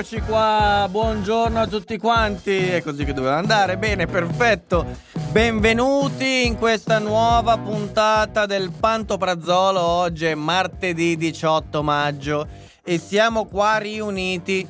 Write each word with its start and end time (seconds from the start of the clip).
Eccoci 0.00 0.22
qua, 0.22 0.88
buongiorno 0.90 1.60
a 1.60 1.66
tutti 1.66 1.98
quanti, 1.98 2.56
è 2.56 2.82
così 2.82 3.04
che 3.04 3.12
doveva 3.12 3.36
andare, 3.36 3.76
bene, 3.76 4.06
perfetto. 4.06 4.86
Benvenuti 5.30 6.46
in 6.46 6.56
questa 6.56 6.98
nuova 6.98 7.58
puntata 7.58 8.46
del 8.46 8.70
Pantoprazzolo, 8.70 9.78
oggi 9.78 10.24
è 10.24 10.34
martedì 10.34 11.18
18 11.18 11.82
maggio 11.82 12.48
e 12.82 12.98
siamo 12.98 13.44
qua 13.44 13.76
riuniti 13.76 14.66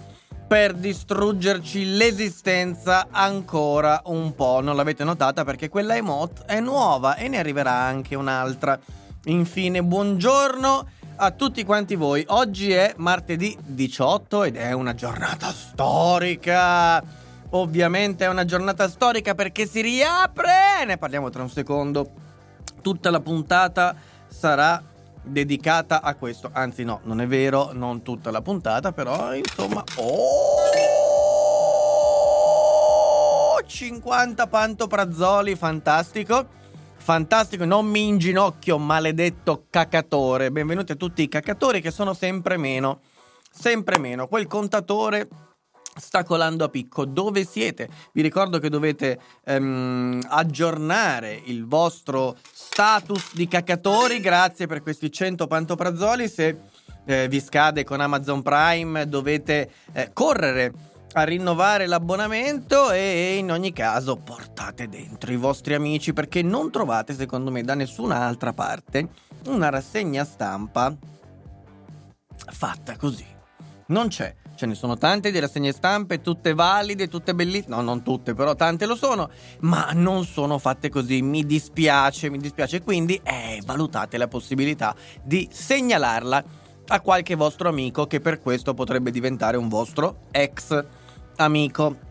per 0.48 0.74
distruggerci 0.74 1.94
l'esistenza 1.94 3.06
ancora 3.12 4.02
un 4.06 4.34
po'. 4.34 4.60
Non 4.60 4.74
l'avete 4.74 5.04
notata 5.04 5.44
perché 5.44 5.68
quella 5.68 5.94
emote 5.94 6.42
è 6.44 6.58
nuova 6.58 7.14
e 7.14 7.28
ne 7.28 7.38
arriverà 7.38 7.74
anche 7.74 8.16
un'altra. 8.16 8.76
Infine, 9.26 9.80
buongiorno 9.80 10.98
a 11.22 11.32
tutti 11.32 11.64
quanti 11.64 11.96
voi. 11.96 12.24
Oggi 12.28 12.72
è 12.72 12.94
martedì 12.96 13.54
18 13.62 14.44
ed 14.44 14.56
è 14.56 14.72
una 14.72 14.94
giornata 14.94 15.52
storica. 15.52 17.02
Ovviamente 17.50 18.24
è 18.24 18.28
una 18.28 18.46
giornata 18.46 18.88
storica 18.88 19.34
perché 19.34 19.66
si 19.66 19.82
riapre. 19.82 20.84
Ne 20.86 20.96
parliamo 20.96 21.28
tra 21.28 21.42
un 21.42 21.50
secondo. 21.50 22.10
Tutta 22.80 23.10
la 23.10 23.20
puntata 23.20 23.94
sarà 24.28 24.82
dedicata 25.22 26.00
a 26.00 26.14
questo. 26.14 26.48
Anzi, 26.54 26.84
no, 26.84 27.00
non 27.02 27.20
è 27.20 27.26
vero, 27.26 27.72
non 27.74 28.00
tutta 28.00 28.30
la 28.30 28.40
puntata, 28.40 28.92
però 28.92 29.34
insomma. 29.34 29.84
Oh! 29.96 30.38
50 33.66 34.46
pantoprazzoli, 34.46 35.54
fantastico. 35.54 36.58
Fantastico, 37.02 37.64
non 37.64 37.86
mi 37.86 38.06
inginocchio, 38.06 38.76
maledetto 38.76 39.64
cacatore. 39.70 40.52
Benvenuti 40.52 40.92
a 40.92 40.96
tutti 40.96 41.22
i 41.22 41.28
cacatori 41.28 41.80
che 41.80 41.90
sono 41.90 42.12
sempre 42.12 42.58
meno. 42.58 43.00
Sempre 43.50 43.98
meno. 43.98 44.28
Quel 44.28 44.46
contatore 44.46 45.26
sta 45.96 46.22
colando 46.22 46.64
a 46.64 46.68
picco. 46.68 47.06
Dove 47.06 47.44
siete? 47.44 47.88
Vi 48.12 48.20
ricordo 48.20 48.58
che 48.58 48.68
dovete 48.68 49.18
ehm, 49.44 50.20
aggiornare 50.28 51.40
il 51.46 51.66
vostro 51.66 52.36
status 52.52 53.34
di 53.34 53.48
cacatori. 53.48 54.20
Grazie 54.20 54.66
per 54.66 54.82
questi 54.82 55.10
100 55.10 55.46
pantoprazzoli. 55.46 56.28
Se 56.28 56.58
eh, 57.06 57.28
vi 57.28 57.40
scade 57.40 57.82
con 57.82 58.00
Amazon 58.00 58.42
Prime 58.42 59.08
dovete 59.08 59.70
eh, 59.92 60.10
correre 60.12 60.72
a 61.12 61.22
rinnovare 61.24 61.86
l'abbonamento 61.86 62.90
e 62.92 63.36
in 63.36 63.50
ogni 63.50 63.72
caso 63.72 64.16
portate 64.16 64.88
dentro 64.88 65.32
i 65.32 65.36
vostri 65.36 65.74
amici 65.74 66.12
perché 66.12 66.42
non 66.42 66.70
trovate 66.70 67.14
secondo 67.14 67.50
me 67.50 67.62
da 67.62 67.74
nessun'altra 67.74 68.52
parte 68.52 69.08
una 69.46 69.70
rassegna 69.70 70.24
stampa 70.24 70.96
fatta 72.46 72.96
così. 72.96 73.26
Non 73.86 74.08
c'è. 74.08 74.34
Ce 74.54 74.66
ne 74.66 74.74
sono 74.74 74.98
tante 74.98 75.30
di 75.30 75.38
rassegne 75.38 75.72
stampe, 75.72 76.20
tutte 76.20 76.52
valide, 76.52 77.08
tutte 77.08 77.34
bellissime. 77.34 77.76
No, 77.76 77.80
non 77.80 78.02
tutte, 78.02 78.34
però 78.34 78.54
tante 78.54 78.84
lo 78.84 78.94
sono. 78.94 79.30
Ma 79.60 79.90
non 79.94 80.26
sono 80.26 80.58
fatte 80.58 80.90
così. 80.90 81.22
Mi 81.22 81.46
dispiace, 81.46 82.28
mi 82.28 82.36
dispiace. 82.36 82.82
Quindi, 82.82 83.18
eh, 83.24 83.62
valutate 83.64 84.18
la 84.18 84.28
possibilità 84.28 84.94
di 85.22 85.48
segnalarla 85.50 86.44
a 86.88 87.00
qualche 87.00 87.36
vostro 87.36 87.68
amico 87.68 88.06
che 88.06 88.20
per 88.20 88.40
questo 88.40 88.74
potrebbe 88.74 89.10
diventare 89.10 89.56
un 89.56 89.68
vostro 89.68 90.24
ex 90.30 90.84
amico. 91.40 92.08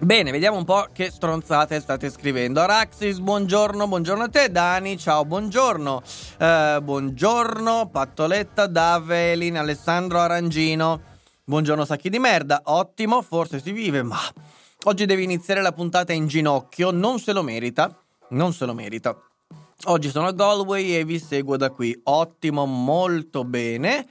Bene, 0.00 0.32
vediamo 0.32 0.56
un 0.56 0.64
po' 0.64 0.88
che 0.92 1.10
stronzate 1.10 1.80
state 1.80 2.10
scrivendo. 2.10 2.60
Araxis, 2.60 3.18
buongiorno, 3.18 3.86
buongiorno 3.86 4.24
a 4.24 4.28
te. 4.28 4.50
Dani, 4.50 4.98
ciao, 4.98 5.24
buongiorno. 5.24 6.02
Eh, 6.38 6.80
buongiorno, 6.82 7.88
Pattoletta, 7.90 8.66
Davelin, 8.66 9.56
Alessandro 9.56 10.18
Arangino. 10.18 11.12
Buongiorno 11.44 11.84
sacchi 11.84 12.10
di 12.10 12.18
merda, 12.18 12.62
ottimo, 12.64 13.22
forse 13.22 13.60
si 13.60 13.70
vive, 13.70 14.02
ma 14.02 14.18
oggi 14.84 15.04
devi 15.04 15.24
iniziare 15.24 15.60
la 15.60 15.72
puntata 15.72 16.12
in 16.12 16.26
ginocchio, 16.26 16.90
non 16.90 17.18
se 17.18 17.32
lo 17.32 17.42
merita, 17.42 17.94
non 18.30 18.52
se 18.52 18.64
lo 18.64 18.74
merita. 18.74 19.16
Oggi 19.84 20.08
sono 20.08 20.28
a 20.28 20.32
Galway 20.32 20.94
e 20.94 21.04
vi 21.04 21.18
seguo 21.18 21.56
da 21.56 21.70
qui. 21.70 21.98
Ottimo, 22.04 22.64
molto 22.64 23.44
bene. 23.44 24.06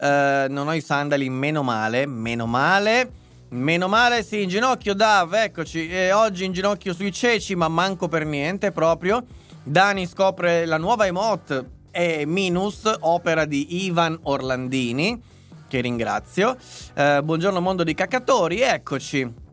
Eh, 0.00 0.46
non 0.48 0.68
ho 0.68 0.72
i 0.72 0.80
sandali, 0.80 1.28
meno 1.28 1.62
male, 1.62 2.06
meno 2.06 2.46
male. 2.46 3.27
Meno 3.50 3.88
male, 3.88 4.22
sì, 4.22 4.42
in 4.42 4.48
ginocchio, 4.50 4.94
Dav, 4.94 5.32
eccoci. 5.32 5.88
E 5.88 6.12
oggi 6.12 6.44
in 6.44 6.52
ginocchio 6.52 6.92
sui 6.92 7.10
ceci, 7.10 7.54
ma 7.54 7.68
manco 7.68 8.06
per 8.06 8.26
niente 8.26 8.72
proprio. 8.72 9.24
Dani 9.62 10.06
scopre 10.06 10.66
la 10.66 10.76
nuova 10.76 11.06
emote, 11.06 11.68
è 11.90 12.24
Minus, 12.26 12.90
opera 13.00 13.46
di 13.46 13.86
Ivan 13.86 14.18
Orlandini 14.24 15.18
che 15.66 15.80
ringrazio. 15.80 16.56
Eh, 16.94 17.20
buongiorno 17.22 17.60
mondo 17.60 17.84
di 17.84 17.94
cacatori, 17.94 18.60
eccoci. 18.60 19.46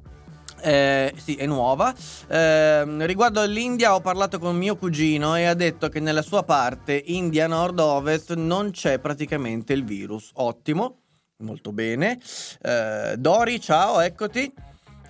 Eh, 0.61 1.13
sì, 1.15 1.35
è 1.35 1.45
nuova. 1.45 1.93
Eh, 2.27 3.05
riguardo 3.05 3.41
all'India 3.41 3.93
ho 3.93 4.01
parlato 4.01 4.39
con 4.39 4.57
mio 4.57 4.75
cugino 4.77 5.35
e 5.35 5.45
ha 5.45 5.53
detto 5.53 5.89
che 5.89 5.99
nella 5.99 6.21
sua 6.21 6.43
parte, 6.43 7.01
India 7.05 7.47
nord-ovest, 7.47 8.33
non 8.33 8.71
c'è 8.71 8.99
praticamente 8.99 9.73
il 9.73 9.83
virus. 9.83 10.31
Ottimo, 10.33 11.01
molto 11.37 11.71
bene. 11.71 12.19
Eh, 12.61 13.15
Dori, 13.17 13.59
ciao, 13.59 13.99
eccoti. 13.99 14.51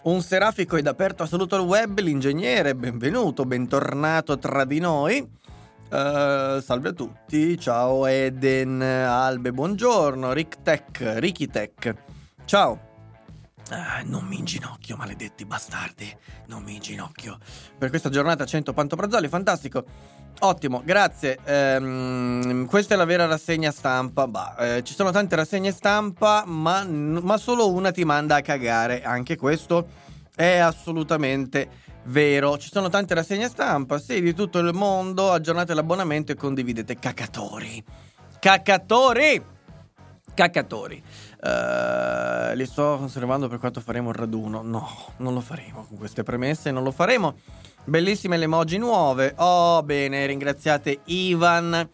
Un 0.04 0.22
serafico 0.22 0.75
ed 0.75 0.88
aperto 0.88 1.24
a 1.24 1.25
saluto 1.25 1.56
al 1.56 1.63
web, 1.63 2.00
l'ingegnere, 2.00 2.75
benvenuto, 2.75 3.44
bentornato 3.45 4.38
tra 4.38 4.63
di 4.63 4.80
noi. 4.80 5.44
Uh, 5.88 6.60
salve 6.62 6.89
a 6.89 6.94
tutti, 6.94 7.57
ciao 7.60 8.06
Eden, 8.07 8.81
Albe, 8.81 9.51
buongiorno, 9.51 10.33
Rick 10.33 10.62
Tech, 10.63 11.00
Ricky 11.18 11.48
Tech, 11.48 11.94
ciao. 12.45 12.94
Ah, 13.69 14.01
non 14.04 14.25
mi 14.25 14.38
inginocchio, 14.38 14.95
maledetti 14.95 15.45
bastardi, 15.45 16.16
non 16.48 16.62
mi 16.63 16.75
inginocchio. 16.75 17.38
Per 17.78 17.89
questa 17.89 18.10
giornata 18.10 18.45
100 18.45 18.74
pantoprazzoli, 18.74 19.28
fantastico. 19.28 19.86
Ottimo, 20.40 20.82
grazie. 20.84 21.40
Ehm, 21.44 22.66
questa 22.66 22.94
è 22.94 22.98
la 22.98 23.06
vera 23.06 23.26
rassegna 23.26 23.72
stampa. 23.72 24.28
Bah, 24.28 24.56
eh, 24.58 24.84
ci 24.84 24.94
sono 24.94 25.12
tante 25.12 25.36
rassegne 25.36 25.72
stampa, 25.72 26.44
ma, 26.46 26.84
ma 26.84 27.38
solo 27.38 27.72
una 27.72 27.92
ti 27.92 28.04
manda 28.04 28.36
a 28.36 28.42
cagare. 28.42 29.04
Anche 29.04 29.38
questo 29.38 29.88
è 30.36 30.58
assolutamente 30.58 31.84
Vero, 32.08 32.60
ci 32.60 32.70
sono 32.72 32.88
tante 32.88 33.16
rassegne 33.16 33.50
stampa, 33.50 33.98
sì, 33.98 34.22
di 34.22 34.36
tutto 34.36 34.60
il 34.60 34.76
mondo, 34.76 35.32
aggiornate 35.32 35.74
l'abbonamento 35.74 36.32
e 36.32 36.36
condividete 36.36 37.00
cacatori. 37.00 37.84
Cacatori! 38.40 39.44
Cacatori. 40.36 41.02
Uh, 41.42 42.54
li 42.54 42.66
sto 42.66 42.98
conservando 42.98 43.48
per 43.48 43.58
quanto 43.58 43.81
faremo 43.81 44.10
il 44.10 44.16
raduno. 44.16 44.62
No, 44.62 44.88
non 45.18 45.34
lo 45.34 45.42
faremo 45.42 45.86
con 45.88 45.98
queste 45.98 46.22
premesse, 46.22 46.70
non 46.70 46.84
lo 46.84 46.92
faremo. 46.92 47.38
Bellissime 47.88 48.38
le 48.38 48.46
emoji 48.46 48.80
nuove. 48.80 49.36
Oh, 49.38 49.84
bene, 49.84 50.26
ringraziate 50.26 51.02
Ivan 51.06 51.88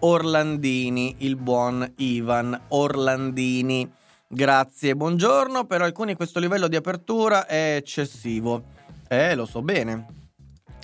Orlandini, 0.00 1.14
il 1.18 1.36
buon 1.36 1.88
Ivan 1.98 2.60
Orlandini. 2.68 3.88
Grazie, 4.26 4.96
buongiorno. 4.96 5.64
Per 5.64 5.82
alcuni 5.82 6.16
questo 6.16 6.40
livello 6.40 6.66
di 6.66 6.74
apertura 6.74 7.46
è 7.46 7.76
eccessivo. 7.76 8.64
Eh, 9.06 9.36
lo 9.36 9.46
so 9.46 9.62
bene. 9.62 10.06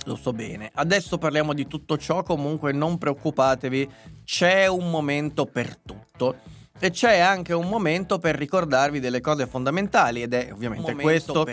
Lo 0.05 0.15
so 0.15 0.31
bene. 0.31 0.71
Adesso 0.73 1.17
parliamo 1.17 1.53
di 1.53 1.67
tutto 1.67 1.97
ciò, 1.97 2.23
comunque 2.23 2.71
non 2.71 2.97
preoccupatevi, 2.97 3.91
c'è 4.23 4.67
un 4.67 4.89
momento 4.89 5.45
per 5.45 5.75
tutto. 5.75 6.37
E 6.79 6.89
c'è 6.89 7.19
anche 7.19 7.51
un 7.51 7.67
momento 7.67 8.17
per 8.17 8.35
ricordarvi 8.35 9.01
delle 9.01 9.19
cose 9.19 9.45
fondamentali 9.45 10.21
ed 10.21 10.33
è 10.33 10.53
ovviamente 10.53 10.95
questo 10.95 11.45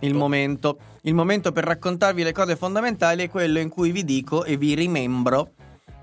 il 0.00 0.14
momento. 0.14 0.78
Il 1.02 1.14
momento 1.14 1.52
per 1.52 1.64
raccontarvi 1.64 2.22
le 2.22 2.32
cose 2.32 2.56
fondamentali 2.56 3.22
è 3.22 3.30
quello 3.30 3.58
in 3.58 3.68
cui 3.68 3.92
vi 3.92 4.04
dico 4.04 4.44
e 4.44 4.56
vi 4.56 4.74
rimembro 4.74 5.52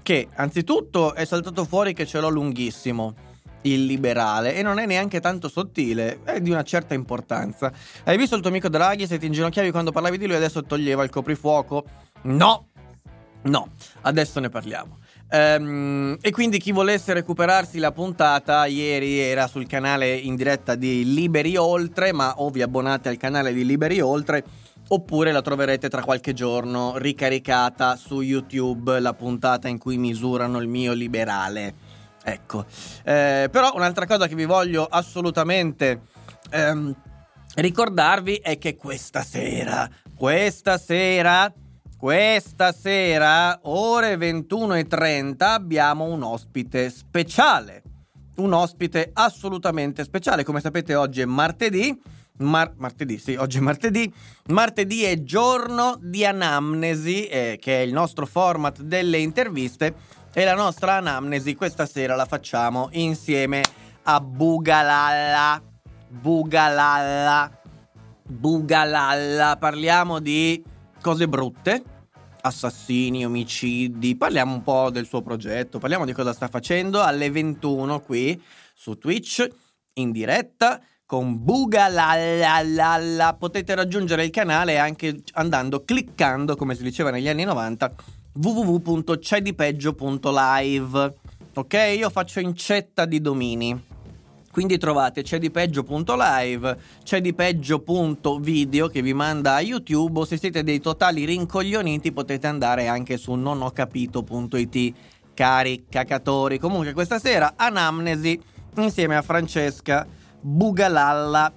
che 0.02 0.28
anzitutto 0.36 1.14
è 1.14 1.26
saltato 1.26 1.66
fuori 1.66 1.94
che 1.94 2.06
ce 2.06 2.20
l'ho 2.20 2.30
lunghissimo 2.30 3.32
il 3.64 3.86
liberale 3.86 4.56
e 4.56 4.62
non 4.62 4.80
è 4.80 4.86
neanche 4.86 5.20
tanto 5.20 5.48
sottile, 5.48 6.20
è 6.24 6.40
di 6.42 6.52
una 6.52 6.64
certa 6.64 6.94
importanza. 6.94 7.72
Hai 8.04 8.18
visto 8.18 8.36
il 8.36 8.42
tuo 8.42 8.50
amico 8.50 8.70
Draghi 8.70 9.08
se 9.08 9.18
ti 9.18 9.26
inginocchiavi 9.26 9.72
quando 9.72 9.92
parlavi 9.92 10.18
di 10.18 10.28
lui 10.28 10.36
adesso 10.36 10.64
toglieva 10.64 11.04
il 11.04 11.10
coprifuoco? 11.10 11.86
No! 12.24 12.68
No, 13.44 13.72
adesso 14.02 14.40
ne 14.40 14.50
parliamo. 14.50 15.00
Ehm, 15.30 16.18
e 16.22 16.32
quindi 16.32 16.60
chi 16.60 16.72
volesse 16.72 17.14
recuperarsi 17.14 17.80
la 17.80 17.92
puntata, 17.92 18.66
ieri 18.66 19.20
era 19.20 19.48
sul 19.48 19.66
canale 19.68 20.14
in 20.14 20.36
diretta 20.36 20.76
di 20.76 21.14
Liberi 21.14 21.58
Oltre, 21.58 22.14
ma 22.14 22.36
o 22.38 22.50
vi 22.50 22.62
abbonate 22.62 23.10
al 23.10 23.18
canale 23.18 23.54
di 23.54 23.66
Liberi 23.66 24.00
Oltre 24.00 24.44
oppure 24.90 25.32
la 25.32 25.42
troverete 25.42 25.90
tra 25.90 26.04
qualche 26.04 26.34
giorno 26.34 26.98
ricaricata 26.98 27.96
su 27.96 28.22
YouTube, 28.22 29.00
la 29.00 29.14
puntata 29.14 29.68
in 29.68 29.78
cui 29.78 29.98
misurano 29.98 30.60
il 30.60 30.68
mio 30.68 30.94
liberale. 30.94 31.74
Ecco, 32.24 32.66
eh, 33.04 33.50
però 33.52 33.72
un'altra 33.74 34.06
cosa 34.06 34.28
che 34.28 34.36
vi 34.36 34.46
voglio 34.46 34.86
assolutamente 34.86 36.02
ehm, 36.52 36.96
ricordarvi 37.56 38.36
è 38.36 38.58
che 38.58 38.76
questa 38.76 39.24
sera, 39.24 39.90
questa 40.16 40.78
sera 40.78 41.52
questa 42.04 42.74
sera, 42.74 43.62
ore 43.62 44.18
21.30, 44.18 45.36
abbiamo 45.40 46.04
un 46.04 46.22
ospite 46.22 46.90
speciale. 46.90 47.82
Un 48.36 48.52
ospite 48.52 49.12
assolutamente 49.14 50.04
speciale. 50.04 50.44
Come 50.44 50.60
sapete, 50.60 50.96
oggi 50.96 51.22
è 51.22 51.26
martedì. 51.26 51.98
Mar- 52.40 52.74
martedì, 52.76 53.18
sì, 53.18 53.36
oggi 53.36 53.60
è 53.60 53.62
martedì. 53.62 54.14
Martedì 54.48 55.04
è 55.04 55.24
giorno 55.24 55.98
di 56.02 56.26
anamnesi, 56.26 57.26
eh, 57.28 57.58
che 57.62 57.78
è 57.78 57.86
il 57.86 57.94
nostro 57.94 58.26
format 58.26 58.82
delle 58.82 59.20
interviste. 59.20 59.96
E 60.34 60.44
la 60.44 60.56
nostra 60.56 60.96
anamnesi 60.96 61.56
questa 61.56 61.86
sera 61.86 62.18
la 62.18 62.26
facciamo 62.26 62.90
insieme 62.92 63.64
a 64.04 64.20
Bugalalla. 64.20 65.62
Bugalalla. 66.10 67.62
Bugalalla. 68.24 69.56
Parliamo 69.58 70.20
di 70.20 70.62
cose 71.00 71.30
brutte 71.30 71.92
assassini, 72.46 73.26
omicidi, 73.26 74.16
parliamo 74.16 74.54
un 74.54 74.64
po' 74.64 74.90
del 74.90 75.06
suo 75.06 75.22
progetto, 75.22 75.80
parliamo 75.80 76.06
di 76.06 76.14
cosa 76.14 76.32
sta 76.34 76.48
facendo 76.48 77.02
alle 77.02 77.30
21 77.32 78.00
qui 78.02 78.42
su 78.74 78.98
Twitch 78.98 79.46
in 79.94 80.12
diretta 80.12 80.82
con 81.06 81.44
Bugalalala. 81.44 83.36
Potete 83.38 83.76
raggiungere 83.76 84.26
il 84.26 84.32
canale 84.32 84.78
anche 84.78 85.22
andando 85.34 85.84
cliccando, 85.84 86.56
come 86.56 86.76
si 86.76 86.84
diceva 86.84 87.12
negli 87.12 87.30
anni 87.30 87.44
90, 87.44 87.94
www.cedipeggio.live. 88.34 91.16
Ok, 91.56 91.94
io 91.96 92.10
faccio 92.10 92.40
incetta 92.40 93.06
di 93.06 93.22
domini. 93.22 93.80
Quindi 94.54 94.78
trovate 94.78 95.24
c'è 95.24 95.40
di 95.40 95.50
peggio.live, 95.50 96.78
c'è 97.04 97.22
di 97.22 97.34
peggio.video 97.34 98.88
che 98.88 99.02
vi 99.02 99.12
manda 99.12 99.56
a 99.56 99.62
YouTube 99.62 100.20
o 100.20 100.26
se 100.26 100.38
siete 100.38 100.62
dei 100.62 100.80
totali 100.80 101.26
rincoglioniti 101.26 102.12
potete 102.12 102.46
andare 102.46 102.88
anche 102.88 103.18
su 103.18 103.34
nonhocapito.it. 103.34 104.94
Cari 105.34 105.86
cacatori, 105.90 106.60
comunque 106.60 106.94
questa 106.94 107.18
sera 107.18 107.54
anamnesi 107.56 108.40
insieme 108.76 109.16
a 109.16 109.24
Francesca 109.24 110.06
Bugalalla 110.40 111.52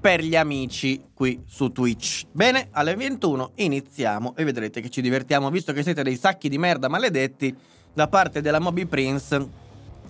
per 0.00 0.20
gli 0.20 0.34
amici 0.34 1.00
qui 1.14 1.40
su 1.46 1.70
Twitch. 1.70 2.24
Bene, 2.32 2.66
alle 2.72 2.96
21 2.96 3.52
iniziamo 3.54 4.34
e 4.34 4.42
vedrete 4.42 4.80
che 4.80 4.90
ci 4.90 5.00
divertiamo 5.00 5.50
visto 5.50 5.72
che 5.72 5.84
siete 5.84 6.02
dei 6.02 6.16
sacchi 6.16 6.48
di 6.48 6.58
merda 6.58 6.88
maledetti 6.88 7.56
da 7.94 8.08
parte 8.08 8.40
della 8.40 8.58
Moby 8.58 8.86
Prince 8.86 9.59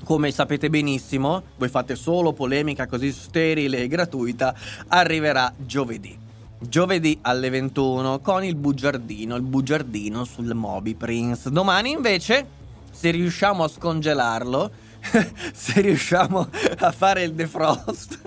come 0.05 0.31
sapete 0.31 0.71
benissimo, 0.71 1.43
voi 1.57 1.69
fate 1.69 1.95
solo 1.95 2.33
polemica 2.33 2.87
così 2.87 3.13
sterile 3.13 3.79
e 3.79 3.89
gratuita, 3.89 4.55
arriverà 4.89 5.53
giovedì. 5.57 6.19
Giovedì 6.59 7.19
alle 7.23 7.49
21 7.49 8.21
con 8.21 8.45
il 8.45 8.55
bugiardino, 8.55 9.35
il 9.35 9.43
bugiardino 9.43 10.25
sul 10.25 10.55
Moby 10.55 10.95
Prince. 10.95 11.51
Domani 11.51 11.91
invece, 11.91 12.47
se 12.91 13.11
riusciamo 13.11 13.65
a 13.65 13.69
scongelarlo, 13.69 14.71
se 15.53 15.81
riusciamo 15.81 16.49
a 16.79 16.93
fare 16.93 17.23
il 17.23 17.33
defrost 17.33 18.21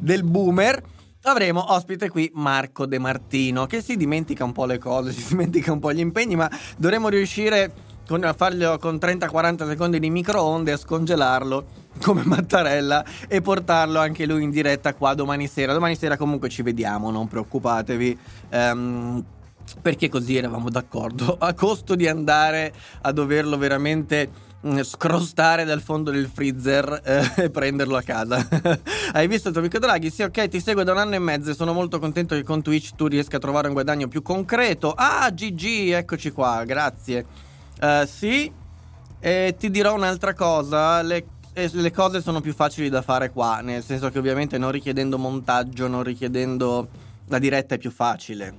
del 0.00 0.22
boomer, 0.22 0.82
avremo 1.22 1.72
ospite 1.72 2.08
qui 2.08 2.30
Marco 2.34 2.86
De 2.86 2.98
Martino, 2.98 3.66
che 3.66 3.82
si 3.82 3.96
dimentica 3.96 4.44
un 4.44 4.52
po' 4.52 4.64
le 4.64 4.78
cose, 4.78 5.12
si 5.12 5.28
dimentica 5.28 5.72
un 5.72 5.78
po' 5.78 5.92
gli 5.92 6.00
impegni, 6.00 6.36
ma 6.36 6.50
dovremo 6.76 7.08
riuscire 7.08 7.72
con, 8.06 8.24
a 8.24 8.32
farglielo 8.32 8.78
con 8.78 8.96
30-40 8.96 9.66
secondi 9.66 9.98
di 9.98 10.10
microonde 10.10 10.76
scongelarlo 10.76 11.84
come 12.02 12.22
Mattarella 12.24 13.04
e 13.26 13.40
portarlo 13.40 13.98
anche 13.98 14.26
lui 14.26 14.42
in 14.42 14.50
diretta 14.50 14.94
qua 14.94 15.14
domani 15.14 15.46
sera. 15.48 15.72
Domani 15.72 15.96
sera 15.96 16.16
comunque 16.16 16.48
ci 16.48 16.62
vediamo, 16.62 17.10
non 17.10 17.26
preoccupatevi. 17.26 18.18
Um, 18.52 19.24
perché 19.82 20.08
così 20.08 20.36
eravamo 20.36 20.70
d'accordo, 20.70 21.36
a 21.40 21.52
costo 21.54 21.96
di 21.96 22.06
andare 22.06 22.72
a 23.00 23.10
doverlo 23.10 23.58
veramente 23.58 24.30
mm, 24.64 24.80
scrostare 24.82 25.64
dal 25.64 25.80
fondo 25.80 26.12
del 26.12 26.30
freezer 26.32 27.00
eh, 27.04 27.32
e 27.44 27.50
prenderlo 27.50 27.96
a 27.96 28.02
casa. 28.02 28.46
Hai 29.12 29.26
visto 29.26 29.48
il 29.48 29.54
tuo 29.54 29.62
amico 29.62 29.80
Draghi? 29.80 30.10
Sì, 30.10 30.22
ok, 30.22 30.46
ti 30.46 30.60
seguo 30.60 30.84
da 30.84 30.92
un 30.92 30.98
anno 30.98 31.16
e 31.16 31.18
mezzo 31.18 31.50
e 31.50 31.54
sono 31.54 31.72
molto 31.72 31.98
contento 31.98 32.36
che 32.36 32.44
con 32.44 32.62
Twitch 32.62 32.94
tu 32.94 33.08
riesca 33.08 33.38
a 33.38 33.40
trovare 33.40 33.66
un 33.66 33.72
guadagno 33.72 34.06
più 34.06 34.22
concreto. 34.22 34.92
Ah, 34.92 35.28
GG, 35.28 35.90
eccoci 35.94 36.30
qua, 36.30 36.62
grazie. 36.64 37.45
Uh, 37.80 38.06
sì, 38.06 38.50
e 39.18 39.54
ti 39.58 39.70
dirò 39.70 39.94
un'altra 39.94 40.34
cosa, 40.34 41.02
le, 41.02 41.26
le, 41.52 41.90
cose 41.90 42.20
sono 42.20 42.40
più 42.40 42.54
facili 42.54 42.88
da 42.88 43.02
fare 43.02 43.30
qua, 43.30 43.60
nel 43.60 43.82
senso 43.82 44.10
che 44.10 44.18
ovviamente 44.18 44.58
non 44.58 44.70
richiedendo 44.70 45.18
montaggio, 45.18 45.88
non 45.88 46.02
richiedendo... 46.02 46.88
La 47.28 47.40
diretta 47.40 47.74
è 47.74 47.78
più 47.78 47.90
facile. 47.90 48.54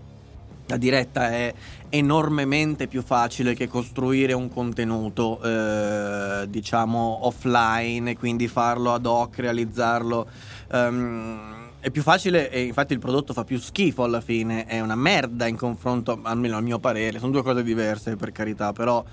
La 0.65 0.75
diretta 0.75 1.29
è 1.29 1.53
enormemente 1.87 2.87
più 2.87 3.01
facile 3.01 3.53
che 3.53 3.69
costruire 3.69 4.33
un 4.33 4.49
contenuto, 4.49 5.41
eh, 5.41 6.45
diciamo, 6.49 7.25
offline 7.25 8.17
quindi 8.17 8.49
farlo 8.49 8.93
ad 8.93 9.05
hoc, 9.05 9.39
realizzarlo. 9.39 10.27
Um, 10.71 11.56
è 11.87 11.91
più 11.91 12.01
facile 12.01 12.49
e 12.49 12.61
infatti 12.63 12.93
il 12.93 12.99
prodotto 12.99 13.33
fa 13.33 13.43
più 13.43 13.59
schifo 13.59 14.03
alla 14.03 14.21
fine, 14.21 14.65
è 14.65 14.79
una 14.81 14.95
merda 14.95 15.47
in 15.47 15.55
confronto, 15.55 16.19
almeno 16.23 16.57
a 16.57 16.61
mio 16.61 16.79
parere, 16.79 17.19
sono 17.19 17.31
due 17.31 17.43
cose 17.43 17.63
diverse 17.63 18.15
per 18.15 18.31
carità, 18.31 18.73
però... 18.73 19.03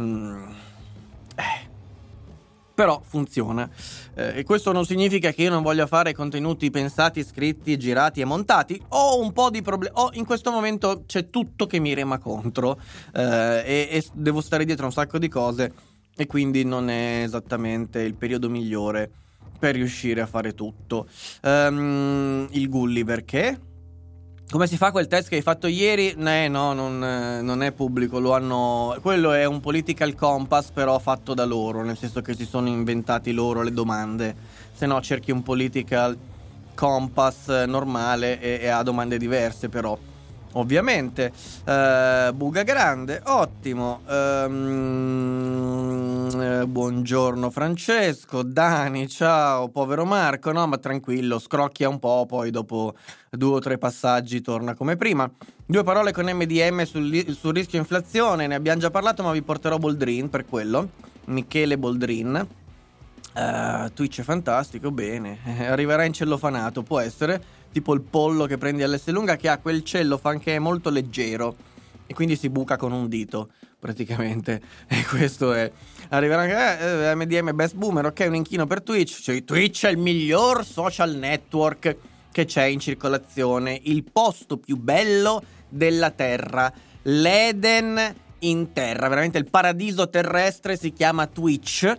Mm, 0.00 0.44
eh, 1.36 1.70
però 2.74 3.02
funziona. 3.04 3.68
Eh, 4.14 4.38
e 4.38 4.44
questo 4.44 4.72
non 4.72 4.86
significa 4.86 5.30
che 5.30 5.42
io 5.42 5.50
non 5.50 5.62
voglia 5.62 5.86
fare 5.86 6.14
contenuti 6.14 6.70
pensati, 6.70 7.22
scritti, 7.22 7.76
girati 7.76 8.22
e 8.22 8.24
montati. 8.24 8.82
Ho 8.88 9.20
un 9.20 9.32
po' 9.32 9.50
di 9.50 9.60
problemi. 9.60 9.94
Oh, 9.98 10.08
in 10.14 10.24
questo 10.24 10.50
momento 10.50 11.04
c'è 11.06 11.28
tutto 11.28 11.66
che 11.66 11.78
mi 11.78 11.92
rema 11.92 12.18
contro 12.18 12.80
eh, 13.14 13.62
e, 13.64 13.88
e 13.90 14.04
devo 14.14 14.40
stare 14.40 14.64
dietro 14.64 14.84
a 14.84 14.86
un 14.86 14.92
sacco 14.94 15.18
di 15.18 15.28
cose 15.28 15.72
e 16.16 16.26
quindi 16.26 16.64
non 16.64 16.88
è 16.88 17.22
esattamente 17.24 18.00
il 18.00 18.14
periodo 18.14 18.48
migliore 18.48 19.10
per 19.62 19.76
riuscire 19.76 20.20
a 20.20 20.26
fare 20.26 20.54
tutto. 20.54 21.06
Um, 21.44 22.48
il 22.50 22.68
Gulliver 22.68 23.24
che? 23.24 23.56
Come 24.50 24.66
si 24.66 24.76
fa 24.76 24.90
quel 24.90 25.06
test 25.06 25.28
che 25.28 25.36
hai 25.36 25.42
fatto 25.42 25.68
ieri? 25.68 26.08
Eh, 26.08 26.48
no, 26.48 26.72
non, 26.72 26.98
non, 26.98 27.62
è 27.62 27.70
pubblico, 27.70 28.18
lo 28.18 28.34
hanno... 28.34 28.98
Quello 29.00 29.30
è 29.30 29.44
un 29.44 29.60
political 29.60 30.16
compass 30.16 30.70
però 30.72 30.98
fatto 30.98 31.32
da 31.32 31.44
loro, 31.44 31.84
nel 31.84 31.96
senso 31.96 32.22
che 32.22 32.34
si 32.34 32.44
sono 32.44 32.66
inventati 32.66 33.30
loro 33.30 33.62
le 33.62 33.72
domande. 33.72 34.34
Se 34.72 34.84
no 34.86 35.00
cerchi 35.00 35.30
un 35.30 35.44
political 35.44 36.18
compass 36.74 37.64
normale 37.66 38.40
e, 38.40 38.58
e 38.62 38.68
ha 38.68 38.82
domande 38.82 39.16
diverse 39.16 39.68
però 39.68 39.96
ovviamente. 40.52 41.32
Uh, 41.64 42.32
buga 42.32 42.62
grande, 42.62 43.20
ottimo. 43.24 44.00
Um, 44.08 45.42
buongiorno 46.66 47.50
Francesco, 47.50 48.42
Dani, 48.42 49.08
ciao, 49.08 49.68
povero 49.68 50.04
Marco. 50.04 50.50
No, 50.52 50.66
ma 50.66 50.78
tranquillo, 50.78 51.38
scrocchia 51.38 51.88
un 51.88 51.98
po', 51.98 52.26
poi 52.26 52.50
dopo 52.50 52.94
due 53.30 53.54
o 53.54 53.58
tre 53.60 53.78
passaggi 53.78 54.40
torna 54.40 54.74
come 54.74 54.96
prima. 54.96 55.30
Due 55.64 55.84
parole 55.84 56.12
con 56.12 56.26
MDM 56.26 56.82
sul, 56.84 57.34
sul 57.34 57.54
rischio 57.54 57.78
inflazione, 57.78 58.46
ne 58.46 58.54
abbiamo 58.54 58.80
già 58.80 58.90
parlato, 58.90 59.22
ma 59.22 59.32
vi 59.32 59.42
porterò 59.42 59.78
Boldrin 59.78 60.28
per 60.28 60.44
quello. 60.44 60.90
Michele 61.26 61.78
Boldrin. 61.78 62.46
Uh, 63.34 63.90
Twitch 63.94 64.20
è 64.20 64.22
fantastico, 64.22 64.90
bene. 64.90 65.38
arriverà 65.66 66.04
in 66.04 66.12
cellofanato, 66.12 66.82
può 66.82 67.00
essere 67.00 67.42
tipo 67.72 67.94
il 67.94 68.02
pollo 68.02 68.46
che 68.46 68.58
prendi 68.58 68.82
all'S 68.82 69.08
lunga 69.08 69.36
che 69.36 69.48
ha 69.48 69.58
quel 69.58 69.82
cellofan 69.82 70.38
che 70.38 70.56
è 70.56 70.58
molto 70.58 70.90
leggero 70.90 71.56
e 72.06 72.14
quindi 72.14 72.36
si 72.36 72.50
buca 72.50 72.76
con 72.76 72.92
un 72.92 73.08
dito 73.08 73.50
praticamente. 73.78 74.60
E 74.86 75.04
questo 75.08 75.52
è 75.52 75.70
arriverà 76.10 76.42
anche 76.42 77.10
eh, 77.10 77.14
MDM 77.14 77.54
Best 77.54 77.74
Boomer 77.74 78.06
ok 78.06 78.24
un 78.28 78.36
inchino 78.36 78.66
per 78.66 78.82
Twitch. 78.82 79.20
Cioè 79.20 79.42
Twitch 79.44 79.86
è 79.86 79.90
il 79.90 79.98
miglior 79.98 80.64
social 80.64 81.16
network 81.16 81.96
che 82.30 82.44
c'è 82.44 82.64
in 82.64 82.78
circolazione 82.78 83.80
il 83.84 84.04
posto 84.04 84.58
più 84.58 84.76
bello 84.76 85.42
della 85.68 86.10
terra 86.10 86.72
l'Eden 87.02 88.14
in 88.40 88.72
terra 88.72 89.08
veramente 89.08 89.38
il 89.38 89.48
paradiso 89.48 90.08
terrestre 90.08 90.76
si 90.76 90.92
chiama 90.92 91.26
Twitch 91.26 91.94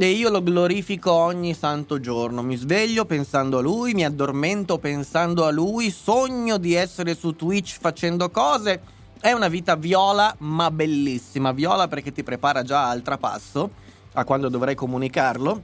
e 0.00 0.10
io 0.10 0.30
lo 0.30 0.44
glorifico 0.44 1.10
ogni 1.10 1.54
santo 1.54 1.98
giorno. 1.98 2.40
Mi 2.42 2.54
sveglio 2.54 3.04
pensando 3.04 3.58
a 3.58 3.60
lui, 3.60 3.94
mi 3.94 4.04
addormento 4.04 4.78
pensando 4.78 5.44
a 5.44 5.50
lui, 5.50 5.90
sogno 5.90 6.56
di 6.56 6.74
essere 6.74 7.16
su 7.16 7.34
Twitch 7.34 7.78
facendo 7.80 8.30
cose 8.30 8.80
È 9.20 9.32
una 9.32 9.48
vita 9.48 9.74
viola, 9.74 10.32
ma 10.38 10.70
bellissima. 10.70 11.50
Viola 11.50 11.88
perché 11.88 12.12
ti 12.12 12.22
prepara 12.22 12.62
già 12.62 12.88
al 12.88 13.02
trapasso, 13.02 13.70
a 14.12 14.22
quando 14.22 14.48
dovrai 14.48 14.76
comunicarlo. 14.76 15.62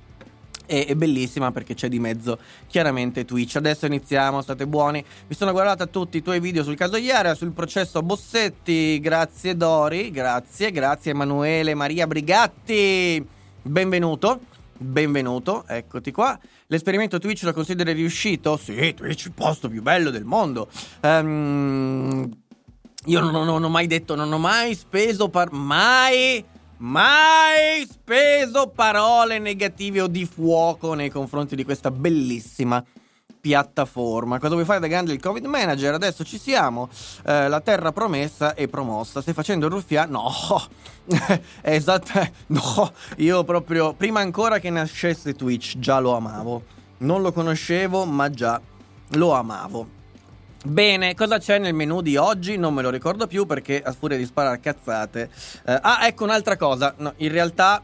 E 0.66 0.86
è 0.86 0.94
bellissima 0.96 1.52
perché 1.52 1.74
c'è 1.74 1.88
di 1.88 2.00
mezzo 2.00 2.38
chiaramente 2.66 3.24
Twitch. 3.24 3.54
Adesso 3.54 3.86
iniziamo, 3.86 4.42
state 4.42 4.66
buoni. 4.66 5.04
Mi 5.28 5.36
sono 5.36 5.52
guardata 5.52 5.86
tutti 5.86 6.16
i 6.16 6.22
tuoi 6.22 6.40
video 6.40 6.64
sul 6.64 6.74
caso 6.74 6.96
Iara, 6.96 7.36
sul 7.36 7.52
processo 7.52 8.02
Bossetti. 8.02 8.98
Grazie 8.98 9.56
Dori, 9.56 10.10
grazie, 10.10 10.72
grazie 10.72 11.12
Emanuele 11.12 11.74
Maria 11.74 12.08
Brigatti. 12.08 13.33
Benvenuto, 13.66 14.40
benvenuto, 14.76 15.64
eccoti 15.66 16.12
qua. 16.12 16.38
L'esperimento 16.66 17.18
Twitch 17.18 17.44
lo 17.44 17.54
consideri 17.54 17.94
riuscito? 17.94 18.58
Sì, 18.58 18.92
Twitch 18.92 19.24
è 19.24 19.26
il 19.28 19.32
posto 19.32 19.70
più 19.70 19.80
bello 19.80 20.10
del 20.10 20.24
mondo. 20.24 20.68
Um, 21.00 22.28
io 23.06 23.20
non, 23.20 23.32
non, 23.32 23.46
non, 23.46 23.64
ho 23.64 23.70
mai 23.70 23.86
detto, 23.86 24.14
non 24.14 24.30
ho 24.30 24.38
mai 24.38 24.74
speso 24.74 25.30
par- 25.30 25.50
mai 25.50 26.44
mai 26.76 27.86
speso 27.88 28.68
parole 28.68 29.38
negative 29.38 30.02
o 30.02 30.08
di 30.08 30.26
fuoco 30.26 30.92
nei 30.92 31.08
confronti 31.08 31.56
di 31.56 31.64
questa 31.64 31.90
bellissima 31.90 32.84
piattaforma. 33.44 34.38
Cosa 34.38 34.54
vuoi 34.54 34.64
fare 34.64 34.80
da 34.80 34.86
grande 34.86 35.12
il 35.12 35.20
Covid 35.20 35.44
Manager? 35.44 35.92
Adesso 35.92 36.24
ci 36.24 36.38
siamo. 36.38 36.88
Eh, 37.26 37.46
la 37.46 37.60
terra 37.60 37.92
promessa 37.92 38.54
è 38.54 38.68
promossa. 38.68 39.20
Stai 39.20 39.34
facendo 39.34 39.66
il 39.66 39.72
ruffia? 39.72 40.06
No, 40.06 40.32
esatto. 41.60 42.26
No, 42.46 42.90
io 43.16 43.44
proprio 43.44 43.92
prima 43.92 44.20
ancora 44.20 44.58
che 44.58 44.70
nascesse 44.70 45.34
Twitch 45.34 45.78
già 45.78 45.98
lo 45.98 46.16
amavo. 46.16 46.62
Non 46.98 47.20
lo 47.20 47.32
conoscevo, 47.32 48.06
ma 48.06 48.30
già 48.30 48.58
lo 49.08 49.34
amavo. 49.34 49.88
Bene, 50.64 51.14
cosa 51.14 51.36
c'è 51.36 51.58
nel 51.58 51.74
menu 51.74 52.00
di 52.00 52.16
oggi? 52.16 52.56
Non 52.56 52.72
me 52.72 52.80
lo 52.80 52.88
ricordo 52.88 53.26
più 53.26 53.44
perché 53.44 53.82
a 53.82 53.92
furia 53.92 54.16
di 54.16 54.24
sparare 54.24 54.58
cazzate. 54.58 55.28
Eh, 55.66 55.78
ah, 55.82 56.06
ecco 56.06 56.24
un'altra 56.24 56.56
cosa. 56.56 56.94
No, 56.96 57.12
in 57.16 57.30
realtà, 57.30 57.82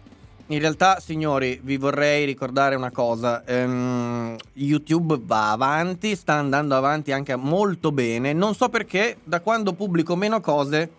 in 0.50 0.58
realtà, 0.58 0.98
signori, 0.98 1.60
vi 1.62 1.76
vorrei 1.76 2.24
ricordare 2.24 2.74
una 2.74 2.90
cosa. 2.90 3.42
Um, 3.46 4.36
YouTube 4.54 5.20
va 5.22 5.52
avanti, 5.52 6.16
sta 6.16 6.34
andando 6.34 6.74
avanti 6.74 7.12
anche 7.12 7.36
molto 7.36 7.92
bene. 7.92 8.32
Non 8.32 8.56
so 8.56 8.68
perché, 8.68 9.18
da 9.22 9.40
quando 9.40 9.74
pubblico 9.74 10.16
meno 10.16 10.40
cose, 10.40 10.90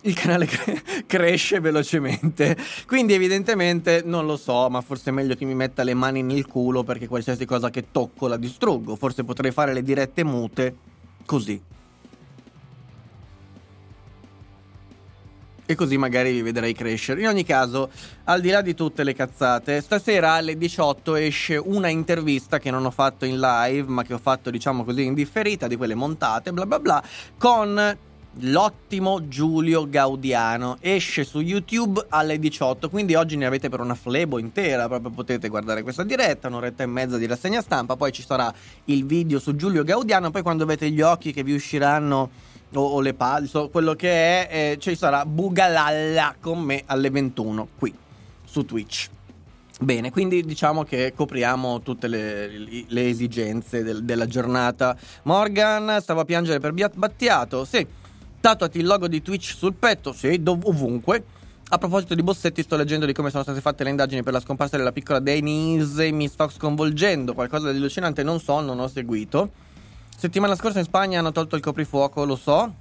il 0.00 0.14
canale 0.14 0.46
cre- 0.46 0.82
cresce 1.06 1.60
velocemente. 1.60 2.56
Quindi, 2.86 3.12
evidentemente, 3.12 4.02
non 4.06 4.24
lo 4.24 4.38
so, 4.38 4.70
ma 4.70 4.80
forse 4.80 5.10
è 5.10 5.12
meglio 5.12 5.34
che 5.34 5.44
mi 5.44 5.54
metta 5.54 5.82
le 5.82 5.92
mani 5.92 6.22
nel 6.22 6.46
culo 6.46 6.82
perché 6.82 7.06
qualsiasi 7.06 7.44
cosa 7.44 7.68
che 7.68 7.90
tocco 7.90 8.26
la 8.26 8.38
distruggo. 8.38 8.96
Forse 8.96 9.22
potrei 9.22 9.50
fare 9.50 9.74
le 9.74 9.82
dirette 9.82 10.24
mute 10.24 10.74
così. 11.26 11.60
E 15.64 15.74
così 15.76 15.96
magari 15.96 16.32
vi 16.32 16.42
vedrei 16.42 16.74
crescere. 16.74 17.20
In 17.20 17.28
ogni 17.28 17.44
caso, 17.44 17.90
al 18.24 18.40
di 18.40 18.50
là 18.50 18.62
di 18.62 18.74
tutte 18.74 19.04
le 19.04 19.14
cazzate, 19.14 19.80
stasera 19.80 20.32
alle 20.32 20.58
18 20.58 21.14
esce 21.14 21.56
una 21.56 21.88
intervista 21.88 22.58
che 22.58 22.70
non 22.70 22.84
ho 22.84 22.90
fatto 22.90 23.24
in 23.24 23.38
live, 23.38 23.88
ma 23.88 24.02
che 24.02 24.14
ho 24.14 24.18
fatto, 24.18 24.50
diciamo 24.50 24.84
così, 24.84 25.04
in 25.04 25.14
differita, 25.14 25.68
di 25.68 25.76
quelle 25.76 25.94
montate, 25.94 26.52
bla 26.52 26.66
bla 26.66 26.80
bla, 26.80 27.02
con 27.38 27.96
l'ottimo 28.40 29.28
Giulio 29.28 29.88
Gaudiano. 29.88 30.78
Esce 30.80 31.24
su 31.24 31.40
YouTube 31.40 32.06
alle 32.08 32.38
18, 32.38 32.88
quindi 32.88 33.14
oggi 33.14 33.36
ne 33.36 33.46
avete 33.46 33.68
per 33.68 33.80
una 33.80 33.94
flebo 33.94 34.38
intera, 34.38 34.88
proprio 34.88 35.10
potete 35.10 35.48
guardare 35.48 35.82
questa 35.82 36.02
diretta, 36.02 36.48
un'oretta 36.48 36.82
e 36.82 36.86
mezza 36.86 37.18
di 37.18 37.26
rassegna 37.26 37.60
stampa, 37.60 37.96
poi 37.96 38.12
ci 38.12 38.22
sarà 38.22 38.52
il 38.86 39.04
video 39.04 39.38
su 39.38 39.54
Giulio 39.54 39.84
Gaudiano, 39.84 40.30
poi 40.30 40.42
quando 40.42 40.64
avete 40.64 40.90
gli 40.90 41.00
occhi 41.00 41.32
che 41.32 41.42
vi 41.42 41.54
usciranno 41.54 42.50
o, 42.74 42.80
o 42.80 43.00
le 43.00 43.14
palle, 43.14 43.46
so, 43.46 43.68
quello 43.68 43.94
che 43.94 44.10
è, 44.10 44.48
eh, 44.50 44.78
ci 44.78 44.96
sarà 44.96 45.24
Bugalalla 45.26 46.34
con 46.40 46.60
me 46.60 46.82
alle 46.86 47.10
21 47.10 47.68
qui 47.78 47.94
su 48.44 48.64
Twitch. 48.64 49.08
Bene, 49.80 50.10
quindi 50.10 50.42
diciamo 50.44 50.84
che 50.84 51.12
copriamo 51.14 51.80
tutte 51.80 52.06
le, 52.06 52.84
le 52.86 53.08
esigenze 53.08 53.82
del, 53.82 54.04
della 54.04 54.26
giornata. 54.26 54.96
Morgan 55.24 55.98
stava 56.00 56.20
a 56.20 56.24
piangere 56.24 56.60
per 56.60 56.72
Battiato, 56.72 57.64
sì 57.64 58.00
Tatuati 58.42 58.80
il 58.80 58.86
logo 58.86 59.06
di 59.06 59.22
Twitch 59.22 59.54
sul 59.54 59.74
petto, 59.74 60.12
sì, 60.12 60.42
dov- 60.42 60.66
ovunque. 60.66 61.22
A 61.68 61.78
proposito 61.78 62.16
di 62.16 62.24
Bossetti, 62.24 62.62
sto 62.62 62.74
leggendo 62.74 63.06
di 63.06 63.12
come 63.12 63.30
sono 63.30 63.44
state 63.44 63.60
fatte 63.60 63.84
le 63.84 63.90
indagini 63.90 64.24
per 64.24 64.32
la 64.32 64.40
scomparsa 64.40 64.76
della 64.76 64.90
piccola 64.90 65.20
Denise. 65.20 66.10
Mi 66.10 66.26
sta 66.26 66.48
sconvolgendo. 66.48 67.34
Qualcosa 67.34 67.70
di 67.70 67.76
allucinante 67.76 68.24
non 68.24 68.40
so, 68.40 68.58
non 68.58 68.80
ho 68.80 68.88
seguito. 68.88 69.48
Settimana 70.16 70.54
scorsa 70.54 70.78
in 70.78 70.84
Spagna 70.84 71.18
hanno 71.18 71.32
tolto 71.32 71.56
il 71.56 71.62
coprifuoco, 71.62 72.24
lo 72.24 72.36
so. 72.36 72.74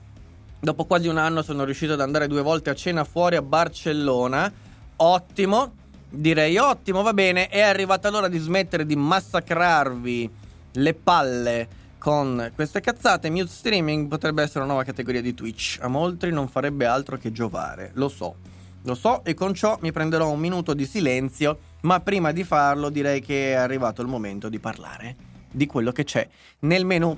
Dopo 0.60 0.86
quasi 0.86 1.08
un 1.08 1.18
anno 1.18 1.42
sono 1.42 1.64
riuscito 1.64 1.94
ad 1.94 2.02
andare 2.02 2.28
due 2.28 2.44
volte 2.44 2.70
a 2.70 2.76
cena 2.76 3.04
fuori 3.04 3.36
a 3.36 3.42
Barcellona. 3.42 4.52
Ottimo, 4.98 5.74
direi 6.08 6.58
ottimo, 6.58 7.02
va 7.02 7.14
bene. 7.14 7.48
È 7.48 7.62
arrivata 7.62 8.12
l'ora 8.12 8.28
di 8.28 8.38
smettere 8.38 8.86
di 8.86 8.96
massacrarvi 8.96 10.30
le 10.74 10.94
palle 10.94 11.68
con 11.98 12.52
queste 12.56 12.80
cazzate, 12.80 13.30
mute 13.30 13.48
streaming 13.48 14.08
potrebbe 14.08 14.42
essere 14.44 14.60
una 14.60 14.70
nuova 14.70 14.84
categoria 14.84 15.22
di 15.22 15.34
Twitch. 15.34 15.80
A 15.82 15.88
molti 15.88 16.30
non 16.32 16.48
farebbe 16.48 16.86
altro 16.86 17.18
che 17.18 17.32
giovare, 17.32 17.92
lo 17.96 18.08
so. 18.08 18.36
Lo 18.84 18.96
so 18.96 19.24
e 19.24 19.34
con 19.34 19.54
ciò 19.54 19.78
mi 19.82 19.92
prenderò 19.92 20.30
un 20.30 20.40
minuto 20.40 20.74
di 20.74 20.86
silenzio, 20.86 21.60
ma 21.82 22.00
prima 22.00 22.32
di 22.32 22.44
farlo 22.44 22.90
direi 22.90 23.22
che 23.22 23.52
è 23.52 23.54
arrivato 23.54 24.02
il 24.02 24.08
momento 24.08 24.48
di 24.48 24.60
parlare 24.60 25.30
di 25.51 25.67
quello 25.67 25.91
che 25.91 26.03
c'è 26.03 26.27
nel 26.60 26.86
menu. 26.86 27.17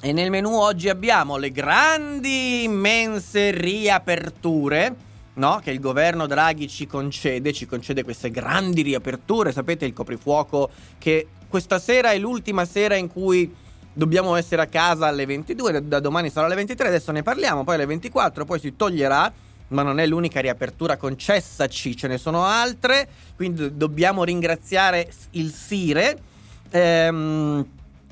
E 0.00 0.12
nel 0.12 0.30
menu 0.30 0.50
oggi 0.50 0.88
abbiamo 0.88 1.36
le 1.36 1.52
grandi, 1.52 2.64
immense 2.64 3.52
riaperture, 3.52 4.94
no? 5.34 5.60
Che 5.62 5.70
il 5.70 5.78
governo 5.78 6.26
Draghi 6.26 6.68
ci 6.68 6.86
concede, 6.86 7.52
ci 7.52 7.66
concede 7.66 8.02
queste 8.02 8.30
grandi 8.30 8.82
riaperture, 8.82 9.52
sapete 9.52 9.84
il 9.84 9.92
coprifuoco 9.92 10.70
che 10.98 11.28
questa 11.48 11.78
sera 11.78 12.10
è 12.10 12.18
l'ultima 12.18 12.64
sera 12.64 12.96
in 12.96 13.08
cui 13.08 13.54
dobbiamo 13.92 14.34
essere 14.34 14.62
a 14.62 14.66
casa 14.66 15.06
alle 15.06 15.26
22, 15.26 15.86
da 15.86 16.00
domani 16.00 16.30
sarà 16.30 16.46
alle 16.46 16.54
23, 16.56 16.88
adesso 16.88 17.12
ne 17.12 17.22
parliamo, 17.22 17.62
poi 17.62 17.74
alle 17.74 17.86
24, 17.86 18.44
poi 18.44 18.58
si 18.58 18.74
toglierà, 18.74 19.32
ma 19.68 19.82
non 19.82 20.00
è 20.00 20.06
l'unica 20.06 20.40
riapertura 20.40 20.96
concessaci, 20.96 21.96
ce 21.96 22.08
ne 22.08 22.18
sono 22.18 22.44
altre, 22.44 23.08
quindi 23.36 23.76
dobbiamo 23.76 24.24
ringraziare 24.24 25.10
il 25.32 25.52
Sire. 25.52 26.30
Ehm, 26.72 27.66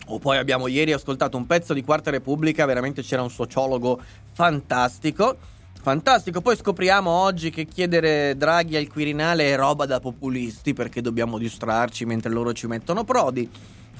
o 0.07 0.19
poi 0.19 0.39
abbiamo 0.39 0.67
ieri 0.67 0.93
ascoltato 0.93 1.37
un 1.37 1.47
pezzo 1.47 1.73
di 1.73 1.83
Quarta 1.83 2.11
Repubblica, 2.11 2.65
veramente 2.65 3.03
c'era 3.03 3.23
un 3.23 3.31
sociologo 3.31 4.01
fantastico. 4.33 5.37
Fantastico, 5.83 6.43
poi 6.43 6.57
scopriamo 6.57 7.11
oggi 7.11 7.51
che 7.51 7.65
chiedere 7.65 8.37
Draghi 8.37 8.77
al 8.77 8.87
Quirinale 8.87 9.51
è 9.51 9.57
roba 9.57 9.87
da 9.87 9.99
populisti 9.99 10.75
perché 10.75 11.01
dobbiamo 11.01 11.39
distrarci 11.39 12.05
mentre 12.05 12.31
loro 12.31 12.53
ci 12.53 12.67
mettono 12.67 13.03
Prodi 13.03 13.51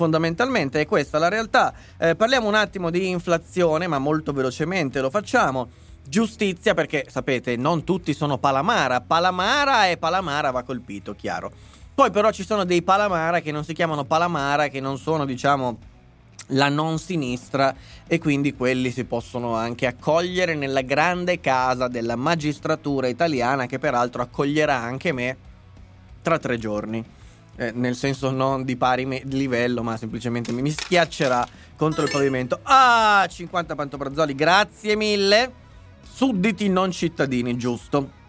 fondamentalmente 0.01 0.81
è 0.81 0.87
questa 0.87 1.19
la 1.19 1.29
realtà. 1.29 1.75
Eh, 1.99 2.17
parliamo 2.17 2.49
un 2.49 2.55
attimo 2.55 2.89
di 2.89 3.11
inflazione, 3.11 3.87
ma 3.87 3.99
molto 3.99 4.33
velocemente 4.33 5.03
lo 5.03 5.11
facciamo. 5.11 5.69
Giustizia, 6.09 6.73
perché 6.73 7.05
sapete, 7.07 7.57
non 7.57 7.85
tutti 7.85 8.15
sono 8.15 8.39
Palamara. 8.39 9.03
Palamara 9.03 9.89
e 9.89 9.99
Palamara 9.99 10.51
va 10.51 10.63
colpito, 10.63 11.15
chiaro. 11.15 11.53
Poi 12.01 12.11
però 12.11 12.31
ci 12.31 12.47
sono 12.47 12.65
dei 12.65 12.81
Palamara 12.81 13.41
che 13.41 13.53
non 13.53 13.63
si 13.63 13.75
chiamano 13.75 14.05
Palamara, 14.05 14.69
che 14.69 14.81
non 14.81 14.97
sono, 14.97 15.27
diciamo, 15.27 15.77
la 16.47 16.71
non 16.71 16.99
sinistra 16.99 17.75
e 18.07 18.19
quindi 18.19 18.55
quelli 18.55 18.91
si 18.91 19.05
possono 19.05 19.55
anche 19.55 19.87
accogliere 19.87 20.55
nella 20.55 20.81
grande 20.81 21.41
casa 21.41 21.89
della 21.89 22.17
magistratura 22.17 23.07
italiana 23.07 23.67
che 23.67 23.79
peraltro 23.79 24.23
accoglierà 24.23 24.77
anche 24.77 25.13
me 25.13 25.37
tra 26.23 26.39
tre 26.39 26.57
giorni 26.57 27.05
eh, 27.57 27.71
nel 27.73 27.95
senso 27.95 28.31
non 28.31 28.65
di 28.65 28.77
pari 28.77 29.05
me- 29.05 29.21
livello, 29.27 29.83
ma 29.83 29.99
semplicemente 29.99 30.53
mi, 30.53 30.71
schiaccerà 30.71 31.47
contro 31.77 32.03
il 32.05 32.11
pavimento. 32.11 32.61
Ah, 32.63 33.27
50 33.29 33.75
pantobrazzoli, 33.75 34.35
grazie 34.35 34.97
mille. 34.97 35.53
Sudditi 36.01 36.67
non 36.71 36.93
cittadini, 36.93 37.59
giusto. 37.59 38.20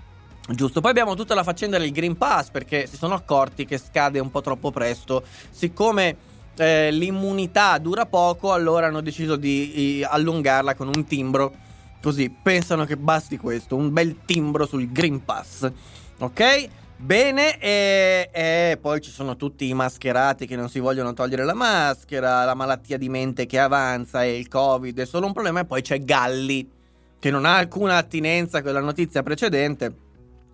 Giusto, 0.50 0.81
poi 0.81 0.89
abbiamo 0.89 1.15
tutta 1.15 1.36
la 1.36 1.43
faccenda 1.43 1.77
del 1.77 1.91
Green 1.91 2.17
Pass 2.17 2.50
perché 2.50 2.88
si 2.88 2.98
sono 2.98 3.13
accorti 3.13 3.65
che 3.65 3.77
scade 3.77 4.19
un 4.19 4.31
po' 4.31 4.41
troppo 4.41 4.71
presto. 4.71 5.24
Siccome 5.50 6.17
eh, 6.57 6.91
l'immunità 6.91 7.77
dura 7.77 8.06
poco, 8.06 8.51
allora 8.51 8.88
hanno 8.88 9.01
deciso 9.01 9.36
di, 9.36 9.71
di 9.73 10.08
allungarla 10.08 10.75
con 10.75 10.88
un 10.88 11.06
timbro. 11.06 11.54
Così 12.01 12.30
pensano 12.30 12.86
che 12.86 12.97
basti 12.97 13.38
questo, 13.38 13.75
un 13.75 13.93
bel 13.93 14.25
timbro 14.25 14.65
sul 14.65 14.91
Green 14.91 15.23
Pass. 15.23 15.71
Ok? 16.17 16.69
Bene, 16.97 17.58
e, 17.58 18.30
e, 18.32 18.77
poi 18.80 19.01
ci 19.01 19.10
sono 19.10 19.36
tutti 19.36 19.67
i 19.67 19.73
mascherati 19.73 20.45
che 20.45 20.56
non 20.56 20.69
si 20.69 20.80
vogliono 20.80 21.13
togliere 21.13 21.43
la 21.43 21.56
maschera, 21.56 22.43
la 22.45 22.54
malattia 22.54 22.97
di 22.97 23.10
mente 23.10 23.47
che 23.47 23.58
avanza 23.58 24.23
e 24.23 24.38
il 24.38 24.47
Covid 24.47 24.99
è 24.99 25.06
solo 25.06 25.25
un 25.25 25.34
problema. 25.34 25.62
E 25.62 25.65
poi 25.65 25.82
c'è 25.82 26.04
Galli, 26.04 26.69
che 27.17 27.32
non 27.32 27.45
ha 27.45 27.58
alcuna 27.58 27.97
attinenza 27.97 28.62
con 28.62 28.73
la 28.73 28.82
notizia 28.82 29.23
precedente, 29.23 29.91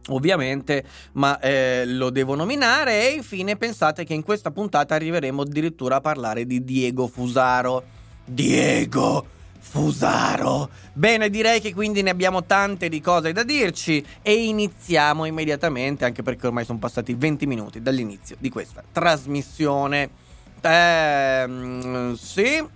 ovviamente, 0.07 0.83
ma 1.13 1.39
eh, 1.39 1.83
lo 1.85 2.09
devo 2.09 2.35
nominare. 2.35 3.09
E 3.09 3.13
infine 3.13 3.55
pensate 3.55 4.03
che 4.03 4.13
in 4.13 4.23
questa 4.23 4.51
puntata 4.51 4.95
arriveremo 4.95 5.41
addirittura 5.41 5.97
a 5.97 6.01
parlare 6.01 6.45
di 6.45 6.63
Diego 6.63 7.07
Fusaro. 7.07 7.83
Diego! 8.25 9.35
Fusaro. 9.59 10.69
Bene, 10.93 11.29
direi 11.29 11.59
che 11.59 11.73
quindi 11.73 12.01
ne 12.01 12.09
abbiamo 12.09 12.45
tante 12.45 12.87
di 12.87 13.01
cose 13.01 13.33
da 13.33 13.43
dirci 13.43 14.03
e 14.21 14.45
iniziamo 14.45 15.25
immediatamente, 15.25 16.05
anche 16.05 16.23
perché 16.23 16.47
ormai 16.47 16.63
sono 16.63 16.79
passati 16.79 17.13
20 17.13 17.45
minuti 17.45 17.81
dall'inizio 17.81 18.37
di 18.39 18.49
questa 18.49 18.81
trasmissione. 18.89 20.09
Ehm, 20.61 22.15
sì. 22.15 22.75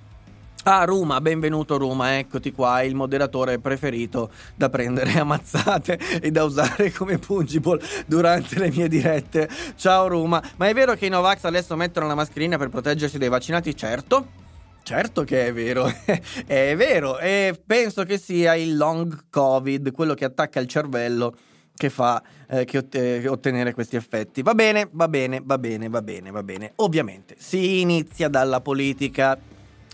Ah, 0.64 0.84
Ruma, 0.84 1.20
benvenuto 1.22 1.76
Ruma, 1.78 2.20
eccoti 2.20 2.52
qua, 2.52 2.84
il 2.84 2.94
moderatore 2.94 3.58
preferito 3.58 4.30
da 4.56 4.70
prendere 4.70 5.14
a 5.18 5.24
mazzate 5.24 5.98
e 6.22 6.30
da 6.30 6.44
usare 6.44 6.92
come 6.92 7.18
pungible 7.18 7.82
durante 8.06 8.60
le 8.60 8.70
mie 8.70 8.88
dirette. 8.88 9.50
Ciao 9.76 10.08
Ruma, 10.08 10.40
ma 10.58 10.68
è 10.68 10.74
vero 10.76 10.94
che 10.94 11.08
i 11.08 11.10
Novax 11.10 11.46
adesso 11.46 11.76
mettono 11.76 12.06
la 12.06 12.14
mascherina 12.14 12.60
per 12.60 12.70
proteggersi 12.70 13.18
dai 13.18 13.30
vaccinati? 13.30 13.76
Certo, 13.76 14.40
Certo 14.84 15.24
che 15.24 15.48
è 15.48 15.54
vero, 15.54 15.88
è 16.46 16.76
vero 16.76 17.18
e 17.18 17.60
penso 17.66 18.04
che 18.04 18.20
sia 18.20 18.54
il 18.54 18.78
long 18.78 19.30
covid, 19.32 19.92
quello 19.92 20.14
che 20.14 20.26
attacca 20.26 20.60
il 20.60 20.68
cervello 20.68 21.36
che 21.76 21.90
fa 21.90 22.22
eh, 22.48 22.66
che 22.66 22.86
eh, 22.92 23.28
ottenere 23.28 23.74
questi 23.74 23.96
effetti. 23.96 24.44
Va 24.44 24.54
bene, 24.54 24.88
va 24.92 25.08
bene, 25.08 25.42
va 25.44 25.58
bene, 25.58 25.90
va 25.90 26.04
bene, 26.04 26.30
va 26.30 26.44
bene. 26.44 26.74
Ovviamente 26.76 27.36
si 27.40 27.82
inizia 27.82 28.28
dalla 28.28 28.62
politica 28.62 29.36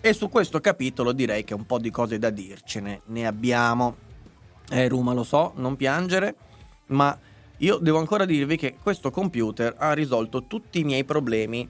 e 0.08 0.14
su 0.14 0.30
questo 0.30 0.62
capitolo 0.62 1.12
direi 1.12 1.44
che 1.44 1.54
un 1.54 1.66
po' 1.66 1.80
di 1.80 1.92
cose 1.92 2.18
da 2.18 2.30
dircene 2.30 3.02
ne 3.08 3.28
abbiamo. 3.28 3.96
Eh, 4.70 4.88
Ruma, 4.88 5.14
lo 5.14 5.24
so, 5.24 5.52
non 5.56 5.76
piangere, 5.76 6.36
ma 6.88 7.18
io 7.58 7.78
devo 7.78 7.98
ancora 7.98 8.26
dirvi 8.26 8.58
che 8.58 8.78
questo 8.82 9.12
computer 9.12 9.76
ha 9.78 9.94
risolto 9.94 10.46
tutti 10.46 10.80
i 10.80 10.84
miei 10.84 11.04
problemi 11.04 11.68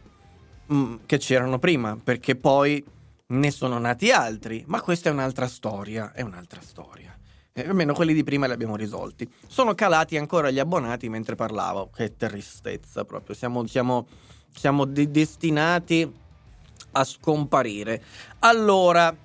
mh, 0.66 0.76
mm, 0.76 0.96
che 1.06 1.18
c'erano 1.18 1.58
prima, 1.60 1.98
perché 2.02 2.36
poi 2.36 2.84
ne 3.28 3.52
sono 3.52 3.78
nati 3.80 4.12
altri, 4.12 4.64
ma 4.68 4.82
questa 4.82 5.10
è 5.10 5.12
un'altra 5.12 5.48
storia, 5.48 6.12
è 6.14 6.22
un'altra 6.22 6.62
storia. 6.62 7.18
E 7.54 7.62
eh, 7.62 7.68
almeno 7.68 7.94
quelli 7.94 8.14
di 8.14 8.24
prima 8.24 8.46
li 8.46 8.54
abbiamo 8.54 8.76
risolti. 8.76 9.28
Sono 9.48 9.74
calati 9.74 10.18
ancora 10.18 10.52
gli 10.52 10.60
abbonati 10.60 11.10
mentre 11.10 11.36
parlavo, 11.36 11.90
che 11.96 12.16
tristezza 12.16 13.04
proprio, 13.04 13.36
siamo, 13.36 13.66
siamo, 13.66 14.08
siamo 14.54 14.86
de- 14.86 15.10
destinati 15.10 16.26
a 16.98 17.04
scomparire. 17.04 18.02
Allora, 18.40 19.16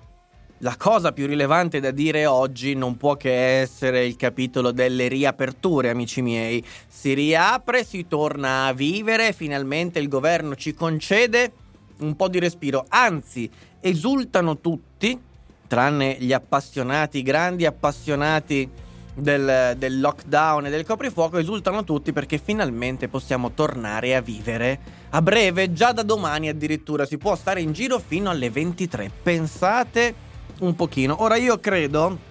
la 0.58 0.76
cosa 0.76 1.12
più 1.12 1.26
rilevante 1.26 1.80
da 1.80 1.90
dire 1.90 2.24
oggi 2.26 2.74
non 2.74 2.96
può 2.96 3.16
che 3.16 3.60
essere 3.60 4.04
il 4.06 4.16
capitolo 4.16 4.70
delle 4.70 5.08
riaperture, 5.08 5.90
amici 5.90 6.22
miei. 6.22 6.64
Si 6.86 7.14
riapre, 7.14 7.84
si 7.84 8.06
torna 8.06 8.66
a 8.66 8.72
vivere, 8.72 9.32
finalmente 9.32 9.98
il 9.98 10.08
governo 10.08 10.54
ci 10.54 10.72
concede 10.72 11.52
un 11.98 12.14
po' 12.14 12.28
di 12.28 12.38
respiro, 12.38 12.84
anzi 12.88 13.50
esultano 13.80 14.58
tutti, 14.58 15.18
tranne 15.66 16.16
gli 16.18 16.32
appassionati, 16.32 17.18
i 17.18 17.22
grandi 17.22 17.66
appassionati 17.66 18.70
del, 19.14 19.74
del, 19.76 20.00
lockdown 20.00 20.66
e 20.66 20.70
del 20.70 20.86
coprifuoco, 20.86 21.38
esultano 21.38 21.84
tutti 21.84 22.12
perché 22.12 22.38
finalmente 22.38 23.08
possiamo 23.08 23.52
tornare 23.52 24.14
a 24.14 24.20
vivere. 24.20 25.00
A 25.14 25.22
breve, 25.22 25.72
già 25.72 25.92
da 25.92 26.02
domani 26.02 26.48
addirittura, 26.48 27.04
si 27.04 27.18
può 27.18 27.36
stare 27.36 27.60
in 27.60 27.72
giro 27.72 27.98
fino 27.98 28.30
alle 28.30 28.50
23. 28.50 29.10
Pensate 29.22 30.14
un 30.60 30.74
pochino. 30.74 31.22
Ora 31.22 31.36
io 31.36 31.58
credo... 31.58 32.30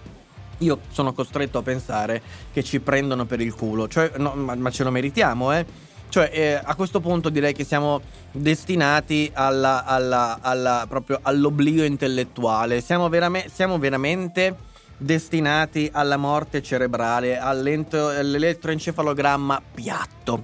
Io 0.59 0.79
sono 0.91 1.13
costretto 1.13 1.57
a 1.57 1.63
pensare 1.63 2.21
che 2.53 2.63
ci 2.63 2.79
prendono 2.79 3.25
per 3.25 3.41
il 3.41 3.55
culo, 3.55 3.87
cioè, 3.87 4.11
no, 4.17 4.35
ma, 4.35 4.53
ma 4.53 4.69
ce 4.69 4.83
lo 4.83 4.91
meritiamo, 4.91 5.51
eh 5.53 5.65
cioè, 6.11 6.29
eh, 6.33 6.61
a 6.61 6.75
questo 6.75 6.99
punto 6.99 7.29
direi 7.29 7.53
che 7.53 7.63
siamo 7.63 8.01
destinati 8.33 9.31
alla, 9.33 9.85
alla, 9.85 10.39
alla, 10.41 10.85
proprio 10.89 11.19
all'oblio 11.21 11.85
intellettuale. 11.85 12.81
Siamo, 12.81 13.07
verame- 13.07 13.45
siamo, 13.49 13.79
veramente 13.79 14.57
destinati 14.97 15.89
alla 15.93 16.17
morte 16.17 16.61
cerebrale, 16.61 17.39
all'elettroencefalogramma 17.39 19.61
piatto. 19.73 20.43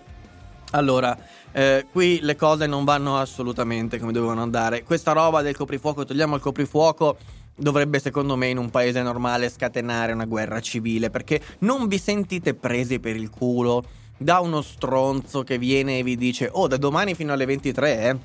Allora, 0.71 1.17
eh, 1.57 1.87
qui 1.91 2.19
le 2.21 2.35
cose 2.35 2.67
non 2.67 2.83
vanno 2.83 3.17
assolutamente 3.17 3.97
come 3.97 4.11
dovevano 4.11 4.43
andare. 4.43 4.83
Questa 4.83 5.11
roba 5.11 5.41
del 5.41 5.55
coprifuoco, 5.55 6.05
togliamo 6.05 6.35
il 6.35 6.41
coprifuoco 6.41 7.17
dovrebbe 7.55 7.97
secondo 7.97 8.35
me 8.35 8.49
in 8.49 8.59
un 8.59 8.69
paese 8.69 9.01
normale 9.01 9.49
scatenare 9.49 10.13
una 10.13 10.25
guerra 10.25 10.59
civile 10.59 11.09
perché 11.09 11.41
non 11.59 11.87
vi 11.87 11.97
sentite 11.97 12.53
presi 12.53 12.99
per 12.99 13.15
il 13.15 13.31
culo 13.31 13.83
da 14.15 14.41
uno 14.41 14.61
stronzo 14.61 15.41
che 15.41 15.57
viene 15.57 15.97
e 15.97 16.03
vi 16.03 16.15
dice 16.15 16.47
oh 16.51 16.67
da 16.67 16.77
domani 16.77 17.15
fino 17.15 17.33
alle 17.33 17.45
23 17.45 17.99
eh 18.03 18.17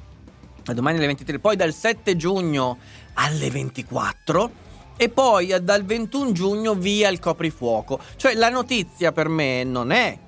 da 0.63 0.75
domani 0.75 0.99
alle 0.99 1.07
23 1.07 1.39
poi 1.39 1.57
dal 1.57 1.73
7 1.73 2.15
giugno 2.15 2.77
alle 3.15 3.49
24 3.49 4.51
e 4.99 5.09
poi 5.09 5.57
dal 5.63 5.83
21 5.83 6.33
giugno 6.33 6.75
via 6.75 7.09
il 7.09 7.19
coprifuoco 7.19 7.99
cioè 8.17 8.35
la 8.35 8.51
notizia 8.51 9.13
per 9.13 9.29
me 9.31 9.65
non 9.65 9.93
è 9.93 10.19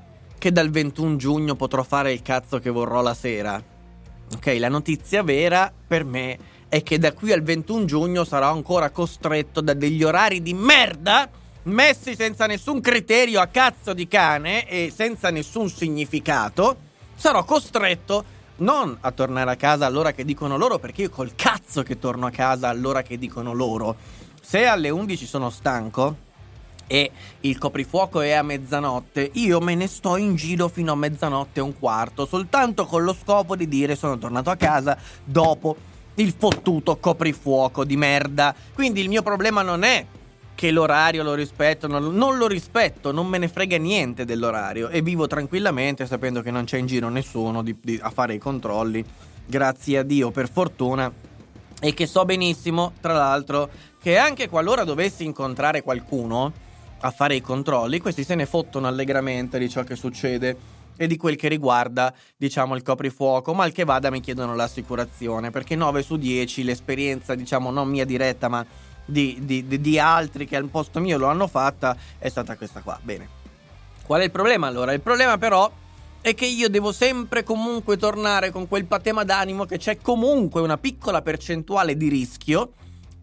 che 0.44 0.52
dal 0.52 0.68
21 0.68 1.16
giugno 1.16 1.54
potrò 1.54 1.82
fare 1.82 2.12
il 2.12 2.20
cazzo 2.20 2.58
che 2.58 2.68
vorrò 2.68 3.00
la 3.00 3.14
sera 3.14 3.62
ok 4.30 4.56
la 4.58 4.68
notizia 4.68 5.22
vera 5.22 5.72
per 5.86 6.04
me 6.04 6.38
è 6.68 6.82
che 6.82 6.98
da 6.98 7.14
qui 7.14 7.32
al 7.32 7.40
21 7.40 7.86
giugno 7.86 8.24
sarò 8.24 8.52
ancora 8.52 8.90
costretto 8.90 9.62
da 9.62 9.72
degli 9.72 10.02
orari 10.02 10.42
di 10.42 10.52
merda 10.52 11.30
messi 11.62 12.14
senza 12.14 12.44
nessun 12.44 12.82
criterio 12.82 13.40
a 13.40 13.46
cazzo 13.46 13.94
di 13.94 14.06
cane 14.06 14.68
e 14.68 14.92
senza 14.94 15.30
nessun 15.30 15.70
significato, 15.70 16.76
sarò 17.16 17.42
costretto 17.44 18.24
non 18.56 18.94
a 19.00 19.12
tornare 19.12 19.50
a 19.50 19.56
casa 19.56 19.86
all'ora 19.86 20.12
che 20.12 20.26
dicono 20.26 20.58
loro, 20.58 20.78
perché 20.78 21.02
io 21.02 21.10
col 21.10 21.34
cazzo 21.34 21.82
che 21.82 21.98
torno 21.98 22.26
a 22.26 22.30
casa 22.30 22.68
all'ora 22.68 23.00
che 23.00 23.16
dicono 23.16 23.54
loro. 23.54 23.96
Se 24.42 24.66
alle 24.66 24.90
11 24.90 25.24
sono 25.24 25.48
stanco 25.48 26.23
e 26.86 27.10
il 27.40 27.58
coprifuoco 27.58 28.20
è 28.20 28.32
a 28.32 28.42
mezzanotte, 28.42 29.30
io 29.34 29.60
me 29.60 29.74
ne 29.74 29.86
sto 29.86 30.16
in 30.16 30.34
giro 30.34 30.68
fino 30.68 30.92
a 30.92 30.96
mezzanotte 30.96 31.60
e 31.60 31.62
un 31.62 31.78
quarto, 31.78 32.26
soltanto 32.26 32.86
con 32.86 33.02
lo 33.04 33.14
scopo 33.14 33.56
di 33.56 33.68
dire 33.68 33.96
sono 33.96 34.18
tornato 34.18 34.50
a 34.50 34.56
casa 34.56 34.96
dopo 35.24 35.76
il 36.16 36.34
fottuto 36.36 36.96
coprifuoco 36.96 37.84
di 37.84 37.96
merda. 37.96 38.54
Quindi 38.72 39.00
il 39.00 39.08
mio 39.08 39.22
problema 39.22 39.62
non 39.62 39.82
è 39.82 40.06
che 40.54 40.70
l'orario 40.70 41.22
lo 41.22 41.34
rispetto, 41.34 41.86
non, 41.86 42.14
non, 42.14 42.36
lo 42.36 42.46
rispetto, 42.46 43.10
non 43.10 43.26
me 43.26 43.38
ne 43.38 43.48
frega 43.48 43.76
niente 43.76 44.24
dell'orario. 44.24 44.88
E 44.88 45.02
vivo 45.02 45.26
tranquillamente 45.26 46.06
sapendo 46.06 46.42
che 46.42 46.50
non 46.50 46.64
c'è 46.64 46.78
in 46.78 46.86
giro 46.86 47.08
nessuno 47.08 47.62
di, 47.62 47.76
di, 47.80 47.98
a 48.00 48.10
fare 48.10 48.34
i 48.34 48.38
controlli, 48.38 49.04
grazie 49.44 49.98
a 49.98 50.02
Dio 50.02 50.30
per 50.30 50.50
fortuna, 50.50 51.12
e 51.80 51.92
che 51.92 52.06
so 52.06 52.24
benissimo, 52.24 52.92
tra 53.00 53.14
l'altro, 53.14 53.68
che 54.00 54.16
anche 54.16 54.48
qualora 54.48 54.84
dovessi 54.84 55.24
incontrare 55.24 55.82
qualcuno 55.82 56.52
a 57.04 57.10
fare 57.10 57.34
i 57.34 57.42
controlli, 57.42 58.00
questi 58.00 58.24
se 58.24 58.34
ne 58.34 58.46
fottono 58.46 58.86
allegramente 58.86 59.58
di 59.58 59.68
ciò 59.68 59.84
che 59.84 59.94
succede 59.94 60.82
e 60.96 61.06
di 61.06 61.16
quel 61.16 61.36
che 61.36 61.48
riguarda, 61.48 62.14
diciamo, 62.36 62.74
il 62.74 62.82
coprifuoco, 62.82 63.52
mal 63.52 63.72
che 63.72 63.84
vada 63.84 64.10
mi 64.10 64.20
chiedono 64.20 64.54
l'assicurazione, 64.54 65.50
perché 65.50 65.76
9 65.76 66.02
su 66.02 66.16
10 66.16 66.64
l'esperienza, 66.64 67.34
diciamo, 67.34 67.70
non 67.70 67.88
mia 67.88 68.06
diretta, 68.06 68.48
ma 68.48 68.64
di, 69.04 69.38
di, 69.42 69.80
di, 69.80 69.98
altri 69.98 70.46
che 70.46 70.56
al 70.56 70.68
posto 70.70 70.98
mio 70.98 71.18
lo 71.18 71.26
hanno 71.26 71.46
fatta 71.46 71.94
è 72.18 72.28
stata 72.30 72.56
questa 72.56 72.80
qua. 72.80 72.98
Bene. 73.02 73.28
Qual 74.06 74.22
è 74.22 74.24
il 74.24 74.30
problema 74.30 74.66
allora? 74.66 74.92
Il 74.92 75.00
problema 75.00 75.36
però 75.36 75.70
è 76.22 76.32
che 76.32 76.46
io 76.46 76.70
devo 76.70 76.90
sempre 76.90 77.42
comunque 77.42 77.98
tornare 77.98 78.50
con 78.50 78.66
quel 78.66 78.86
patema 78.86 79.24
d'animo 79.24 79.66
che 79.66 79.76
c'è 79.76 79.98
comunque 79.98 80.62
una 80.62 80.78
piccola 80.78 81.20
percentuale 81.20 81.98
di 81.98 82.08
rischio. 82.08 82.72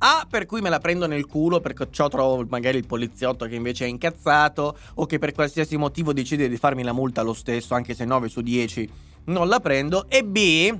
A, 0.03 0.25
per 0.27 0.47
cui 0.47 0.61
me 0.61 0.69
la 0.69 0.79
prendo 0.79 1.05
nel 1.05 1.27
culo 1.27 1.59
perché 1.59 1.87
ciò 1.91 2.07
trovo 2.07 2.43
magari 2.49 2.77
il 2.77 2.87
poliziotto 2.87 3.45
che 3.45 3.53
invece 3.53 3.85
è 3.85 3.87
incazzato 3.87 4.75
o 4.95 5.05
che 5.05 5.19
per 5.19 5.31
qualsiasi 5.31 5.77
motivo 5.77 6.11
decide 6.11 6.49
di 6.49 6.57
farmi 6.57 6.81
la 6.81 6.91
multa 6.91 7.21
lo 7.21 7.33
stesso, 7.33 7.75
anche 7.75 7.93
se 7.93 8.03
9 8.03 8.27
su 8.27 8.41
10 8.41 8.89
non 9.25 9.47
la 9.47 9.59
prendo. 9.59 10.09
E 10.09 10.23
B, 10.23 10.75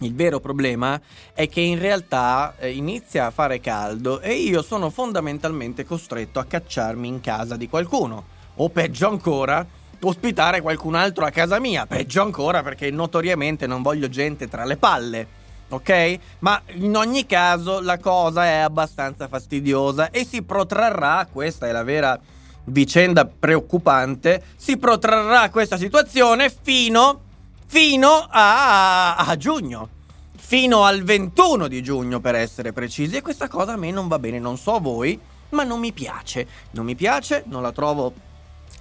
il 0.00 0.14
vero 0.14 0.38
problema 0.38 1.00
è 1.32 1.48
che 1.48 1.60
in 1.60 1.80
realtà 1.80 2.54
eh, 2.58 2.70
inizia 2.70 3.26
a 3.26 3.30
fare 3.32 3.58
caldo 3.58 4.20
e 4.20 4.34
io 4.34 4.62
sono 4.62 4.90
fondamentalmente 4.90 5.84
costretto 5.84 6.38
a 6.38 6.44
cacciarmi 6.44 7.08
in 7.08 7.20
casa 7.20 7.56
di 7.56 7.68
qualcuno. 7.68 8.34
O 8.56 8.68
peggio 8.68 9.08
ancora, 9.08 9.66
ospitare 10.02 10.60
qualcun 10.60 10.94
altro 10.94 11.24
a 11.24 11.30
casa 11.30 11.58
mia. 11.58 11.84
Peggio 11.86 12.22
ancora 12.22 12.62
perché 12.62 12.92
notoriamente 12.92 13.66
non 13.66 13.82
voglio 13.82 14.08
gente 14.08 14.46
tra 14.46 14.64
le 14.64 14.76
palle. 14.76 15.44
Ok? 15.68 16.18
Ma 16.40 16.60
in 16.74 16.96
ogni 16.96 17.26
caso 17.26 17.80
la 17.80 17.98
cosa 17.98 18.44
è 18.44 18.56
abbastanza 18.56 19.28
fastidiosa 19.28 20.10
e 20.10 20.24
si 20.24 20.42
protrarrà, 20.42 21.26
questa 21.30 21.66
è 21.66 21.72
la 21.72 21.82
vera 21.82 22.18
vicenda 22.66 23.26
preoccupante, 23.26 24.42
si 24.56 24.76
protrarrà 24.76 25.50
questa 25.50 25.76
situazione 25.76 26.50
fino 26.50 27.20
fino 27.66 28.26
a, 28.30 29.16
a 29.16 29.36
giugno. 29.36 29.88
Fino 30.36 30.84
al 30.84 31.02
21 31.02 31.66
di 31.66 31.82
giugno 31.82 32.20
per 32.20 32.36
essere 32.36 32.72
precisi 32.72 33.16
e 33.16 33.22
questa 33.22 33.48
cosa 33.48 33.72
a 33.72 33.76
me 33.76 33.90
non 33.90 34.06
va 34.06 34.20
bene, 34.20 34.38
non 34.38 34.56
so 34.56 34.78
voi, 34.78 35.18
ma 35.50 35.64
non 35.64 35.80
mi 35.80 35.92
piace, 35.92 36.46
non 36.70 36.84
mi 36.84 36.94
piace, 36.94 37.42
non 37.46 37.62
la 37.62 37.72
trovo 37.72 38.12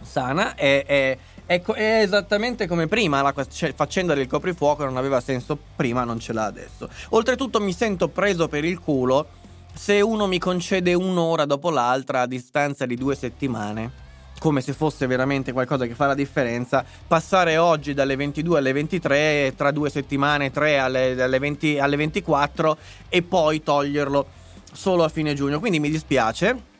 sana, 0.03 0.53
è, 0.53 0.85
è, 0.85 1.17
è, 1.45 1.61
è 1.61 2.01
esattamente 2.01 2.67
come 2.67 2.87
prima, 2.87 3.21
la 3.21 3.33
cioè, 3.49 3.73
faccenda 3.73 4.13
del 4.13 4.27
coprifuoco 4.27 4.83
non 4.83 4.97
aveva 4.97 5.21
senso 5.21 5.57
prima, 5.75 6.03
non 6.03 6.19
ce 6.19 6.33
l'ha 6.33 6.45
adesso. 6.45 6.89
Oltretutto 7.09 7.59
mi 7.59 7.73
sento 7.73 8.07
preso 8.07 8.47
per 8.47 8.65
il 8.65 8.79
culo 8.79 9.27
se 9.75 9.99
uno 9.99 10.25
mi 10.25 10.39
concede 10.39 10.93
un'ora 10.93 11.45
dopo 11.45 11.69
l'altra 11.69 12.21
a 12.21 12.27
distanza 12.27 12.85
di 12.85 12.95
due 12.95 13.13
settimane, 13.13 13.91
come 14.39 14.61
se 14.61 14.71
fosse 14.71 15.05
veramente 15.05 15.51
qualcosa 15.51 15.85
che 15.85 15.93
fa 15.93 16.07
la 16.07 16.13
differenza, 16.13 16.83
passare 17.05 17.57
oggi 17.57 17.93
dalle 17.93 18.15
22 18.15 18.57
alle 18.57 18.71
23, 18.71 19.53
tra 19.55 19.71
due 19.71 19.89
settimane, 19.89 20.49
tre 20.49 20.79
alle, 20.79 21.21
alle, 21.21 21.39
20, 21.39 21.77
alle 21.77 21.97
24 21.97 22.77
e 23.09 23.21
poi 23.21 23.61
toglierlo 23.61 24.25
solo 24.71 25.03
a 25.03 25.09
fine 25.09 25.33
giugno. 25.33 25.59
Quindi 25.59 25.79
mi 25.79 25.89
dispiace. 25.89 26.73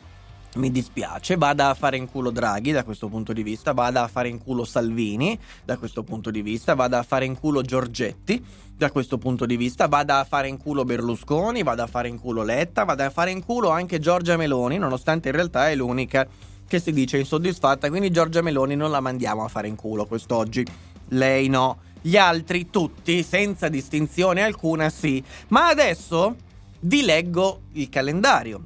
Mi 0.56 0.72
dispiace, 0.72 1.36
vada 1.36 1.68
a 1.68 1.74
fare 1.74 1.98
in 1.98 2.10
culo 2.10 2.32
Draghi 2.32 2.72
da 2.72 2.86
questo 2.86 3.10
punto 3.10 3.34
di 3.34 3.44
vista, 3.44 3.74
vada 3.74 4.04
a 4.04 4.08
fare 4.08 4.30
in 4.30 4.41
culo 4.41 4.63
Salvini 4.63 5.38
da 5.65 5.78
questo 5.78 6.02
punto 6.02 6.32
di 6.32 6.41
vista, 6.41 6.76
vada 6.76 6.98
a 6.98 7.04
fare 7.04 7.26
in 7.26 7.38
culo 7.38 7.62
Giorgetti 7.62 8.41
da 8.74 8.89
questo 8.89 9.18
punto 9.18 9.46
di 9.46 9.58
vista, 9.58 9.89
vada 9.89 10.20
a 10.20 10.24
fare 10.24 10.48
in 10.48 10.56
culo 10.58 10.86
Berlusconi, 10.86 11.62
vada 11.62 11.84
a 11.84 11.88
fare 11.88 12.08
in 12.08 12.18
culo 12.18 12.41
Letta, 12.44 12.86
vada 12.86 13.04
a 13.04 13.10
fare 13.10 13.32
in 13.32 13.44
culo 13.44 13.70
anche 13.70 14.00
Giorgia 14.00 14.38
Meloni, 14.38 14.78
nonostante 14.78 15.28
in 15.28 15.36
realtà 15.36 15.70
è 15.70 15.76
l'unica 15.76 16.26
che 16.65 16.80
si 16.80 16.94
dice 16.94 17.18
insoddisfatta, 17.18 17.89
quindi 17.89 18.10
Giorgia 18.10 18.41
Meloni 18.41 18.78
non 18.78 18.91
la 18.91 19.02
mandiamo 19.02 19.44
a 19.44 19.50
fare 19.50 19.68
in 19.68 19.76
culo 19.76 20.06
quest'oggi. 20.06 20.65
Lei 21.10 21.50
no. 21.50 21.80
Gli 22.02 22.15
altri, 22.15 22.70
tutti, 22.70 23.24
senza 23.24 23.68
distinzione 23.68 24.41
alcuna, 24.41 24.89
sì. 24.89 25.22
Ma 25.50 25.68
adesso 25.68 26.36
vi 26.80 27.04
leggo 27.04 27.63
il 27.74 27.89
calendario 27.89 28.62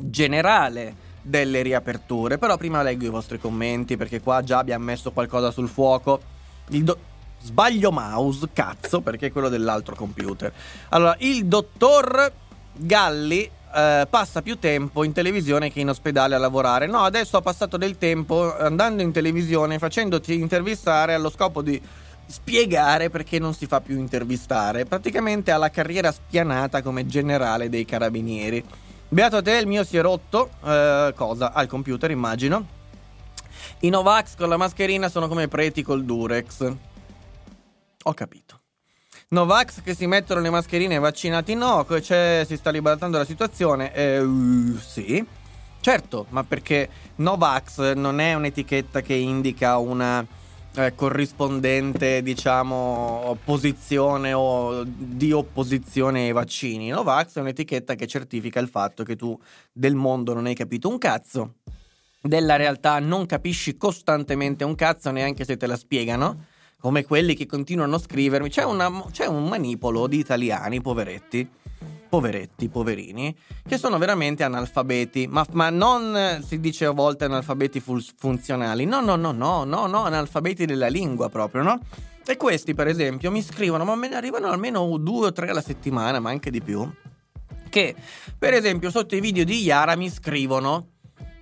generale 0.00 1.06
delle 1.28 1.62
riaperture. 1.62 2.38
Però 2.38 2.56
prima 2.56 2.82
leggo 2.82 3.04
i 3.04 3.10
vostri 3.10 3.38
commenti 3.38 3.96
perché 3.96 4.20
qua 4.20 4.42
già 4.42 4.58
abbiamo 4.58 4.84
messo 4.84 5.12
qualcosa 5.12 5.50
sul 5.50 5.68
fuoco. 5.68 6.20
Do- 6.66 6.98
sbaglio 7.40 7.90
mouse, 7.92 8.48
cazzo, 8.52 9.00
perché 9.00 9.26
è 9.26 9.32
quello 9.32 9.48
dell'altro 9.48 9.94
computer. 9.94 10.52
Allora, 10.90 11.14
il 11.20 11.46
dottor 11.46 12.32
Galli 12.74 13.48
eh, 13.74 14.06
passa 14.08 14.42
più 14.42 14.58
tempo 14.58 15.04
in 15.04 15.12
televisione 15.12 15.70
che 15.70 15.80
in 15.80 15.88
ospedale 15.88 16.34
a 16.34 16.38
lavorare. 16.38 16.86
No, 16.86 17.00
adesso 17.00 17.36
ha 17.36 17.42
passato 17.42 17.76
del 17.76 17.98
tempo 17.98 18.56
andando 18.56 19.02
in 19.02 19.12
televisione, 19.12 19.78
facendoti 19.78 20.34
intervistare 20.34 21.14
allo 21.14 21.30
scopo 21.30 21.62
di 21.62 21.80
spiegare 22.26 23.08
perché 23.08 23.38
non 23.38 23.54
si 23.54 23.66
fa 23.66 23.80
più 23.80 23.96
intervistare. 23.96 24.84
Praticamente 24.84 25.50
ha 25.50 25.56
la 25.56 25.70
carriera 25.70 26.12
spianata 26.12 26.82
come 26.82 27.06
generale 27.06 27.68
dei 27.68 27.84
carabinieri. 27.84 28.64
Beato 29.10 29.40
te, 29.40 29.56
il 29.56 29.66
mio 29.66 29.84
si 29.84 29.96
è 29.96 30.02
rotto. 30.02 30.50
Eh, 30.62 31.14
cosa? 31.16 31.52
Al 31.52 31.66
computer, 31.66 32.10
immagino. 32.10 32.76
I 33.80 33.88
Novax 33.88 34.36
con 34.36 34.50
la 34.50 34.58
mascherina 34.58 35.08
sono 35.08 35.28
come 35.28 35.48
preti 35.48 35.82
col 35.82 36.04
Durex. 36.04 36.72
Ho 38.02 38.14
capito. 38.14 38.60
Novax 39.28 39.82
che 39.82 39.94
si 39.94 40.06
mettono 40.06 40.40
le 40.40 40.50
mascherine 40.50 40.98
vaccinati 40.98 41.54
no, 41.54 41.86
cioè 42.00 42.44
si 42.46 42.56
sta 42.56 42.70
ribaltando 42.70 43.18
la 43.18 43.24
situazione. 43.24 43.94
Eh, 43.94 44.20
uh, 44.20 44.78
sì, 44.78 45.24
certo, 45.80 46.26
ma 46.30 46.44
perché 46.44 46.88
Novax 47.16 47.92
non 47.94 48.20
è 48.20 48.34
un'etichetta 48.34 49.00
che 49.00 49.14
indica 49.14 49.78
una 49.78 50.26
eh, 50.78 50.94
corrispondente, 50.94 52.22
diciamo, 52.22 53.36
posizione 53.42 54.32
o 54.32 54.84
di 54.86 55.32
opposizione 55.32 56.26
ai 56.26 56.32
vaccini. 56.32 56.88
Novax 56.88 57.36
è 57.36 57.40
un'etichetta 57.40 57.96
che 57.96 58.06
certifica 58.06 58.60
il 58.60 58.68
fatto 58.68 59.02
che 59.02 59.16
tu 59.16 59.36
del 59.72 59.96
mondo 59.96 60.34
non 60.34 60.46
hai 60.46 60.54
capito 60.54 60.88
un 60.88 60.98
cazzo, 60.98 61.54
della 62.22 62.54
realtà 62.54 63.00
non 63.00 63.26
capisci 63.26 63.76
costantemente 63.76 64.62
un 64.62 64.76
cazzo 64.76 65.10
neanche 65.10 65.44
se 65.44 65.56
te 65.56 65.66
la 65.66 65.76
spiegano 65.76 66.44
come 66.80 67.04
quelli 67.04 67.34
che 67.34 67.46
continuano 67.46 67.96
a 67.96 67.98
scrivermi. 67.98 68.48
C'è, 68.48 68.62
una, 68.62 69.04
c'è 69.10 69.26
un 69.26 69.48
manipolo 69.48 70.06
di 70.06 70.18
italiani, 70.18 70.80
poveretti, 70.80 71.48
poveretti, 72.08 72.68
poverini, 72.68 73.36
che 73.66 73.78
sono 73.78 73.98
veramente 73.98 74.42
analfabeti, 74.42 75.26
ma, 75.26 75.46
ma, 75.52 75.70
non 75.70 76.42
si 76.46 76.60
dice 76.60 76.86
a 76.86 76.90
volte 76.90 77.24
analfabeti 77.24 77.80
fun- 77.80 78.04
funzionali, 78.16 78.84
no, 78.84 79.00
no, 79.00 79.16
no, 79.16 79.32
no, 79.32 79.64
no, 79.64 79.86
no, 79.86 80.04
analfabeti 80.04 80.64
della 80.64 80.88
lingua 80.88 81.28
proprio, 81.28 81.62
no? 81.62 81.78
E 82.26 82.36
questi, 82.36 82.74
per 82.74 82.88
esempio, 82.88 83.30
mi 83.30 83.42
scrivono, 83.42 83.84
ma 83.84 83.94
me 83.94 84.08
ne 84.08 84.16
arrivano 84.16 84.48
almeno 84.48 84.96
due 84.98 85.28
o 85.28 85.32
tre 85.32 85.48
alla 85.48 85.62
settimana, 85.62 86.20
ma 86.20 86.30
anche 86.30 86.50
di 86.50 86.60
più, 86.60 86.86
che, 87.68 87.94
per 88.38 88.54
esempio, 88.54 88.90
sotto 88.90 89.14
i 89.14 89.20
video 89.20 89.44
di 89.44 89.62
Yara 89.62 89.96
mi 89.96 90.10
scrivono 90.10 90.88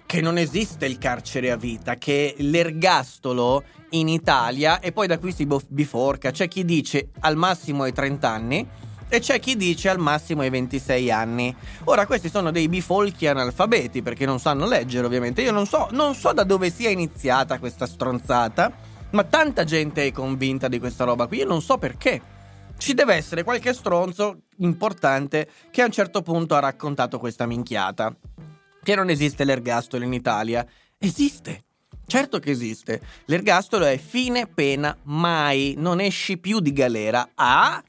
che 0.07 0.21
non 0.21 0.39
esiste 0.39 0.87
il 0.87 0.99
carcere 0.99 1.51
a 1.51 1.57
vita, 1.57 1.97
che 1.97 2.37
l'ergastolo 2.39 3.65
in 3.91 4.09
Italia 4.09 4.79
e 4.79 4.93
poi 4.93 5.07
da 5.07 5.19
qui 5.19 5.33
si 5.33 5.47
biforca. 5.69 6.31
C'è 6.31 6.49
chi 6.49 6.65
dice 6.65 7.11
al 7.21 7.37
massimo 7.37 7.83
ai 7.83 7.93
30 7.93 8.29
anni 8.29 8.69
e 9.09 9.21
c'è 9.21 9.39
chi 9.39 9.57
dice 9.57 9.89
al 9.89 9.99
massimo 9.99 10.43
ai 10.43 10.51
26 10.51 11.11
anni. 11.11 11.55
Ora, 11.85 12.07
questi 12.07 12.29
sono 12.29 12.51
dei 12.51 12.69
bifolchi 12.69 13.27
analfabeti 13.27 14.03
perché 14.03 14.27
non 14.27 14.41
sanno 14.41 14.67
leggere, 14.67 15.07
ovviamente. 15.07 15.43
Io 15.43 15.53
non 15.53 15.67
so, 15.67 15.89
non 15.93 16.15
so 16.15 16.33
da 16.33 16.45
dove 16.45 16.71
sia 16.71 16.91
iniziata 16.91 17.59
questa 17.59 17.87
stronzata, 17.87 18.73
ma 19.11 19.25
tanta 19.25 19.65
gente 19.65 20.07
è 20.07 20.13
convinta 20.13 20.69
di 20.69 20.79
questa 20.79 21.05
roba 21.05 21.27
qui. 21.27 21.39
Io 21.39 21.47
non 21.47 21.63
so 21.63 21.79
perché. 21.79 22.35
Ci 22.79 22.93
deve 22.93 23.15
essere 23.15 23.43
qualche 23.43 23.73
stronzo 23.73 24.43
importante 24.59 25.49
che 25.71 25.81
a 25.81 25.87
un 25.87 25.93
certo 25.93 26.21
punto 26.21 26.55
ha 26.57 26.61
raccontato 26.61 27.19
questa 27.19 27.47
minchiata. 27.47 28.15
Che 28.83 28.95
non 28.95 29.09
esiste 29.09 29.45
l'ergastolo 29.45 30.05
in 30.05 30.13
Italia. 30.13 30.67
Esiste. 30.99 31.65
Certo 32.07 32.39
che 32.39 32.51
esiste. 32.51 33.01
L'ergastolo 33.25 33.85
è 33.85 33.99
fine 33.99 34.47
pena 34.47 34.97
mai, 35.05 35.75
non 35.77 36.01
esci 36.01 36.39
più 36.39 36.61
di 36.61 36.73
galera. 36.73 37.31
Ah, 37.35 37.83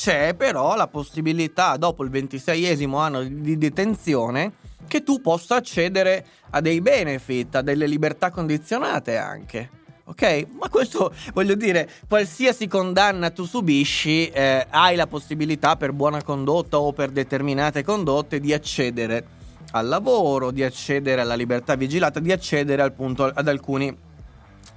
c'è 0.00 0.32
però 0.32 0.76
la 0.76 0.86
possibilità 0.86 1.76
dopo 1.76 2.02
il 2.04 2.08
ventiseiesimo 2.08 2.96
anno 2.96 3.22
di 3.22 3.58
detenzione 3.58 4.52
che 4.88 5.02
tu 5.02 5.20
possa 5.20 5.56
accedere 5.56 6.24
a 6.48 6.62
dei 6.62 6.80
benefit, 6.80 7.56
a 7.56 7.60
delle 7.60 7.86
libertà 7.86 8.30
condizionate 8.30 9.18
anche. 9.18 9.68
Ok? 10.04 10.46
Ma 10.58 10.70
questo 10.70 11.12
voglio 11.34 11.54
dire, 11.54 11.86
qualsiasi 12.08 12.66
condanna 12.66 13.28
tu 13.28 13.44
subisci, 13.44 14.30
eh, 14.30 14.66
hai 14.70 14.96
la 14.96 15.06
possibilità 15.06 15.76
per 15.76 15.92
buona 15.92 16.22
condotta 16.22 16.78
o 16.78 16.94
per 16.94 17.10
determinate 17.10 17.84
condotte 17.84 18.40
di 18.40 18.54
accedere 18.54 19.26
al 19.72 19.86
lavoro, 19.86 20.50
di 20.50 20.64
accedere 20.64 21.20
alla 21.20 21.34
libertà 21.34 21.74
vigilata, 21.74 22.20
di 22.20 22.32
accedere 22.32 22.80
appunto 22.80 23.24
ad 23.24 23.46
alcuni, 23.46 23.94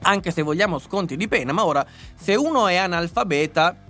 anche 0.01 0.31
se 0.31 0.41
vogliamo, 0.41 0.79
sconti 0.79 1.15
di 1.15 1.29
pena. 1.29 1.53
Ma 1.53 1.63
ora, 1.63 1.85
se 2.13 2.35
uno 2.35 2.67
è 2.67 2.75
analfabeta, 2.75 3.83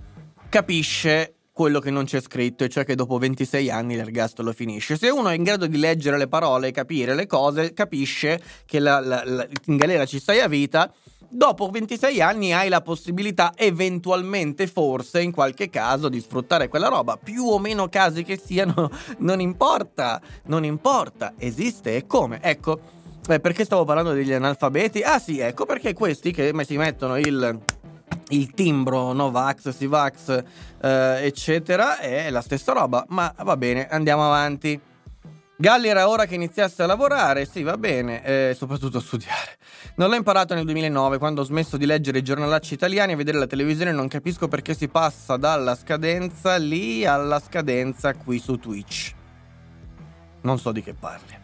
capisce 0.48 1.34
quello 1.52 1.78
che 1.78 1.90
non 1.90 2.04
c'è 2.04 2.20
scritto, 2.20 2.64
e 2.64 2.68
cioè 2.68 2.84
che 2.84 2.96
dopo 2.96 3.16
26 3.16 3.70
anni 3.70 3.94
l'ergastolo 3.94 4.52
finisce. 4.52 4.96
Se 4.96 5.08
uno 5.08 5.28
è 5.28 5.34
in 5.34 5.44
grado 5.44 5.66
di 5.66 5.78
leggere 5.78 6.18
le 6.18 6.26
parole 6.26 6.68
e 6.68 6.70
capire 6.72 7.14
le 7.14 7.26
cose, 7.26 7.72
capisce 7.72 8.42
che 8.66 8.80
la, 8.80 8.98
la, 8.98 9.22
la, 9.24 9.46
in 9.66 9.76
galera 9.76 10.04
ci 10.04 10.18
stai 10.18 10.40
a 10.40 10.48
vita 10.48 10.92
dopo 11.34 11.68
26 11.68 12.20
anni 12.20 12.52
hai 12.52 12.68
la 12.68 12.80
possibilità 12.80 13.52
eventualmente, 13.56 14.66
forse, 14.66 15.20
in 15.20 15.32
qualche 15.32 15.68
caso, 15.68 16.08
di 16.08 16.20
sfruttare 16.20 16.68
quella 16.68 16.88
roba. 16.88 17.16
Più 17.16 17.44
o 17.44 17.58
meno 17.58 17.88
casi 17.88 18.22
che 18.22 18.40
siano, 18.42 18.90
non 19.18 19.40
importa, 19.40 20.20
non 20.46 20.64
importa, 20.64 21.34
esiste 21.38 21.96
e 21.96 22.06
come. 22.06 22.40
Ecco, 22.42 22.80
eh, 23.28 23.40
perché 23.40 23.64
stavo 23.64 23.84
parlando 23.84 24.12
degli 24.12 24.32
analfabeti? 24.32 25.02
Ah 25.02 25.18
sì, 25.18 25.38
ecco 25.38 25.66
perché 25.66 25.92
questi 25.92 26.32
che 26.32 26.52
si 26.64 26.76
mettono 26.76 27.16
il 27.18 27.60
il 28.28 28.52
timbro 28.52 29.12
Novax, 29.12 29.70
Sivax, 29.70 30.42
eh, 30.82 31.18
eccetera, 31.22 31.98
è 31.98 32.30
la 32.30 32.40
stessa 32.40 32.72
roba. 32.72 33.04
Ma 33.08 33.32
va 33.42 33.56
bene, 33.56 33.88
andiamo 33.88 34.24
avanti. 34.24 34.80
Galli 35.56 35.86
era 35.86 36.08
ora 36.08 36.26
che 36.26 36.34
iniziasse 36.34 36.82
a 36.82 36.86
lavorare, 36.86 37.46
sì, 37.46 37.62
va 37.62 37.76
bene, 37.76 38.24
eh, 38.24 38.54
soprattutto 38.56 38.98
a 38.98 39.00
studiare. 39.00 39.56
Non 39.96 40.08
l'ho 40.08 40.16
imparato 40.16 40.52
nel 40.54 40.64
2009, 40.64 41.18
quando 41.18 41.42
ho 41.42 41.44
smesso 41.44 41.76
di 41.76 41.86
leggere 41.86 42.18
i 42.18 42.22
giornalacci 42.22 42.74
italiani 42.74 43.12
e 43.12 43.16
vedere 43.16 43.38
la 43.38 43.46
televisione. 43.46 43.92
Non 43.92 44.08
capisco 44.08 44.48
perché 44.48 44.74
si 44.74 44.88
passa 44.88 45.36
dalla 45.36 45.76
scadenza 45.76 46.56
lì 46.56 47.06
alla 47.06 47.38
scadenza 47.38 48.14
qui 48.14 48.40
su 48.40 48.58
Twitch. 48.58 49.14
Non 50.40 50.58
so 50.58 50.72
di 50.72 50.82
che 50.82 50.92
parli. 50.92 51.43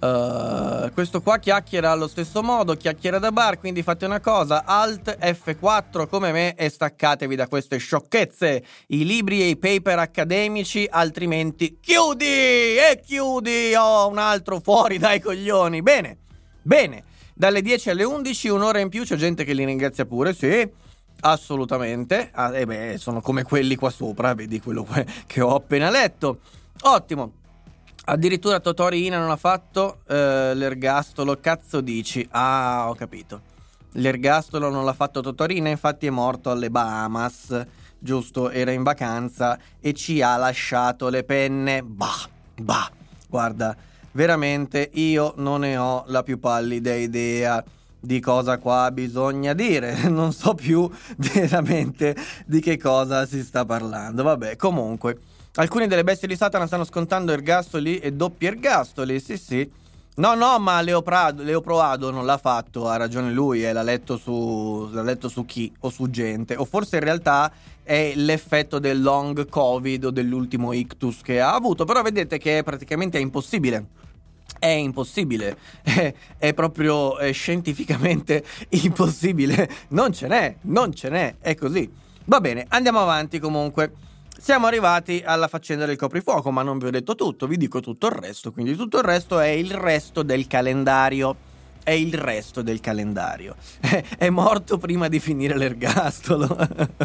Uh, 0.00 0.90
questo 0.94 1.20
qua 1.20 1.36
chiacchiera 1.36 1.90
allo 1.90 2.08
stesso 2.08 2.42
modo, 2.42 2.74
chiacchiera 2.74 3.18
da 3.18 3.30
bar, 3.32 3.58
quindi 3.58 3.82
fate 3.82 4.06
una 4.06 4.18
cosa, 4.18 4.64
Alt 4.64 5.18
F4 5.20 6.08
come 6.08 6.32
me 6.32 6.54
e 6.54 6.70
staccatevi 6.70 7.36
da 7.36 7.46
queste 7.48 7.76
sciocchezze, 7.76 8.64
i 8.86 9.04
libri 9.04 9.42
e 9.42 9.48
i 9.48 9.58
paper 9.58 9.98
accademici, 9.98 10.88
altrimenti 10.90 11.76
chiudi 11.80 12.24
e 12.24 12.98
chiudi, 13.04 13.74
ho 13.74 14.04
oh, 14.04 14.08
un 14.08 14.16
altro 14.16 14.58
fuori 14.60 14.96
dai 14.96 15.20
coglioni. 15.20 15.82
Bene, 15.82 16.16
bene, 16.62 17.04
dalle 17.34 17.60
10 17.60 17.90
alle 17.90 18.04
11, 18.04 18.48
un'ora 18.48 18.78
in 18.78 18.88
più, 18.88 19.04
c'è 19.04 19.16
gente 19.16 19.44
che 19.44 19.52
li 19.52 19.66
ringrazia 19.66 20.06
pure, 20.06 20.32
sì. 20.32 20.66
Assolutamente, 21.22 22.30
ah, 22.32 22.56
e 22.56 22.64
beh, 22.64 22.96
sono 22.96 23.20
come 23.20 23.42
quelli 23.42 23.76
qua 23.76 23.90
sopra, 23.90 24.32
vedi 24.32 24.60
quello 24.60 24.86
che 25.26 25.42
ho 25.42 25.54
appena 25.54 25.90
letto. 25.90 26.40
Ottimo, 26.82 27.32
Addirittura 28.06 28.60
Totorina 28.60 29.18
non 29.18 29.30
ha 29.30 29.36
fatto 29.36 29.98
eh, 30.08 30.52
l'ergastolo, 30.54 31.38
cazzo 31.40 31.80
dici? 31.80 32.26
Ah, 32.30 32.86
ho 32.88 32.94
capito. 32.94 33.42
L'ergastolo 33.92 34.70
non 34.70 34.84
l'ha 34.84 34.92
fatto 34.92 35.20
Totorina, 35.20 35.68
infatti 35.68 36.06
è 36.06 36.10
morto 36.10 36.50
alle 36.50 36.70
Bahamas. 36.70 37.66
giusto, 37.98 38.50
era 38.50 38.70
in 38.70 38.82
vacanza 38.82 39.58
e 39.78 39.92
ci 39.92 40.22
ha 40.22 40.36
lasciato 40.36 41.08
le 41.08 41.22
penne. 41.24 41.82
Bah, 41.82 42.28
bah, 42.60 42.90
guarda, 43.28 43.76
veramente 44.12 44.90
io 44.94 45.34
non 45.36 45.60
ne 45.60 45.76
ho 45.76 46.04
la 46.06 46.22
più 46.22 46.38
pallida 46.40 46.94
idea 46.94 47.62
di 48.02 48.18
cosa 48.18 48.56
qua 48.56 48.90
bisogna 48.90 49.52
dire, 49.52 49.94
non 50.08 50.32
so 50.32 50.54
più 50.54 50.90
veramente 51.16 52.16
di 52.46 52.60
che 52.60 52.78
cosa 52.78 53.26
si 53.26 53.42
sta 53.42 53.64
parlando. 53.64 54.22
Vabbè, 54.22 54.56
comunque, 54.56 55.18
alcuni 55.54 55.86
delle 55.86 56.04
bestie 56.04 56.28
di 56.28 56.36
Satana 56.36 56.66
stanno 56.66 56.84
scontando 56.84 57.32
ergastoli 57.32 57.98
e 57.98 58.12
doppi 58.12 58.46
ergastoli, 58.46 59.20
sì 59.20 59.36
sì. 59.36 59.70
No, 60.16 60.34
no, 60.34 60.58
ma 60.58 60.80
Leo, 60.82 61.02
Prado, 61.02 61.42
Leo 61.42 61.60
Proado 61.60 62.10
non 62.10 62.26
l'ha 62.26 62.36
fatto, 62.36 62.88
ha 62.88 62.96
ragione 62.96 63.32
lui, 63.32 63.64
eh, 63.64 63.72
l'ha, 63.72 63.82
letto 63.82 64.18
su, 64.18 64.88
l'ha 64.92 65.02
letto 65.02 65.28
su 65.28 65.46
chi? 65.46 65.72
O 65.80 65.90
su 65.90 66.10
gente, 66.10 66.56
o 66.56 66.64
forse 66.64 66.96
in 66.96 67.04
realtà 67.04 67.50
è 67.82 68.12
l'effetto 68.16 68.78
del 68.78 69.00
long 69.00 69.48
covid 69.48 70.06
o 70.06 70.10
dell'ultimo 70.10 70.72
ictus 70.72 71.22
che 71.22 71.40
ha 71.40 71.54
avuto, 71.54 71.84
però 71.84 72.02
vedete 72.02 72.36
che 72.36 72.58
è 72.58 72.62
praticamente 72.62 73.18
impossibile. 73.18 73.86
È 74.58 74.66
impossibile, 74.66 75.56
è, 75.80 76.12
è 76.36 76.52
proprio 76.52 77.16
è 77.16 77.32
scientificamente 77.32 78.44
impossibile, 78.84 79.70
non 79.88 80.12
ce 80.12 80.26
n'è, 80.26 80.56
non 80.62 80.92
ce 80.92 81.08
n'è, 81.08 81.36
è 81.40 81.54
così. 81.54 81.90
Va 82.26 82.40
bene, 82.40 82.66
andiamo 82.68 83.00
avanti 83.00 83.38
comunque. 83.38 83.92
Siamo 84.40 84.66
arrivati 84.66 85.22
alla 85.22 85.48
faccenda 85.48 85.84
del 85.84 85.98
coprifuoco, 85.98 86.50
ma 86.50 86.62
non 86.62 86.78
vi 86.78 86.86
ho 86.86 86.90
detto 86.90 87.14
tutto, 87.14 87.46
vi 87.46 87.58
dico 87.58 87.80
tutto 87.80 88.06
il 88.06 88.14
resto, 88.14 88.50
quindi 88.50 88.74
tutto 88.74 88.96
il 88.96 89.04
resto 89.04 89.38
è 89.38 89.48
il 89.48 89.74
resto 89.74 90.22
del 90.22 90.46
calendario. 90.46 91.36
È 91.82 91.90
il 91.90 92.14
resto 92.14 92.62
del 92.62 92.80
calendario. 92.80 93.54
È 94.16 94.30
morto 94.30 94.78
prima 94.78 95.08
di 95.08 95.20
finire 95.20 95.58
l'ergastolo. 95.58 96.56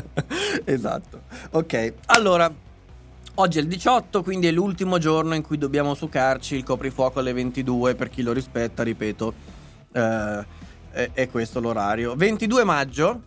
esatto. 0.63 1.23
Ok, 1.51 1.93
allora, 2.05 2.49
Oggi 3.37 3.57
è 3.57 3.61
il 3.61 3.67
18, 3.67 4.23
quindi 4.23 4.47
è 4.47 4.51
l'ultimo 4.51 4.97
giorno 4.97 5.35
in 5.35 5.41
cui 5.41 5.57
dobbiamo 5.57 5.93
succarci 5.93 6.55
il 6.55 6.63
coprifuoco 6.63 7.19
alle 7.19 7.33
22 7.33 7.93
per 7.95 8.07
chi 8.07 8.21
lo 8.21 8.31
rispetta, 8.31 8.81
ripeto, 8.81 9.33
eh, 9.91 10.45
è, 10.89 11.09
è, 11.11 11.29
questo 11.29 11.59
l'orario. 11.59 12.15
22 12.15 12.63
maggio, 12.63 13.23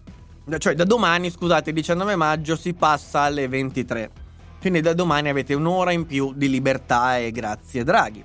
cioè 0.57 0.75
da 0.75 0.85
domani, 0.85 1.31
scusate, 1.31 1.71
il 1.71 1.77
19 1.77 2.17
maggio 2.17 2.57
si 2.57 2.73
passa 2.73 3.21
alle 3.21 3.49
23. 3.49 4.11
Quindi 4.61 4.81
da 4.81 4.95
domani 4.95 5.29
avete 5.29 5.53
un'ora 5.55 5.93
in 5.93 6.07
più 6.07 6.33
di 6.35 6.49
libertà 6.49 7.19
e 7.19 7.31
grazie 7.31 7.85
Draghi. 7.85 8.23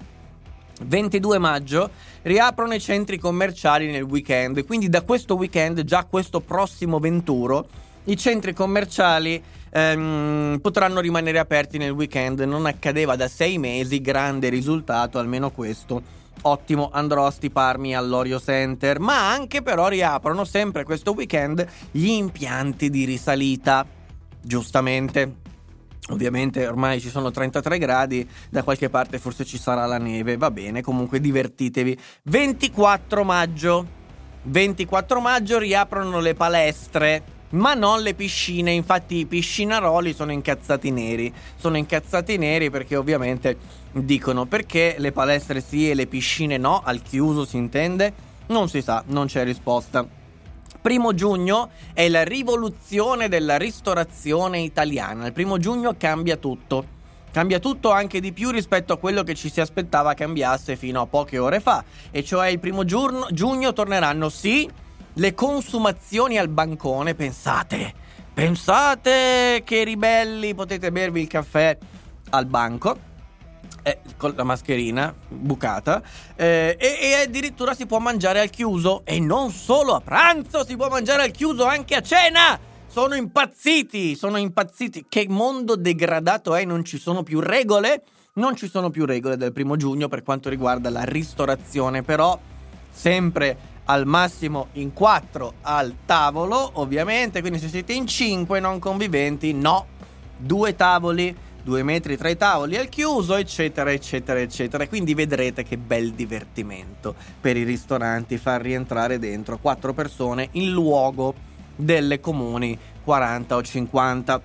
22 0.86 1.38
maggio 1.38 1.90
riaprono 2.24 2.74
i 2.74 2.80
centri 2.80 3.18
commerciali 3.18 3.92
nel 3.92 4.04
weekend, 4.04 4.66
quindi 4.66 4.90
da 4.90 5.02
questo 5.02 5.36
weekend, 5.36 5.84
già 5.84 6.06
questo 6.06 6.40
prossimo 6.40 7.00
21, 7.00 7.66
i 8.06 8.18
centri 8.18 8.54
commerciali 8.54 9.42
ehm, 9.70 10.60
potranno 10.62 11.00
rimanere 11.00 11.40
aperti 11.40 11.78
nel 11.78 11.92
weekend. 11.92 12.40
Non 12.42 12.66
accadeva 12.66 13.16
da 13.16 13.28
sei 13.28 13.58
mesi, 13.58 14.02
grande 14.02 14.50
risultato, 14.50 15.20
almeno 15.20 15.52
questo. 15.52 16.22
Ottimo, 16.42 16.90
andrò 16.92 17.26
a 17.26 17.32
stiparmi 17.32 17.96
all'Orio 17.96 18.40
Center, 18.40 19.00
ma 19.00 19.32
anche 19.32 19.62
però 19.62 19.88
riaprono 19.88 20.44
sempre 20.44 20.84
questo 20.84 21.14
weekend 21.14 21.66
gli 21.92 22.10
impianti 22.10 22.90
di 22.90 23.06
risalita. 23.06 23.86
Giustamente, 24.42 25.42
Ovviamente 26.10 26.68
ormai 26.68 27.00
ci 27.00 27.10
sono 27.10 27.32
33 27.32 27.78
gradi, 27.78 28.30
da 28.50 28.62
qualche 28.62 28.90
parte 28.90 29.20
forse 29.20 29.46
ci 29.46 29.58
sarà 29.58 29.86
la 29.86 29.98
neve, 29.98 30.36
va 30.36 30.52
bene, 30.52 30.82
comunque 30.82 31.22
divertitevi. 31.22 31.98
24 32.24 33.24
maggio. 33.24 34.02
24 34.44 35.22
maggio 35.22 35.58
riaprono 35.58 36.20
le 36.20 36.34
palestre 36.34 37.24
ma 37.54 37.74
non 37.74 38.02
le 38.02 38.14
piscine. 38.14 38.72
Infatti, 38.72 39.18
i 39.18 39.26
piscinaroli 39.26 40.14
sono 40.14 40.32
incazzati 40.32 40.92
neri. 40.92 41.34
Sono 41.56 41.78
incazzati 41.78 42.38
neri 42.38 42.70
perché 42.70 42.96
ovviamente 42.96 43.58
dicono 43.92 44.46
perché 44.46 44.96
le 44.98 45.12
palestre 45.12 45.62
sì 45.62 45.90
e 45.90 45.94
le 45.94 46.08
piscine 46.08 46.58
no, 46.58 46.82
al 46.84 47.02
chiuso 47.02 47.46
si 47.46 47.58
intende. 47.58 48.32
Non 48.48 48.70
si 48.70 48.82
sa, 48.82 49.04
non 49.08 49.28
c'è 49.28 49.44
risposta. 49.44 50.06
Primo 50.82 51.14
giugno 51.14 51.70
è 51.94 52.10
la 52.10 52.24
rivoluzione 52.24 53.30
della 53.30 53.58
ristorazione 53.58 54.60
italiana. 54.60 55.28
Il 55.28 55.34
primo 55.34 55.58
giugno 55.58 55.96
cambia 55.98 56.36
tutto. 56.36 57.02
Cambia 57.32 57.60
tutto 57.60 57.90
anche 57.90 58.20
di 58.20 58.32
più 58.32 58.52
rispetto 58.52 58.94
a 58.94 58.98
quello 58.98 59.24
che 59.24 59.34
ci 59.34 59.50
si 59.50 59.60
aspettava 59.60 60.14
cambiasse 60.14 60.76
fino 60.76 61.02
a 61.02 61.08
poche 61.08 61.40
ore 61.40 61.62
fa. 61.62 61.84
E 62.12 62.24
cioè 62.24 62.50
il 62.50 62.60
primo 62.60 62.84
giugno, 62.84 63.28
giugno 63.32 63.74
torneranno 63.74 64.30
sì 64.30 64.70
le 65.16 65.34
consumazioni 65.34 66.38
al 66.38 66.48
bancone, 66.48 67.14
pensate, 67.14 67.94
pensate 68.34 69.62
che 69.64 69.84
ribelli 69.84 70.56
potete 70.56 70.92
bervi 70.92 71.22
il 71.22 71.28
caffè 71.28 71.78
al 72.30 72.46
banco. 72.46 73.12
Eh, 73.86 74.00
con 74.16 74.34
la 74.38 74.46
mascherina 74.46 75.14
bucata 75.28 76.02
eh, 76.38 76.78
e, 76.80 77.00
e, 77.02 77.14
addirittura 77.16 77.74
si 77.74 77.86
può 77.86 78.00
mangiare 78.00 78.40
al 78.40 78.50
chiuso. 78.50 79.02
E 79.04 79.20
non 79.20 79.52
solo 79.52 79.94
a 79.94 80.00
pranzo 80.00 80.66
si 80.66 80.78
può 80.78 80.88
mangiare 80.88 81.24
al 81.24 81.32
chiuso 81.32 81.66
anche 81.66 81.96
a 81.96 82.02
cena. 82.02 82.58
Sono 82.88 83.16
impazziti 83.16 84.16
sono 84.16 84.38
impazziti. 84.38 85.06
Che 85.10 85.26
mondo 85.28 85.76
degradato 85.76 86.56
è 86.56 86.64
non 86.64 86.86
ci 86.86 86.98
sono 86.98 87.24
più 87.24 87.42
regole? 87.42 88.04
Non 88.36 88.56
ci 88.56 88.70
sono 88.70 88.90
più 88.90 89.06
regole 89.06 89.36
del 89.36 89.52
primo 89.52 89.76
giugno 89.76 90.08
per 90.08 90.24
quanto 90.24 90.48
riguarda 90.50 90.90
la 90.90 91.04
ristorazione 91.04 92.04
però 92.04 92.40
sempre 92.90 93.73
al 93.86 94.06
massimo 94.06 94.68
in 94.74 94.94
4 94.94 95.54
al 95.62 95.96
tavolo, 96.06 96.72
ovviamente, 96.74 97.42
quindi 97.42 97.60
se 97.60 97.68
siete 97.68 97.94
in 97.94 98.08
5 98.08 98.60
non 98.60 98.80
conviventi, 98.80 99.54
no, 99.54 99.88
due 100.38 100.76
tavoli, 100.76 101.36
due 101.64 101.84
metri 101.84 102.18
tra 102.18 102.30
i 102.30 102.38
tavoli 102.38 102.78
al 102.78 102.90
chiuso, 102.90 103.36
eccetera, 103.36 103.92
eccetera, 103.92 104.40
eccetera. 104.40 104.88
Quindi 104.88 105.14
vedrete 105.14 105.64
che 105.64 105.78
bel 105.78 106.14
divertimento 106.14 107.16
per 107.40 107.58
i 107.58 107.64
ristoranti 107.64 108.38
far 108.38 108.62
rientrare 108.62 109.20
dentro 109.20 109.58
4 109.58 109.94
persone 109.94 110.50
in 110.54 110.72
luogo 110.72 111.34
delle 111.76 112.20
comuni 112.20 112.78
40 113.04 113.56
o 113.56 113.62
50. 113.62 114.42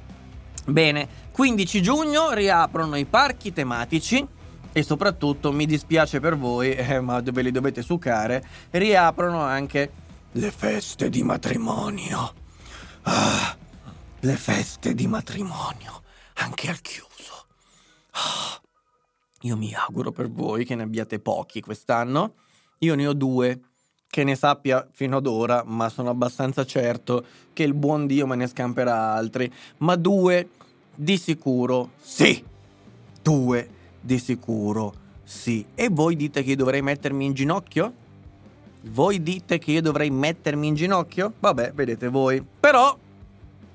Bene, 0.66 1.08
15 1.32 1.82
giugno 1.82 2.32
riaprono 2.32 2.96
i 2.96 3.04
parchi 3.04 3.52
tematici 3.52 4.26
e 4.72 4.82
soprattutto 4.82 5.52
mi 5.52 5.66
dispiace 5.66 6.20
per 6.20 6.36
voi, 6.36 6.72
eh, 6.74 7.00
ma 7.00 7.20
ve 7.20 7.42
li 7.42 7.50
dovete 7.50 7.82
succare, 7.82 8.44
riaprono 8.70 9.40
anche 9.40 9.92
le 10.32 10.50
feste 10.50 11.08
di 11.08 11.22
matrimonio. 11.22 12.34
Ah, 13.02 13.56
le 14.20 14.36
feste 14.36 14.94
di 14.94 15.06
matrimonio, 15.06 16.02
anche 16.34 16.68
al 16.68 16.80
chiuso. 16.80 17.46
Ah, 18.12 18.60
io 19.42 19.56
mi 19.56 19.74
auguro 19.74 20.12
per 20.12 20.30
voi 20.30 20.64
che 20.64 20.74
ne 20.74 20.82
abbiate 20.82 21.18
pochi 21.18 21.60
quest'anno. 21.60 22.34
Io 22.80 22.94
ne 22.94 23.06
ho 23.06 23.14
due, 23.14 23.60
che 24.10 24.24
ne 24.24 24.34
sappia 24.34 24.86
fino 24.92 25.16
ad 25.16 25.26
ora, 25.26 25.62
ma 25.64 25.88
sono 25.88 26.10
abbastanza 26.10 26.64
certo 26.64 27.24
che 27.52 27.62
il 27.62 27.74
buon 27.74 28.06
Dio 28.06 28.26
me 28.26 28.36
ne 28.36 28.46
scamperà 28.46 29.12
altri. 29.12 29.52
Ma 29.78 29.96
due 29.96 30.50
di 30.94 31.16
sicuro 31.16 31.90
sì. 32.00 32.44
Due 33.22 33.76
di 34.08 34.18
sicuro 34.18 35.06
sì. 35.22 35.62
E 35.74 35.90
voi 35.90 36.16
dite 36.16 36.42
che 36.42 36.50
io 36.50 36.56
dovrei 36.56 36.80
mettermi 36.80 37.26
in 37.26 37.34
ginocchio? 37.34 37.92
Voi 38.84 39.22
dite 39.22 39.58
che 39.58 39.72
io 39.72 39.82
dovrei 39.82 40.08
mettermi 40.08 40.68
in 40.68 40.74
ginocchio? 40.74 41.34
Vabbè, 41.38 41.72
vedete 41.74 42.08
voi. 42.08 42.42
Però 42.58 42.96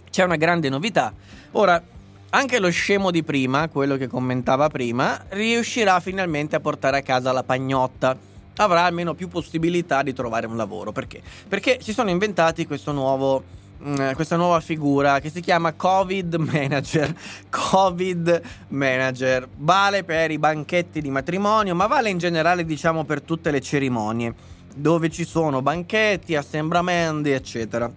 c'è 0.10 0.24
una 0.24 0.36
grande 0.36 0.70
novità. 0.70 1.14
Ora, 1.52 1.80
anche 2.32 2.58
lo 2.58 2.72
scemo 2.72 3.12
di 3.12 3.22
prima, 3.22 3.70
quello 3.70 3.98
che 3.98 4.08
commentava 4.08 4.68
prima, 4.70 5.24
riuscirà 5.30 6.00
finalmente 6.00 6.56
a 6.56 6.60
portare 6.60 6.98
a 6.98 7.02
casa 7.04 7.32
la 7.32 7.44
pagnotta. 7.44 8.18
Avrà 8.56 8.86
almeno 8.86 9.14
più 9.14 9.28
possibilità 9.28 10.02
di 10.02 10.14
trovare 10.14 10.48
un 10.48 10.58
lavoro. 10.58 10.92
Perché? 10.92 11.22
Perché 11.48 11.78
si 11.82 11.94
sono 11.94 12.10
inventati 12.10 12.66
questo 12.66 12.92
nuovo 12.92 13.44
Mm, 13.86 14.14
questa 14.14 14.38
nuova 14.38 14.62
figura 14.62 15.20
che 15.20 15.30
si 15.30 15.42
chiama 15.42 15.74
Covid 15.74 16.36
Manager. 16.36 17.14
Covid 17.52 18.42
Manager 18.70 19.46
vale 19.58 20.06
per 20.06 20.32
i 20.32 20.38
banchetti 20.38 21.02
di 21.02 21.10
matrimonio, 21.10 21.76
ma 21.76 21.88
vale 21.88 22.10
in 22.10 22.18
generale, 22.18 22.64
diciamo, 22.64 23.04
per 23.04 23.22
tutte 23.22 23.52
le 23.52 23.60
cerimonie 23.60 24.34
dove 24.74 25.10
ci 25.10 25.26
sono 25.26 25.62
banchetti, 25.62 26.34
assembramenti, 26.34 27.32
eccetera. 27.32 27.92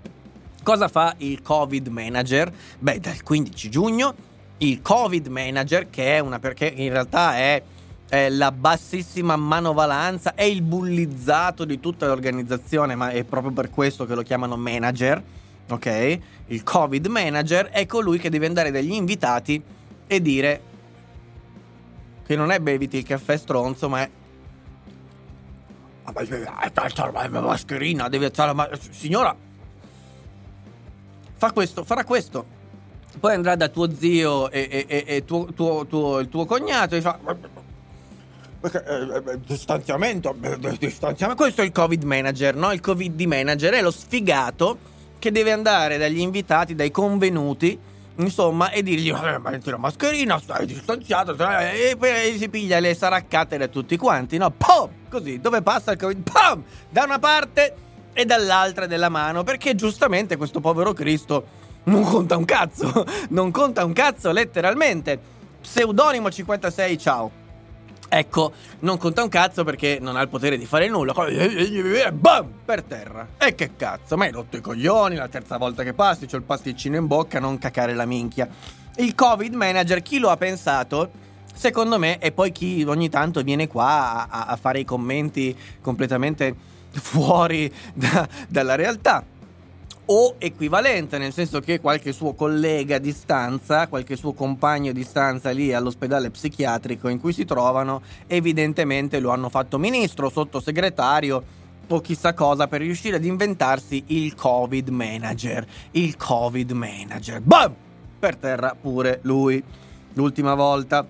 Cosa 0.61 0.89
fa 0.89 1.15
il 1.19 1.41
Covid 1.41 1.87
Manager? 1.87 2.53
Beh, 2.81 2.99
dal 2.99 3.23
15 3.23 3.71
giugno 3.71 4.15
il 4.59 4.83
Covid 4.83 5.29
Manager, 5.29 5.89
che 5.89 6.17
è 6.17 6.19
una 6.19 6.41
perché 6.41 6.67
in 6.67 6.91
realtà 6.91 7.37
è 7.37 7.63
è 8.09 8.29
la 8.29 8.53
bassissima 8.53 9.35
manovalanza, 9.35 10.35
è 10.35 10.45
il 10.45 10.63
bullizzato 10.63 11.65
di 11.65 11.81
tutta 11.81 12.07
l'organizzazione, 12.07 12.95
ma 12.95 13.11
è 13.11 13.25
proprio 13.25 13.51
per 13.51 13.69
questo 13.69 14.07
che 14.07 14.15
lo 14.15 14.23
chiamano 14.23 14.57
manager 14.57 15.21
ok? 15.69 16.19
Il 16.49 16.63
Covid 16.63 17.07
manager 17.07 17.67
è 17.67 17.87
colui 17.87 18.19
che 18.19 18.31
deve 18.31 18.47
andare 18.47 18.71
dagli 18.71 18.93
invitati 18.93 19.63
e 20.07 20.23
dire 20.23 20.63
che 22.25 22.37
non 22.37 22.51
è 22.51 22.59
beviti 22.61 22.99
il 22.99 23.05
caffè 23.05 23.37
stronzo, 23.37 23.89
ma 23.89 24.03
è 24.03 24.11
la 27.31 27.41
mascherina, 27.41 28.09
devi 28.09 28.25
alzare 28.25 28.49
la 28.49 28.55
mascherina. 28.55 28.93
Signora, 28.93 29.37
fa 31.37 31.53
questo, 31.53 31.85
farà 31.85 32.05
questo. 32.05 32.55
Poi 33.19 33.33
andrà 33.35 33.57
da 33.57 33.69
tuo 33.69 33.93
zio 33.95 34.51
e, 34.51 34.69
e- 34.71 34.85
e- 34.89 35.05
e 35.07 35.25
tuo- 35.25 35.47
tuo- 35.55 35.87
tuo- 35.87 36.19
il 36.19 36.29
tuo 36.29 36.45
cognato 36.45 36.97
e 36.97 37.01
fa... 37.01 37.19
Perché, 38.61 38.85
eh, 38.85 39.33
eh, 39.33 39.41
distanziamento, 39.47 40.37
eh, 40.41 40.77
distanziamento. 40.79 41.43
Questo 41.43 41.63
è 41.63 41.65
il 41.65 41.73
Covid 41.73 42.03
manager, 42.05 42.55
no? 42.57 42.73
Il 42.73 42.81
Covid 42.81 43.21
manager 43.23 43.73
è 43.75 43.83
lo 43.83 43.91
sfigato 43.91 44.79
che 45.19 45.31
deve 45.31 45.53
andare 45.53 45.99
dagli 45.99 46.21
invitati, 46.21 46.75
dai 46.75 46.91
convenuti, 46.91 47.79
insomma, 48.17 48.71
e 48.71 48.83
dirgli: 48.83 49.11
eh, 49.11 49.39
metti 49.39 49.71
la 49.71 49.79
mascherina, 49.79 50.39
stai 50.39 50.67
distanziato, 50.67 51.35
stai-" 51.35 51.91
e 51.91 51.97
poi 51.97 52.37
si 52.39 52.49
piglia 52.49 52.79
le 52.79 52.95
saraccate 52.95 53.57
da 53.57 53.69
tutti 53.69 53.97
quanti, 53.97 54.37
no? 54.37 54.51
Pum! 54.51 54.91
Così, 55.09 55.41
dove 55.41 55.63
passa 55.63 55.93
il 55.93 55.99
Covid? 55.99 56.23
Pum! 56.31 56.63
Da 56.89 57.05
una 57.05 57.19
parte 57.19 57.75
e 58.13 58.25
dall'altra 58.25 58.87
della 58.87 59.09
mano, 59.09 59.43
perché 59.43 59.75
giustamente 59.75 60.37
questo 60.37 60.61
povero 60.61 60.93
Cristo 60.93 61.65
non 61.85 62.03
conta 62.03 62.37
un 62.37 62.45
cazzo, 62.45 63.05
non 63.31 63.51
conta 63.51 63.85
un 63.85 63.93
cazzo 63.93 64.33
letteralmente. 64.33 65.35
Pseudonimo 65.61 66.31
56, 66.31 66.99
ciao. 66.99 67.46
Ecco, 68.09 68.53
non 68.81 68.99
conta 68.99 69.23
un 69.23 69.29
cazzo 69.29 69.65
perché 69.65 69.99
non 70.01 70.17
ha 70.17 70.23
il 70.23 70.29
potere 70.29 70.57
di 70.57 70.67
fare 70.67 70.89
nulla. 70.89 71.13
Bam! 72.13 72.51
Per 72.65 72.83
terra. 72.83 73.29
E 73.39 73.55
che 73.55 73.73
cazzo? 73.77 74.17
Ma 74.17 74.25
hai 74.25 74.31
rotto 74.31 74.57
i 74.57 74.61
coglioni 74.61 75.17
la 75.17 75.29
terza 75.29 75.57
volta 75.57 75.83
che 75.83 75.93
passi, 75.93 76.27
c'ho 76.27 76.37
il 76.37 76.43
pasticcino 76.43 76.97
in 76.97 77.07
bocca, 77.07 77.41
non 77.41 77.59
cacare 77.59 77.95
la 77.95 78.07
minchia. 78.07 78.49
Il 78.97 79.15
Covid 79.15 79.53
manager, 79.55 80.03
chi 80.03 80.19
lo 80.19 80.31
ha 80.31 80.37
pensato? 80.37 81.11
Secondo 81.53 81.99
me, 81.99 82.19
e 82.19 82.33
poi 82.33 82.53
chi 82.53 82.85
ogni 82.87 83.09
tanto 83.09 83.43
viene 83.43 83.67
qua 83.67 84.29
a, 84.29 84.45
a 84.47 84.57
fare 84.57 84.81
i 84.81 84.85
commenti 84.85 85.57
completamente 85.81 86.55
fuori 86.91 87.73
da- 87.93 88.29
dalla 88.49 88.75
realtà 88.75 89.25
o 90.07 90.37
equivalente, 90.39 91.19
nel 91.19 91.33
senso 91.33 91.61
che 91.61 91.81
qualche 91.81 92.13
suo 92.13 92.35
collega 92.35 92.97
a 92.97 93.01
distanza, 93.01 93.89
qualche 93.89 94.17
suo 94.17 94.33
compagno 94.33 94.91
a 94.91 94.95
distanza 94.95 95.51
lì 95.51 95.73
all'ospedale 95.73 96.31
psichiatrico 96.31 97.09
in 97.09 97.19
cui 97.19 97.33
si 97.33 97.45
trovano, 97.45 98.03
evidentemente 98.27 99.19
lo 99.19 99.31
hanno 99.31 99.49
fatto 99.49 99.79
ministro, 99.79 100.29
sottosegretario 100.29 101.65
o 101.89 102.01
chissà 102.01 102.35
cosa 102.35 102.67
per 102.67 102.81
riuscire 102.81 103.17
ad 103.17 103.25
inventarsi 103.25 104.03
il 104.09 104.35
Covid 104.35 104.89
manager. 104.89 105.67
Il 105.93 106.17
Covid 106.17 106.71
manager. 106.73 107.41
Bam! 107.41 107.75
Per 108.19 108.37
terra 108.37 108.77
pure 108.81 109.21
lui. 109.23 109.63
L'ultima 110.15 110.55
volta. 110.55 111.07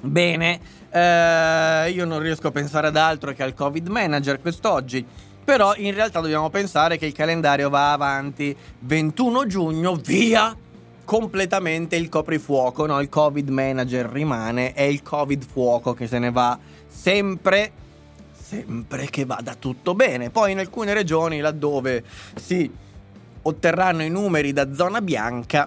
Bene, 0.00 0.60
eh, 0.90 1.90
io 1.90 2.04
non 2.04 2.20
riesco 2.20 2.48
a 2.48 2.50
pensare 2.50 2.86
ad 2.86 2.96
altro 2.96 3.32
che 3.32 3.42
al 3.42 3.54
Covid 3.54 3.88
manager 3.88 4.40
quest'oggi. 4.40 5.04
Però 5.48 5.72
in 5.76 5.94
realtà 5.94 6.20
dobbiamo 6.20 6.50
pensare 6.50 6.98
che 6.98 7.06
il 7.06 7.14
calendario 7.14 7.70
va 7.70 7.92
avanti. 7.92 8.54
21 8.80 9.46
giugno, 9.46 9.94
via! 9.94 10.54
Completamente 11.06 11.96
il 11.96 12.10
coprifuoco, 12.10 12.84
no? 12.84 13.00
Il 13.00 13.08
Covid 13.08 13.48
manager 13.48 14.04
rimane, 14.10 14.74
è 14.74 14.82
il 14.82 15.02
Covid 15.02 15.42
fuoco 15.42 15.94
che 15.94 16.06
se 16.06 16.18
ne 16.18 16.30
va 16.30 16.58
sempre, 16.86 17.72
sempre 18.30 19.06
che 19.08 19.24
vada 19.24 19.54
tutto 19.54 19.94
bene. 19.94 20.28
Poi 20.28 20.52
in 20.52 20.58
alcune 20.58 20.92
regioni, 20.92 21.40
laddove 21.40 22.04
si 22.34 22.70
otterranno 23.40 24.02
i 24.02 24.10
numeri 24.10 24.52
da 24.52 24.74
zona 24.74 25.00
bianca, 25.00 25.66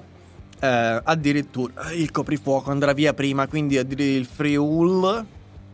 eh, 0.59 1.01
addirittura 1.03 1.91
il 1.91 2.11
coprifuoco 2.11 2.69
andrà 2.69 2.93
via 2.93 3.15
prima, 3.15 3.47
quindi 3.47 3.77
il 3.77 4.27
Friul 4.27 5.25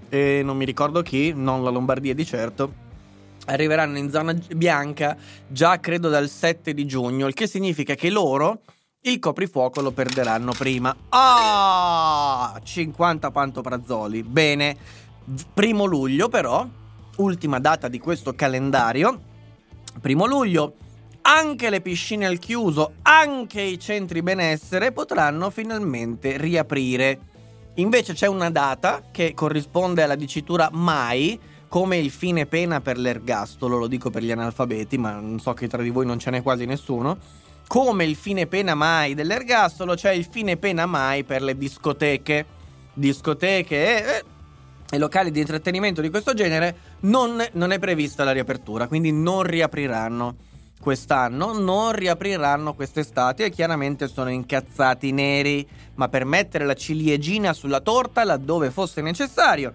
e 0.07 0.41
non 0.45 0.55
mi 0.55 0.63
ricordo 0.63 1.01
chi, 1.01 1.33
non 1.35 1.61
la 1.61 1.69
Lombardia 1.71 2.15
di 2.15 2.25
certo 2.25 2.85
arriveranno 3.47 3.97
in 3.97 4.09
zona 4.11 4.33
bianca 4.55 5.17
già 5.47 5.79
credo 5.79 6.09
dal 6.09 6.29
7 6.29 6.73
di 6.73 6.85
giugno, 6.85 7.27
il 7.27 7.33
che 7.33 7.47
significa 7.47 7.95
che 7.95 8.09
loro 8.09 8.61
il 9.01 9.19
coprifuoco 9.19 9.81
lo 9.81 9.91
perderanno 9.91 10.51
prima. 10.51 10.95
Ah! 11.09 12.59
50 12.61 13.31
pantoprazzoli. 13.31 14.23
Bene. 14.23 14.75
Primo 15.53 15.85
luglio 15.85 16.29
però, 16.29 16.67
ultima 17.17 17.59
data 17.59 17.87
di 17.87 17.99
questo 17.99 18.33
calendario. 18.33 19.21
Primo 20.01 20.25
luglio, 20.25 20.75
anche 21.21 21.69
le 21.69 21.81
piscine 21.81 22.25
al 22.25 22.39
chiuso, 22.39 22.93
anche 23.03 23.61
i 23.61 23.79
centri 23.79 24.21
benessere 24.21 24.91
potranno 24.91 25.49
finalmente 25.49 26.37
riaprire. 26.37 27.19
Invece 27.75 28.13
c'è 28.13 28.27
una 28.27 28.49
data 28.49 29.03
che 29.11 29.33
corrisponde 29.33 30.03
alla 30.03 30.15
dicitura 30.15 30.69
mai, 30.71 31.39
come 31.67 31.97
il 31.97 32.11
fine 32.11 32.45
pena 32.45 32.81
per 32.81 32.97
l'ergastolo, 32.97 33.77
lo 33.77 33.87
dico 33.87 34.09
per 34.09 34.23
gli 34.23 34.31
analfabeti, 34.31 34.97
ma 34.97 35.13
non 35.13 35.39
so 35.39 35.53
che 35.53 35.67
tra 35.67 35.81
di 35.81 35.89
voi 35.89 36.05
non 36.05 36.19
ce 36.19 36.31
n'è 36.31 36.41
quasi 36.41 36.65
nessuno. 36.65 37.17
Come 37.67 38.05
il 38.05 38.15
fine 38.15 38.47
pena 38.47 38.75
mai 38.75 39.13
dell'ergastolo, 39.13 39.95
c'è 39.95 40.11
il 40.11 40.27
fine 40.29 40.55
pena 40.57 40.85
mai 40.85 41.23
per 41.23 41.41
le 41.41 41.57
discoteche. 41.57 42.45
Discoteche 42.93 43.75
e, 43.75 44.09
e- 44.09 44.23
e 44.89 44.97
locali 44.97 45.31
di 45.31 45.41
intrattenimento 45.41 45.99
di 45.99 46.09
questo 46.09 46.33
genere 46.33 46.75
non, 47.01 47.43
non 47.53 47.71
è 47.71 47.79
prevista 47.79 48.23
la 48.23 48.31
riapertura, 48.31 48.87
quindi 48.87 49.11
non 49.11 49.43
riapriranno 49.43 50.35
quest'anno, 50.79 51.51
non 51.51 51.91
riapriranno 51.91 52.73
quest'estate 52.73 53.45
e 53.45 53.49
chiaramente 53.49 54.07
sono 54.07 54.29
incazzati 54.29 55.11
neri, 55.11 55.67
ma 55.95 56.07
per 56.07 56.23
mettere 56.23 56.65
la 56.65 56.75
ciliegina 56.75 57.51
sulla 57.51 57.81
torta 57.81 58.23
laddove 58.23 58.71
fosse 58.71 59.01
necessario. 59.01 59.73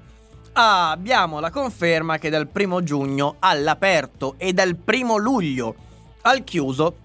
Ah, 0.54 0.90
abbiamo 0.90 1.40
la 1.40 1.50
conferma 1.50 2.18
che 2.18 2.28
dal 2.28 2.46
primo 2.46 2.82
giugno 2.82 3.36
all'aperto 3.38 4.34
e 4.36 4.52
dal 4.52 4.76
primo 4.76 5.16
luglio 5.16 5.74
al 6.22 6.44
chiuso 6.44 6.96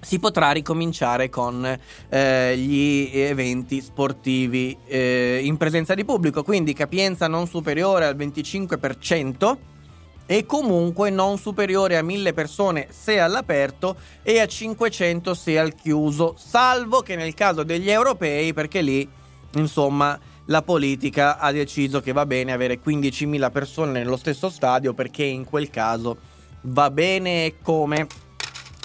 si 0.00 0.18
potrà 0.18 0.50
ricominciare 0.50 1.28
con 1.28 1.64
eh, 2.08 2.56
gli 2.56 3.10
eventi 3.14 3.80
sportivi 3.80 4.76
eh, 4.86 5.40
in 5.40 5.56
presenza 5.56 5.94
di 5.94 6.04
pubblico, 6.04 6.42
quindi 6.42 6.72
capienza 6.72 7.28
non 7.28 7.46
superiore 7.46 8.06
al 8.06 8.16
25% 8.16 9.56
e 10.26 10.44
comunque 10.44 11.10
non 11.10 11.38
superiore 11.38 11.96
a 11.96 12.02
1000 12.02 12.32
persone 12.32 12.88
se 12.90 13.20
all'aperto 13.20 13.96
e 14.24 14.40
a 14.40 14.46
500 14.48 15.32
se 15.34 15.58
al 15.60 15.76
chiuso, 15.76 16.34
salvo 16.36 17.02
che 17.02 17.14
nel 17.14 17.34
caso 17.34 17.62
degli 17.62 17.90
europei, 17.90 18.52
perché 18.52 18.80
lì, 18.80 19.08
insomma, 19.54 20.18
la 20.50 20.62
politica 20.62 21.38
ha 21.38 21.52
deciso 21.52 22.00
che 22.00 22.12
va 22.12 22.26
bene 22.26 22.52
avere 22.52 22.80
15.000 22.82 23.50
persone 23.52 23.92
nello 23.92 24.16
stesso 24.16 24.50
stadio 24.50 24.92
perché 24.94 25.22
in 25.22 25.44
quel 25.44 25.70
caso 25.70 26.18
va 26.62 26.90
bene 26.90 27.46
e 27.46 27.58
come? 27.62 28.06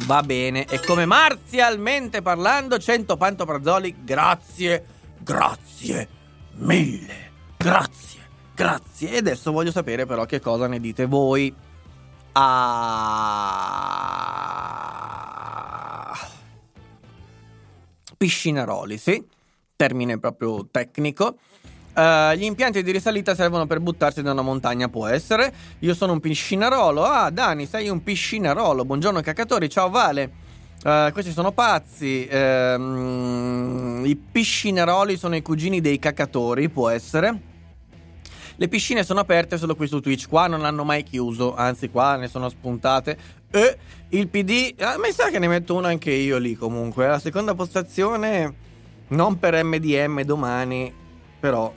Va 0.06 0.22
bene 0.22 0.66
e 0.66 0.80
come 0.80 1.06
marzialmente 1.06 2.22
parlando 2.22 2.78
100 2.78 3.18
pantoprazzoli 3.18 3.96
grazie 4.04 4.86
grazie 5.20 6.08
mille 6.58 7.32
grazie 7.58 8.22
grazie. 8.54 9.12
E 9.12 9.18
adesso 9.18 9.52
voglio 9.52 9.72
sapere 9.72 10.06
però 10.06 10.26
che 10.26 10.40
cosa 10.40 10.68
ne 10.68 10.80
dite 10.80 11.06
voi. 11.06 11.52
Ah. 12.34 12.94
Piscinaroli 18.18 18.98
sì 18.98 19.34
termine 19.76 20.20
proprio 20.20 20.68
tecnico 20.70 21.38
Uh, 21.96 22.36
gli 22.36 22.44
impianti 22.44 22.84
di 22.84 22.92
risalita 22.92 23.34
servono 23.36 23.66
per 23.68 23.80
buttarsi 23.80 24.22
da 24.22 24.34
una 24.34 24.42
montagna, 24.42 24.90
può 24.90 25.08
essere. 25.08 25.54
Io 25.80 25.94
sono 25.94 26.12
un 26.12 26.20
piscinarolo. 26.20 27.06
Ah, 27.06 27.30
Dani, 27.30 27.66
sei 27.66 27.88
un 27.88 28.04
piscinarolo. 28.04 28.84
Buongiorno, 28.84 29.22
cacatori. 29.22 29.70
Ciao, 29.70 29.90
Vale. 29.90 30.30
Uh, 30.84 31.10
questi 31.14 31.32
sono 31.32 31.54
pazzi. 31.54 32.28
Ehm, 32.30 34.04
I 34.06 34.16
piscinaroli 34.18 35.16
sono 35.16 35.38
i 35.38 35.42
cugini 35.42 35.80
dei 35.80 35.98
cacatori, 35.98 36.68
può 36.68 36.90
essere. 36.90 37.40
Le 38.58 38.68
piscine 38.68 39.06
sono 39.06 39.22
aperte 39.22 39.58
solo 39.58 39.78
qui 39.78 39.88
su 39.88 40.02
Twitch. 40.02 40.28
Qua 40.28 40.48
non 40.48 40.66
hanno 40.66 40.84
mai 40.84 41.04
chiuso, 41.04 41.56
anzi, 41.56 41.90
qua 41.90 42.18
ne 42.18 42.28
sono 42.28 42.50
spuntate. 42.50 43.18
E 43.50 43.78
il 44.10 44.28
PD. 44.28 44.76
Ah, 44.82 44.98
mi 44.98 45.12
sa 45.14 45.30
che 45.30 45.40
ne 45.40 45.48
metto 45.48 45.76
uno 45.76 45.88
anche 45.88 46.12
io 46.12 46.38
lì 46.40 46.56
comunque. 46.56 47.08
La 47.08 47.20
seconda 47.20 47.56
postazione. 47.56 48.64
Non 49.08 49.40
per 49.40 49.64
MDM 49.64 50.24
domani, 50.24 50.94
però 51.40 51.72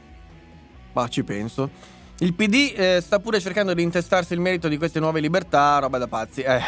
ma 0.98 1.08
ci 1.08 1.22
penso. 1.22 1.70
Il 2.18 2.34
PD 2.34 2.72
eh, 2.74 3.00
sta 3.00 3.20
pure 3.20 3.38
cercando 3.38 3.72
di 3.72 3.82
intestarsi 3.82 4.32
il 4.32 4.40
merito 4.40 4.66
di 4.66 4.76
queste 4.76 4.98
nuove 4.98 5.20
libertà, 5.20 5.78
roba 5.78 5.98
da 5.98 6.08
pazzi. 6.08 6.40
Eh, 6.42 6.60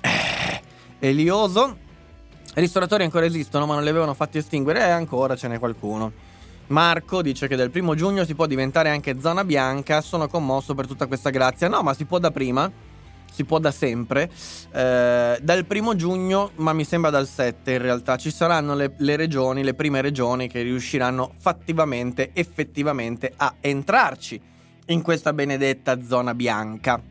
eh, 0.00 0.60
Elioso. 0.98 1.82
I 2.56 2.60
ristoratori 2.60 3.04
ancora 3.04 3.26
esistono, 3.26 3.66
ma 3.66 3.74
non 3.74 3.84
li 3.84 3.88
avevano 3.88 4.14
fatti 4.14 4.38
estinguere 4.38 4.80
e 4.80 4.90
ancora 4.90 5.36
ce 5.36 5.48
n'è 5.48 5.58
qualcuno. 5.58 6.12
Marco 6.68 7.22
dice 7.22 7.46
che 7.46 7.56
dal 7.56 7.70
primo 7.70 7.94
giugno 7.94 8.24
si 8.24 8.34
può 8.34 8.46
diventare 8.46 8.90
anche 8.90 9.20
zona 9.20 9.44
bianca. 9.44 10.00
Sono 10.00 10.28
commosso 10.28 10.74
per 10.74 10.86
tutta 10.86 11.06
questa 11.06 11.30
grazia. 11.30 11.68
No, 11.68 11.82
ma 11.82 11.94
si 11.94 12.04
può 12.04 12.18
da 12.18 12.30
prima. 12.30 12.70
Si 13.34 13.42
può 13.42 13.58
da 13.58 13.72
sempre. 13.72 14.30
Eh, 14.70 15.38
dal 15.42 15.64
primo 15.66 15.96
giugno, 15.96 16.52
ma 16.56 16.72
mi 16.72 16.84
sembra 16.84 17.10
dal 17.10 17.26
7 17.26 17.72
in 17.72 17.82
realtà, 17.82 18.16
ci 18.16 18.30
saranno 18.30 18.76
le, 18.76 18.94
le 18.98 19.16
regioni, 19.16 19.64
le 19.64 19.74
prime 19.74 20.00
regioni 20.00 20.46
che 20.46 20.62
riusciranno 20.62 21.32
fattivamente, 21.36 22.30
effettivamente 22.32 23.32
a 23.34 23.56
entrarci 23.58 24.40
in 24.86 25.02
questa 25.02 25.32
benedetta 25.32 26.00
zona 26.00 26.32
bianca. 26.32 27.02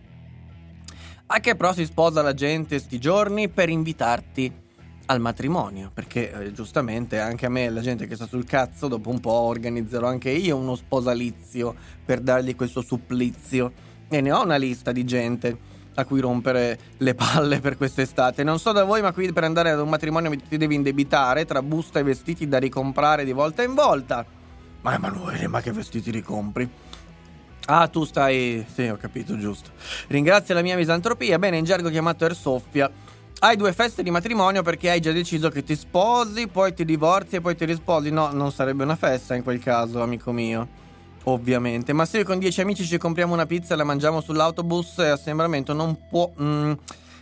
A 1.26 1.40
che 1.42 1.56
però 1.58 1.74
si 1.74 1.84
sposa 1.84 2.22
la 2.22 2.34
gente 2.34 2.80
sti 2.80 3.00
giorni 3.00 3.50
per 3.50 3.68
invitarti 3.68 4.62
al 5.08 5.20
matrimonio, 5.20 5.92
perché 5.94 6.32
eh, 6.32 6.52
giustamente 6.54 7.20
anche 7.20 7.48
a 7.48 7.50
me, 7.50 7.70
la 7.70 7.82
gente 7.82 8.08
che 8.08 8.16
sta 8.16 8.28
sul 8.28 8.46
cazzo, 8.46 8.88
dopo 8.88 9.10
un 9.10 9.20
po' 9.20 9.32
organizzerò 9.32 10.08
anche 10.08 10.30
io 10.30 10.56
uno 10.56 10.76
sposalizio 10.76 11.76
per 12.06 12.22
dargli 12.22 12.56
questo 12.56 12.82
supplizio 12.82 13.92
e 14.08 14.22
ne 14.22 14.32
ho 14.32 14.42
una 14.42 14.56
lista 14.56 14.94
di 14.94 15.04
gente 15.04 15.72
a 15.96 16.06
cui 16.06 16.20
rompere 16.20 16.78
le 16.98 17.16
palle 17.16 17.60
per 17.60 17.78
quest'estate. 17.78 18.44
Non 18.44 18.60
so 18.60 18.72
da 18.72 18.84
voi, 18.84 19.02
ma 19.02 19.12
qui 19.12 19.32
per 19.32 19.44
andare 19.44 19.72
ad 19.72 19.80
un 19.80 19.90
matrimonio 19.90 20.32
ti 20.48 20.58
devi 20.58 20.76
indebitare 20.76 21.46
tra 21.46 21.62
busta 21.62 22.00
e 22.00 22.04
vestiti 22.04 22.48
da 22.48 22.58
ricomprare 22.58 23.24
di 23.24 23.32
volta 23.32 23.64
in 23.64 23.74
volta. 23.74 24.26
Ma 24.82 24.94
Emanuele, 24.94 25.48
ma 25.48 25.62
che 25.62 25.72
vestiti 25.72 26.12
ricompri? 26.12 26.70
Ah, 27.66 27.88
tu 27.88 28.04
stai. 28.04 28.66
Sì, 28.74 28.88
ho 28.88 28.98
capito, 28.98 29.38
giusto. 29.38 29.72
Ringrazio 30.08 30.54
la 30.54 30.62
mia 30.62 30.76
misantropia. 30.76 31.40
Bene, 31.40 31.58
in 31.58 31.64
gergo 31.64 31.90
chiamato 31.90 32.26
Ersoffia. 32.26 32.92
Hai 33.40 33.56
due 33.56 33.74
feste 33.74 34.04
di 34.04 34.10
matrimonio 34.10 34.62
perché 34.62 34.90
hai 34.90 35.00
già 35.00 35.12
deciso 35.12 35.50
che 35.50 35.64
ti 35.64 35.76
sposi, 35.76 36.48
poi 36.48 36.74
ti 36.74 36.86
divorzi 36.86 37.38
e 37.38 37.42
poi 37.42 37.56
ti 37.56 37.66
risposi. 37.66 38.10
No, 38.10 38.32
non 38.32 38.52
sarebbe 38.52 38.84
una 38.84 38.96
festa 38.96 39.36
in 39.36 39.44
quel 39.44 39.60
caso, 39.60 40.02
amico 40.02 40.32
mio. 40.32 40.82
Ovviamente. 41.26 41.94
Ma 41.94 42.06
se 42.06 42.24
con 42.24 42.40
dieci 42.40 42.62
amici 42.62 42.86
ci 42.86 42.98
compriamo 42.98 43.34
una 43.34 43.46
pizza 43.46 43.74
e 43.74 43.78
la 43.78 43.84
mangiamo 43.84 44.22
sull'autobus, 44.22 45.00
e 45.00 45.08
assembramento 45.08 45.74
non 45.74 46.08
può. 46.10 46.32
Mm, 46.42 46.74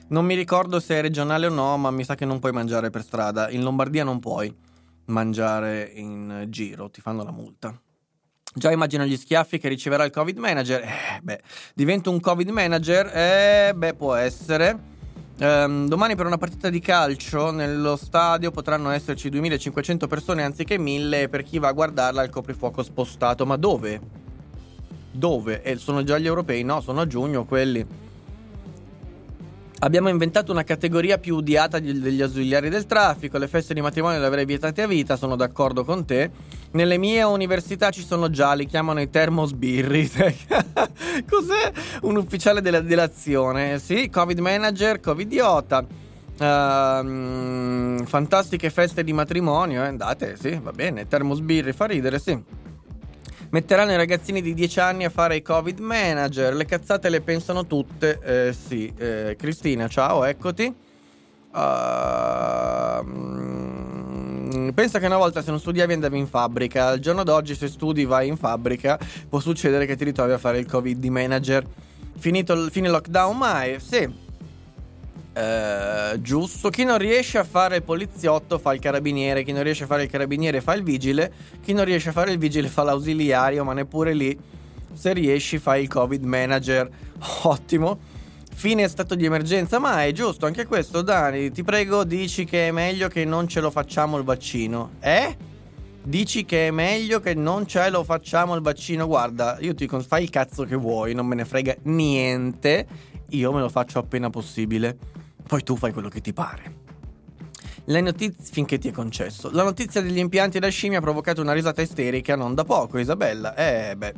non 0.07 0.25
mi 0.25 0.35
ricordo 0.35 0.79
se 0.79 0.95
è 0.95 1.01
regionale 1.01 1.47
o 1.47 1.49
no, 1.49 1.77
ma 1.77 1.91
mi 1.91 2.03
sa 2.03 2.15
che 2.15 2.25
non 2.25 2.39
puoi 2.39 2.51
mangiare 2.51 2.89
per 2.89 3.03
strada. 3.03 3.49
In 3.49 3.61
Lombardia 3.61 4.03
non 4.03 4.19
puoi 4.19 4.53
mangiare 5.05 5.89
in 5.93 6.45
giro, 6.49 6.89
ti 6.89 7.01
fanno 7.01 7.23
la 7.23 7.31
multa. 7.31 7.79
Già 8.53 8.71
immagino 8.71 9.05
gli 9.05 9.15
schiaffi 9.15 9.59
che 9.59 9.69
riceverà 9.69 10.03
il 10.03 10.11
Covid 10.11 10.37
manager. 10.37 10.81
Eh, 10.81 11.21
beh, 11.21 11.41
divento 11.73 12.11
un 12.11 12.19
Covid 12.19 12.49
manager? 12.49 13.05
Eh, 13.15 13.73
beh, 13.73 13.93
può 13.93 14.15
essere. 14.15 14.90
Um, 15.41 15.87
domani 15.87 16.15
per 16.15 16.27
una 16.27 16.37
partita 16.37 16.69
di 16.69 16.79
calcio 16.79 17.49
nello 17.49 17.95
stadio 17.95 18.51
potranno 18.51 18.91
esserci 18.91 19.27
2500 19.27 20.05
persone 20.05 20.43
anziché 20.43 20.77
1000 20.77 21.23
e 21.23 21.29
per 21.29 21.41
chi 21.41 21.57
va 21.57 21.69
a 21.69 21.71
guardarla 21.71 22.21
il 22.21 22.29
coprifuoco 22.29 22.83
spostato. 22.83 23.43
Ma 23.47 23.55
dove? 23.55 23.99
Dove? 25.11 25.63
E 25.63 25.77
sono 25.77 26.03
già 26.03 26.19
gli 26.19 26.27
europei? 26.27 26.63
No, 26.63 26.79
sono 26.79 27.01
a 27.01 27.07
giugno 27.07 27.45
quelli. 27.45 27.83
Abbiamo 29.83 30.09
inventato 30.09 30.51
una 30.51 30.63
categoria 30.63 31.17
più 31.17 31.37
odiata 31.37 31.79
degli 31.79 32.21
ausiliari 32.21 32.69
del 32.69 32.85
traffico. 32.85 33.39
Le 33.39 33.47
feste 33.47 33.73
di 33.73 33.81
matrimonio 33.81 34.19
le 34.19 34.27
avrei 34.27 34.45
vietate 34.45 34.83
a 34.83 34.87
vita, 34.87 35.15
sono 35.15 35.35
d'accordo 35.35 35.83
con 35.83 36.05
te. 36.05 36.29
Nelle 36.73 36.99
mie 36.99 37.23
università 37.23 37.89
ci 37.89 38.03
sono 38.03 38.29
già, 38.29 38.53
li 38.53 38.67
chiamano 38.67 39.01
i 39.01 39.09
termosbirri. 39.09 40.07
Cos'è? 41.27 41.71
Un 42.01 42.15
ufficiale 42.15 42.61
della 42.61 42.81
delazione. 42.81 43.79
Sì, 43.79 44.07
Covid 44.11 44.37
manager, 44.37 44.99
Covidiota. 44.99 45.83
Uh, 46.37 48.05
fantastiche 48.05 48.69
feste 48.69 49.03
di 49.03 49.13
matrimonio, 49.13 49.83
eh? 49.83 49.87
andate, 49.87 50.37
sì, 50.37 50.59
va 50.61 50.71
bene. 50.71 51.07
Termosbirri 51.07 51.73
fa 51.73 51.85
ridere, 51.85 52.19
sì. 52.19 52.39
Metteranno 53.51 53.91
i 53.91 53.97
ragazzini 53.97 54.41
di 54.41 54.53
10 54.53 54.79
anni 54.79 55.03
a 55.03 55.09
fare 55.09 55.35
i 55.35 55.41
Covid 55.41 55.79
manager. 55.79 56.55
Le 56.55 56.63
cazzate 56.63 57.09
le 57.09 57.19
pensano 57.19 57.67
tutte. 57.67 58.17
Eh, 58.23 58.53
sì, 58.53 58.89
eh, 58.95 59.35
Cristina, 59.37 59.89
ciao, 59.89 60.23
eccoti. 60.23 60.73
Uh, 61.53 61.59
pensa 64.73 64.99
che 64.99 65.05
una 65.05 65.17
volta 65.17 65.41
se 65.41 65.49
non 65.49 65.59
studiavi 65.59 65.91
andavi 65.91 66.17
in 66.17 66.27
fabbrica. 66.27 66.87
Al 66.87 66.99
giorno 66.99 67.23
d'oggi, 67.23 67.53
se 67.53 67.67
studi, 67.67 68.05
vai 68.05 68.29
in 68.29 68.37
fabbrica. 68.37 68.97
Può 69.27 69.41
succedere 69.41 69.85
che 69.85 69.97
ti 69.97 70.05
ritrovi 70.05 70.31
a 70.31 70.37
fare 70.37 70.57
il 70.57 70.65
Covid 70.65 71.03
manager. 71.03 71.65
Finito 72.17 72.53
il 72.53 72.71
fine 72.71 72.87
lockdown, 72.87 73.35
mai? 73.35 73.81
Sì. 73.81 74.30
Eh, 75.33 76.19
giusto. 76.19 76.69
Chi 76.69 76.83
non 76.83 76.97
riesce 76.97 77.37
a 77.37 77.43
fare 77.43 77.77
il 77.77 77.83
poliziotto 77.83 78.59
fa 78.59 78.73
il 78.73 78.81
carabiniere, 78.81 79.43
chi 79.43 79.53
non 79.53 79.63
riesce 79.63 79.85
a 79.85 79.87
fare 79.87 80.03
il 80.03 80.09
carabiniere 80.09 80.59
fa 80.61 80.73
il 80.73 80.83
vigile, 80.83 81.31
chi 81.61 81.73
non 81.73 81.85
riesce 81.85 82.09
a 82.09 82.11
fare 82.11 82.31
il 82.31 82.37
vigile 82.37 82.67
fa 82.67 82.83
l'ausiliario, 82.83 83.63
ma 83.63 83.73
neppure 83.73 84.13
lì 84.13 84.37
se 84.93 85.13
riesci 85.13 85.57
fai 85.57 85.83
il 85.83 85.87
covid 85.87 86.23
manager. 86.23 86.89
Ottimo. 87.43 88.19
Fine 88.53 88.87
stato 88.89 89.15
di 89.15 89.25
emergenza, 89.25 89.79
ma 89.79 90.03
è 90.03 90.11
giusto 90.11 90.45
anche 90.45 90.65
questo, 90.65 91.01
Dani. 91.01 91.49
Ti 91.51 91.63
prego, 91.63 92.03
dici 92.03 92.43
che 92.45 92.67
è 92.67 92.71
meglio 92.71 93.07
che 93.07 93.23
non 93.25 93.47
ce 93.47 93.61
lo 93.61 93.71
facciamo 93.71 94.17
il 94.17 94.23
vaccino. 94.23 94.91
Eh? 94.99 95.35
Dici 96.03 96.45
che 96.45 96.67
è 96.67 96.71
meglio 96.71 97.21
che 97.21 97.33
non 97.33 97.65
ce 97.65 97.89
lo 97.89 98.03
facciamo 98.03 98.53
il 98.53 98.61
vaccino. 98.61 99.07
Guarda, 99.07 99.57
io 99.61 99.73
ti 99.73 99.85
dico, 99.85 99.99
fai 100.01 100.23
il 100.23 100.29
cazzo 100.29 100.65
che 100.65 100.75
vuoi, 100.75 101.15
non 101.15 101.25
me 101.25 101.35
ne 101.35 101.45
frega 101.45 101.75
niente. 101.83 102.85
Io 103.29 103.51
me 103.53 103.61
lo 103.61 103.69
faccio 103.69 103.97
appena 103.97 104.29
possibile 104.29 104.97
poi 105.51 105.63
tu 105.63 105.75
fai 105.75 105.91
quello 105.91 106.07
che 106.07 106.21
ti 106.21 106.31
pare. 106.31 106.75
Le 107.83 107.99
notizie 107.99 108.41
finché 108.53 108.77
ti 108.77 108.87
è 108.87 108.91
concesso. 108.93 109.49
La 109.51 109.63
notizia 109.63 109.99
degli 109.99 110.17
impianti 110.17 110.59
da 110.59 110.69
scimmia 110.69 110.99
ha 110.99 111.01
provocato 111.01 111.41
una 111.41 111.51
risata 111.51 111.81
isterica 111.81 112.37
non 112.37 112.55
da 112.55 112.63
poco, 112.63 112.99
Isabella. 112.99 113.53
Eh 113.55 113.97
beh. 113.97 114.13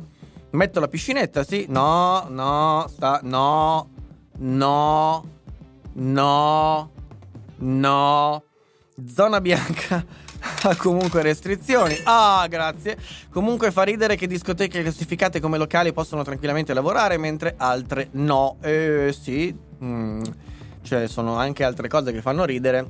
Metto 0.50 0.78
la 0.78 0.86
piscinetta, 0.86 1.42
sì? 1.42 1.66
No, 1.68 2.28
no, 2.28 2.86
sta 2.88 3.18
no. 3.24 3.90
No. 4.38 5.28
No. 5.94 6.90
No. 7.56 8.44
Zona 9.12 9.40
bianca 9.40 10.06
ha 10.62 10.76
comunque 10.76 11.22
restrizioni. 11.22 11.96
Ah, 12.04 12.46
grazie. 12.48 12.96
Comunque 13.32 13.72
fa 13.72 13.82
ridere 13.82 14.14
che 14.14 14.28
discoteche 14.28 14.82
classificate 14.82 15.40
come 15.40 15.58
locali 15.58 15.92
possono 15.92 16.22
tranquillamente 16.22 16.72
lavorare, 16.72 17.18
mentre 17.18 17.54
altre 17.56 18.06
no. 18.12 18.58
Eh 18.60 19.12
sì. 19.12 19.52
Mm 19.82 20.22
cioè 20.84 21.08
sono 21.08 21.36
anche 21.36 21.64
altre 21.64 21.88
cose 21.88 22.12
che 22.12 22.20
fanno 22.20 22.44
ridere, 22.44 22.86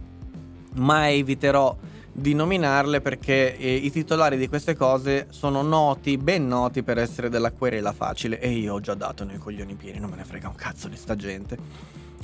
ma 0.75 1.11
eviterò 1.11 1.75
di 2.17 2.35
nominarle 2.35 3.01
perché 3.01 3.57
eh, 3.57 3.75
i 3.75 3.91
titolari 3.91 4.37
di 4.37 4.49
queste 4.49 4.77
cose 4.77 5.27
sono 5.31 5.63
noti, 5.63 6.17
ben 6.17 6.47
noti 6.47 6.83
per 6.83 6.99
essere 6.99 7.29
della 7.29 7.51
querela 7.51 7.93
facile 7.93 8.39
e 8.39 8.51
io 8.51 8.75
ho 8.75 8.81
già 8.81 8.95
dato 8.95 9.25
nei 9.25 9.39
coglioni 9.39 9.75
pieni, 9.75 9.99
non 9.99 10.11
me 10.11 10.17
ne 10.17 10.25
frega 10.25 10.49
un 10.49 10.55
cazzo 10.55 10.89
di 10.89 10.97
sta 10.97 11.17
gente. 11.17 11.57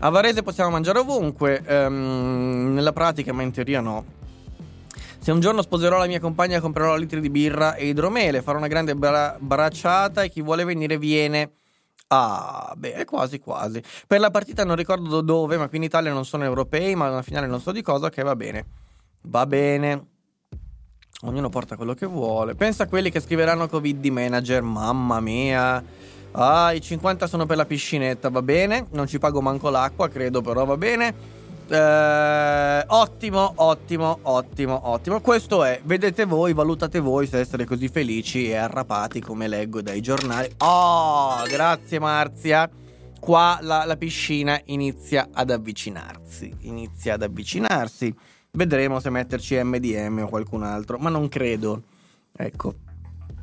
A 0.01 0.09
Varese 0.09 0.43
possiamo 0.43 0.71
mangiare 0.71 1.01
ovunque, 1.01 1.62
ehm, 1.64 2.73
nella 2.73 2.93
pratica, 2.93 3.33
ma 3.33 3.43
in 3.43 3.51
teoria 3.51 3.81
no. 3.81 4.05
Se 5.18 5.33
un 5.33 5.41
giorno 5.41 5.61
sposerò 5.61 5.99
la 5.99 6.07
mia 6.07 6.21
compagna 6.21 6.61
comprerò 6.61 6.97
litri 6.97 7.21
di 7.21 7.29
birra 7.29 7.75
e 7.75 7.89
idromele, 7.89 8.41
farò 8.41 8.57
una 8.57 8.68
grande 8.68 8.95
bra- 8.95 9.37
bracciata 9.39 10.23
e 10.23 10.31
chi 10.31 10.41
vuole 10.41 10.64
venire 10.64 10.97
viene. 10.97 11.60
Ah, 12.13 12.75
beh, 12.77 13.05
quasi 13.05 13.39
quasi. 13.39 13.81
Per 14.05 14.19
la 14.19 14.33
partita 14.33 14.65
non 14.65 14.75
ricordo 14.75 15.21
dove, 15.21 15.57
ma 15.57 15.69
qui 15.69 15.77
in 15.77 15.85
Italia 15.85 16.13
non 16.13 16.25
sono 16.25 16.43
europei, 16.43 16.97
ma 16.97 17.07
alla 17.07 17.23
finale 17.23 17.47
non 17.47 17.61
so 17.61 17.71
di 17.71 17.83
cosa, 17.83 18.11
che 18.11 18.25
va 18.25 18.35
bene. 18.35 18.67
Va 19.23 19.47
bene. 19.47 20.07
Ognuno 21.23 21.49
porta 21.51 21.77
quello 21.77 21.95
che 21.95 22.07
vuole. 22.07 22.57
Pensa 22.57 22.83
a 22.83 22.89
quelli 22.89 23.11
che 23.11 23.21
scriveranno 23.21 23.69
Covid 23.69 24.01
di 24.01 24.11
manager, 24.11 24.61
mamma 24.61 25.21
mia. 25.21 25.85
Ah, 26.33 26.73
i 26.73 26.81
50 26.81 27.29
sono 27.29 27.47
per 27.47 27.57
la 27.57 27.65
piscinetta, 27.65 28.29
va 28.29 28.43
bene. 28.43 28.89
Non 28.91 29.07
ci 29.07 29.21
pago 29.21 29.41
manco 29.41 29.71
l'acqua, 29.71 30.09
credo, 30.09 30.41
però 30.41 30.65
va 30.65 30.77
bene. 30.77 31.15
Eh, 31.73 32.85
ottimo, 32.89 33.53
ottimo, 33.55 34.18
ottimo, 34.23 34.89
ottimo. 34.89 35.21
Questo 35.21 35.62
è, 35.62 35.81
vedete 35.85 36.25
voi, 36.25 36.53
valutate 36.53 36.99
voi 36.99 37.29
se 37.29 37.39
essere 37.39 37.64
così 37.64 37.87
felici 37.87 38.49
e 38.49 38.57
arrapati 38.57 39.21
come 39.21 39.47
leggo 39.47 39.81
dai 39.81 40.01
giornali. 40.01 40.53
Oh, 40.59 41.45
grazie 41.45 42.01
Marzia. 42.01 42.68
Qua 43.21 43.61
la, 43.61 43.85
la 43.85 43.97
piscina 43.97 44.61
inizia 44.64 45.29
ad 45.33 45.51
avvicinarsi. 45.51 46.53
Inizia 46.62 47.14
ad 47.14 47.23
avvicinarsi. 47.23 48.12
Vedremo 48.51 48.99
se 48.99 49.11
metterci 49.11 49.62
MDM 49.62 50.23
o 50.25 50.29
qualcun 50.29 50.64
altro, 50.64 50.99
ma 50.99 51.09
non 51.09 51.29
credo. 51.29 51.85
Ecco, 52.33 52.75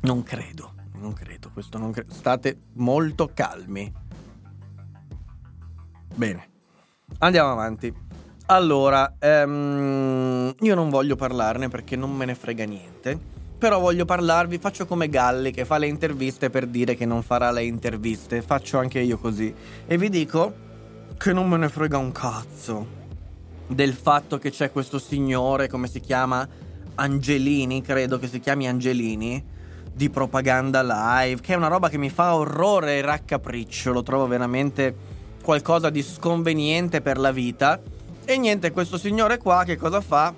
non 0.01 0.23
credo, 0.23 0.73
non 0.95 1.13
credo, 1.13 1.49
questo 1.53 1.77
non 1.77 1.91
credo. 1.91 2.13
State 2.13 2.57
molto 2.73 3.31
calmi. 3.33 3.89
Bene, 6.13 6.49
andiamo 7.19 7.51
avanti. 7.51 8.06
Allora, 8.49 9.13
um, 9.19 10.55
io 10.61 10.73
non 10.73 10.89
voglio 10.89 11.17
parlarne 11.17 11.67
perché 11.67 11.97
non 11.97 12.15
me 12.15 12.23
ne 12.23 12.33
frega 12.33 12.63
niente. 12.63 13.19
Però 13.57 13.77
voglio 13.77 14.05
parlarvi, 14.05 14.57
faccio 14.57 14.85
come 14.85 15.09
Galli 15.09 15.51
che 15.51 15.65
fa 15.65 15.77
le 15.77 15.87
interviste 15.87 16.49
per 16.49 16.65
dire 16.65 16.95
che 16.95 17.05
non 17.05 17.23
farà 17.23 17.51
le 17.51 17.65
interviste. 17.65 18.41
Faccio 18.41 18.77
anche 18.77 18.99
io 18.99 19.17
così. 19.17 19.53
E 19.85 19.97
vi 19.97 20.07
dico 20.07 20.53
che 21.17 21.33
non 21.33 21.49
me 21.49 21.57
ne 21.57 21.67
frega 21.67 21.97
un 21.97 22.13
cazzo 22.13 22.87
del 23.67 23.93
fatto 23.93 24.37
che 24.37 24.49
c'è 24.49 24.71
questo 24.71 24.97
signore, 24.97 25.67
come 25.67 25.89
si 25.89 25.99
chiama? 25.99 26.47
Angelini, 26.95 27.81
credo 27.81 28.17
che 28.17 28.27
si 28.27 28.39
chiami 28.39 28.69
Angelini, 28.69 29.43
di 29.91 30.09
propaganda 30.09 30.83
live, 30.83 31.41
che 31.41 31.51
è 31.51 31.57
una 31.57 31.67
roba 31.67 31.89
che 31.89 31.97
mi 31.97 32.09
fa 32.09 32.35
orrore 32.35 32.95
e 32.95 33.01
raccapriccio. 33.01 33.91
Lo 33.91 34.03
trovo 34.03 34.25
veramente 34.25 34.95
qualcosa 35.43 35.89
di 35.89 36.01
sconveniente 36.01 37.01
per 37.01 37.17
la 37.17 37.31
vita 37.31 37.81
e 38.29 38.37
niente, 38.37 38.71
questo 38.71 38.97
signore 38.97 39.37
qua 39.37 39.63
che 39.63 39.77
cosa 39.77 40.01
fa? 40.01 40.33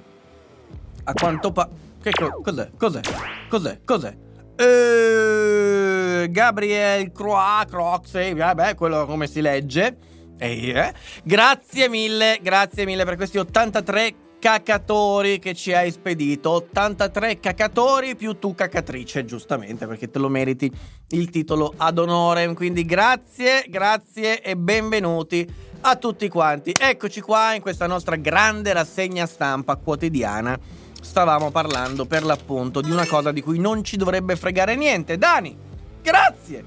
A 1.06 1.14
quanto 1.14 1.52
pa... 1.52 1.68
Che 2.00 2.12
co- 2.12 2.40
cos'è? 2.44 2.70
Cos'è? 2.78 3.02
Cos'è? 3.50 3.80
Cos'è? 3.84 4.18
Eh, 4.56 6.28
Gabriel 6.30 7.12
Croix, 7.12 7.66
Croix, 7.68 8.34
vabbè, 8.36 8.76
quello 8.76 9.08
come 9.08 9.26
si 9.26 9.42
legge. 9.42 9.98
Eh, 10.38 10.94
grazie 11.24 11.90
mille, 11.90 12.38
grazie 12.44 12.86
mille 12.86 13.06
per 13.06 13.16
questi 13.16 13.40
83 13.40 14.14
cacatori 14.38 15.40
che 15.40 15.56
ci 15.56 15.74
hai 15.74 15.90
spedito. 15.90 16.52
83 16.52 17.40
cacatori 17.40 18.16
più 18.16 18.38
tu 18.38 18.54
cacatrice, 18.54 19.26
giustamente, 19.26 19.88
perché 19.88 20.12
te 20.12 20.20
lo 20.20 20.30
meriti 20.30 20.72
il 21.10 21.32
titolo 21.32 21.74
ad 21.76 21.98
onore. 21.98 22.54
Quindi 22.54 22.86
grazie, 22.86 23.66
grazie 23.68 24.44
e 24.44 24.56
benvenuti 24.56 25.68
a 25.82 25.96
tutti 25.96 26.28
quanti. 26.30 26.76
Eccoci 26.78 27.22
qua 27.22 27.54
in 27.54 27.62
questa 27.62 27.88
nostra 27.88 28.16
grande 28.16 28.74
rassegna 28.74 29.26
stampa 29.26 29.76
quotidiana. 29.76 30.58
Stavamo 31.02 31.52
parlando 31.52 32.06
per 32.06 32.24
l'appunto 32.24 32.82
di 32.82 32.92
una 32.92 33.08
cosa 33.08 33.32
di 33.32 33.42
cui 33.42 33.60
non 33.60 33.84
ci 33.84 33.98
dovrebbe 33.98 34.36
fregare 34.36 34.76
niente. 34.76 35.18
Dani, 35.18 35.58
grazie, 36.02 36.64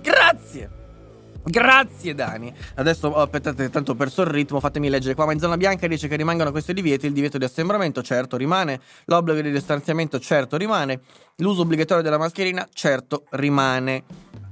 grazie. 0.00 0.75
Grazie 1.48 2.12
Dani. 2.12 2.52
Adesso 2.74 3.06
oh, 3.06 3.22
aspettate, 3.22 3.70
tanto 3.70 3.94
perso 3.94 4.22
il 4.22 4.28
ritmo, 4.28 4.58
fatemi 4.58 4.88
leggere 4.88 5.14
qua. 5.14 5.26
Ma 5.26 5.32
in 5.32 5.38
zona 5.38 5.56
bianca 5.56 5.86
dice 5.86 6.08
che 6.08 6.16
rimangono 6.16 6.50
questi 6.50 6.74
divieti, 6.74 7.06
il 7.06 7.12
divieto 7.12 7.38
di 7.38 7.44
assembramento, 7.44 8.02
certo 8.02 8.36
rimane, 8.36 8.80
l'obbligo 9.04 9.40
di 9.40 9.52
distanziamento, 9.52 10.18
certo 10.18 10.56
rimane, 10.56 11.00
l'uso 11.36 11.62
obbligatorio 11.62 12.02
della 12.02 12.18
mascherina, 12.18 12.68
certo 12.72 13.26
rimane. 13.30 14.02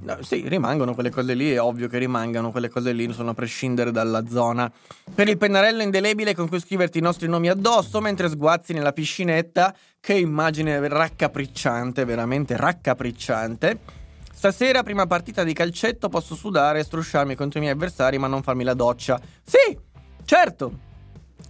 No, 0.05 0.19
sì, 0.21 0.47
rimangono 0.47 0.93
quelle 0.93 1.09
cose 1.09 1.33
lì, 1.33 1.51
è 1.51 1.59
ovvio 1.59 1.89
che 1.89 1.97
rimangano 1.97 2.51
quelle 2.51 2.69
cose 2.69 2.93
lì, 2.93 3.11
sono 3.11 3.31
a 3.31 3.33
prescindere 3.33 3.91
dalla 3.91 4.25
zona. 4.27 4.71
Per 5.13 5.27
il 5.27 5.37
pennarello 5.37 5.81
indelebile 5.81 6.33
con 6.33 6.47
cui 6.47 6.59
scriverti 6.59 6.99
i 6.99 7.01
nostri 7.01 7.27
nomi 7.27 7.49
addosso 7.49 7.99
mentre 7.99 8.29
sguazzi 8.29 8.71
nella 8.71 8.93
piscinetta, 8.93 9.75
che 9.99 10.13
immagine 10.13 10.87
raccapricciante, 10.87 12.05
veramente 12.05 12.55
raccapricciante. 12.55 14.03
Stasera, 14.45 14.83
prima 14.83 15.07
partita 15.07 15.43
di 15.43 15.53
calcetto, 15.53 16.07
posso 16.07 16.35
sudare 16.35 16.77
e 16.77 16.83
strusciarmi 16.83 17.33
contro 17.33 17.57
i 17.57 17.63
miei 17.63 17.73
avversari, 17.73 18.19
ma 18.19 18.27
non 18.27 18.43
farmi 18.43 18.63
la 18.63 18.75
doccia. 18.75 19.19
Sì, 19.43 19.75
certo. 20.23 20.71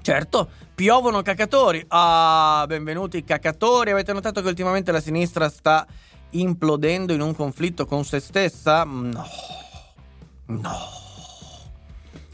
Certo, 0.01 0.49
piovono 0.73 1.21
cacatori. 1.21 1.83
Ah, 1.89 2.63
benvenuti 2.65 3.25
cacatori. 3.25 3.91
Avete 3.91 4.13
notato 4.13 4.41
che 4.41 4.47
ultimamente 4.47 4.93
la 4.93 5.01
sinistra 5.01 5.49
sta 5.49 5.85
implodendo 6.29 7.11
in 7.11 7.19
un 7.19 7.35
conflitto 7.35 7.85
con 7.85 8.05
se 8.05 8.21
stessa? 8.21 8.85
No. 8.85 9.25
No. 10.45 10.77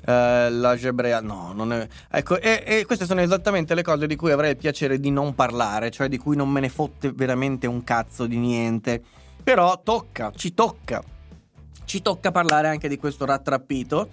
Eh, 0.06 0.50
la 0.52 0.76
gebrea, 0.76 1.22
no, 1.22 1.54
non 1.56 1.74
è. 1.74 1.88
Ecco, 2.12 2.40
e, 2.40 2.62
e, 2.68 2.86
queste 2.86 3.06
sono 3.06 3.22
esattamente 3.22 3.74
le 3.74 3.82
cose 3.82 4.06
di 4.06 4.16
cui 4.16 4.32
avrei 4.32 4.52
il 4.52 4.58
piacere 4.58 5.00
di 5.00 5.10
non 5.10 5.34
parlare, 5.34 5.90
cioè 5.90 6.08
di 6.08 6.20
cui 6.20 6.36
non 6.36 6.50
me 6.50 6.60
ne 6.60 6.70
fotte 6.70 7.12
veramente 7.12 7.66
un 7.66 7.84
cazzo 7.84 8.28
di 8.28 8.38
niente. 8.38 9.04
Però 9.44 9.82
tocca, 9.84 10.32
ci 10.36 10.54
tocca. 10.54 11.04
Ci 11.86 12.02
tocca 12.02 12.32
parlare 12.32 12.68
anche 12.68 12.88
di 12.88 12.98
questo 12.98 13.26
rattrappito. 13.26 14.10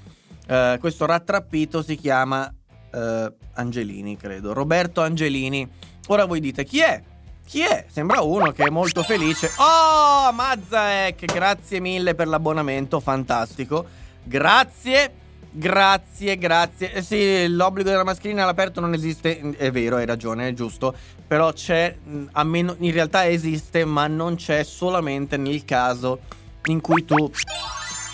Uh, 0.49 0.79
questo 0.79 1.05
rattrappito 1.07 1.83
si 1.83 1.97
chiama 1.97 2.53
uh, 2.93 3.35
Angelini, 3.55 4.17
credo. 4.17 4.53
Roberto 4.53 5.03
Angelini. 5.03 5.69
Ora 6.09 6.25
voi 6.25 6.41
dite 6.41 6.65
chi 6.65 6.81
è? 6.81 7.03
Chi 7.45 7.61
è? 7.61 7.87
Sembra 7.89 8.21
uno 8.21 8.51
che 8.53 8.65
è 8.65 8.71
molto 8.71 9.03
felice. 9.03 9.51
Oh, 9.59 10.33
Mazzaek, 10.33 11.25
grazie 11.25 11.81
mille 11.81 12.15
per 12.15 12.29
l'abbonamento, 12.29 13.01
fantastico. 13.01 13.87
Grazie. 14.23 15.13
Grazie, 15.51 16.37
grazie. 16.37 16.93
Eh 16.93 17.03
sì, 17.03 17.49
l'obbligo 17.49 17.89
della 17.89 18.05
mascherina 18.05 18.43
all'aperto 18.43 18.81
non 18.81 18.93
esiste, 18.95 19.41
è 19.57 19.71
vero, 19.71 19.97
hai 19.97 20.07
ragione, 20.07 20.49
è 20.49 20.53
giusto. 20.53 20.95
Però 21.27 21.53
c'è, 21.53 21.97
meno, 22.45 22.77
in 22.79 22.93
realtà 22.93 23.27
esiste, 23.27 23.85
ma 23.85 24.07
non 24.07 24.37
c'è 24.37 24.63
solamente 24.63 25.37
nel 25.37 25.65
caso 25.65 26.21
in 26.67 26.81
cui 26.81 27.05
tu 27.05 27.31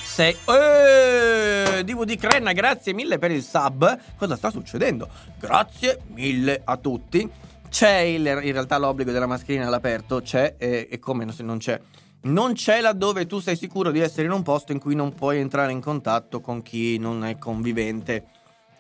sei... 0.05 0.37
Eeeh, 0.47 1.83
DVD 1.85 2.17
Crenna, 2.17 2.53
grazie 2.53 2.93
mille 2.93 3.19
per 3.19 3.31
il 3.31 3.43
sub. 3.43 3.99
Cosa 4.17 4.37
sta 4.37 4.51
succedendo? 4.51 5.09
Grazie 5.39 6.01
mille 6.15 6.63
a 6.65 6.77
tutti. 6.77 7.29
C'è 7.69 7.99
il, 7.99 8.25
in 8.25 8.53
realtà 8.53 8.79
l'obbligo 8.79 9.11
della 9.11 9.27
mascherina 9.27 9.67
all'aperto, 9.67 10.23
c'è, 10.23 10.55
e, 10.57 10.87
e 10.89 10.99
come 11.01 11.31
se 11.33 11.43
non 11.43 11.59
c'è 11.59 11.81
non 12.25 12.55
c'è 12.55 12.81
laddove 12.81 13.27
tu 13.27 13.39
sei 13.39 13.57
sicuro 13.57 13.91
di 13.91 14.01
essere 14.01 14.27
in 14.27 14.33
un 14.33 14.43
posto 14.43 14.73
in 14.73 14.79
cui 14.79 14.95
non 14.95 15.15
puoi 15.15 15.39
entrare 15.39 15.73
in 15.73 15.81
contatto 15.81 16.41
con 16.41 16.63
chi 16.63 16.99
non 16.99 17.25
è 17.25 17.39
convivente. 17.39 18.27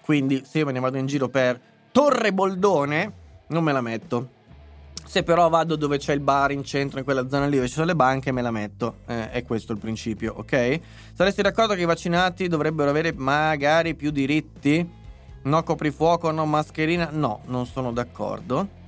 Quindi 0.03 0.43
se 0.47 0.59
io 0.59 0.67
me 0.67 0.73
ne 0.73 0.81
vado 0.81 0.97
in 0.97 1.07
giro 1.07 1.29
per 1.29 1.61
Torre 1.91 2.33
Boldone, 2.33 3.13
non 3.49 3.63
me 3.63 3.73
la 3.73 3.81
metto. 3.81 4.31
Se 5.05 5.23
però 5.23 5.49
vado 5.49 5.77
dove 5.77 5.99
c'è 5.99 6.15
il 6.15 6.21
bar 6.21 6.51
in 6.53 6.65
centro, 6.65 6.99
in 6.99 7.05
quella 7.05 7.29
zona 7.29 7.47
lì 7.47 7.57
dove 7.57 7.69
ci 7.69 7.75
sono 7.75 7.87
le 7.87 7.95
banche, 7.95 8.33
me 8.33 8.41
la 8.41 8.51
metto. 8.51 9.01
Eh, 9.07 9.31
è 9.31 9.43
questo 9.45 9.73
il 9.73 9.79
principio, 9.79 10.35
ok? 10.37 10.81
Saresti 11.13 11.43
d'accordo 11.43 11.75
che 11.75 11.83
i 11.83 11.87
vaccinati 11.87 12.49
dovrebbero 12.49 12.89
avere 12.89 13.13
magari 13.13 13.95
più 13.95 14.11
diritti? 14.11 14.89
No 15.43 15.63
coprifuoco, 15.63 16.31
no 16.31 16.47
mascherina? 16.47 17.11
No, 17.13 17.43
non 17.47 17.67
sono 17.67 17.93
d'accordo. 17.93 18.83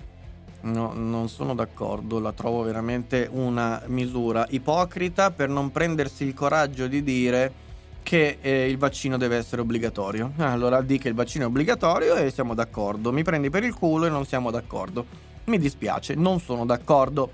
No, 0.67 0.93
non 0.95 1.29
sono 1.29 1.55
d'accordo, 1.55 2.19
la 2.19 2.33
trovo 2.33 2.63
veramente 2.63 3.29
una 3.31 3.83
misura 3.87 4.45
ipocrita 4.51 5.31
per 5.31 5.49
non 5.49 5.71
prendersi 5.71 6.25
il 6.25 6.35
coraggio 6.35 6.89
di 6.89 7.05
dire 7.05 7.65
che 8.03 8.39
eh, 8.41 8.69
il 8.69 8.77
vaccino 8.77 9.17
deve 9.17 9.37
essere 9.37 9.61
obbligatorio. 9.61 10.33
Ah, 10.39 10.51
allora 10.51 10.81
di 10.83 10.99
che 10.99 11.09
il 11.09 11.15
vaccino 11.15 11.45
è 11.45 11.47
obbligatorio 11.47 12.17
e 12.17 12.33
siamo 12.33 12.55
d'accordo. 12.55 13.13
Mi 13.13 13.23
prendi 13.23 13.49
per 13.49 13.63
il 13.63 13.75
culo 13.75 14.07
e 14.07 14.09
non 14.09 14.27
siamo 14.27 14.51
d'accordo. 14.51 15.07
Mi 15.45 15.59
dispiace, 15.59 16.15
non 16.15 16.41
sono 16.41 16.65
d'accordo. 16.65 17.31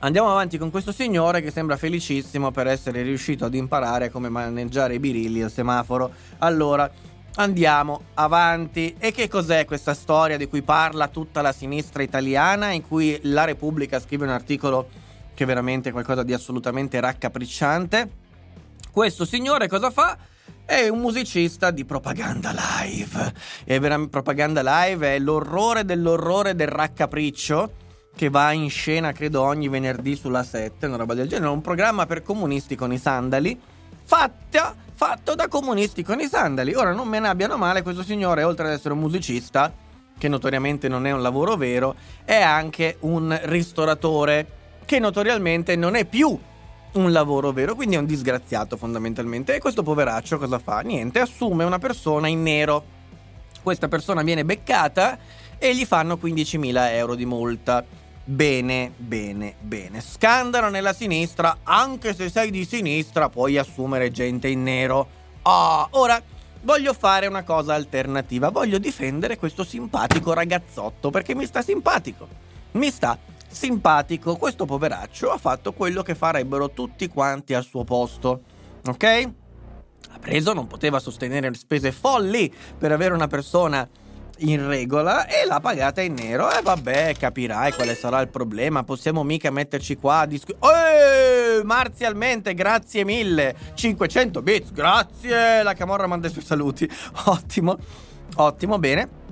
Andiamo 0.00 0.30
avanti 0.30 0.58
con 0.58 0.70
questo 0.70 0.90
signore 0.90 1.40
che 1.40 1.52
sembra 1.52 1.76
felicissimo 1.76 2.50
per 2.50 2.66
essere 2.66 3.02
riuscito 3.02 3.44
ad 3.44 3.54
imparare 3.54 4.10
come 4.10 4.28
maneggiare 4.28 4.94
i 4.94 4.98
birilli 4.98 5.42
al 5.42 5.50
semaforo. 5.52 6.10
Allora, 6.38 6.90
Andiamo 7.38 8.04
avanti. 8.14 8.96
E 8.98 9.12
che 9.12 9.28
cos'è 9.28 9.66
questa 9.66 9.92
storia 9.92 10.38
di 10.38 10.48
cui 10.48 10.62
parla 10.62 11.08
tutta 11.08 11.42
la 11.42 11.52
sinistra 11.52 12.02
italiana, 12.02 12.70
in 12.70 12.80
cui 12.80 13.18
la 13.24 13.44
Repubblica 13.44 14.00
scrive 14.00 14.24
un 14.24 14.30
articolo 14.30 14.88
che 15.34 15.44
è 15.44 15.46
veramente 15.46 15.92
qualcosa 15.92 16.22
di 16.22 16.32
assolutamente 16.32 16.98
raccapricciante? 16.98 18.10
Questo 18.90 19.26
signore 19.26 19.68
cosa 19.68 19.90
fa? 19.90 20.16
È 20.64 20.88
un 20.88 21.00
musicista 21.00 21.70
di 21.70 21.84
propaganda 21.84 22.54
live. 22.54 23.34
E 23.64 23.78
veramente 23.78 24.10
propaganda 24.10 24.62
live 24.64 25.14
è 25.14 25.18
l'orrore 25.18 25.84
dell'orrore 25.84 26.54
del 26.54 26.68
raccapriccio 26.68 27.72
che 28.16 28.30
va 28.30 28.50
in 28.52 28.70
scena, 28.70 29.12
credo, 29.12 29.42
ogni 29.42 29.68
venerdì 29.68 30.16
sulla 30.16 30.42
7, 30.42 30.86
una 30.86 30.96
roba 30.96 31.12
del 31.12 31.28
genere. 31.28 31.50
Un 31.50 31.60
programma 31.60 32.06
per 32.06 32.22
comunisti 32.22 32.76
con 32.76 32.94
i 32.94 32.98
sandali. 32.98 33.60
Fatta 34.04 34.74
fatto 34.96 35.34
da 35.34 35.46
comunisti 35.46 36.02
con 36.02 36.20
i 36.20 36.26
sandali. 36.26 36.74
Ora 36.74 36.92
non 36.92 37.06
me 37.06 37.20
ne 37.20 37.28
abbiano 37.28 37.58
male, 37.58 37.82
questo 37.82 38.02
signore, 38.02 38.42
oltre 38.42 38.66
ad 38.66 38.72
essere 38.72 38.94
un 38.94 39.00
musicista, 39.00 39.70
che 40.16 40.28
notoriamente 40.28 40.88
non 40.88 41.06
è 41.06 41.12
un 41.12 41.20
lavoro 41.20 41.54
vero, 41.56 41.94
è 42.24 42.40
anche 42.40 42.96
un 43.00 43.38
ristoratore, 43.44 44.46
che 44.86 44.98
notoriamente 44.98 45.76
non 45.76 45.96
è 45.96 46.06
più 46.06 46.38
un 46.92 47.12
lavoro 47.12 47.52
vero, 47.52 47.74
quindi 47.74 47.96
è 47.96 47.98
un 47.98 48.06
disgraziato 48.06 48.78
fondamentalmente. 48.78 49.54
E 49.54 49.60
questo 49.60 49.82
poveraccio 49.82 50.38
cosa 50.38 50.58
fa? 50.58 50.80
Niente, 50.80 51.20
assume 51.20 51.64
una 51.64 51.78
persona 51.78 52.28
in 52.28 52.42
nero. 52.42 52.94
Questa 53.62 53.88
persona 53.88 54.22
viene 54.22 54.46
beccata 54.46 55.18
e 55.58 55.74
gli 55.74 55.84
fanno 55.84 56.18
15.000 56.20 56.92
euro 56.92 57.14
di 57.14 57.26
multa. 57.26 57.84
Bene, 58.28 58.92
bene, 58.96 59.54
bene. 59.60 60.00
Scandalo 60.00 60.68
nella 60.68 60.92
sinistra, 60.92 61.58
anche 61.62 62.12
se 62.12 62.28
sei 62.28 62.50
di 62.50 62.64
sinistra 62.64 63.28
puoi 63.28 63.56
assumere 63.56 64.10
gente 64.10 64.48
in 64.48 64.64
nero. 64.64 65.06
Ah, 65.42 65.86
ora 65.92 66.20
voglio 66.62 66.92
fare 66.92 67.28
una 67.28 67.44
cosa 67.44 67.74
alternativa, 67.74 68.48
voglio 68.48 68.78
difendere 68.78 69.36
questo 69.36 69.62
simpatico 69.62 70.32
ragazzotto 70.32 71.10
perché 71.10 71.36
mi 71.36 71.46
sta 71.46 71.62
simpatico. 71.62 72.26
Mi 72.72 72.90
sta 72.90 73.16
simpatico, 73.46 74.34
questo 74.34 74.64
poveraccio 74.64 75.30
ha 75.30 75.38
fatto 75.38 75.72
quello 75.72 76.02
che 76.02 76.16
farebbero 76.16 76.70
tutti 76.70 77.06
quanti 77.06 77.54
al 77.54 77.62
suo 77.62 77.84
posto. 77.84 78.42
Ok? 78.86 79.04
Ha 80.10 80.18
preso, 80.18 80.52
non 80.52 80.66
poteva 80.66 80.98
sostenere 80.98 81.54
spese 81.54 81.92
folli 81.92 82.52
per 82.76 82.90
avere 82.90 83.14
una 83.14 83.28
persona 83.28 83.88
in 84.38 84.66
regola 84.66 85.26
e 85.26 85.46
l'ha 85.46 85.60
pagata 85.60 86.00
in 86.02 86.14
nero. 86.14 86.50
E 86.50 86.60
vabbè, 86.62 87.14
capirai 87.16 87.72
quale 87.72 87.94
sarà 87.94 88.20
il 88.20 88.28
problema. 88.28 88.84
Possiamo 88.84 89.22
mica 89.22 89.50
metterci 89.50 89.96
qua 89.96 90.20
a 90.20 90.26
discutere. 90.26 91.62
Marzialmente, 91.64 92.54
grazie 92.54 93.04
mille. 93.04 93.54
500 93.74 94.42
bits, 94.42 94.72
grazie. 94.72 95.62
La 95.62 95.74
camorra 95.74 96.06
manda 96.06 96.28
i 96.28 96.30
suoi 96.30 96.44
saluti. 96.44 96.88
Ottimo, 97.26 97.76
ottimo, 98.36 98.78
bene. 98.78 99.24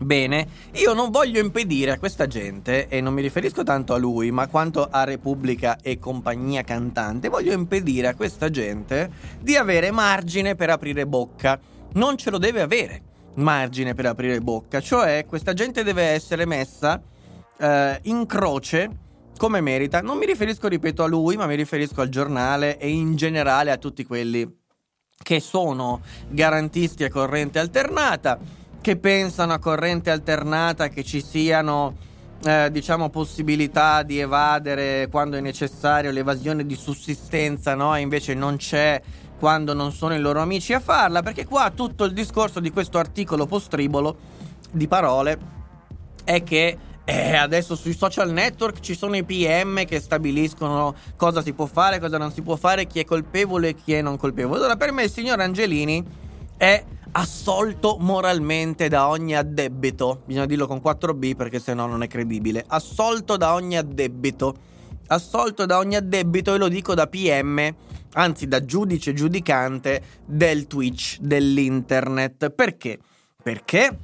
Bene, 0.00 0.46
io 0.74 0.92
non 0.92 1.10
voglio 1.10 1.40
impedire 1.40 1.90
a 1.90 1.98
questa 1.98 2.28
gente, 2.28 2.86
e 2.86 3.00
non 3.00 3.12
mi 3.12 3.20
riferisco 3.20 3.64
tanto 3.64 3.94
a 3.94 3.96
lui, 3.96 4.30
ma 4.30 4.46
quanto 4.46 4.86
a 4.88 5.02
Repubblica 5.02 5.76
e 5.82 5.98
compagnia 5.98 6.62
cantante, 6.62 7.28
voglio 7.28 7.52
impedire 7.52 8.06
a 8.06 8.14
questa 8.14 8.48
gente 8.48 9.10
di 9.40 9.56
avere 9.56 9.90
margine 9.90 10.54
per 10.54 10.70
aprire 10.70 11.04
bocca. 11.04 11.58
Non 11.94 12.16
ce 12.16 12.30
lo 12.30 12.38
deve 12.38 12.60
avere 12.60 13.02
margine 13.38 13.94
per 13.94 14.06
aprire 14.06 14.40
bocca, 14.40 14.80
cioè 14.80 15.24
questa 15.26 15.52
gente 15.54 15.82
deve 15.82 16.02
essere 16.02 16.46
messa 16.46 17.00
eh, 17.58 17.98
in 18.02 18.26
croce 18.26 18.90
come 19.36 19.60
merita. 19.60 20.00
Non 20.02 20.18
mi 20.18 20.26
riferisco, 20.26 20.68
ripeto, 20.68 21.02
a 21.02 21.06
lui, 21.06 21.36
ma 21.36 21.46
mi 21.46 21.54
riferisco 21.54 22.00
al 22.00 22.08
giornale 22.08 22.78
e 22.78 22.88
in 22.90 23.16
generale 23.16 23.70
a 23.70 23.76
tutti 23.76 24.04
quelli 24.04 24.56
che 25.20 25.40
sono 25.40 26.00
garantisti 26.28 27.04
a 27.04 27.10
corrente 27.10 27.58
alternata. 27.58 28.38
che 28.80 28.96
pensano 28.96 29.52
a 29.52 29.58
corrente 29.58 30.10
alternata 30.10 30.88
che 30.88 31.02
ci 31.02 31.20
siano 31.20 31.96
eh, 32.44 32.68
diciamo 32.70 33.10
possibilità 33.10 34.02
di 34.02 34.18
evadere 34.18 35.08
quando 35.10 35.36
è 35.36 35.40
necessario 35.40 36.10
l'evasione 36.10 36.64
di 36.64 36.76
sussistenza, 36.76 37.74
no? 37.74 37.96
Invece 37.96 38.34
non 38.34 38.56
c'è 38.56 39.02
quando 39.38 39.72
non 39.72 39.92
sono 39.92 40.14
i 40.14 40.18
loro 40.18 40.40
amici 40.40 40.72
a 40.72 40.80
farla, 40.80 41.22
perché 41.22 41.46
qua 41.46 41.70
tutto 41.74 42.04
il 42.04 42.12
discorso 42.12 42.60
di 42.60 42.70
questo 42.70 42.98
articolo 42.98 43.46
postribolo 43.46 44.16
di 44.70 44.88
parole 44.88 45.38
è 46.24 46.42
che 46.42 46.76
eh, 47.04 47.36
adesso 47.36 47.74
sui 47.74 47.94
social 47.94 48.30
network 48.30 48.80
ci 48.80 48.94
sono 48.94 49.16
i 49.16 49.24
PM 49.24 49.86
che 49.86 49.98
stabiliscono 49.98 50.94
cosa 51.16 51.40
si 51.40 51.54
può 51.54 51.64
fare, 51.64 52.00
cosa 52.00 52.18
non 52.18 52.32
si 52.32 52.42
può 52.42 52.56
fare, 52.56 52.86
chi 52.86 52.98
è 52.98 53.06
colpevole 53.06 53.68
e 53.68 53.74
chi 53.74 53.94
è 53.94 54.02
non 54.02 54.18
colpevole. 54.18 54.58
Allora, 54.58 54.76
per 54.76 54.92
me 54.92 55.04
il 55.04 55.10
signor 55.10 55.40
Angelini 55.40 56.04
è 56.58 56.84
assolto 57.12 57.96
moralmente 57.98 58.88
da 58.88 59.08
ogni 59.08 59.34
addebito. 59.34 60.20
Bisogna 60.26 60.44
dirlo 60.44 60.66
con 60.66 60.82
4B 60.84 61.34
perché 61.34 61.60
sennò 61.60 61.86
non 61.86 62.02
è 62.02 62.08
credibile. 62.08 62.62
Assolto 62.66 63.38
da 63.38 63.54
ogni 63.54 63.78
addebito. 63.78 64.54
Assolto 65.06 65.64
da 65.64 65.78
ogni 65.78 65.96
addebito 65.96 66.54
e 66.54 66.58
lo 66.58 66.68
dico 66.68 66.92
da 66.92 67.06
PM, 67.06 67.74
anzi 68.12 68.48
da 68.48 68.64
giudice 68.64 69.14
giudicante 69.14 70.02
del 70.24 70.66
Twitch, 70.66 71.18
dell'internet. 71.20 72.50
Perché? 72.50 72.98
Perché 73.42 73.98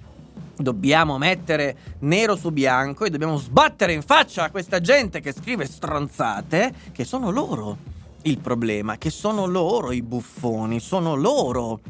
dobbiamo 0.57 1.19
mettere 1.19 1.77
nero 2.01 2.37
su 2.37 2.51
bianco 2.51 3.05
e 3.05 3.11
dobbiamo 3.11 3.37
sbattere 3.37 3.93
in 3.93 4.03
faccia 4.03 4.45
a 4.45 4.51
questa 4.51 4.81
gente 4.81 5.21
che 5.21 5.33
scrive 5.33 5.67
stronzate, 5.67 6.73
che 6.93 7.05
sono 7.05 7.31
loro 7.31 7.79
il 8.23 8.39
problema, 8.39 8.97
che 8.97 9.11
sono 9.11 9.47
loro 9.47 9.93
i 9.93 10.03
buffoni, 10.03 10.81
sono 10.81 11.15
loro 11.15 11.81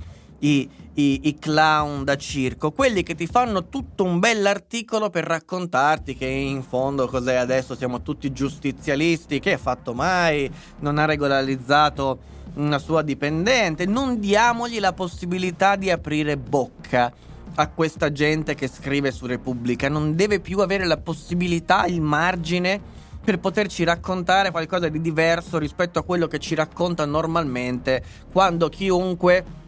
i, 0.44 0.68
i, 0.94 1.20
i, 1.28 1.38
clown 1.38 2.04
da 2.04 2.16
circo, 2.16 2.70
quelli 2.70 3.02
che 3.02 3.14
ti 3.14 3.26
fanno 3.26 3.68
tutto 3.68 4.04
un 4.04 4.18
bell'articolo 4.18 5.08
per 5.08 5.24
raccontarti 5.24 6.14
che 6.14 6.26
in 6.26 6.62
fondo 6.62 7.08
cos'è 7.08 7.34
adesso 7.34 7.74
siamo 7.74 8.02
tutti 8.02 8.30
giustizialisti, 8.30 9.40
che 9.40 9.54
ha 9.54 9.58
fatto 9.58 9.94
mai, 9.94 10.50
non 10.80 10.98
ha 10.98 11.06
regolarizzato 11.06 12.32
una 12.54 12.78
sua 12.78 13.02
dipendente, 13.02 13.86
non 13.86 14.20
diamogli 14.20 14.78
la 14.78 14.92
possibilità 14.92 15.76
di 15.76 15.90
aprire 15.90 16.36
bocca 16.36 17.12
a 17.56 17.68
questa 17.68 18.12
gente 18.12 18.54
che 18.54 18.68
scrive 18.68 19.12
su 19.12 19.26
Repubblica, 19.26 19.88
non 19.88 20.14
deve 20.14 20.40
più 20.40 20.58
avere 20.58 20.84
la 20.84 20.98
possibilità, 20.98 21.86
il 21.86 22.02
margine 22.02 22.92
per 23.24 23.38
poterci 23.38 23.84
raccontare 23.84 24.50
qualcosa 24.50 24.90
di 24.90 25.00
diverso 25.00 25.56
rispetto 25.56 25.98
a 25.98 26.02
quello 26.02 26.26
che 26.26 26.38
ci 26.38 26.54
racconta 26.54 27.06
normalmente 27.06 28.04
quando 28.30 28.68
chiunque 28.68 29.62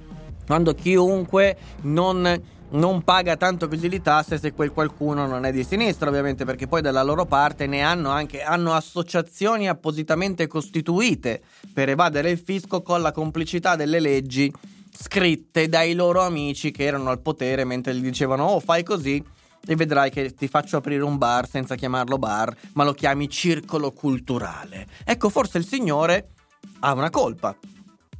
quando 0.46 0.74
chiunque 0.74 1.56
non, 1.82 2.40
non 2.70 3.02
paga 3.02 3.36
tanto 3.36 3.68
così 3.68 3.88
di 3.88 4.00
tasse 4.00 4.38
se 4.38 4.52
quel 4.52 4.70
qualcuno 4.70 5.26
non 5.26 5.44
è 5.44 5.52
di 5.52 5.64
sinistra, 5.64 6.08
ovviamente, 6.08 6.44
perché 6.44 6.66
poi 6.66 6.80
dalla 6.82 7.02
loro 7.02 7.26
parte 7.26 7.66
ne 7.66 7.82
hanno 7.82 8.10
anche 8.10 8.42
hanno 8.42 8.72
associazioni 8.72 9.68
appositamente 9.68 10.46
costituite 10.46 11.42
per 11.72 11.88
evadere 11.88 12.30
il 12.30 12.38
fisco 12.38 12.80
con 12.82 13.02
la 13.02 13.12
complicità 13.12 13.76
delle 13.76 14.00
leggi 14.00 14.52
scritte 14.98 15.68
dai 15.68 15.94
loro 15.94 16.22
amici 16.22 16.70
che 16.70 16.84
erano 16.84 17.10
al 17.10 17.20
potere 17.20 17.64
mentre 17.64 17.94
gli 17.94 18.00
dicevano 18.00 18.44
"Oh, 18.44 18.60
fai 18.60 18.82
così" 18.82 19.22
e 19.68 19.74
vedrai 19.74 20.10
che 20.10 20.32
ti 20.32 20.46
faccio 20.46 20.76
aprire 20.76 21.02
un 21.02 21.18
bar 21.18 21.48
senza 21.48 21.74
chiamarlo 21.74 22.18
bar, 22.18 22.54
ma 22.74 22.84
lo 22.84 22.92
chiami 22.92 23.28
circolo 23.28 23.90
culturale. 23.90 24.86
Ecco, 25.04 25.28
forse 25.28 25.58
il 25.58 25.66
signore 25.66 26.28
ha 26.80 26.92
una 26.92 27.10
colpa 27.10 27.56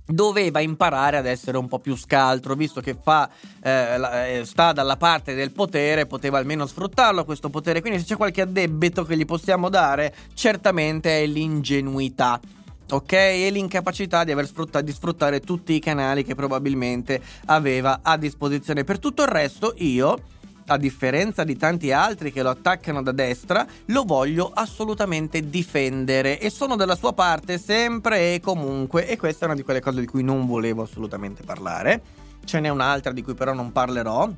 doveva 0.06 0.60
imparare 0.60 1.16
ad 1.16 1.26
essere 1.26 1.58
un 1.58 1.68
po' 1.68 1.78
più 1.78 1.96
scaltro, 1.96 2.54
visto 2.54 2.80
che 2.80 2.96
fa, 3.00 3.28
eh, 3.62 4.38
eh, 4.38 4.44
sta 4.44 4.72
dalla 4.72 4.96
parte 4.96 5.34
del 5.34 5.52
potere, 5.52 6.06
poteva 6.06 6.38
almeno 6.38 6.66
sfruttarlo 6.66 7.24
questo 7.24 7.50
potere. 7.50 7.80
Quindi, 7.80 7.98
se 8.00 8.06
c'è 8.06 8.16
qualche 8.16 8.42
addebito 8.42 9.04
che 9.04 9.16
gli 9.16 9.24
possiamo 9.24 9.68
dare, 9.68 10.14
certamente 10.34 11.22
è 11.22 11.26
l'ingenuità. 11.26 12.40
Ok? 12.88 13.12
E 13.12 13.50
l'incapacità 13.50 14.22
di, 14.22 14.32
sfrutta- 14.44 14.80
di 14.80 14.92
sfruttare 14.92 15.40
tutti 15.40 15.72
i 15.72 15.80
canali 15.80 16.22
che 16.22 16.36
probabilmente 16.36 17.20
aveva 17.46 17.98
a 18.02 18.16
disposizione. 18.16 18.84
Per 18.84 19.00
tutto 19.00 19.22
il 19.22 19.28
resto, 19.28 19.74
io 19.78 20.34
a 20.66 20.76
differenza 20.76 21.44
di 21.44 21.56
tanti 21.56 21.92
altri 21.92 22.32
che 22.32 22.42
lo 22.42 22.50
attaccano 22.50 23.02
da 23.02 23.12
destra, 23.12 23.66
lo 23.86 24.04
voglio 24.04 24.50
assolutamente 24.52 25.48
difendere 25.48 26.38
e 26.38 26.50
sono 26.50 26.76
dalla 26.76 26.96
sua 26.96 27.12
parte 27.12 27.58
sempre 27.58 28.34
e 28.34 28.40
comunque 28.40 29.06
e 29.06 29.16
questa 29.16 29.44
è 29.44 29.48
una 29.48 29.56
di 29.56 29.62
quelle 29.62 29.80
cose 29.80 30.00
di 30.00 30.06
cui 30.06 30.22
non 30.22 30.46
volevo 30.46 30.82
assolutamente 30.82 31.42
parlare. 31.44 32.02
Ce 32.44 32.60
n'è 32.60 32.68
un'altra 32.68 33.12
di 33.12 33.22
cui 33.22 33.34
però 33.34 33.52
non 33.52 33.72
parlerò 33.72 34.30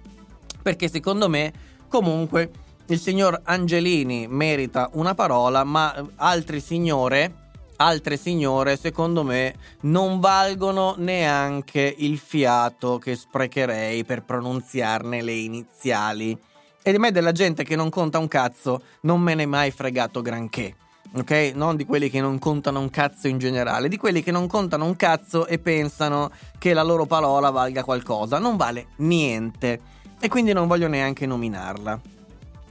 perché 0.62 0.88
secondo 0.88 1.28
me 1.28 1.52
comunque 1.88 2.50
il 2.86 2.98
signor 2.98 3.40
Angelini 3.44 4.26
merita 4.28 4.88
una 4.94 5.14
parola, 5.14 5.62
ma 5.64 5.94
altri 6.16 6.60
signore 6.60 7.47
altre 7.78 8.16
signore, 8.16 8.76
secondo 8.76 9.22
me, 9.22 9.54
non 9.82 10.20
valgono 10.20 10.94
neanche 10.98 11.94
il 11.98 12.18
fiato 12.18 12.98
che 12.98 13.16
sprecherei 13.16 14.04
per 14.04 14.22
pronunziarne 14.22 15.22
le 15.22 15.32
iniziali. 15.32 16.36
E 16.82 16.92
di 16.92 16.98
me 16.98 17.10
della 17.12 17.32
gente 17.32 17.64
che 17.64 17.76
non 17.76 17.90
conta 17.90 18.18
un 18.18 18.28
cazzo 18.28 18.82
non 19.02 19.20
me 19.20 19.34
ne 19.34 19.42
è 19.42 19.46
mai 19.46 19.70
fregato 19.70 20.22
granché. 20.22 20.74
Ok? 21.14 21.52
Non 21.54 21.76
di 21.76 21.84
quelli 21.86 22.10
che 22.10 22.20
non 22.20 22.38
contano 22.38 22.80
un 22.80 22.90
cazzo 22.90 23.28
in 23.28 23.38
generale, 23.38 23.88
di 23.88 23.96
quelli 23.96 24.22
che 24.22 24.30
non 24.30 24.46
contano 24.46 24.84
un 24.84 24.96
cazzo 24.96 25.46
e 25.46 25.58
pensano 25.58 26.30
che 26.58 26.74
la 26.74 26.82
loro 26.82 27.06
parola 27.06 27.50
valga 27.50 27.84
qualcosa. 27.84 28.38
Non 28.38 28.56
vale 28.56 28.88
niente. 28.96 29.80
E 30.20 30.28
quindi 30.28 30.52
non 30.52 30.66
voglio 30.66 30.88
neanche 30.88 31.26
nominarla. 31.26 32.00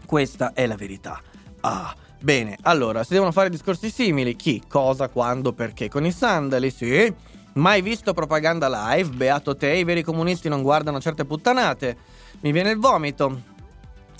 Questa 0.06 0.54
è 0.54 0.66
la 0.68 0.76
verità. 0.76 1.22
Ah. 1.62 1.96
Bene, 2.20 2.58
allora, 2.64 3.04
si 3.04 3.14
devono 3.14 3.32
fare 3.32 3.50
discorsi 3.50 3.90
simili. 3.90 4.36
Chi, 4.36 4.64
cosa, 4.68 5.08
quando, 5.10 5.54
perché? 5.54 5.88
Con 5.88 6.06
i 6.06 6.12
sandali, 6.12 6.72
sì. 6.72 7.14
Mai 7.54 7.82
visto 7.82 8.14
propaganda 8.14 8.68
live? 8.70 9.10
Beato 9.10 9.56
te, 9.56 9.74
i 9.74 9.84
veri 9.84 10.04
comunisti 10.04 10.50
non 10.50 10.62
guardano 10.62 11.00
certe 11.00 11.26
puttanate. 11.26 11.98
Mi 12.42 12.52
viene 12.52 12.72
il 12.72 12.78
vomito. 12.78 13.56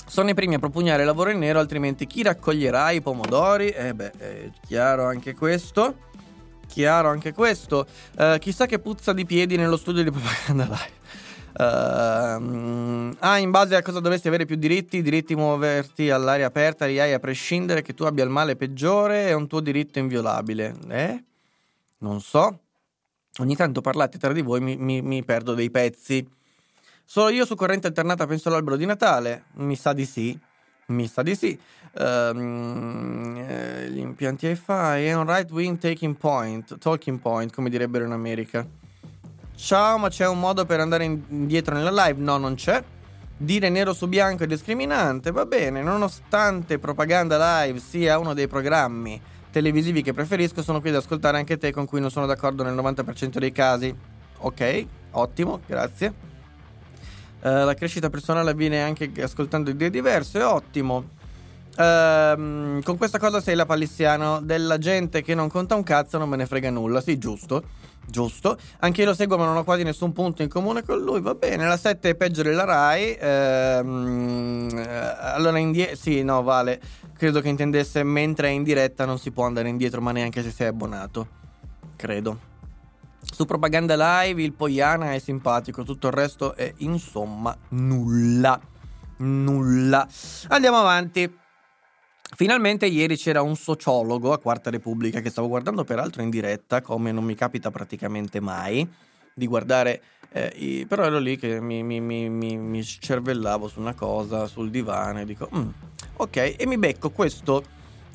Sono 0.06 0.30
i 0.30 0.34
primi 0.34 0.56
a 0.56 0.60
propugnare 0.60 1.04
lavoro 1.04 1.32
in 1.32 1.40
nero, 1.40 1.60
altrimenti 1.60 2.08
chi 2.08 2.24
raccoglierà 2.24 2.92
i 2.92 3.02
pomodori? 3.02 3.70
Eh 3.70 3.94
beh, 3.94 4.12
è 4.12 4.50
chiaro 4.66 5.06
anche 5.06 5.36
questo. 5.36 6.06
Chiaro 6.68 7.10
anche 7.10 7.34
questo. 7.34 7.86
Uh, 8.18 8.38
chissà 8.38 8.66
che 8.66 8.80
puzza 8.80 9.14
di 9.14 9.26
piedi 9.26 9.58
nello 9.58 9.78
studio 9.78 10.04
di 10.04 10.12
propaganda 10.12 10.64
live. 10.64 10.97
Uh, 11.60 13.16
ah, 13.18 13.40
in 13.40 13.50
base 13.50 13.76
a 13.76 13.82
cosa 13.82 14.00
dovresti 14.00 14.28
avere 14.28 14.46
più 14.46 14.58
diritti, 14.58 15.02
diritti 15.02 15.36
muoverti 15.36 16.12
all'aria 16.12 16.46
aperta, 16.46 16.86
li 16.86 17.00
hai 17.00 17.14
a 17.14 17.20
prescindere 17.20 17.82
che 17.82 17.96
tu 17.96 18.04
abbia 18.04 18.24
il 18.24 18.30
male 18.30 18.56
peggiore, 18.56 19.28
è 19.28 19.34
un 19.34 19.48
tuo 19.48 19.60
diritto 19.60 19.98
inviolabile. 19.98 20.76
Eh? 20.88 21.24
Non 22.00 22.22
so. 22.22 22.60
Ogni 23.40 23.56
tanto 23.56 23.82
parlate 23.82 24.20
tra 24.20 24.34
di 24.34 24.42
voi, 24.42 24.60
mi, 24.60 24.78
mi, 24.78 25.02
mi 25.02 25.24
perdo 25.24 25.56
dei 25.56 25.72
pezzi. 25.72 26.28
Solo 27.04 27.30
io 27.30 27.46
su 27.46 27.56
corrente 27.56 27.88
alternata 27.88 28.28
penso 28.28 28.50
all'albero 28.50 28.76
di 28.76 28.86
Natale? 28.86 29.46
Mi 29.54 29.76
sa 29.76 29.94
di 29.94 30.06
sì. 30.06 30.38
Mi 30.88 31.08
sa 31.08 31.24
di 31.24 31.36
sì. 31.36 31.60
Um, 31.94 33.36
gli 33.88 33.98
impianti 33.98 34.46
hi-fi 34.46 35.06
è 35.06 35.14
un 35.14 35.26
right 35.26 35.50
wing 35.50 35.80
taking 35.80 36.16
point, 36.16 36.78
talking 36.78 37.18
point, 37.20 37.52
come 37.52 37.72
direbbero 37.72 38.06
in 38.06 38.12
America. 38.12 38.86
Ciao, 39.58 39.98
ma 39.98 40.08
c'è 40.10 40.28
un 40.28 40.40
modo 40.40 40.66
per 40.66 40.80
andare 40.80 41.04
indietro 41.04 41.74
nella 41.74 41.90
live? 42.06 42.22
No, 42.22 42.38
non 42.38 42.54
c'è. 42.54 42.82
Dire 43.36 43.70
nero 43.70 43.92
su 43.92 44.08
bianco 44.08 44.44
è 44.44 44.48
discriminante, 44.48 45.32
va 45.32 45.46
bene, 45.46 45.82
nonostante 45.82 46.78
Propaganda 46.78 47.64
Live 47.64 47.80
sia 47.80 48.20
uno 48.20 48.36
dei 48.36 48.48
programmi 48.48 49.20
televisivi 49.50 50.04
che 50.04 50.14
preferisco, 50.14 50.62
sono 50.62 50.80
qui 50.80 50.90
ad 50.90 50.98
ascoltare 50.98 51.38
anche 51.38 51.58
te 51.58 51.72
con 51.72 51.88
cui 51.88 52.00
non 52.00 52.12
sono 52.12 52.28
d'accordo 52.28 52.64
nel 52.64 52.76
90% 52.76 53.40
dei 53.40 53.52
casi. 53.52 53.94
Ok, 54.38 54.86
ottimo, 55.12 55.60
grazie. 55.66 56.14
Uh, 57.42 57.66
la 57.66 57.74
crescita 57.74 58.12
personale 58.12 58.52
avviene 58.52 58.84
anche 58.84 59.12
ascoltando 59.22 59.72
idee 59.72 59.90
diverse, 59.90 60.44
ottimo. 60.44 61.16
Uh, 61.76 62.82
con 62.84 62.96
questa 62.98 63.18
cosa 63.18 63.42
sei 63.42 63.56
la 63.56 63.66
palissiano 63.66 64.40
della 64.40 64.78
gente 64.78 65.24
che 65.24 65.34
non 65.34 65.50
conta 65.50 65.74
un 65.74 65.84
cazzo, 65.84 66.20
non 66.20 66.30
me 66.30 66.38
ne 66.38 66.46
frega 66.46 66.70
nulla, 66.70 67.02
sì, 67.02 67.18
giusto. 67.18 67.64
Giusto. 68.10 68.58
Anche 68.80 69.02
io 69.02 69.08
lo 69.08 69.14
seguo, 69.14 69.38
ma 69.38 69.46
non 69.46 69.58
ho 69.58 69.64
quasi 69.66 69.84
nessun 69.84 70.14
punto 70.14 70.42
in 70.42 70.48
comune 70.48 70.82
con 70.84 71.00
lui. 71.00 71.20
Va 71.20 71.36
bene. 71.36 71.68
La 71.68 71.76
7 71.76 72.12
è 72.12 72.16
peggio 72.16 72.42
della 72.42 72.64
Rai. 72.64 73.18
Ehm, 73.20 74.70
eh, 74.74 75.16
allora, 75.34 75.60
indietro. 75.60 75.98
Sì, 75.98 76.24
no, 76.24 76.42
vale. 76.42 76.80
Credo 77.18 77.42
che 77.42 77.50
intendesse 77.50 78.04
mentre 78.04 78.48
è 78.48 78.52
in 78.52 78.64
diretta 78.64 79.06
non 79.06 79.20
si 79.20 79.32
può 79.32 79.46
andare 79.46 79.68
indietro, 79.68 80.00
ma 80.00 80.12
neanche 80.12 80.42
se 80.42 80.52
sei 80.52 80.68
abbonato. 80.68 81.28
Credo. 81.98 82.56
Su 83.20 83.46
Propaganda 83.46 83.96
Live 84.24 84.42
il 84.42 84.54
Poiana 84.54 85.12
è 85.12 85.20
simpatico, 85.20 85.84
tutto 85.84 86.08
il 86.08 86.14
resto 86.14 86.56
è 86.56 86.74
insomma 86.78 87.56
nulla. 87.70 88.60
Nulla. 89.18 90.08
Andiamo 90.48 90.78
avanti. 90.78 91.46
Finalmente 92.36 92.86
ieri 92.86 93.16
c'era 93.18 93.42
un 93.42 93.56
sociologo 93.56 94.34
a 94.34 94.40
Quarta 94.40 94.70
Repubblica 94.70 95.22
che 95.22 95.30
stavo 95.30 95.48
guardando 95.48 95.84
peraltro 95.84 96.22
in 96.22 96.30
diretta, 96.30 96.82
come 96.82 97.12
non 97.12 97.24
mi 97.24 97.36
capita 97.36 97.72
praticamente 97.72 98.40
mai 98.40 98.88
di 99.34 99.48
guardare 99.48 100.02
Eh, 100.30 100.52
i- 100.58 100.86
però 100.86 101.06
ero 101.06 101.20
lì 101.20 101.38
che 101.38 101.62
mi, 101.62 101.84
mi, 101.84 102.02
mi, 102.02 102.28
mi, 102.30 102.84
cervellavo 102.84 103.70
su 103.70 103.80
una 103.80 103.94
cosa, 103.94 104.46
sul 104.46 104.70
divano 104.70 105.22
e 105.22 105.26
dico, 105.26 105.50
"Mm, 105.56 105.68
ok, 106.18 106.56
e 106.58 106.66
mi 106.68 106.78
becco 106.78 107.12
questo 107.12 107.64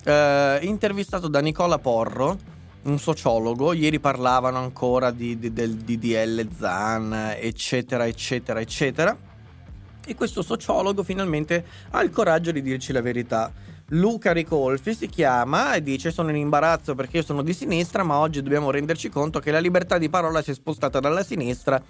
eh, 0.04 0.58
intervistato 0.60 1.26
da 1.28 1.40
Nicola 1.40 1.78
Porro, 1.78 2.36
un 2.82 2.98
sociologo, 2.98 3.72
ieri 3.72 3.98
parlavano 3.98 4.58
ancora 4.58 5.10
di, 5.10 5.38
di- 5.38 5.54
del 5.54 5.74
DDL 5.74 6.48
Zan, 6.54 7.34
eccetera, 7.38 8.06
eccetera, 8.06 8.60
eccetera. 8.60 9.16
E 10.04 10.14
questo 10.14 10.42
sociologo 10.42 11.02
finalmente 11.02 11.64
ha 11.92 12.02
il 12.02 12.10
coraggio 12.10 12.52
di 12.52 12.60
dirci 12.60 12.92
la 12.92 13.00
verità. 13.00 13.50
Luca 13.88 14.32
Ricolfi 14.32 14.94
si 14.94 15.06
chiama 15.08 15.74
e 15.74 15.82
dice 15.82 16.10
sono 16.10 16.30
in 16.30 16.36
imbarazzo 16.36 16.94
perché 16.94 17.18
io 17.18 17.22
sono 17.22 17.42
di 17.42 17.52
sinistra 17.52 18.02
ma 18.02 18.18
oggi 18.18 18.42
dobbiamo 18.42 18.70
renderci 18.70 19.08
conto 19.08 19.38
che 19.38 19.50
la 19.50 19.58
libertà 19.58 19.98
di 19.98 20.08
parola 20.08 20.40
si 20.42 20.52
è 20.52 20.54
spostata 20.54 21.00
dalla 21.00 21.22
sinistra 21.22 21.82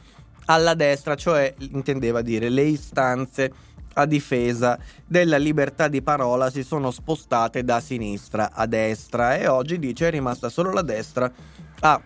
alla 0.47 0.75
destra, 0.75 1.15
cioè 1.15 1.55
intendeva 1.59 2.21
dire 2.23 2.49
le 2.49 2.63
istanze 2.63 3.53
a 3.95 4.07
difesa 4.07 4.79
della 5.07 5.37
libertà 5.37 5.89
di 5.89 6.03
parola 6.03 6.51
si 6.51 6.63
sono 6.63 6.91
spostate 6.91 7.63
da 7.63 7.79
sinistra 7.81 8.51
a 8.53 8.67
destra 8.67 9.37
e 9.37 9.47
oggi 9.47 9.79
dice 9.79 10.09
è 10.09 10.11
rimasta 10.11 10.49
solo 10.49 10.73
la 10.73 10.83
destra 10.83 11.31
a 11.81 12.01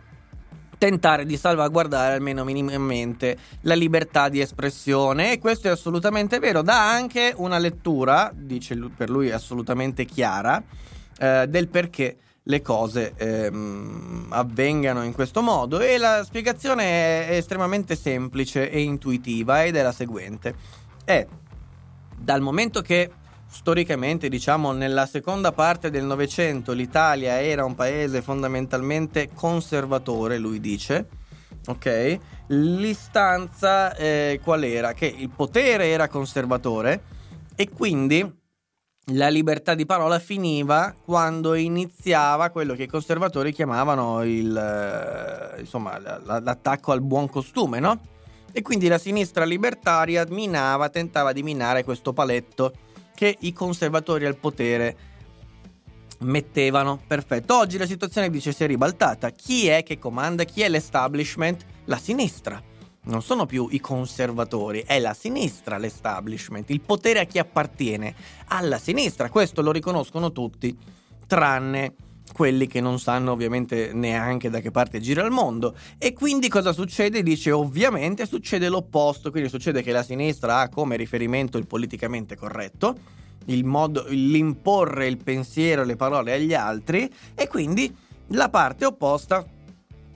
tentare 0.78 1.24
di 1.24 1.36
salvaguardare 1.36 2.14
almeno 2.14 2.44
minimamente 2.44 3.36
la 3.62 3.74
libertà 3.74 4.28
di 4.28 4.40
espressione. 4.40 5.32
E 5.32 5.38
questo 5.38 5.68
è 5.68 5.70
assolutamente 5.70 6.38
vero. 6.38 6.62
Dà 6.62 6.90
anche 6.90 7.32
una 7.36 7.58
lettura 7.58 8.30
dice 8.34 8.74
lui- 8.74 8.90
per 8.94 9.10
lui 9.10 9.30
assolutamente 9.30 10.04
chiara 10.04 10.62
eh, 11.18 11.46
del 11.48 11.68
perché 11.68 12.16
le 12.48 12.62
cose 12.62 13.14
ehm, 13.16 14.26
avvengano 14.30 15.02
in 15.02 15.12
questo 15.12 15.42
modo. 15.42 15.80
E 15.80 15.98
la 15.98 16.22
spiegazione 16.24 17.28
è 17.28 17.36
estremamente 17.36 17.96
semplice 17.96 18.70
e 18.70 18.80
intuitiva 18.82 19.64
ed 19.64 19.76
è 19.76 19.82
la 19.82 19.92
seguente. 19.92 20.54
È 21.04 21.26
dal 22.16 22.40
momento 22.40 22.80
che 22.82 23.10
storicamente, 23.56 24.28
diciamo, 24.28 24.72
nella 24.72 25.06
seconda 25.06 25.50
parte 25.50 25.88
del 25.90 26.04
Novecento 26.04 26.72
l'Italia 26.72 27.40
era 27.40 27.64
un 27.64 27.74
paese 27.74 28.20
fondamentalmente 28.20 29.30
conservatore, 29.32 30.36
lui 30.36 30.60
dice, 30.60 31.08
ok? 31.66 32.18
L'istanza 32.48 33.94
eh, 33.96 34.40
qual 34.44 34.62
era? 34.62 34.92
Che 34.92 35.06
il 35.06 35.30
potere 35.30 35.86
era 35.86 36.06
conservatore 36.06 37.02
e 37.56 37.70
quindi 37.70 38.30
la 39.12 39.28
libertà 39.28 39.74
di 39.74 39.86
parola 39.86 40.18
finiva 40.18 40.94
quando 41.02 41.54
iniziava 41.54 42.50
quello 42.50 42.74
che 42.74 42.82
i 42.82 42.88
conservatori 42.88 43.52
chiamavano 43.52 44.22
il, 44.22 44.54
eh, 44.54 45.60
insomma, 45.60 45.98
la- 45.98 46.20
la- 46.22 46.40
l'attacco 46.40 46.92
al 46.92 47.00
buon 47.00 47.28
costume, 47.30 47.80
no? 47.80 48.00
E 48.52 48.60
quindi 48.60 48.86
la 48.88 48.98
sinistra 48.98 49.44
libertaria 49.44 50.26
minava, 50.28 50.90
tentava 50.90 51.32
di 51.32 51.42
minare 51.42 51.84
questo 51.84 52.12
paletto 52.12 52.72
che 53.16 53.36
i 53.40 53.52
conservatori 53.52 54.26
al 54.26 54.36
potere 54.36 54.96
mettevano. 56.20 57.00
Perfetto. 57.04 57.56
Oggi 57.56 57.78
la 57.78 57.86
situazione 57.86 58.30
dice 58.30 58.52
si 58.52 58.62
è 58.62 58.66
ribaltata. 58.68 59.30
Chi 59.30 59.66
è 59.66 59.82
che 59.82 59.98
comanda? 59.98 60.44
Chi 60.44 60.62
è 60.62 60.68
l'establishment? 60.68 61.64
La 61.86 61.98
sinistra. 61.98 62.62
Non 63.06 63.22
sono 63.22 63.46
più 63.46 63.68
i 63.70 63.78
conservatori, 63.78 64.82
è 64.84 64.98
la 64.98 65.14
sinistra 65.14 65.78
l'establishment. 65.78 66.70
Il 66.70 66.80
potere 66.80 67.20
a 67.20 67.24
chi 67.24 67.38
appartiene? 67.38 68.14
Alla 68.48 68.78
sinistra. 68.78 69.30
Questo 69.30 69.62
lo 69.62 69.70
riconoscono 69.70 70.32
tutti, 70.32 70.76
tranne 71.26 71.94
quelli 72.36 72.66
che 72.66 72.82
non 72.82 72.98
sanno 73.00 73.32
ovviamente 73.32 73.92
neanche 73.94 74.50
da 74.50 74.60
che 74.60 74.70
parte 74.70 75.00
gira 75.00 75.24
il 75.24 75.30
mondo. 75.30 75.74
E 75.96 76.12
quindi 76.12 76.50
cosa 76.50 76.74
succede? 76.74 77.22
Dice 77.22 77.50
ovviamente 77.50 78.26
succede 78.26 78.68
l'opposto, 78.68 79.30
quindi 79.30 79.48
succede 79.48 79.82
che 79.82 79.90
la 79.90 80.02
sinistra 80.02 80.58
ha 80.58 80.68
come 80.68 80.96
riferimento 80.96 81.56
il 81.56 81.66
politicamente 81.66 82.36
corretto, 82.36 82.94
il 83.46 83.64
modo, 83.64 84.04
l'imporre 84.08 85.06
il 85.06 85.16
pensiero 85.16 85.80
e 85.80 85.86
le 85.86 85.96
parole 85.96 86.34
agli 86.34 86.52
altri 86.52 87.10
e 87.34 87.48
quindi 87.48 87.90
la 88.28 88.50
parte 88.50 88.84
opposta 88.84 89.42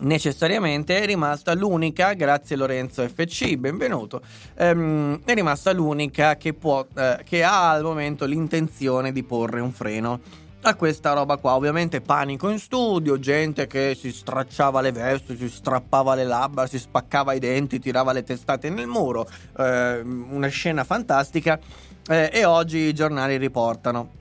necessariamente 0.00 1.00
è 1.00 1.06
rimasta 1.06 1.54
l'unica, 1.54 2.12
grazie 2.12 2.54
Lorenzo 2.54 3.02
FC, 3.08 3.56
benvenuto, 3.56 4.20
ehm, 4.56 5.22
è 5.24 5.32
rimasta 5.32 5.72
l'unica 5.72 6.36
che, 6.36 6.52
può, 6.52 6.86
eh, 6.94 7.20
che 7.24 7.42
ha 7.42 7.70
al 7.70 7.82
momento 7.82 8.26
l'intenzione 8.26 9.10
di 9.10 9.22
porre 9.22 9.60
un 9.60 9.72
freno 9.72 10.48
a 10.62 10.74
questa 10.74 11.12
roba 11.12 11.36
qua. 11.36 11.54
Ovviamente 11.54 12.00
panico 12.00 12.48
in 12.48 12.58
studio, 12.58 13.18
gente 13.18 13.66
che 13.66 13.96
si 13.98 14.12
stracciava 14.12 14.80
le 14.80 14.92
vesti, 14.92 15.36
si 15.36 15.48
strappava 15.48 16.14
le 16.14 16.24
labbra, 16.24 16.66
si 16.66 16.78
spaccava 16.78 17.32
i 17.32 17.38
denti, 17.38 17.78
tirava 17.78 18.12
le 18.12 18.22
testate 18.22 18.68
nel 18.70 18.86
muro, 18.86 19.28
eh, 19.58 20.00
una 20.00 20.48
scena 20.48 20.84
fantastica 20.84 21.58
eh, 22.08 22.30
e 22.32 22.44
oggi 22.44 22.78
i 22.78 22.94
giornali 22.94 23.36
riportano 23.36 24.18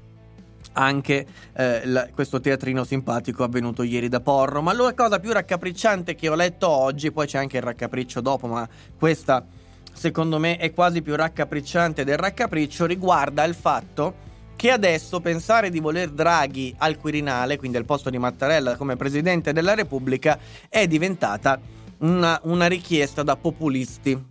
anche 0.74 1.26
eh, 1.54 1.86
la- 1.86 2.08
questo 2.14 2.40
teatrino 2.40 2.84
simpatico 2.84 3.44
avvenuto 3.44 3.84
ieri 3.84 4.08
da 4.08 4.22
Porro. 4.22 4.62
Ma 4.62 4.74
la 4.74 4.94
cosa 4.94 5.20
più 5.20 5.32
raccapricciante 5.32 6.16
che 6.16 6.30
ho 6.30 6.36
letto 6.36 6.70
oggi, 6.70 7.12
poi 7.12 7.28
c'è 7.28 7.38
anche 7.38 7.58
il 7.58 7.64
raccapriccio 7.64 8.22
dopo, 8.22 8.48
ma 8.48 8.68
questa 8.98 9.46
secondo 9.92 10.38
me 10.38 10.56
è 10.56 10.72
quasi 10.72 11.02
più 11.02 11.16
raccapricciante 11.16 12.06
del 12.06 12.18
raccapriccio, 12.18 12.86
riguarda 12.86 13.44
il 13.44 13.56
fatto 13.56 14.28
che 14.60 14.72
adesso 14.72 15.22
pensare 15.22 15.70
di 15.70 15.80
voler 15.80 16.10
Draghi 16.10 16.76
al 16.80 16.98
Quirinale, 16.98 17.56
quindi 17.56 17.78
al 17.78 17.86
posto 17.86 18.10
di 18.10 18.18
Mattarella 18.18 18.76
come 18.76 18.98
Presidente 18.98 19.54
della 19.54 19.74
Repubblica, 19.74 20.38
è 20.68 20.86
diventata 20.86 21.58
una, 22.00 22.38
una 22.44 22.68
richiesta 22.68 23.24
da 23.24 23.38
populisti 23.38 24.22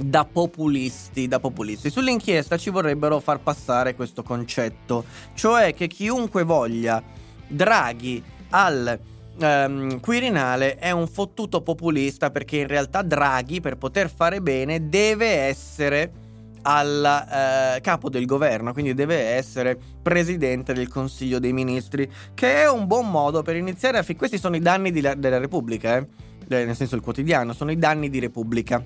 da 0.00 0.24
populisti, 0.24 1.26
da 1.26 1.40
populisti. 1.40 1.90
Sull'inchiesta 1.90 2.56
ci 2.56 2.70
vorrebbero 2.70 3.18
far 3.18 3.40
passare 3.40 3.96
questo 3.96 4.22
concetto, 4.22 5.04
cioè 5.34 5.74
che 5.74 5.88
chiunque 5.88 6.44
voglia 6.44 7.02
Draghi 7.48 8.22
al 8.50 8.96
ehm, 9.40 9.98
Quirinale 9.98 10.76
è 10.76 10.92
un 10.92 11.08
fottuto 11.08 11.62
populista 11.62 12.30
perché 12.30 12.58
in 12.58 12.68
realtà 12.68 13.02
Draghi 13.02 13.60
per 13.60 13.76
poter 13.76 14.08
fare 14.08 14.40
bene 14.40 14.88
deve 14.88 15.26
essere 15.26 16.27
al 16.62 17.76
eh, 17.76 17.80
capo 17.80 18.08
del 18.08 18.26
governo, 18.26 18.72
quindi 18.72 18.94
deve 18.94 19.16
essere 19.16 19.78
presidente 20.02 20.72
del 20.72 20.88
Consiglio 20.88 21.38
dei 21.38 21.52
Ministri, 21.52 22.10
che 22.34 22.62
è 22.62 22.70
un 22.70 22.86
buon 22.86 23.10
modo 23.10 23.42
per 23.42 23.56
iniziare 23.56 23.98
a... 23.98 24.02
Fi- 24.02 24.16
questi 24.16 24.38
sono 24.38 24.56
i 24.56 24.60
danni 24.60 25.00
la- 25.00 25.14
della 25.14 25.38
Repubblica, 25.38 25.96
eh? 25.96 26.06
Eh, 26.50 26.64
nel 26.64 26.76
senso 26.76 26.94
il 26.94 27.02
quotidiano, 27.02 27.52
sono 27.52 27.70
i 27.70 27.76
danni 27.76 28.08
di 28.08 28.18
Repubblica. 28.18 28.82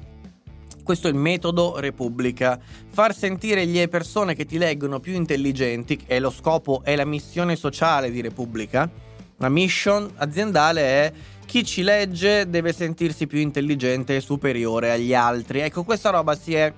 Questo 0.83 1.07
è 1.07 1.11
il 1.11 1.17
metodo 1.17 1.79
Repubblica. 1.79 2.59
Far 2.91 3.15
sentire 3.15 3.65
le 3.65 3.87
persone 3.87 4.35
che 4.35 4.47
ti 4.47 4.59
leggono 4.59 4.99
più 4.99 5.13
intelligenti 5.13 6.01
è 6.07 6.19
lo 6.19 6.31
scopo, 6.31 6.83
è 6.83 6.97
la 6.97 7.05
missione 7.05 7.55
sociale 7.55 8.11
di 8.11 8.21
Repubblica. 8.21 8.91
La 9.37 9.49
mission 9.49 10.11
aziendale 10.17 10.81
è 10.81 11.13
chi 11.47 11.65
ci 11.65 11.83
legge 11.83 12.49
deve 12.49 12.73
sentirsi 12.73 13.27
più 13.27 13.39
intelligente 13.39 14.17
e 14.17 14.21
superiore 14.21 14.91
agli 14.91 15.15
altri. 15.15 15.61
Ecco, 15.61 15.85
questa 15.85 16.11
roba 16.11 16.35
si 16.35 16.55
è 16.55 16.73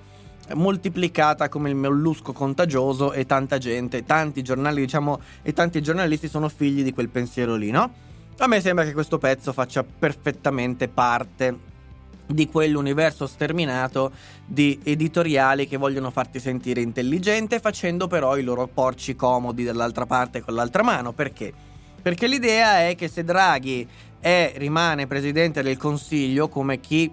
moltiplicata 0.53 1.49
come 1.49 1.69
il 1.69 1.75
mollusco 1.75 2.31
contagioso 2.31 3.13
e 3.13 3.25
tanta 3.25 3.57
gente, 3.57 4.05
tanti 4.05 4.43
giornali, 4.43 4.81
diciamo, 4.81 5.19
e 5.41 5.53
tanti 5.53 5.81
giornalisti 5.81 6.27
sono 6.27 6.49
figli 6.49 6.83
di 6.83 6.93
quel 6.93 7.09
pensiero 7.09 7.55
lì, 7.55 7.71
no? 7.71 8.03
A 8.37 8.47
me 8.47 8.61
sembra 8.61 8.83
che 8.83 8.93
questo 8.93 9.17
pezzo 9.17 9.53
faccia 9.53 9.83
perfettamente 9.83 10.87
parte 10.87 11.73
di 12.27 12.47
quell'universo 12.47 13.27
sterminato 13.27 14.11
di 14.45 14.79
editoriali 14.83 15.67
che 15.67 15.77
vogliono 15.77 16.11
farti 16.11 16.39
sentire 16.39 16.81
intelligente 16.81 17.59
facendo 17.59 18.07
però 18.07 18.35
i 18.35 18.43
loro 18.43 18.67
porci 18.67 19.15
comodi 19.15 19.63
dall'altra 19.63 20.05
parte 20.05 20.41
con 20.41 20.53
l'altra 20.53 20.83
mano. 20.83 21.13
Perché? 21.13 21.53
Perché 22.01 22.27
l'idea 22.27 22.87
è 22.87 22.95
che 22.95 23.07
se 23.07 23.23
Draghi 23.23 23.87
è, 24.19 24.53
rimane 24.57 25.07
presidente 25.07 25.61
del 25.61 25.77
Consiglio, 25.77 26.49
come 26.49 26.79
chi 26.79 27.11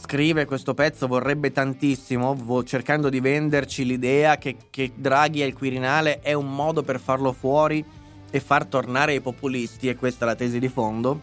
scrive 0.00 0.44
questo 0.44 0.74
pezzo 0.74 1.06
vorrebbe 1.06 1.50
tantissimo, 1.50 2.62
cercando 2.64 3.08
di 3.08 3.20
venderci 3.20 3.84
l'idea 3.84 4.38
che, 4.38 4.56
che 4.70 4.92
Draghi 4.94 5.42
al 5.42 5.52
Quirinale 5.52 6.20
è 6.20 6.32
un 6.32 6.54
modo 6.54 6.82
per 6.82 7.00
farlo 7.00 7.32
fuori 7.32 7.84
e 8.30 8.40
far 8.40 8.66
tornare 8.66 9.14
i 9.14 9.20
populisti, 9.20 9.88
e 9.88 9.96
questa 9.96 10.24
è 10.24 10.28
la 10.28 10.34
tesi 10.34 10.58
di 10.58 10.68
fondo, 10.68 11.20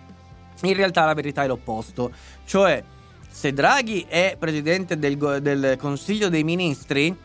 in 0.63 0.73
realtà 0.73 1.05
la 1.05 1.13
verità 1.13 1.43
è 1.43 1.47
l'opposto. 1.47 2.11
Cioè, 2.45 2.83
se 3.29 3.53
Draghi 3.53 4.05
è 4.07 4.35
presidente 4.37 4.97
del, 4.99 5.17
del 5.41 5.77
Consiglio 5.79 6.29
dei 6.29 6.43
Ministri, 6.43 7.15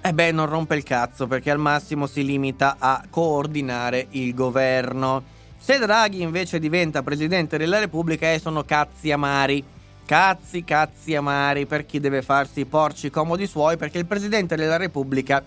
eh 0.00 0.12
beh, 0.12 0.32
non 0.32 0.46
rompe 0.46 0.76
il 0.76 0.82
cazzo 0.82 1.26
perché 1.26 1.50
al 1.50 1.58
massimo 1.58 2.06
si 2.06 2.24
limita 2.24 2.76
a 2.78 3.04
coordinare 3.10 4.06
il 4.10 4.34
governo. 4.34 5.34
Se 5.58 5.78
Draghi 5.78 6.22
invece 6.22 6.58
diventa 6.58 7.02
presidente 7.02 7.58
della 7.58 7.80
Repubblica, 7.80 8.32
eh, 8.32 8.38
sono 8.38 8.64
cazzi 8.64 9.10
amari. 9.10 9.74
Cazzi, 10.06 10.62
cazzi 10.62 11.16
amari 11.16 11.66
per 11.66 11.84
chi 11.84 11.98
deve 11.98 12.22
farsi 12.22 12.60
i 12.60 12.64
porci 12.64 13.10
comodi 13.10 13.44
suoi, 13.48 13.76
perché 13.76 13.98
il 13.98 14.06
presidente 14.06 14.54
della 14.54 14.76
Repubblica 14.76 15.42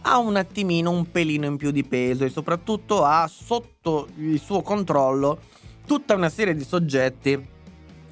ha 0.00 0.16
un 0.16 0.36
attimino 0.36 0.90
un 0.90 1.10
pelino 1.10 1.44
in 1.44 1.58
più 1.58 1.70
di 1.70 1.84
peso 1.84 2.24
e 2.24 2.30
soprattutto 2.30 3.04
ha 3.04 3.28
sotto 3.28 4.08
il 4.16 4.40
suo 4.40 4.62
controllo 4.62 5.38
tutta 5.84 6.14
una 6.14 6.30
serie 6.30 6.54
di 6.54 6.64
soggetti 6.64 7.46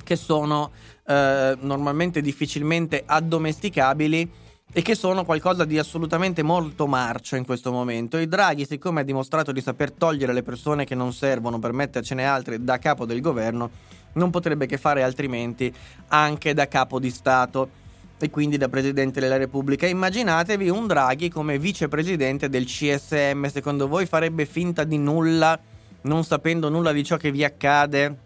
che 0.05 0.17
sono 0.17 0.71
eh, 1.07 1.57
normalmente 1.61 2.21
difficilmente 2.21 3.03
addomesticabili 3.07 4.31
e 4.71 4.83
che 4.83 4.95
sono 4.95 5.25
qualcosa 5.25 5.65
di 5.65 5.79
assolutamente 5.79 6.43
molto 6.43 6.87
marcio 6.87 7.37
in 7.37 7.47
questo 7.47 7.73
momento. 7.73 8.19
E 8.19 8.27
Draghi, 8.27 8.67
siccome 8.67 9.01
ha 9.01 9.05
dimostrato 9.05 9.51
di 9.51 9.63
saper 9.63 9.93
togliere 9.93 10.35
le 10.35 10.43
persone 10.43 10.85
che 10.85 10.95
non 10.95 11.15
servono 11.15 11.59
per 11.59 11.73
mettercene 11.73 12.27
altre 12.27 12.63
da 12.63 12.77
capo 12.77 13.07
del 13.07 13.23
governo, 13.23 13.71
non 14.17 14.31
potrebbe 14.31 14.67
che 14.67 14.77
fare 14.77 15.03
altrimenti 15.03 15.73
anche 16.09 16.53
da 16.53 16.69
capo 16.69 16.99
di 16.99 17.11
Stato 17.11 17.85
e 18.19 18.31
quindi 18.31 18.57
da 18.57 18.69
Presidente 18.69 19.21
della 19.21 19.37
Repubblica. 19.37 19.87
Immaginatevi 19.87 20.69
un 20.69 20.87
Draghi 20.87 21.29
come 21.29 21.59
vicepresidente 21.59 22.49
del 22.49 22.65
CSM, 22.65 23.47
secondo 23.47 23.89
voi 23.89 24.07
farebbe 24.07 24.47
finta 24.47 24.85
di 24.85 24.99
nulla, 24.99 25.59
non 26.03 26.25
sapendo 26.25 26.69
nulla 26.69 26.93
di 26.93 27.05
ciò 27.05 27.17
che 27.17 27.31
vi 27.31 27.45
accade, 27.45 28.17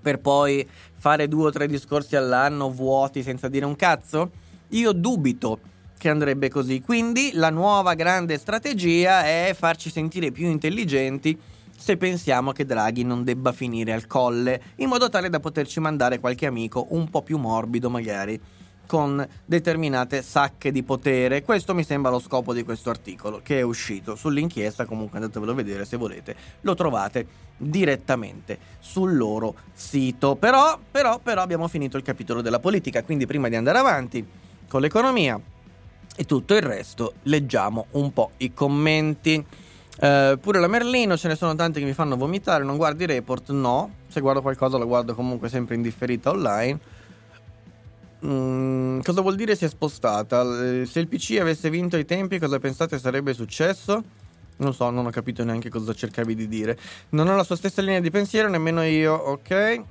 per 0.00 0.20
poi 0.20 0.66
fare 0.96 1.28
due 1.28 1.46
o 1.46 1.50
tre 1.50 1.66
discorsi 1.66 2.16
all'anno 2.16 2.70
vuoti 2.70 3.22
senza 3.22 3.48
dire 3.48 3.66
un 3.66 3.76
cazzo? 3.76 4.30
Io 4.68 4.92
dubito 4.92 5.60
che 5.98 6.08
andrebbe 6.08 6.48
così, 6.48 6.80
quindi 6.80 7.32
la 7.34 7.50
nuova 7.50 7.94
grande 7.94 8.38
strategia 8.38 9.24
è 9.24 9.54
farci 9.58 9.90
sentire 9.90 10.30
più 10.30 10.46
intelligenti 10.46 11.38
se 11.78 11.96
pensiamo 11.96 12.50
che 12.50 12.66
Draghi 12.66 13.04
non 13.04 13.22
debba 13.22 13.52
finire 13.52 13.92
al 13.92 14.08
colle, 14.08 14.60
in 14.76 14.88
modo 14.88 15.08
tale 15.08 15.30
da 15.30 15.38
poterci 15.38 15.78
mandare 15.78 16.18
qualche 16.18 16.46
amico 16.46 16.88
un 16.90 17.08
po' 17.08 17.22
più 17.22 17.38
morbido 17.38 17.88
magari 17.88 18.40
con 18.84 19.24
determinate 19.44 20.22
sacche 20.22 20.72
di 20.72 20.82
potere. 20.82 21.42
Questo 21.42 21.74
mi 21.74 21.84
sembra 21.84 22.10
lo 22.10 22.18
scopo 22.18 22.52
di 22.52 22.64
questo 22.64 22.90
articolo 22.90 23.40
che 23.44 23.58
è 23.58 23.62
uscito 23.62 24.16
sull'inchiesta, 24.16 24.86
comunque 24.86 25.18
andatevelo 25.18 25.52
a 25.52 25.54
vedere 25.54 25.84
se 25.84 25.96
volete, 25.96 26.34
lo 26.62 26.74
trovate 26.74 27.26
direttamente 27.56 28.58
sul 28.80 29.16
loro 29.16 29.54
sito. 29.72 30.34
Però, 30.34 30.80
però, 30.90 31.20
però 31.20 31.42
abbiamo 31.42 31.68
finito 31.68 31.96
il 31.96 32.02
capitolo 32.02 32.40
della 32.40 32.58
politica, 32.58 33.04
quindi 33.04 33.26
prima 33.26 33.48
di 33.48 33.56
andare 33.56 33.78
avanti 33.78 34.26
con 34.66 34.80
l'economia 34.80 35.40
e 36.16 36.24
tutto 36.24 36.54
il 36.54 36.62
resto, 36.62 37.14
leggiamo 37.24 37.86
un 37.92 38.12
po' 38.12 38.32
i 38.38 38.52
commenti. 38.52 39.46
Uh, 40.00 40.38
pure 40.38 40.60
la 40.60 40.68
Merlino, 40.68 41.16
ce 41.16 41.26
ne 41.26 41.34
sono 41.34 41.56
tanti 41.56 41.80
che 41.80 41.86
mi 41.86 41.92
fanno 41.92 42.16
vomitare. 42.16 42.62
Non 42.62 42.76
guardi 42.76 43.04
report? 43.04 43.50
No. 43.50 43.90
Se 44.06 44.20
guardo 44.20 44.42
qualcosa 44.42 44.78
lo 44.78 44.86
guardo 44.86 45.14
comunque 45.14 45.48
sempre 45.48 45.74
in 45.74 45.82
differita 45.82 46.30
online. 46.30 46.78
Mm, 48.24 49.00
cosa 49.00 49.20
vuol 49.20 49.36
dire 49.36 49.54
si 49.54 49.64
è 49.64 49.68
spostata? 49.68 50.44
Se 50.84 51.00
il 51.00 51.08
PC 51.08 51.38
avesse 51.40 51.70
vinto 51.70 51.96
ai 51.96 52.04
tempi, 52.04 52.38
cosa 52.38 52.58
pensate 52.58 52.98
sarebbe 52.98 53.32
successo? 53.32 54.02
Non 54.58 54.74
so, 54.74 54.90
non 54.90 55.06
ho 55.06 55.10
capito 55.10 55.44
neanche 55.44 55.68
cosa 55.68 55.92
cercavi 55.92 56.34
di 56.34 56.48
dire. 56.48 56.76
Non 57.10 57.28
ho 57.28 57.36
la 57.36 57.44
sua 57.44 57.56
stessa 57.56 57.80
linea 57.80 58.00
di 58.00 58.10
pensiero, 58.10 58.48
nemmeno 58.48 58.82
io, 58.82 59.14
ok. 59.14 59.82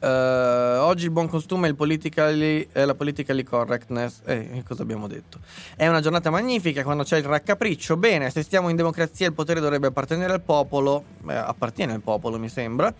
Uh, 0.00 0.80
oggi 0.80 1.04
il 1.04 1.10
buon 1.10 1.28
costume 1.28 1.66
è, 1.66 1.70
il 1.70 2.68
è 2.72 2.84
la 2.86 2.94
politically 2.94 3.42
correctness. 3.42 4.22
Eh, 4.24 4.62
cosa 4.66 4.82
abbiamo 4.82 5.06
detto? 5.06 5.40
È 5.76 5.86
una 5.86 6.00
giornata 6.00 6.30
magnifica 6.30 6.82
quando 6.82 7.02
c'è 7.02 7.18
il 7.18 7.24
raccapriccio. 7.24 7.98
Bene, 7.98 8.30
se 8.30 8.42
stiamo 8.42 8.70
in 8.70 8.76
democrazia 8.76 9.26
il 9.26 9.34
potere 9.34 9.60
dovrebbe 9.60 9.88
appartenere 9.88 10.32
al 10.32 10.40
popolo. 10.40 11.04
Beh, 11.20 11.36
appartiene 11.36 11.92
al 11.92 12.00
popolo, 12.00 12.38
mi 12.38 12.48
sembra. 12.48 12.92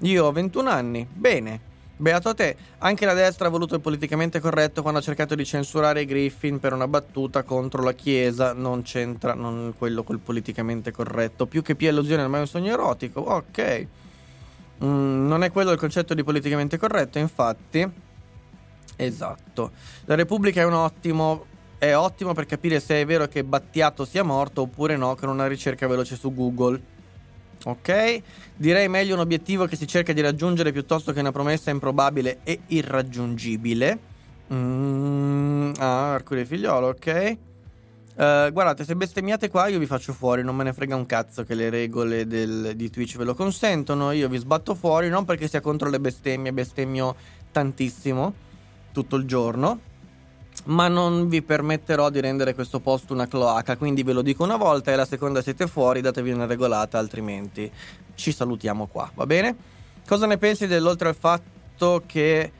Io 0.00 0.26
ho 0.26 0.32
21 0.32 0.68
anni. 0.68 1.06
Bene. 1.10 1.70
Beato 1.96 2.28
a 2.30 2.34
te. 2.34 2.56
Anche 2.78 3.06
la 3.06 3.14
destra 3.14 3.46
ha 3.46 3.50
voluto 3.50 3.74
il 3.74 3.80
politicamente 3.80 4.38
corretto 4.38 4.82
quando 4.82 4.98
ha 4.98 5.02
cercato 5.02 5.34
di 5.34 5.46
censurare 5.46 6.04
Griffin 6.04 6.58
per 6.58 6.74
una 6.74 6.88
battuta 6.88 7.44
contro 7.44 7.82
la 7.82 7.92
Chiesa. 7.92 8.52
Non 8.52 8.82
c'entra 8.82 9.32
non 9.32 9.72
quello 9.78 10.02
col 10.02 10.18
politicamente 10.18 10.90
corretto. 10.90 11.46
Più 11.46 11.62
che 11.62 11.76
più 11.76 11.88
illusione, 11.88 12.22
ormai 12.22 12.40
è 12.40 12.42
un 12.42 12.48
sogno 12.48 12.72
erotico. 12.72 13.20
Ok. 13.20 13.86
Mm, 14.84 15.26
non 15.26 15.44
è 15.44 15.50
quello 15.50 15.70
il 15.70 15.78
concetto 15.78 16.14
di 16.14 16.24
politicamente 16.24 16.76
corretto, 16.76 17.18
infatti. 17.18 17.88
Esatto. 18.96 19.70
La 20.06 20.14
Repubblica 20.14 20.60
è 20.60 20.64
un 20.64 20.74
ottimo. 20.74 21.46
È 21.78 21.94
ottimo 21.96 22.32
per 22.32 22.46
capire 22.46 22.78
se 22.78 23.00
è 23.00 23.06
vero 23.06 23.26
che 23.26 23.42
Battiato 23.42 24.04
sia 24.04 24.22
morto 24.22 24.62
oppure 24.62 24.96
no, 24.96 25.16
con 25.16 25.28
una 25.28 25.48
ricerca 25.48 25.88
veloce 25.88 26.14
su 26.14 26.32
Google. 26.32 26.80
Ok? 27.64 28.22
Direi 28.56 28.88
meglio 28.88 29.14
un 29.14 29.20
obiettivo 29.20 29.66
che 29.66 29.76
si 29.76 29.86
cerca 29.86 30.12
di 30.12 30.20
raggiungere 30.20 30.70
piuttosto 30.70 31.12
che 31.12 31.20
una 31.20 31.32
promessa 31.32 31.70
improbabile 31.70 32.38
e 32.44 32.60
irraggiungibile. 32.68 33.98
Mm, 34.52 35.72
ah, 35.78 36.12
Arcuri 36.14 36.44
Figliolo, 36.44 36.88
ok? 36.88 37.38
Uh, 38.14 38.52
guardate, 38.52 38.84
se 38.84 38.94
bestemmiate 38.94 39.48
qua 39.48 39.68
io 39.68 39.78
vi 39.78 39.86
faccio 39.86 40.12
fuori, 40.12 40.42
non 40.42 40.54
me 40.54 40.64
ne 40.64 40.74
frega 40.74 40.94
un 40.94 41.06
cazzo 41.06 41.44
che 41.44 41.54
le 41.54 41.70
regole 41.70 42.26
del, 42.26 42.72
di 42.76 42.90
Twitch 42.90 43.16
ve 43.16 43.24
lo 43.24 43.34
consentono, 43.34 44.10
io 44.12 44.28
vi 44.28 44.36
sbatto 44.36 44.74
fuori 44.74 45.08
non 45.08 45.24
perché 45.24 45.48
sia 45.48 45.62
contro 45.62 45.88
le 45.88 45.98
bestemmie, 45.98 46.52
bestemmio 46.52 47.16
tantissimo 47.50 48.34
tutto 48.92 49.16
il 49.16 49.24
giorno, 49.24 49.80
ma 50.64 50.88
non 50.88 51.26
vi 51.28 51.40
permetterò 51.40 52.10
di 52.10 52.20
rendere 52.20 52.54
questo 52.54 52.80
posto 52.80 53.14
una 53.14 53.26
cloaca, 53.26 53.78
quindi 53.78 54.02
ve 54.02 54.12
lo 54.12 54.20
dico 54.20 54.44
una 54.44 54.56
volta 54.56 54.92
e 54.92 54.96
la 54.96 55.06
seconda 55.06 55.40
siete 55.40 55.66
fuori, 55.66 56.02
datevi 56.02 56.32
una 56.32 56.44
regolata, 56.44 56.98
altrimenti 56.98 57.72
ci 58.14 58.30
salutiamo 58.30 58.88
qua, 58.88 59.10
va 59.14 59.24
bene? 59.24 59.56
Cosa 60.06 60.26
ne 60.26 60.36
pensi 60.36 60.66
dell'oltre 60.66 61.08
al 61.08 61.16
fatto 61.16 62.02
che 62.04 62.52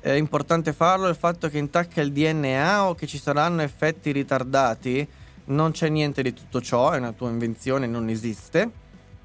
è 0.00 0.12
importante 0.12 0.72
farlo 0.72 1.08
il 1.08 1.14
fatto 1.14 1.48
che 1.48 1.58
intacca 1.58 2.00
il 2.00 2.12
DNA 2.12 2.88
o 2.88 2.94
che 2.94 3.06
ci 3.06 3.18
saranno 3.18 3.62
effetti 3.62 4.12
ritardati. 4.12 5.06
Non 5.46 5.72
c'è 5.72 5.88
niente 5.88 6.22
di 6.22 6.32
tutto 6.32 6.60
ciò, 6.60 6.90
è 6.90 6.98
una 6.98 7.12
tua 7.12 7.28
invenzione, 7.28 7.86
non 7.86 8.08
esiste. 8.08 8.70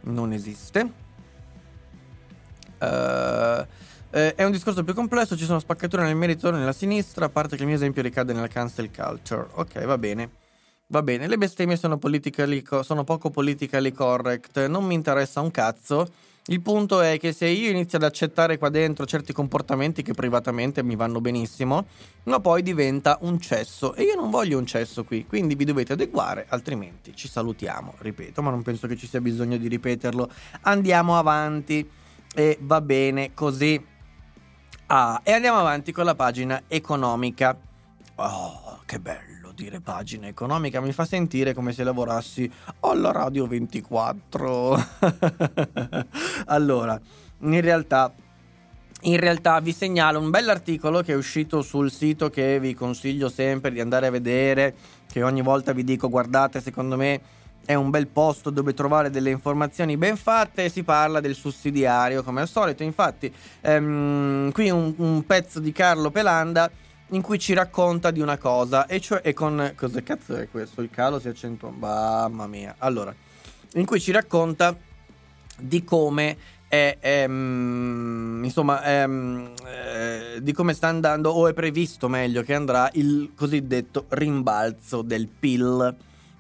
Non 0.02 0.34
esiste. 0.34 1.04
Uh, 2.80 3.66
è 4.10 4.44
un 4.44 4.52
discorso 4.52 4.84
più 4.84 4.94
complesso, 4.94 5.36
ci 5.36 5.46
sono 5.46 5.60
spaccature 5.60 6.04
nel 6.04 6.16
merito 6.16 6.52
nella 6.52 6.72
sinistra, 6.72 7.26
a 7.26 7.30
parte 7.30 7.56
che 7.56 7.64
il 7.64 7.68
mio 7.68 7.78
esempio 7.78 8.02
ricade 8.02 8.34
nella 8.34 8.48
cancel 8.48 8.90
culture. 8.92 9.48
Ok, 9.54 9.84
va 9.86 9.98
bene. 9.98 10.30
Va 10.88 11.02
bene, 11.02 11.28
le 11.28 11.38
bestemmie 11.38 11.78
sono, 11.78 12.00
sono 12.82 13.04
poco 13.04 13.32
politically 13.32 13.92
correct, 13.92 14.68
non 14.68 14.86
mi 14.86 14.94
interessa 14.94 15.42
un 15.42 15.50
cazzo 15.50 16.08
il 16.48 16.62
punto 16.62 17.02
è 17.02 17.18
che 17.18 17.34
se 17.34 17.48
io 17.48 17.72
inizio 17.72 17.98
ad 17.98 18.04
accettare 18.04 18.60
qua 18.60 18.70
dentro 18.70 19.06
certi 19.08 19.34
comportamenti 19.34 20.04
che 20.04 20.14
privatamente 20.14 20.84
mi 20.84 20.96
vanno 20.96 21.20
benissimo, 21.20 21.88
ma 22.24 22.40
poi 22.40 22.62
diventa 22.62 23.18
un 23.22 23.40
cesso 23.40 23.96
e 23.96 24.04
io 24.04 24.16
non 24.16 24.30
voglio 24.30 24.60
un 24.60 24.66
cesso 24.68 25.04
qui, 25.04 25.26
quindi 25.26 25.56
vi 25.56 25.66
dovete 25.66 25.94
adeguare, 25.94 26.46
altrimenti 26.50 27.16
ci 27.16 27.28
salutiamo, 27.28 27.96
ripeto, 27.98 28.44
ma 28.44 28.52
non 28.52 28.62
penso 28.62 28.86
che 28.86 28.96
ci 28.96 29.08
sia 29.08 29.22
bisogno 29.22 29.58
di 29.58 29.68
ripeterlo. 29.68 30.30
Andiamo 30.62 31.18
avanti 31.18 31.90
e 32.36 32.58
va 32.62 32.80
bene 32.80 33.34
così. 33.34 33.84
Ah, 34.88 35.22
e 35.24 35.32
andiamo 35.32 35.58
avanti 35.58 35.92
con 35.92 36.06
la 36.06 36.14
pagina 36.14 36.62
economica. 36.68 37.58
Oh, 38.18 38.82
che 38.86 39.00
bello 39.00 39.35
dire 39.56 39.80
pagina 39.80 40.28
economica, 40.28 40.82
mi 40.82 40.92
fa 40.92 41.06
sentire 41.06 41.54
come 41.54 41.72
se 41.72 41.84
lavorassi 41.84 42.52
alla 42.82 43.12
Radio 43.12 43.48
24. 43.48 44.86
allora, 46.46 47.00
in 47.40 47.62
realtà 47.62 48.14
in 49.02 49.20
realtà 49.20 49.60
vi 49.60 49.72
segnalo 49.72 50.20
un 50.20 50.32
bell'articolo 50.32 51.02
che 51.02 51.14
è 51.14 51.16
uscito 51.16 51.62
sul 51.62 51.92
sito 51.92 52.30
che 52.32 52.60
vi 52.60 52.74
consiglio 52.74 53.30
sempre 53.30 53.72
di 53.72 53.80
andare 53.80 54.08
a 54.08 54.10
vedere, 54.10 54.74
che 55.12 55.22
ogni 55.22 55.42
volta 55.42 55.74
vi 55.74 55.84
dico 55.84 56.10
guardate, 56.10 56.60
secondo 56.60 56.98
me 56.98 57.22
è 57.66 57.74
un 57.74 57.90
bel 57.90 58.08
posto 58.08 58.50
dove 58.50 58.74
trovare 58.74 59.10
delle 59.10 59.30
informazioni 59.30 59.98
ben 59.98 60.18
fatte 60.18 60.66
e 60.66 60.70
si 60.70 60.84
parla 60.84 61.20
del 61.20 61.36
sussidiario 61.36 62.24
come 62.24 62.42
al 62.42 62.48
solito. 62.48 62.84
Infatti, 62.84 63.32
ehm, 63.62 64.52
qui 64.52 64.70
un, 64.70 64.94
un 64.98 65.26
pezzo 65.26 65.60
di 65.60 65.72
Carlo 65.72 66.10
Pelanda 66.10 66.70
in 67.10 67.22
cui 67.22 67.38
ci 67.38 67.54
racconta 67.54 68.12
di 68.12 68.20
una 68.20 68.38
cosa, 68.38 68.88
e 68.88 69.00
cioè, 69.00 69.22
e 69.24 69.34
con, 69.34 69.74
cosa 69.76 70.02
cazzo 70.02 70.36
è 70.36 70.50
questo? 70.50 70.82
Il 70.82 70.90
calo 70.90 71.20
si 71.20 71.28
accentua, 71.28 71.70
mamma 71.70 72.48
mia. 72.48 72.76
Allora, 72.80 73.14
in 73.74 73.86
cui 73.86 74.00
ci 74.00 74.12
racconta 74.12 74.76
di 75.58 75.84
come 75.84 76.38
è, 76.68 76.98
è 77.00 77.28
mm, 77.28 78.44
insomma, 78.44 78.82
è, 78.82 79.06
mm, 79.06 79.46
è, 79.64 80.38
di 80.42 80.52
come 80.52 80.74
sta 80.74 80.88
andando, 80.88 81.30
o 81.30 81.48
è 81.48 81.54
previsto 81.54 82.08
meglio 82.08 82.42
che 82.42 82.54
andrà, 82.54 82.90
il 82.94 83.32
cosiddetto 83.36 84.06
rimbalzo 84.10 85.02
del 85.02 85.28
PIL. 85.28 85.96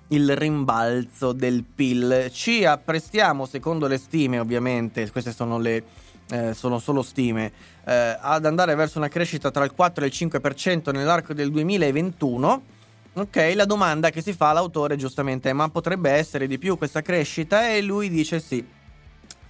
Il 0.09 0.35
rimbalzo 0.35 1.31
del 1.31 1.63
PIL. 1.63 2.29
Ci 2.31 2.63
apprestiamo, 2.63 3.47
secondo 3.47 3.87
le 3.87 3.97
stime, 3.97 4.37
ovviamente, 4.37 5.09
queste 5.09 5.31
sono 5.31 5.57
le 5.57 5.83
eh, 6.29 6.53
sono 6.53 6.79
solo 6.79 7.01
stime, 7.01 7.51
eh, 7.85 8.17
ad 8.19 8.45
andare 8.45 8.75
verso 8.75 8.97
una 8.97 9.07
crescita 9.07 9.51
tra 9.51 9.63
il 9.63 9.71
4 9.71 10.03
e 10.03 10.07
il 10.07 10.13
5% 10.13 10.91
nell'arco 10.91 11.33
del 11.33 11.51
2021. 11.51 12.73
Ok, 13.13 13.53
la 13.55 13.65
domanda 13.65 14.09
che 14.09 14.21
si 14.21 14.33
fa 14.33 14.51
l'autore 14.51 14.97
giustamente 14.97 15.49
è 15.49 15.53
ma 15.53 15.69
potrebbe 15.69 16.09
essere 16.11 16.47
di 16.47 16.57
più 16.57 16.77
questa 16.77 17.01
crescita? 17.01 17.69
E 17.69 17.81
lui 17.81 18.09
dice 18.09 18.39
sì. 18.39 18.65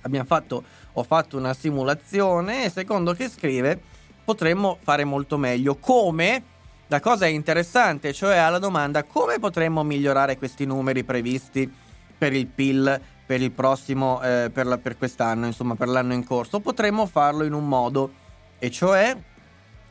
Abbiamo 0.01 0.25
fatto, 0.25 0.63
ho 0.93 1.03
fatto 1.03 1.37
una 1.37 1.53
simulazione 1.53 2.65
e 2.65 2.69
secondo 2.69 3.13
che 3.13 3.27
scrive 3.27 3.81
potremmo 4.23 4.77
fare 4.83 5.03
molto 5.03 5.37
meglio. 5.37 5.75
Come? 5.77 6.53
La 6.87 6.99
cosa 6.99 7.25
interessante, 7.25 8.13
cioè 8.13 8.37
alla 8.37 8.59
domanda 8.59 9.03
come 9.03 9.39
potremmo 9.39 9.83
migliorare 9.83 10.37
questi 10.37 10.65
numeri 10.65 11.03
previsti 11.03 11.71
per 12.15 12.33
il 12.33 12.45
PIL 12.45 13.01
per 13.25 13.41
il 13.41 13.51
prossimo, 13.51 14.21
eh, 14.21 14.49
per, 14.53 14.65
la, 14.65 14.77
per 14.77 14.97
quest'anno, 14.97 15.45
insomma 15.45 15.75
per 15.75 15.87
l'anno 15.87 16.13
in 16.13 16.23
corso, 16.23 16.59
potremmo 16.59 17.05
farlo 17.05 17.43
in 17.43 17.53
un 17.53 17.67
modo, 17.67 18.11
e 18.59 18.69
cioè 18.69 19.17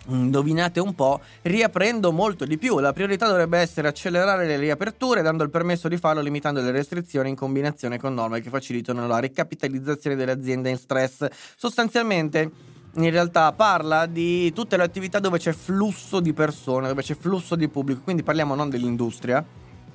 indovinate 0.07 0.80
un 0.80 0.95
po', 0.95 1.20
riaprendo 1.43 2.12
molto 2.12 2.45
di 2.45 2.59
più. 2.59 2.78
La 2.78 2.93
priorità 2.93 3.26
dovrebbe 3.26 3.59
essere 3.59 3.89
accelerare 3.89 4.47
le 4.47 4.57
riaperture 4.57 5.22
dando 5.22 5.45
il 5.45 5.51
permesso 5.51 5.89
di 5.89 5.97
farlo 5.97 6.20
limitando 6.20 6.61
le 6.61 6.70
restrizioni 6.70 7.30
in 7.30 7.37
combinazione 7.37 7.99
con 7.99 8.14
norme 8.14 8.41
che 8.41 8.51
facilitano 8.51 9.07
la 9.07 9.18
ricapitalizzazione 9.18 10.16
delle 10.16 10.32
aziende 10.32 10.70
in 10.70 10.76
stress. 10.76 11.26
Sostanzialmente 11.57 12.51
in 12.97 13.11
realtà 13.11 13.51
parla 13.53 14.07
di 14.07 14.53
tutte 14.53 14.76
le 14.76 14.85
attività 14.85 15.18
dove 15.18 15.39
c'è 15.39 15.53
flusso 15.53 16.20
di 16.20 16.32
persone, 16.32 16.89
dove 16.89 17.03
c'è 17.03 17.16
flusso 17.16 17.57
di 17.57 17.68
pubblico, 17.68 18.03
quindi 18.03 18.22
parliamo 18.22 18.55
non 18.55 18.68
dell'industria, 18.68 19.45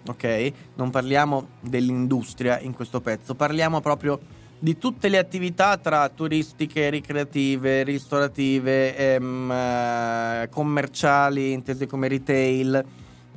ok? 0.08 0.52
Non 0.76 0.90
parliamo 0.90 1.50
dell'industria 1.62 2.60
in 2.60 2.74
questo 2.74 3.02
pezzo, 3.02 3.36
parliamo 3.36 3.82
proprio 3.82 4.20
di 4.60 4.78
tutte 4.78 5.08
le 5.08 5.18
attività 5.18 5.78
tra 5.78 6.10
turistiche, 6.10 6.90
ricreative, 6.90 7.84
ristorative, 7.84 8.96
ehm, 8.96 9.52
eh, 9.52 10.50
commerciali, 10.52 11.54
intese 11.54 11.88
come 11.88 12.10
retail, 12.10 12.84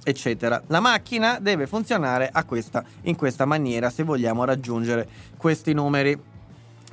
eccetera. 0.02 0.60
La 0.66 0.80
macchina 0.80 1.38
deve 1.38 1.66
funzionare 1.66 2.32
questa, 2.44 2.84
in 3.02 3.14
questa 3.14 3.44
maniera 3.44 3.88
se 3.88 4.02
vogliamo 4.02 4.44
raggiungere 4.44 5.08
questi 5.36 5.72
numeri. 5.72 6.30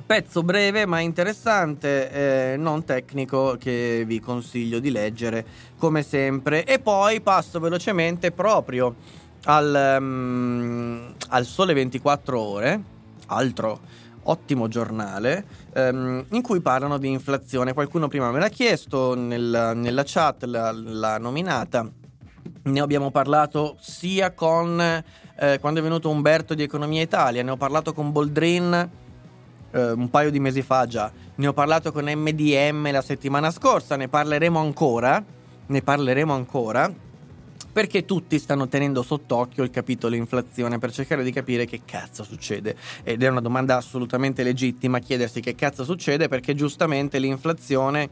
Pezzo 0.06 0.42
breve 0.42 0.86
ma 0.86 0.98
interessante, 1.00 2.10
eh, 2.52 2.56
non 2.56 2.84
tecnico, 2.84 3.56
che 3.58 4.02
vi 4.06 4.18
consiglio 4.18 4.80
di 4.80 4.90
leggere 4.90 5.44
come 5.78 6.02
sempre. 6.02 6.64
E 6.64 6.80
poi 6.80 7.20
passo 7.20 7.60
velocemente 7.60 8.32
proprio 8.32 8.96
al, 9.44 9.96
um, 9.98 11.14
al 11.28 11.44
Sole 11.44 11.74
24 11.74 12.40
Ore, 12.40 12.82
altro 13.26 13.80
ottimo 14.24 14.68
giornale 14.68 15.44
ehm, 15.72 16.26
in 16.30 16.42
cui 16.42 16.60
parlano 16.60 16.98
di 16.98 17.08
inflazione. 17.08 17.72
Qualcuno 17.72 18.08
prima 18.08 18.30
me 18.30 18.38
l'ha 18.38 18.48
chiesto 18.48 19.14
nel, 19.14 19.72
nella 19.74 20.02
chat, 20.04 20.44
l'ha, 20.44 20.72
l'ha, 20.72 21.18
nominata. 21.18 21.88
Ne 22.62 22.80
abbiamo 22.80 23.10
parlato 23.10 23.76
sia 23.80 24.32
con 24.32 24.80
eh, 24.80 25.58
quando 25.60 25.80
è 25.80 25.82
venuto 25.82 26.10
Umberto 26.10 26.54
di 26.54 26.62
Economia 26.62 27.02
Italia, 27.02 27.42
ne 27.42 27.50
ho 27.50 27.56
parlato 27.56 27.94
con 27.94 28.12
Boldrin 28.12 28.90
eh, 29.70 29.90
un 29.92 30.10
paio 30.10 30.30
di 30.30 30.40
mesi 30.40 30.60
fa 30.62 30.86
già, 30.86 31.10
ne 31.36 31.46
ho 31.46 31.52
parlato 31.52 31.92
con 31.92 32.04
MDM 32.04 32.90
la 32.90 33.02
settimana 33.02 33.50
scorsa, 33.50 33.96
ne 33.96 34.08
parleremo 34.08 34.58
ancora. 34.58 35.22
Ne 35.66 35.82
parleremo 35.82 36.34
ancora 36.34 36.92
perché 37.72 38.04
tutti 38.04 38.38
stanno 38.38 38.68
tenendo 38.68 39.02
sott'occhio 39.02 39.62
il 39.62 39.70
capitolo 39.70 40.14
inflazione 40.14 40.78
per 40.78 40.92
cercare 40.92 41.22
di 41.22 41.32
capire 41.32 41.66
che 41.66 41.82
cazzo 41.84 42.24
succede. 42.24 42.76
Ed 43.02 43.22
è 43.22 43.28
una 43.28 43.40
domanda 43.40 43.76
assolutamente 43.76 44.42
legittima 44.42 44.98
chiedersi 44.98 45.40
che 45.40 45.54
cazzo 45.54 45.84
succede 45.84 46.28
perché 46.28 46.54
giustamente 46.54 47.18
l'inflazione 47.18 48.08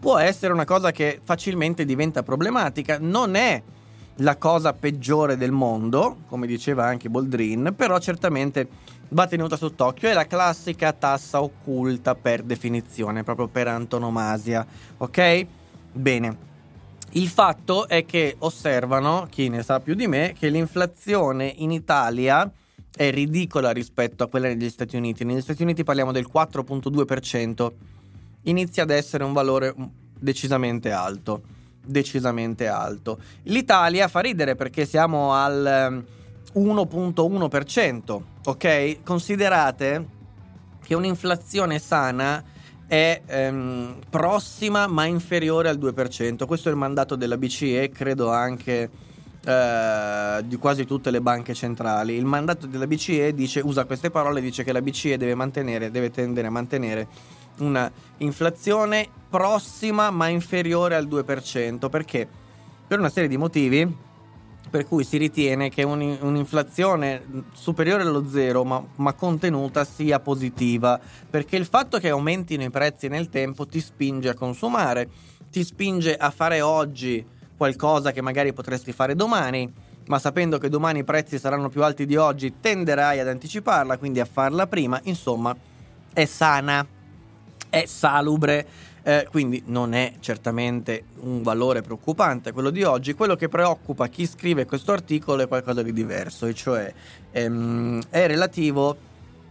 può 0.00 0.18
essere 0.18 0.52
una 0.52 0.64
cosa 0.64 0.90
che 0.90 1.20
facilmente 1.22 1.84
diventa 1.84 2.22
problematica, 2.22 2.98
non 3.00 3.34
è 3.34 3.62
la 4.20 4.36
cosa 4.36 4.72
peggiore 4.72 5.36
del 5.36 5.52
mondo, 5.52 6.18
come 6.28 6.46
diceva 6.46 6.86
anche 6.86 7.10
Boldrin, 7.10 7.74
però 7.76 7.98
certamente 7.98 8.66
va 9.10 9.26
tenuta 9.26 9.56
sott'occhio, 9.56 10.08
è 10.08 10.14
la 10.14 10.26
classica 10.26 10.92
tassa 10.92 11.42
occulta 11.42 12.14
per 12.14 12.42
definizione, 12.42 13.22
proprio 13.24 13.48
per 13.48 13.68
antonomasia, 13.68 14.66
ok? 14.96 15.46
Bene. 15.92 16.54
Il 17.16 17.28
fatto 17.28 17.88
è 17.88 18.04
che 18.04 18.36
osservano, 18.40 19.26
chi 19.30 19.48
ne 19.48 19.62
sa 19.62 19.80
più 19.80 19.94
di 19.94 20.06
me, 20.06 20.34
che 20.38 20.50
l'inflazione 20.50 21.46
in 21.46 21.70
Italia 21.70 22.50
è 22.94 23.10
ridicola 23.10 23.70
rispetto 23.70 24.22
a 24.22 24.28
quella 24.28 24.48
negli 24.48 24.68
Stati 24.68 24.96
Uniti. 24.96 25.24
Negli 25.24 25.40
Stati 25.40 25.62
Uniti 25.62 25.82
parliamo 25.82 26.12
del 26.12 26.28
4.2%, 26.30 27.72
inizia 28.42 28.82
ad 28.82 28.90
essere 28.90 29.24
un 29.24 29.32
valore 29.32 29.74
decisamente 30.18 30.92
alto. 30.92 31.40
Decisamente 31.82 32.66
alto. 32.66 33.18
L'Italia 33.44 34.08
fa 34.08 34.20
ridere 34.20 34.54
perché 34.54 34.84
siamo 34.84 35.32
al 35.32 36.04
1.1%, 36.52 38.20
ok? 38.44 39.02
Considerate 39.02 40.06
che 40.84 40.94
un'inflazione 40.94 41.78
sana 41.78 42.44
è 42.86 43.20
ehm, 43.26 43.96
prossima 44.08 44.86
ma 44.86 45.04
inferiore 45.06 45.68
al 45.68 45.78
2%. 45.78 46.46
Questo 46.46 46.68
è 46.68 46.72
il 46.72 46.78
mandato 46.78 47.16
della 47.16 47.36
BCE, 47.36 47.90
credo 47.90 48.30
anche 48.30 48.90
eh, 49.44 50.42
di 50.44 50.56
quasi 50.56 50.84
tutte 50.84 51.10
le 51.10 51.20
banche 51.20 51.54
centrali. 51.54 52.14
Il 52.14 52.24
mandato 52.24 52.66
della 52.66 52.86
BCE 52.86 53.34
dice, 53.34 53.60
usa 53.60 53.84
queste 53.84 54.10
parole, 54.10 54.40
dice 54.40 54.64
che 54.64 54.72
la 54.72 54.82
BCE 54.82 55.16
deve 55.16 55.34
mantenere, 55.34 55.90
deve 55.90 56.10
tendere 56.10 56.46
a 56.46 56.50
mantenere 56.50 57.08
una 57.58 57.90
inflazione 58.18 59.08
prossima 59.28 60.10
ma 60.10 60.28
inferiore 60.28 60.94
al 60.94 61.06
2%. 61.06 61.88
Perché? 61.88 62.28
Per 62.86 62.98
una 62.98 63.08
serie 63.08 63.28
di 63.28 63.36
motivi 63.36 64.04
per 64.68 64.86
cui 64.86 65.04
si 65.04 65.16
ritiene 65.16 65.70
che 65.70 65.82
un, 65.82 66.16
un'inflazione 66.20 67.44
superiore 67.52 68.02
allo 68.02 68.28
zero 68.28 68.64
ma, 68.64 68.84
ma, 68.96 69.12
contenuta 69.12 69.84
sia 69.84 70.20
positiva, 70.20 71.00
perché 71.28 71.56
il 71.56 71.66
fatto 71.66 71.98
che 71.98 72.08
aumentino 72.08 72.64
i 72.64 72.70
prezzi 72.70 73.08
nel 73.08 73.28
tempo 73.28 73.66
ti 73.66 73.80
spinge 73.80 74.28
a 74.28 74.34
consumare, 74.34 75.08
ti 75.50 75.64
spinge 75.64 76.16
a 76.16 76.30
fare 76.30 76.60
oggi 76.60 77.24
qualcosa 77.56 78.12
che 78.12 78.20
magari 78.20 78.52
potresti 78.52 78.92
fare 78.92 79.14
domani, 79.14 79.72
ma 80.06 80.18
sapendo 80.18 80.58
che 80.58 80.68
domani 80.68 81.00
i 81.00 81.04
prezzi 81.04 81.38
saranno 81.38 81.68
più 81.68 81.82
alti 81.82 82.06
di 82.06 82.16
oggi 82.16 82.54
tenderai 82.60 83.18
ad 83.20 83.28
anticiparla, 83.28 83.98
quindi 83.98 84.20
a 84.20 84.24
farla 84.24 84.66
prima, 84.66 85.00
insomma 85.04 85.56
è 86.12 86.24
sana, 86.24 86.86
è 87.68 87.84
salubre 87.86 88.66
eh, 89.06 89.28
quindi 89.30 89.62
non 89.66 89.94
è 89.94 90.14
certamente 90.18 91.04
un 91.20 91.40
valore 91.40 91.80
preoccupante 91.80 92.50
quello 92.50 92.70
di 92.70 92.82
oggi. 92.82 93.14
Quello 93.14 93.36
che 93.36 93.46
preoccupa 93.46 94.08
chi 94.08 94.26
scrive 94.26 94.64
questo 94.64 94.90
articolo 94.90 95.42
è 95.44 95.46
qualcosa 95.46 95.80
di 95.80 95.92
diverso, 95.92 96.46
e 96.46 96.54
cioè 96.54 96.92
ehm, 97.30 98.02
è 98.10 98.26
relativo 98.26 98.96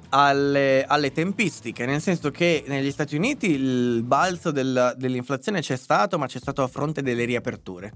alle, 0.10 0.84
alle, 0.84 1.14
tempistiche, 1.14 1.86
nel 1.86 2.02
senso 2.02 2.32
che 2.32 2.66
negli 2.68 2.92
Stati 2.92 3.16
Uniti 3.16 3.52
il 3.52 4.04
balzo 4.04 4.52
del, 4.52 4.94
dell'inflazione 4.98 5.62
c'è 5.62 5.78
stato, 5.78 6.18
ma 6.18 6.28
c'è 6.28 6.40
stato 6.40 6.62
a 6.62 6.68
fronte 6.68 7.02
delle 7.02 7.24
riaperture. 7.24 7.94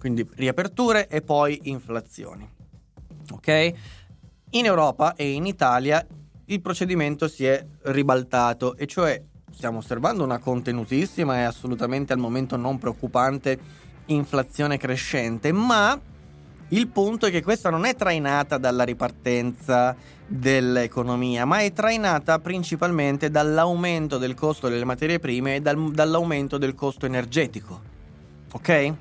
Quindi 0.00 0.28
riaperture 0.34 1.06
e 1.06 1.22
poi 1.22 1.60
inflazioni. 1.64 2.48
Ok? 3.34 3.72
In 4.50 4.64
Europa 4.64 5.14
e 5.14 5.30
in 5.30 5.46
Italia 5.46 6.04
il 6.46 6.60
procedimento 6.60 7.28
si 7.28 7.46
è 7.46 7.64
ribaltato, 7.82 8.76
e 8.76 8.86
cioè 8.86 9.22
stiamo 9.58 9.78
osservando 9.78 10.22
una 10.22 10.38
contenutissima 10.38 11.38
e 11.38 11.42
assolutamente 11.42 12.12
al 12.12 12.20
momento 12.20 12.54
non 12.54 12.78
preoccupante 12.78 13.58
inflazione 14.06 14.78
crescente, 14.78 15.50
ma 15.50 16.00
il 16.68 16.86
punto 16.86 17.26
è 17.26 17.30
che 17.32 17.42
questa 17.42 17.68
non 17.68 17.84
è 17.84 17.96
trainata 17.96 18.56
dalla 18.56 18.84
ripartenza 18.84 19.96
dell'economia, 20.28 21.44
ma 21.44 21.58
è 21.58 21.72
trainata 21.72 22.38
principalmente 22.38 23.32
dall'aumento 23.32 24.16
del 24.16 24.34
costo 24.34 24.68
delle 24.68 24.84
materie 24.84 25.18
prime 25.18 25.56
e 25.56 25.60
dal, 25.60 25.90
dall'aumento 25.90 26.56
del 26.56 26.76
costo 26.76 27.06
energetico. 27.06 27.80
Ok? 28.52 28.94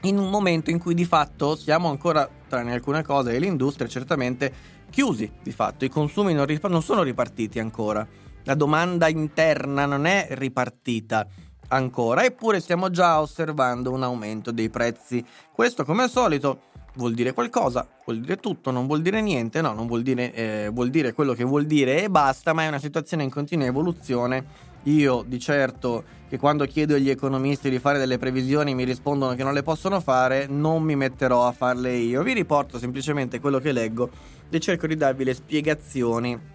In 0.00 0.18
un 0.18 0.30
momento 0.30 0.70
in 0.70 0.80
cui 0.80 0.94
di 0.94 1.04
fatto 1.04 1.54
siamo 1.54 1.88
ancora, 1.90 2.28
tranne 2.48 2.72
alcune 2.72 3.04
cose, 3.04 3.36
e 3.36 3.38
l'industria 3.38 3.86
certamente 3.86 4.52
chiusi 4.90 5.30
di 5.40 5.52
fatto, 5.52 5.84
i 5.84 5.88
consumi 5.88 6.34
non, 6.34 6.46
rip- 6.46 6.66
non 6.66 6.82
sono 6.82 7.04
ripartiti 7.04 7.60
ancora 7.60 8.24
la 8.46 8.54
domanda 8.54 9.08
interna 9.08 9.86
non 9.86 10.06
è 10.06 10.28
ripartita 10.30 11.26
ancora, 11.68 12.24
eppure 12.24 12.60
stiamo 12.60 12.90
già 12.90 13.20
osservando 13.20 13.90
un 13.90 14.04
aumento 14.04 14.52
dei 14.52 14.70
prezzi. 14.70 15.24
Questo, 15.52 15.84
come 15.84 16.04
al 16.04 16.10
solito, 16.10 16.60
vuol 16.94 17.14
dire 17.14 17.32
qualcosa, 17.32 17.86
vuol 18.04 18.20
dire 18.20 18.36
tutto, 18.36 18.70
non 18.70 18.86
vuol 18.86 19.02
dire 19.02 19.20
niente, 19.20 19.60
no, 19.60 19.72
non 19.72 19.88
vuol 19.88 20.02
dire, 20.02 20.32
eh, 20.32 20.70
vuol 20.72 20.90
dire 20.90 21.12
quello 21.12 21.34
che 21.34 21.42
vuol 21.42 21.66
dire 21.66 22.04
e 22.04 22.08
basta, 22.08 22.52
ma 22.52 22.62
è 22.62 22.68
una 22.68 22.78
situazione 22.78 23.24
in 23.24 23.30
continua 23.30 23.66
evoluzione. 23.66 24.74
Io 24.84 25.24
di 25.26 25.40
certo 25.40 26.04
che 26.28 26.38
quando 26.38 26.64
chiedo 26.66 26.94
agli 26.94 27.10
economisti 27.10 27.68
di 27.68 27.80
fare 27.80 27.98
delle 27.98 28.18
previsioni 28.18 28.76
mi 28.76 28.84
rispondono 28.84 29.34
che 29.34 29.42
non 29.42 29.54
le 29.54 29.64
possono 29.64 29.98
fare, 29.98 30.46
non 30.46 30.84
mi 30.84 30.94
metterò 30.94 31.48
a 31.48 31.50
farle 31.50 31.96
io. 31.96 32.22
Vi 32.22 32.32
riporto 32.32 32.78
semplicemente 32.78 33.40
quello 33.40 33.58
che 33.58 33.72
leggo 33.72 34.08
e 34.48 34.60
cerco 34.60 34.86
di 34.86 34.94
darvi 34.94 35.24
le 35.24 35.34
spiegazioni 35.34 36.54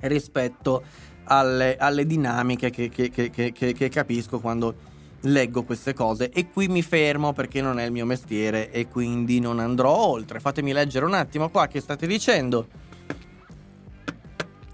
rispetto 0.00 0.82
alle, 1.24 1.76
alle 1.76 2.06
dinamiche 2.06 2.70
che, 2.70 2.88
che, 2.88 3.10
che, 3.10 3.52
che, 3.52 3.88
capisco 3.88 4.40
quando 4.40 4.90
leggo 5.22 5.62
queste 5.62 5.94
cose 5.94 6.30
e 6.30 6.50
qui 6.50 6.66
mi 6.66 6.82
fermo 6.82 7.32
perché 7.32 7.60
non 7.60 7.78
è 7.78 7.84
il 7.84 7.92
mio 7.92 8.04
mestiere 8.04 8.70
e 8.70 8.88
quindi 8.88 9.40
non 9.40 9.58
andrò 9.58 9.94
oltre. 9.94 10.40
Fatemi 10.40 10.72
leggere 10.72 11.04
un 11.04 11.14
attimo 11.14 11.48
qua 11.48 11.66
che 11.66 11.80
state 11.80 12.06
dicendo. 12.06 12.66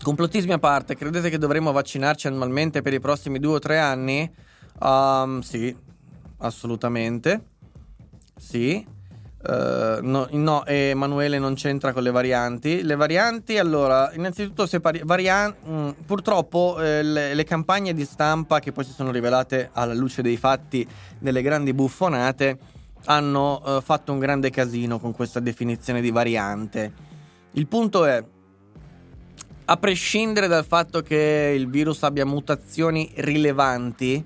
Complottismi 0.03 0.53
a 0.53 0.59
parte, 0.59 0.97
credete 0.97 1.29
che 1.29 1.39
dovremmo 1.39 1.73
vaccinarci 1.73 2.29
annualmente 2.29 2.83
per 2.83 2.95
i 2.95 3.01
prossimi 3.01 3.39
due 3.39 3.55
o 3.55 3.59
tre 3.59 3.79
anni? 3.79 4.31
Um, 4.81 5.41
sì, 5.41 5.75
assolutamente. 6.39 7.43
Sì. 8.37 8.97
Uh, 9.41 10.01
no, 10.03 10.27
no, 10.33 10.67
Emanuele 10.67 11.39
non 11.39 11.55
c'entra 11.55 11.93
con 11.93 12.03
le 12.03 12.11
varianti. 12.11 12.83
Le 12.83 12.97
varianti, 12.97 13.57
allora, 13.57 14.11
innanzitutto, 14.15 14.67
separi- 14.67 15.03
varian- 15.05 15.55
mh, 15.63 15.73
mm, 15.73 15.91
purtroppo 16.07 16.77
eh, 16.81 17.03
le, 17.05 17.35
le, 17.35 17.45
campagne 17.45 17.95
di 17.95 18.05
stampa 18.05 18.59
che 18.59 18.73
poi 18.73 18.85
si 18.85 18.93
sono 18.93 19.13
rivelate 19.13 19.71
alla 19.73 19.95
luce 19.95 20.23
dei 20.23 20.37
fatti 20.37 20.87
delle 21.19 21.41
grandi 21.43 21.73
buffonate 21.73 22.59
hanno 23.05 23.63
uh, 23.65 23.81
fatto 23.81 24.13
un 24.13 24.19
grande 24.19 24.51
casino 24.51 24.99
con 24.99 25.13
questa 25.13 25.41
definizione 25.41 26.01
di 26.01 26.11
variante. 26.11 26.93
Il 27.53 27.67
punto 27.67 28.05
è, 28.05 28.23
a 29.65 29.77
prescindere 29.77 30.49
dal 30.49 30.65
fatto 30.65 31.03
che 31.03 31.55
il 31.57 31.69
virus 31.69 32.03
abbia 32.03 32.27
mutazioni 32.27 33.11
rilevanti, 33.17 34.25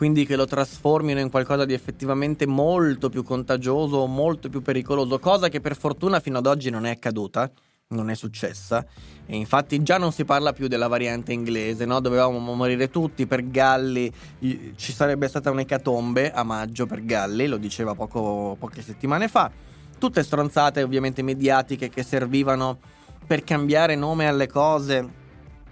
quindi 0.00 0.24
che 0.24 0.34
lo 0.34 0.46
trasformino 0.46 1.20
in 1.20 1.28
qualcosa 1.28 1.66
di 1.66 1.74
effettivamente 1.74 2.46
molto 2.46 3.10
più 3.10 3.22
contagioso 3.22 4.06
molto 4.06 4.48
più 4.48 4.62
pericoloso, 4.62 5.18
cosa 5.18 5.50
che 5.50 5.60
per 5.60 5.76
fortuna 5.76 6.20
fino 6.20 6.38
ad 6.38 6.46
oggi 6.46 6.70
non 6.70 6.86
è 6.86 6.90
accaduta, 6.90 7.50
non 7.88 8.08
è 8.08 8.14
successa. 8.14 8.82
E 9.26 9.36
infatti 9.36 9.82
già 9.82 9.98
non 9.98 10.10
si 10.10 10.24
parla 10.24 10.54
più 10.54 10.68
della 10.68 10.88
variante 10.88 11.34
inglese, 11.34 11.84
no? 11.84 12.00
Dovevamo 12.00 12.38
morire 12.54 12.88
tutti 12.88 13.26
per 13.26 13.50
Galli, 13.50 14.10
ci 14.38 14.92
sarebbe 14.92 15.28
stata 15.28 15.50
un'ecatombe 15.50 16.32
a 16.32 16.44
maggio 16.44 16.86
per 16.86 17.04
Galli, 17.04 17.46
lo 17.46 17.58
diceva 17.58 17.94
poco, 17.94 18.56
poche 18.58 18.80
settimane 18.80 19.28
fa. 19.28 19.50
Tutte 19.98 20.22
stronzate 20.22 20.82
ovviamente 20.82 21.20
mediatiche 21.20 21.90
che 21.90 22.02
servivano 22.04 22.78
per 23.26 23.44
cambiare 23.44 23.96
nome 23.96 24.28
alle 24.28 24.48
cose 24.48 25.08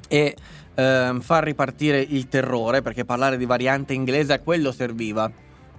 e 0.07 0.37
ehm, 0.79 1.21
far 1.21 1.45
ripartire 1.45 2.01
il 2.01 2.29
terrore, 2.29 2.83
perché 2.83 3.05
parlare 3.05 3.37
di 3.37 3.45
variante 3.45 3.93
inglese 3.93 4.33
a 4.33 4.41
quello 4.41 4.71
serviva. 4.71 5.31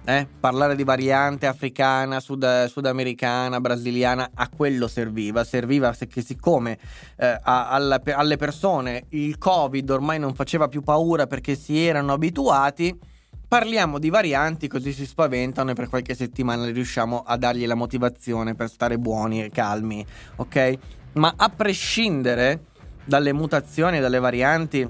Eh? 0.02 0.26
Parlare 0.40 0.76
di 0.76 0.84
variante 0.84 1.46
africana, 1.46 2.20
sud- 2.20 2.66
sudamericana, 2.66 3.60
brasiliana, 3.60 4.30
a 4.34 4.48
quello 4.48 4.88
serviva. 4.88 5.44
Serviva 5.44 5.94
che 6.08 6.22
siccome 6.22 6.78
eh, 7.16 7.38
a, 7.42 7.70
alla, 7.70 8.00
alle 8.14 8.36
persone 8.36 9.06
il 9.10 9.38
Covid 9.38 9.88
ormai 9.90 10.18
non 10.18 10.34
faceva 10.34 10.68
più 10.68 10.82
paura 10.82 11.26
perché 11.26 11.54
si 11.54 11.84
erano 11.84 12.14
abituati, 12.14 12.98
parliamo 13.46 13.98
di 13.98 14.08
varianti 14.08 14.68
così 14.68 14.92
si 14.92 15.04
spaventano 15.04 15.72
e 15.72 15.74
per 15.74 15.88
qualche 15.88 16.14
settimana 16.14 16.64
riusciamo 16.66 17.22
a 17.26 17.36
dargli 17.36 17.66
la 17.66 17.74
motivazione 17.74 18.54
per 18.54 18.70
stare 18.70 18.96
buoni 18.98 19.44
e 19.44 19.50
calmi, 19.50 20.04
ok? 20.36 20.78
Ma 21.12 21.34
a 21.36 21.48
prescindere 21.50 22.69
dalle 23.04 23.32
mutazioni, 23.32 24.00
dalle 24.00 24.18
varianti 24.18 24.88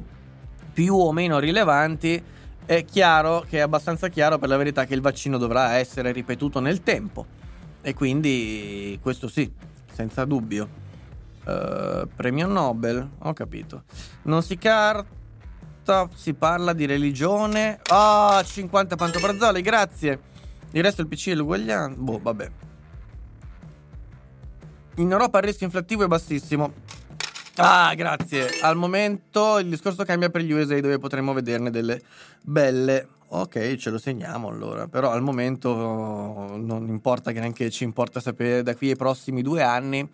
più 0.72 0.94
o 0.94 1.12
meno 1.12 1.38
rilevanti, 1.38 2.22
è 2.64 2.84
chiaro 2.84 3.44
che 3.48 3.58
è 3.58 3.60
abbastanza 3.60 4.08
chiaro 4.08 4.38
per 4.38 4.48
la 4.48 4.56
verità 4.56 4.84
che 4.84 4.94
il 4.94 5.00
vaccino 5.00 5.38
dovrà 5.38 5.74
essere 5.74 6.12
ripetuto 6.12 6.60
nel 6.60 6.82
tempo. 6.82 7.26
E 7.82 7.94
quindi 7.94 8.98
questo 9.02 9.28
sì, 9.28 9.50
senza 9.92 10.24
dubbio. 10.24 10.78
Uh, 11.44 12.06
premio 12.14 12.46
Nobel, 12.46 13.08
ho 13.18 13.32
capito. 13.32 13.84
Non 14.22 14.42
si 14.42 14.56
carta, 14.58 16.08
si 16.14 16.34
parla 16.34 16.72
di 16.72 16.86
religione. 16.86 17.80
Ah, 17.88 18.38
oh, 18.38 18.44
50 18.44 18.96
pantoprazzoli, 18.96 19.62
grazie. 19.62 20.20
Il 20.72 20.82
resto 20.82 21.00
il 21.00 21.08
PC 21.08 21.30
è 21.30 21.34
l'uguaglianza. 21.34 21.98
Boh, 21.98 22.20
vabbè. 22.22 22.50
In 24.96 25.10
Europa 25.10 25.38
il 25.38 25.44
rischio 25.44 25.66
inflattivo 25.66 26.04
è 26.04 26.06
bassissimo. 26.06 26.72
Ah, 27.62 27.94
grazie. 27.94 28.48
Al 28.62 28.76
momento 28.76 29.58
il 29.58 29.68
discorso 29.68 30.04
cambia 30.04 30.30
per 30.30 30.40
gli 30.40 30.52
USA 30.52 30.80
dove 30.80 30.98
potremmo 30.98 31.34
vederne 31.34 31.70
delle 31.70 32.00
belle. 32.40 33.06
Ok, 33.28 33.76
ce 33.76 33.90
lo 33.90 33.98
segniamo 33.98 34.48
allora. 34.48 34.88
Però 34.88 35.10
al 35.10 35.20
momento 35.20 35.74
non 36.56 36.86
importa 36.88 37.32
che 37.32 37.40
neanche 37.40 37.68
ci 37.70 37.84
importa 37.84 38.18
sapere 38.18 38.62
da 38.62 38.74
qui 38.74 38.88
ai 38.88 38.96
prossimi 38.96 39.42
due 39.42 39.62
anni 39.62 40.08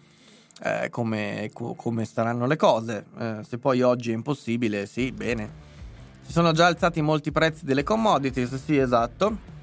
eh, 0.62 0.88
come, 0.90 1.50
co- 1.52 1.74
come, 1.74 2.04
staranno 2.04 2.46
le 2.46 2.56
cose. 2.56 3.06
Eh, 3.16 3.40
se 3.46 3.58
poi 3.58 3.80
oggi 3.80 4.10
è 4.10 4.14
impossibile, 4.14 4.86
sì, 4.86 5.12
bene. 5.12 5.64
Si 6.22 6.32
sono 6.32 6.50
già 6.50 6.66
alzati 6.66 7.00
molti 7.00 7.30
prezzi 7.30 7.64
delle 7.64 7.84
commodities, 7.84 8.60
sì, 8.64 8.76
esatto. 8.76 9.54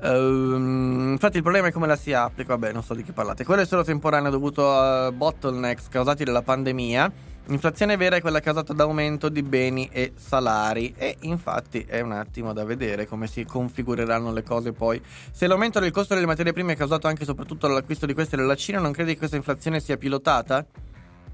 Uh, 0.00 1.12
infatti 1.12 1.36
il 1.36 1.42
problema 1.42 1.68
è 1.68 1.72
come 1.72 1.86
la 1.86 1.96
si 1.96 2.12
applica, 2.12 2.56
vabbè 2.56 2.72
non 2.72 2.82
so 2.82 2.94
di 2.94 3.02
che 3.02 3.12
parlate. 3.12 3.44
Quello 3.44 3.62
è 3.62 3.66
solo 3.66 3.84
temporaneo 3.84 4.30
dovuto 4.30 4.70
a 4.70 5.10
bottlenecks 5.12 5.88
causati 5.88 6.24
dalla 6.24 6.42
pandemia. 6.42 7.32
L'inflazione 7.46 7.98
vera 7.98 8.16
è 8.16 8.22
quella 8.22 8.40
causata 8.40 8.72
da 8.72 8.84
aumento 8.84 9.28
di 9.28 9.42
beni 9.42 9.86
e 9.92 10.14
salari 10.16 10.94
e 10.96 11.18
infatti 11.22 11.84
è 11.86 12.00
un 12.00 12.12
attimo 12.12 12.54
da 12.54 12.64
vedere 12.64 13.06
come 13.06 13.26
si 13.26 13.44
configureranno 13.44 14.32
le 14.32 14.42
cose 14.42 14.72
poi. 14.72 15.00
Se 15.30 15.46
l'aumento 15.46 15.78
del 15.78 15.90
costo 15.90 16.14
delle 16.14 16.26
materie 16.26 16.54
prime 16.54 16.72
è 16.72 16.76
causato 16.76 17.06
anche 17.06 17.22
e 17.22 17.26
soprattutto 17.26 17.66
dall'acquisto 17.66 18.06
di 18.06 18.14
queste 18.14 18.36
dalla 18.36 18.54
Cina, 18.54 18.78
non 18.78 18.92
credi 18.92 19.12
che 19.12 19.18
questa 19.18 19.36
inflazione 19.36 19.80
sia 19.80 19.98
pilotata? 19.98 20.64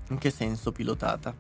In 0.09 0.19
che 0.19 0.31
senso 0.31 0.73
pilotata? 0.73 1.32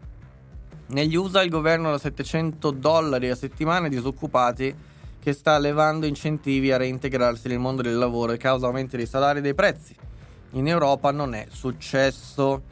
Negli 0.86 1.16
USA 1.16 1.42
il 1.42 1.50
governo 1.50 1.90
da 1.90 1.98
700 1.98 2.70
dollari 2.70 3.28
a 3.28 3.34
settimana 3.34 3.88
i 3.88 3.90
disoccupati 3.90 4.74
che 5.20 5.32
sta 5.32 5.58
levando 5.58 6.06
incentivi 6.06 6.72
a 6.72 6.78
reintegrarsi 6.78 7.46
nel 7.48 7.58
mondo 7.58 7.82
del 7.82 7.96
lavoro 7.96 8.32
e 8.32 8.38
causa 8.38 8.66
aumenti 8.66 8.96
dei 8.96 9.06
salari 9.06 9.38
e 9.38 9.42
dei 9.42 9.54
prezzi. 9.54 9.94
In 10.52 10.66
Europa 10.66 11.12
non 11.12 11.34
è 11.34 11.46
successo. 11.50 12.62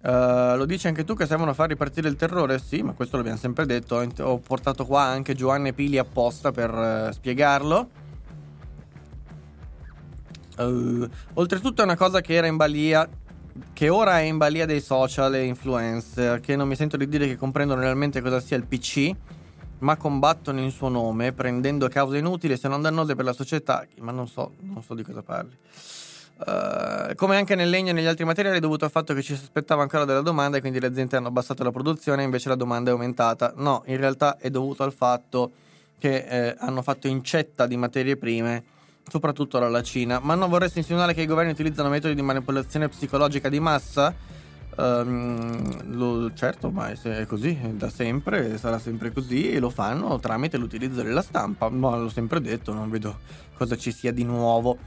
Uh, 0.00 0.56
lo 0.56 0.64
dici 0.66 0.86
anche 0.86 1.04
tu 1.04 1.14
che 1.14 1.26
servono 1.26 1.50
a 1.50 1.54
far 1.54 1.68
ripartire 1.68 2.08
il 2.08 2.16
terrore? 2.16 2.58
Sì, 2.58 2.82
ma 2.82 2.92
questo 2.92 3.16
l'abbiamo 3.16 3.38
sempre 3.38 3.64
detto. 3.64 4.04
Ho 4.22 4.38
portato 4.38 4.84
qua 4.84 5.02
anche 5.02 5.34
Giovanni 5.34 5.72
Pili 5.72 5.98
apposta 5.98 6.50
per 6.50 6.70
uh, 6.72 7.12
spiegarlo. 7.12 7.88
Uh, 10.58 11.08
oltretutto 11.34 11.82
è 11.82 11.84
una 11.84 11.96
cosa 11.96 12.20
che 12.20 12.34
era 12.34 12.48
in 12.48 12.56
balia 12.56 13.08
che 13.72 13.88
ora 13.88 14.20
è 14.20 14.22
in 14.22 14.36
balia 14.36 14.66
dei 14.66 14.80
social 14.80 15.34
e 15.34 15.44
influencer, 15.44 16.40
che 16.40 16.56
non 16.56 16.68
mi 16.68 16.76
sento 16.76 16.96
di 16.96 17.08
dire 17.08 17.26
che 17.26 17.36
comprendono 17.36 17.80
realmente 17.80 18.20
cosa 18.20 18.40
sia 18.40 18.56
il 18.56 18.64
PC 18.64 19.14
ma 19.80 19.96
combattono 19.96 20.60
in 20.60 20.70
suo 20.70 20.88
nome, 20.88 21.32
prendendo 21.32 21.88
cause 21.88 22.18
inutili 22.18 22.56
se 22.56 22.68
non 22.68 22.82
dannose 22.82 23.14
per 23.14 23.24
la 23.24 23.32
società. 23.32 23.86
Ma 24.00 24.12
non 24.12 24.28
so, 24.28 24.52
non 24.60 24.82
so 24.82 24.94
di 24.94 25.02
cosa 25.02 25.22
parli. 25.22 25.56
Uh, 26.38 27.16
come 27.16 27.36
anche 27.36 27.56
nel 27.56 27.68
legno 27.68 27.90
e 27.90 27.92
negli 27.92 28.06
altri 28.06 28.24
materiali, 28.24 28.60
dovuto 28.60 28.84
al 28.84 28.92
fatto 28.92 29.12
che 29.12 29.22
ci 29.22 29.34
si 29.34 29.42
aspettava 29.42 29.82
ancora 29.82 30.04
della 30.04 30.20
domanda 30.20 30.56
e 30.56 30.60
quindi 30.60 30.78
le 30.78 30.86
aziende 30.86 31.16
hanno 31.16 31.28
abbassato 31.28 31.64
la 31.64 31.72
produzione, 31.72 32.22
invece 32.22 32.48
la 32.48 32.54
domanda 32.54 32.90
è 32.90 32.92
aumentata. 32.92 33.52
No, 33.56 33.82
in 33.86 33.96
realtà 33.96 34.36
è 34.38 34.48
dovuto 34.48 34.84
al 34.84 34.92
fatto 34.92 35.50
che 35.98 36.16
eh, 36.28 36.56
hanno 36.58 36.82
fatto 36.82 37.08
incetta 37.08 37.66
di 37.66 37.76
materie 37.76 38.16
prime, 38.16 38.62
soprattutto 39.08 39.58
dalla 39.58 39.82
Cina. 39.82 40.20
Ma 40.20 40.36
non 40.36 40.48
vorresti 40.48 40.78
insinuare 40.78 41.12
che 41.12 41.22
i 41.22 41.26
governi 41.26 41.50
utilizzano 41.50 41.88
metodi 41.88 42.14
di 42.14 42.22
manipolazione 42.22 42.88
psicologica 42.88 43.48
di 43.48 43.58
massa? 43.58 44.14
Um, 44.78 45.96
lo, 45.96 46.32
certo, 46.34 46.70
ma 46.70 46.92
è, 46.92 47.26
così, 47.26 47.58
da 47.74 47.90
sempre, 47.90 48.56
sarà 48.58 48.78
sempre 48.78 49.12
così 49.12 49.50
e 49.50 49.58
lo 49.58 49.70
fanno 49.70 50.20
tramite 50.20 50.56
l'utilizzo 50.56 51.02
della 51.02 51.22
stampa. 51.22 51.68
Ma 51.68 51.96
l'ho 51.96 52.08
sempre 52.08 52.40
detto, 52.40 52.72
non 52.72 52.88
vedo 52.88 53.18
cosa 53.56 53.76
ci 53.76 53.90
sia 53.90 54.12
di 54.12 54.22
nuovo. 54.22 54.78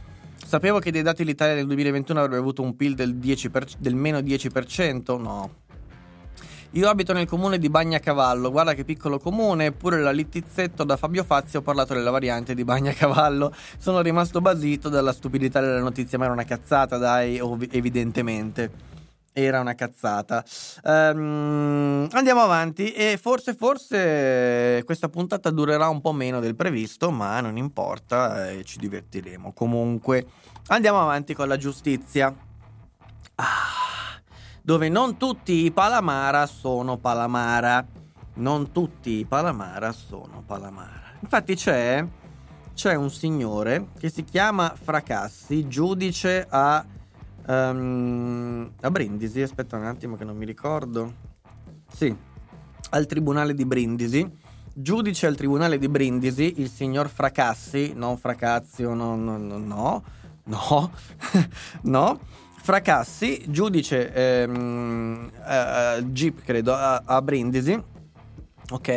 Sapevo 0.46 0.80
che 0.80 0.92
dei 0.92 1.02
dati 1.02 1.26
l'Italia 1.26 1.56
nel 1.56 1.68
2021 1.68 2.20
avrebbe 2.20 2.38
avuto 2.38 2.62
un 2.62 2.76
PIL 2.78 2.96
del, 2.96 3.16
10%, 3.18 3.74
del 3.80 3.96
meno 3.96 4.20
10%? 4.20 5.20
No. 5.20 5.56
Io 6.76 6.88
abito 6.88 7.12
nel 7.12 7.28
comune 7.28 7.58
di 7.58 7.70
Bagnacavallo, 7.70 8.50
guarda 8.50 8.74
che 8.74 8.86
piccolo 8.86 9.20
comune, 9.20 9.66
eppure 9.66 10.00
la 10.00 10.12
Littizzetto 10.12 10.86
da 10.86 10.96
Fabio 10.96 11.26
Fazio 11.26 11.60
ho 11.60 11.62
parlato 11.62 11.94
della 11.94 12.12
variante 12.12 12.56
di 12.56 12.64
Bagnacavallo. 12.64 13.54
Sono 13.78 14.00
rimasto 14.00 14.40
basito 14.40 14.88
dalla 14.88 15.12
stupidità 15.12 15.60
della 15.60 15.82
notizia, 15.82 16.18
ma 16.18 16.24
era 16.24 16.34
una 16.34 16.46
cazzata, 16.46 16.98
dai, 16.98 17.42
evidentemente 17.72 18.90
era 19.34 19.60
una 19.60 19.76
cazzata. 19.76 20.44
Um, 20.84 22.08
andiamo 22.12 22.42
avanti 22.42 22.92
e 22.92 23.18
forse, 23.22 23.54
forse 23.54 24.82
questa 24.86 25.10
puntata 25.10 25.50
durerà 25.50 25.88
un 25.90 26.02
po' 26.02 26.12
meno 26.12 26.40
del 26.40 26.56
previsto, 26.56 27.12
ma 27.12 27.40
non 27.40 27.58
importa, 27.58 28.50
eh, 28.50 28.64
ci 28.64 28.78
divertiremo. 28.80 29.54
Comunque, 29.54 30.26
andiamo 30.68 31.02
avanti 31.02 31.34
con 31.34 31.48
la 31.48 31.58
giustizia. 31.58 32.34
Ah, 33.36 34.20
dove 34.62 34.90
non 34.90 35.18
tutti 35.18 35.66
i 35.66 35.72
Palamara 35.72 36.46
sono 36.46 36.98
Palamara. 36.98 37.86
Non 38.34 38.72
tutti 38.72 39.20
i 39.20 39.26
Palamara 39.26 39.92
sono 39.92 40.44
Palamara. 40.46 41.12
Infatti 41.20 41.56
c'è, 41.56 42.06
c'è 42.74 42.96
un 42.96 43.12
signore 43.12 43.90
che 44.00 44.10
si 44.10 44.24
chiama 44.24 44.74
Fracassi, 44.82 45.68
giudice 45.68 46.48
a 46.50 46.84
Um, 47.48 48.72
a 48.82 48.92
Brindisi, 48.92 49.42
aspetta 49.42 49.78
un 49.78 49.86
attimo 49.86 50.16
che 50.16 50.24
non 50.24 50.38
mi 50.38 50.46
ricordo. 50.46 51.14
Sì, 51.92 52.16
al 52.92 53.06
tribunale 53.06 53.54
di 53.54 53.66
Brindisi. 53.66 54.40
Giudice 54.74 55.28
al 55.28 55.36
tribunale 55.36 55.78
di 55.78 55.90
Brindisi, 55.90 56.62
il 56.62 56.70
signor 56.70 57.10
Fracassi, 57.10 57.94
non 57.94 58.18
Fracazio, 58.18 58.94
no, 58.94 59.16
no, 59.16 59.38
no, 59.38 59.58
no, 59.58 60.04
no, 60.44 60.92
no. 61.84 62.20
Fracassi, 62.64 63.46
giudice 63.48 64.14
ehm, 64.14 65.32
uh, 65.36 66.02
Jeep, 66.04 66.44
credo, 66.44 66.74
a, 66.74 67.02
a 67.04 67.22
Brindisi, 67.22 67.82
ok? 68.70 68.88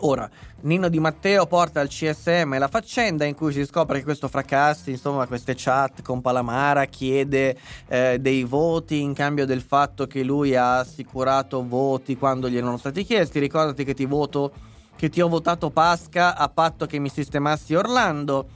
Ora, 0.00 0.30
Nino 0.60 0.88
Di 0.88 1.00
Matteo 1.00 1.46
porta 1.46 1.80
al 1.80 1.88
CSM 1.88 2.56
la 2.56 2.68
faccenda 2.68 3.24
in 3.24 3.34
cui 3.34 3.52
si 3.52 3.64
scopre 3.64 3.98
che 3.98 4.04
questo 4.04 4.28
Fracassi, 4.28 4.90
insomma, 4.90 5.26
queste 5.26 5.54
chat 5.56 6.02
con 6.02 6.20
Palamara 6.20 6.84
chiede 6.84 7.58
eh, 7.88 8.18
dei 8.20 8.44
voti 8.44 9.00
in 9.00 9.12
cambio 9.12 9.44
del 9.44 9.60
fatto 9.60 10.06
che 10.06 10.22
lui 10.22 10.54
ha 10.54 10.78
assicurato 10.78 11.66
voti 11.66 12.16
quando 12.16 12.48
gli 12.48 12.56
erano 12.56 12.76
stati 12.76 13.04
chiesti. 13.04 13.40
Ricordati 13.40 13.84
che 13.84 13.94
ti 13.94 14.04
voto 14.04 14.52
che 14.98 15.08
ti 15.08 15.20
ho 15.20 15.28
votato 15.28 15.70
Pasca 15.70 16.36
a 16.36 16.48
patto 16.48 16.86
che 16.86 16.98
mi 16.98 17.08
sistemassi 17.08 17.74
Orlando. 17.74 18.48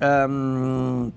Um, 0.00 1.12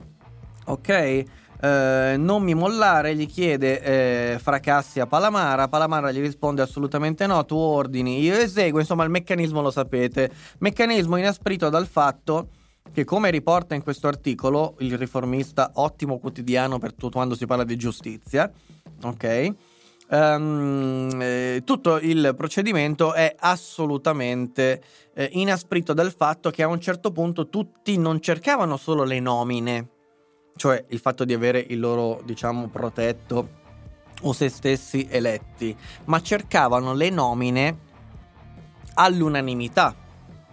ok. 0.65 1.25
Uh, 1.61 2.17
non 2.17 2.41
mi 2.43 2.53
mollare, 2.53 3.15
gli 3.15 3.27
chiede 3.27 3.81
eh, 3.81 4.39
Fracassi 4.39 4.99
a 4.99 5.07
Palamara. 5.07 5.67
Palamara 5.67 6.11
gli 6.11 6.21
risponde 6.21 6.61
assolutamente 6.61 7.27
no. 7.27 7.43
Tu 7.45 7.55
ordini, 7.55 8.21
io 8.21 8.35
eseguo. 8.35 8.79
Insomma, 8.79 9.03
il 9.03 9.09
meccanismo 9.09 9.61
lo 9.61 9.71
sapete. 9.71 10.31
Meccanismo 10.59 11.17
inasprito 11.17 11.69
dal 11.69 11.87
fatto 11.87 12.49
che, 12.93 13.03
come 13.03 13.29
riporta 13.29 13.75
in 13.75 13.83
questo 13.83 14.07
articolo 14.07 14.75
il 14.79 14.97
riformista, 14.97 15.71
ottimo 15.75 16.17
quotidiano 16.17 16.79
per 16.79 16.93
tutto 16.93 17.17
quando 17.17 17.35
si 17.35 17.45
parla 17.45 17.63
di 17.63 17.75
giustizia. 17.75 18.49
Ok 19.03 19.55
Um, 20.11 21.07
eh, 21.21 21.61
tutto 21.63 21.99
il 21.99 22.33
procedimento 22.35 23.13
è 23.13 23.35
assolutamente 23.37 24.81
eh, 25.13 25.29
inasprito 25.33 25.93
dal 25.93 26.11
fatto 26.11 26.49
che 26.49 26.63
a 26.63 26.67
un 26.67 26.79
certo 26.79 27.11
punto 27.11 27.47
tutti 27.47 27.95
non 27.95 28.19
cercavano 28.19 28.75
solo 28.75 29.03
le 29.03 29.19
nomine, 29.19 29.87
cioè 30.59 30.83
il 30.89 30.99
fatto 30.99 31.23
di 31.23 31.33
avere 31.33 31.65
il 31.69 31.79
loro, 31.79 32.21
diciamo, 32.25 32.67
protetto 32.67 33.57
o 34.23 34.33
se 34.33 34.49
stessi 34.49 35.07
eletti, 35.09 35.73
ma 36.05 36.21
cercavano 36.21 36.93
le 36.93 37.09
nomine 37.09 37.77
all'unanimità. 38.95 39.95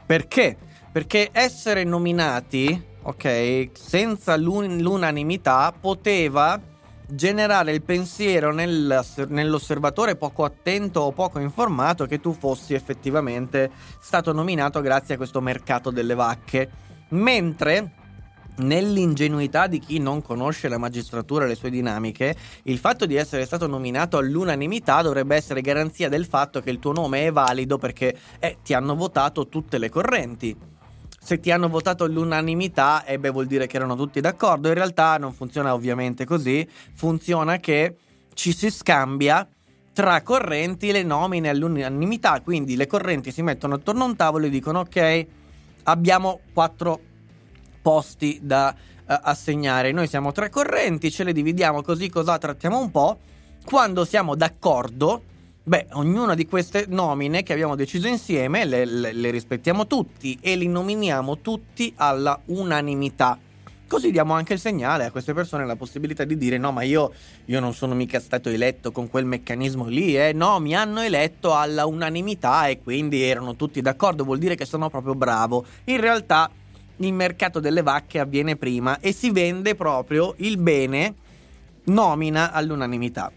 Perché? 0.06 0.56
Perché 0.92 1.30
essere 1.32 1.82
nominati, 1.82 2.80
ok, 3.02 3.70
senza 3.72 4.36
l'un- 4.36 4.78
l'unanimità 4.78 5.74
poteva 5.78 6.60
generare 7.08 7.72
il 7.72 7.82
pensiero 7.82 8.52
nel, 8.52 9.04
nell'osservatore 9.26 10.14
poco 10.14 10.44
attento 10.44 11.00
o 11.00 11.10
poco 11.10 11.40
informato 11.40 12.06
che 12.06 12.20
tu 12.20 12.32
fossi 12.32 12.74
effettivamente 12.74 13.72
stato 14.00 14.32
nominato 14.32 14.80
grazie 14.80 15.14
a 15.14 15.16
questo 15.16 15.40
mercato 15.40 15.90
delle 15.90 16.14
vacche. 16.14 16.70
Mentre 17.08 18.04
nell'ingenuità 18.58 19.66
di 19.66 19.78
chi 19.78 19.98
non 19.98 20.22
conosce 20.22 20.68
la 20.68 20.78
magistratura 20.78 21.44
e 21.44 21.48
le 21.48 21.54
sue 21.54 21.70
dinamiche, 21.70 22.36
il 22.64 22.78
fatto 22.78 23.06
di 23.06 23.16
essere 23.16 23.44
stato 23.44 23.66
nominato 23.66 24.16
all'unanimità 24.16 25.02
dovrebbe 25.02 25.36
essere 25.36 25.60
garanzia 25.60 26.08
del 26.08 26.26
fatto 26.26 26.60
che 26.60 26.70
il 26.70 26.78
tuo 26.78 26.92
nome 26.92 27.26
è 27.26 27.32
valido 27.32 27.78
perché 27.78 28.16
eh, 28.38 28.58
ti 28.62 28.74
hanno 28.74 28.94
votato 28.94 29.48
tutte 29.48 29.78
le 29.78 29.88
correnti. 29.88 30.56
Se 31.18 31.40
ti 31.40 31.50
hanno 31.50 31.68
votato 31.68 32.04
all'unanimità, 32.04 33.04
e 33.04 33.18
beh, 33.18 33.30
vuol 33.30 33.46
dire 33.46 33.66
che 33.66 33.76
erano 33.76 33.96
tutti 33.96 34.20
d'accordo. 34.20 34.68
In 34.68 34.74
realtà 34.74 35.18
non 35.18 35.32
funziona 35.32 35.74
ovviamente 35.74 36.24
così, 36.24 36.66
funziona 36.94 37.56
che 37.56 37.96
ci 38.32 38.52
si 38.52 38.70
scambia 38.70 39.46
tra 39.92 40.22
correnti 40.22 40.92
le 40.92 41.02
nomine 41.02 41.48
all'unanimità, 41.48 42.40
quindi 42.42 42.76
le 42.76 42.86
correnti 42.86 43.32
si 43.32 43.42
mettono 43.42 43.74
attorno 43.74 44.04
a 44.04 44.06
un 44.06 44.14
tavolo 44.14 44.46
e 44.46 44.50
dicono 44.50 44.80
ok, 44.80 45.26
abbiamo 45.84 46.40
quattro 46.52 47.00
posti 47.86 48.40
da 48.42 48.74
uh, 48.74 49.04
assegnare, 49.06 49.92
noi 49.92 50.08
siamo 50.08 50.32
tre 50.32 50.50
correnti, 50.50 51.12
ce 51.12 51.22
le 51.22 51.32
dividiamo 51.32 51.82
così, 51.82 52.10
cosa 52.10 52.36
trattiamo 52.36 52.80
un 52.80 52.90
po', 52.90 53.16
quando 53.64 54.04
siamo 54.04 54.34
d'accordo 54.34 55.22
Beh, 55.62 55.88
ognuna 55.94 56.36
di 56.36 56.46
queste 56.46 56.86
nomine 56.88 57.42
che 57.42 57.52
abbiamo 57.52 57.74
deciso 57.74 58.06
insieme 58.06 58.64
le, 58.64 58.84
le, 58.84 59.12
le, 59.12 59.30
rispettiamo 59.30 59.88
tutti 59.88 60.38
e 60.40 60.54
li 60.54 60.68
nominiamo 60.68 61.38
tutti 61.38 61.92
alla 61.96 62.40
unanimità. 62.46 63.36
Così 63.88 64.12
diamo 64.12 64.34
anche 64.34 64.52
il 64.52 64.60
segnale 64.60 65.06
a 65.06 65.10
queste 65.10 65.34
persone 65.34 65.66
la 65.66 65.74
possibilità 65.74 66.22
di 66.22 66.36
dire 66.36 66.56
no, 66.56 66.70
ma 66.70 66.82
io, 66.82 67.12
io 67.46 67.58
non 67.58 67.74
sono 67.74 67.94
mica 67.94 68.20
stato 68.20 68.48
eletto 68.48 68.92
con 68.92 69.10
quel 69.10 69.24
meccanismo 69.24 69.86
lì, 69.86 70.16
eh? 70.16 70.32
no, 70.32 70.60
mi 70.60 70.76
hanno 70.76 71.00
eletto 71.00 71.52
alla 71.52 71.84
unanimità 71.84 72.68
e 72.68 72.80
quindi 72.80 73.22
erano 73.22 73.56
tutti 73.56 73.80
d'accordo, 73.80 74.22
vuol 74.22 74.38
dire 74.38 74.54
che 74.54 74.66
sono 74.66 74.88
proprio 74.88 75.16
bravo. 75.16 75.64
In 75.86 76.00
realtà 76.00 76.48
il 76.98 77.12
mercato 77.12 77.60
delle 77.60 77.82
vacche 77.82 78.18
avviene 78.18 78.56
prima 78.56 79.00
e 79.00 79.12
si 79.12 79.30
vende 79.30 79.74
proprio 79.74 80.34
il 80.38 80.56
bene 80.58 81.14
nomina 81.84 82.52
all'unanimità. 82.52 83.30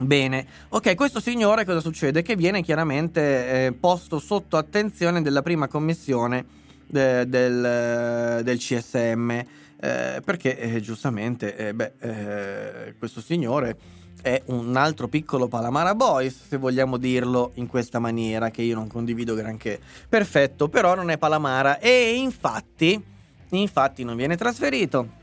Bene, 0.00 0.46
ok, 0.68 0.94
questo 0.94 1.18
signore 1.20 1.64
cosa 1.64 1.80
succede? 1.80 2.22
Che 2.22 2.36
viene 2.36 2.62
chiaramente 2.62 3.66
eh, 3.66 3.72
posto 3.72 4.20
sotto 4.20 4.56
attenzione 4.56 5.22
della 5.22 5.42
prima 5.42 5.66
commissione 5.66 6.44
de, 6.86 7.28
del, 7.28 8.40
del, 8.44 8.58
CSM, 8.58 9.30
eh, 9.30 10.22
perché 10.24 10.56
eh, 10.56 10.80
giustamente 10.80 11.56
eh, 11.56 11.74
beh, 11.74 11.92
eh, 11.98 12.94
questo 12.96 13.20
signore 13.20 13.76
è 14.22 14.42
un 14.46 14.76
altro 14.76 15.08
piccolo 15.08 15.48
Palamara 15.48 15.94
Boys, 15.94 16.46
se 16.48 16.56
vogliamo 16.56 16.96
dirlo 16.96 17.52
in 17.54 17.66
questa 17.66 17.98
maniera, 17.98 18.50
che 18.50 18.62
io 18.62 18.74
non 18.74 18.88
condivido 18.88 19.34
granché. 19.34 19.80
Perfetto, 20.08 20.68
però 20.68 20.94
non 20.94 21.10
è 21.10 21.18
Palamara. 21.18 21.78
E 21.78 22.14
infatti, 22.14 23.02
infatti 23.50 24.04
non 24.04 24.16
viene 24.16 24.36
trasferito. 24.36 25.16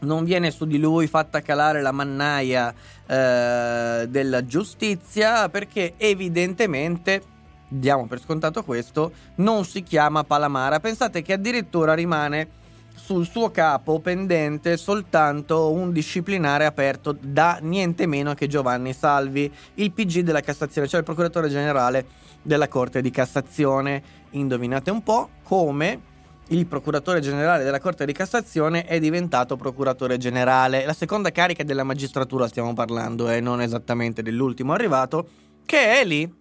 Non 0.00 0.24
viene 0.24 0.50
su 0.50 0.66
di 0.66 0.78
lui 0.78 1.06
fatta 1.06 1.42
calare 1.42 1.80
la 1.80 1.92
mannaia 1.92 2.74
eh, 3.06 4.06
della 4.08 4.44
giustizia 4.44 5.48
perché 5.48 5.94
evidentemente 5.96 7.22
diamo 7.68 8.06
per 8.06 8.20
scontato 8.20 8.64
questo 8.64 9.12
non 9.36 9.64
si 9.64 9.82
chiama 9.82 10.24
Palamara. 10.24 10.80
Pensate 10.80 11.22
che 11.22 11.34
addirittura 11.34 11.94
rimane 11.94 12.60
sul 12.94 13.26
suo 13.26 13.50
capo 13.50 14.00
pendente 14.00 14.76
soltanto 14.76 15.70
un 15.70 15.92
disciplinare 15.92 16.64
aperto 16.64 17.16
da 17.18 17.58
niente 17.60 18.06
meno 18.06 18.34
che 18.34 18.46
Giovanni 18.46 18.92
Salvi, 18.92 19.52
il 19.74 19.92
PG 19.92 20.20
della 20.20 20.40
Cassazione, 20.40 20.88
cioè 20.88 21.00
il 21.00 21.04
procuratore 21.04 21.48
generale 21.48 22.06
della 22.42 22.68
Corte 22.68 23.00
di 23.00 23.10
Cassazione. 23.10 24.20
Indovinate 24.30 24.90
un 24.90 25.02
po' 25.02 25.28
come 25.42 26.10
il 26.48 26.66
procuratore 26.66 27.20
generale 27.20 27.64
della 27.64 27.80
Corte 27.80 28.04
di 28.04 28.12
Cassazione 28.12 28.84
è 28.84 28.98
diventato 28.98 29.56
procuratore 29.56 30.18
generale. 30.18 30.84
La 30.84 30.92
seconda 30.92 31.30
carica 31.30 31.64
della 31.64 31.84
magistratura 31.84 32.48
stiamo 32.48 32.74
parlando 32.74 33.30
e 33.30 33.36
eh, 33.36 33.40
non 33.40 33.60
esattamente 33.60 34.22
dell'ultimo 34.22 34.72
arrivato, 34.72 35.28
che 35.64 36.00
è 36.00 36.04
lì 36.04 36.40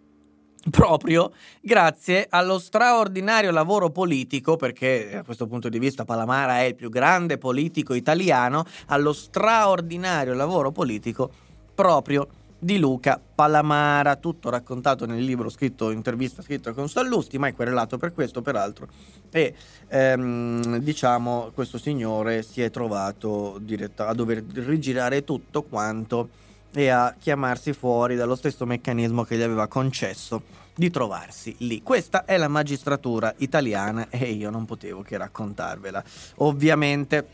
proprio 0.70 1.32
grazie 1.60 2.28
allo 2.30 2.60
straordinario 2.60 3.52
lavoro 3.52 3.90
politico, 3.90 4.58
perché 4.58 5.18
a 5.18 5.24
questo 5.24 5.48
punto 5.48 5.70
di 5.70 5.80
vista 5.80 6.06
Palamara 6.06 6.60
è 6.60 6.64
il 6.64 6.76
più 6.76 6.90
grande 6.90 7.38
politico 7.38 7.94
italiano, 7.94 8.66
allo 8.88 9.14
straordinario 9.14 10.34
lavoro 10.34 10.72
politico 10.72 11.32
proprio 11.74 12.28
di 12.64 12.78
Luca 12.78 13.20
Palamara, 13.34 14.18
tutto 14.18 14.52
raccontato 14.52 15.08
nel 15.08 15.24
libro 15.24 15.50
scritto, 15.50 15.90
intervista 15.90 16.44
scritta 16.44 16.74
con 16.74 16.88
Sallusti, 16.88 17.40
mai 17.40 17.54
querelato 17.54 17.98
per 17.98 18.14
questo 18.14 18.44
peraltro, 18.44 18.88
e 19.32 19.56
ehm, 19.88 20.78
diciamo 20.78 21.50
questo 21.56 21.80
signore 21.80 22.44
si 22.44 22.62
è 22.62 22.70
trovato 22.70 23.58
diretta, 23.60 24.08
a 24.08 24.14
dover 24.14 24.44
rigirare 24.44 25.24
tutto 25.24 25.64
quanto 25.64 26.30
e 26.74 26.90
a 26.90 27.14
chiamarsi 27.18 27.74
fuori 27.74 28.16
dallo 28.16 28.36
stesso 28.36 28.66
meccanismo 28.66 29.24
che 29.24 29.38
gli 29.38 29.42
aveva 29.42 29.68
concesso 29.68 30.60
di 30.76 30.90
trovarsi 30.90 31.56
lì. 31.60 31.82
Questa 31.84 32.26
è 32.26 32.38
la 32.38 32.48
magistratura 32.48 33.34
italiana 33.38 34.08
e 34.10 34.32
io 34.32 34.50
non 34.50 34.66
potevo 34.66 35.02
che 35.02 35.18
raccontarvela. 35.18 36.04
Ovviamente, 36.38 37.28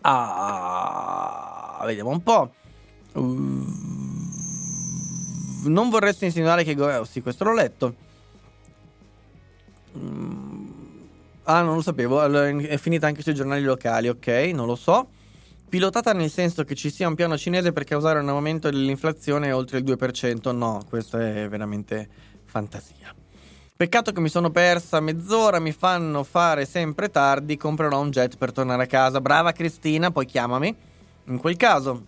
ah, 0.00 1.82
vediamo 1.84 2.10
un 2.10 2.22
po'. 2.22 2.54
Uh, 3.12 3.64
non 5.68 5.88
vorresti 5.90 6.24
insinuare 6.24 6.64
che... 6.64 6.80
Oh, 6.80 7.04
sì, 7.04 7.20
questo 7.20 7.44
l'ho 7.44 7.54
letto. 7.54 7.94
Mm. 9.96 10.66
Ah, 11.44 11.62
non 11.62 11.76
lo 11.76 11.82
sapevo. 11.82 12.20
Allora, 12.20 12.48
è 12.48 12.76
finita 12.78 13.06
anche 13.06 13.22
sui 13.22 13.34
giornali 13.34 13.62
locali, 13.62 14.08
ok, 14.08 14.26
non 14.52 14.66
lo 14.66 14.76
so. 14.76 15.08
Pilotata 15.68 16.12
nel 16.12 16.30
senso 16.30 16.62
che 16.62 16.76
ci 16.76 16.90
sia 16.90 17.08
un 17.08 17.16
piano 17.16 17.36
cinese 17.36 17.72
per 17.72 17.82
causare 17.82 18.20
un 18.20 18.28
aumento 18.28 18.70
dell'inflazione 18.70 19.50
oltre 19.50 19.78
il 19.78 19.84
2%. 19.84 20.54
No, 20.54 20.84
questo 20.88 21.18
è 21.18 21.48
veramente 21.48 22.08
fantasia. 22.44 23.12
Peccato 23.76 24.12
che 24.12 24.20
mi 24.20 24.28
sono 24.28 24.50
persa 24.50 25.00
mezz'ora, 25.00 25.58
mi 25.58 25.72
fanno 25.72 26.22
fare 26.22 26.64
sempre 26.64 27.10
tardi, 27.10 27.56
comprerò 27.56 28.00
un 28.00 28.10
jet 28.10 28.36
per 28.38 28.52
tornare 28.52 28.84
a 28.84 28.86
casa. 28.86 29.20
Brava 29.20 29.52
Cristina, 29.52 30.10
poi 30.10 30.24
chiamami. 30.24 30.74
In 31.24 31.38
quel 31.38 31.56
caso 31.56 32.06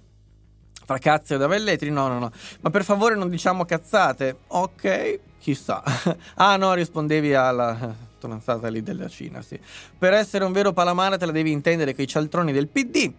Fra 0.85 0.97
cazzo 0.99 1.35
e 1.35 1.37
da 1.37 1.47
Velletri? 1.49 1.91
No, 1.91 2.09
no, 2.09 2.19
no. 2.19 2.31
Ma 2.61 2.71
per 2.71 2.85
favore 2.85 3.17
non 3.17 3.29
diciamo 3.29 3.67
cazzate. 3.67 4.39
Ok, 4.47 5.19
chissà. 5.39 5.83
ah 6.37 6.57
no, 6.57 6.73
rispondevi 6.73 7.35
alla 7.35 7.95
tonanzata 8.19 8.69
lì 8.69 8.83
della 8.83 9.09
Cina, 9.09 9.43
sì. 9.43 9.59
Per 9.99 10.15
essere 10.15 10.45
un 10.45 10.53
vero 10.53 10.73
Palamara 10.73 11.19
te 11.19 11.27
la 11.27 11.33
devi 11.33 11.51
intendere 11.51 11.95
con 11.95 12.05
i 12.05 12.07
cialtroni 12.07 12.53
del 12.53 12.69
PD. 12.69 13.13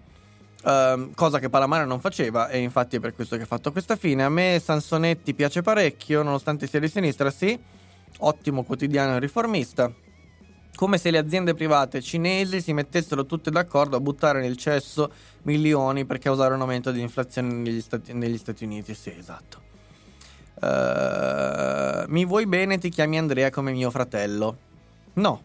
Ehm, 0.66 1.14
cosa 1.14 1.40
che 1.40 1.50
Palamara 1.50 1.86
non 1.86 2.00
faceva 2.00 2.50
e 2.50 2.60
infatti 2.60 2.98
è 2.98 3.00
per 3.00 3.14
questo 3.14 3.38
che 3.38 3.44
ha 3.44 3.48
fatto 3.48 3.72
questa 3.72 3.96
fine. 3.96 4.24
A 4.24 4.30
me 4.30 4.60
Sansonetti 4.64 5.34
piace 5.34 5.62
parecchio, 5.62 6.24
nonostante 6.24 6.68
sia 6.68 6.80
di 6.80 6.90
sinistra, 6.90 7.32
sì. 7.32 7.58
Ottimo 8.20 8.64
quotidiano 8.64 9.18
riformista 9.20 9.92
come 10.80 10.98
se 10.98 11.12
le 11.12 11.18
aziende 11.18 11.56
private 11.56 12.02
cinesi 12.02 12.62
si 12.62 12.72
mettessero 12.72 13.26
tutte 13.26 13.52
d'accordo 13.52 13.98
a 13.98 14.00
buttare 14.00 14.40
nel 14.40 14.56
cesso 14.56 15.12
milioni 15.42 16.06
per 16.06 16.20
causare 16.20 16.54
un 16.54 16.62
aumento 16.62 16.92
di 16.92 17.02
inflazione 17.02 17.52
negli 17.52 17.82
Stati, 17.82 18.14
negli 18.14 18.38
Stati 18.38 18.64
Uniti. 18.64 18.94
Sì, 18.94 19.14
esatto. 19.18 19.62
Uh, 20.62 22.10
mi 22.10 22.24
vuoi 22.24 22.46
bene, 22.46 22.78
ti 22.78 22.88
chiami 22.88 23.18
Andrea 23.18 23.50
come 23.50 23.74
mio 23.74 23.92
fratello? 23.92 24.58
No. 25.16 25.42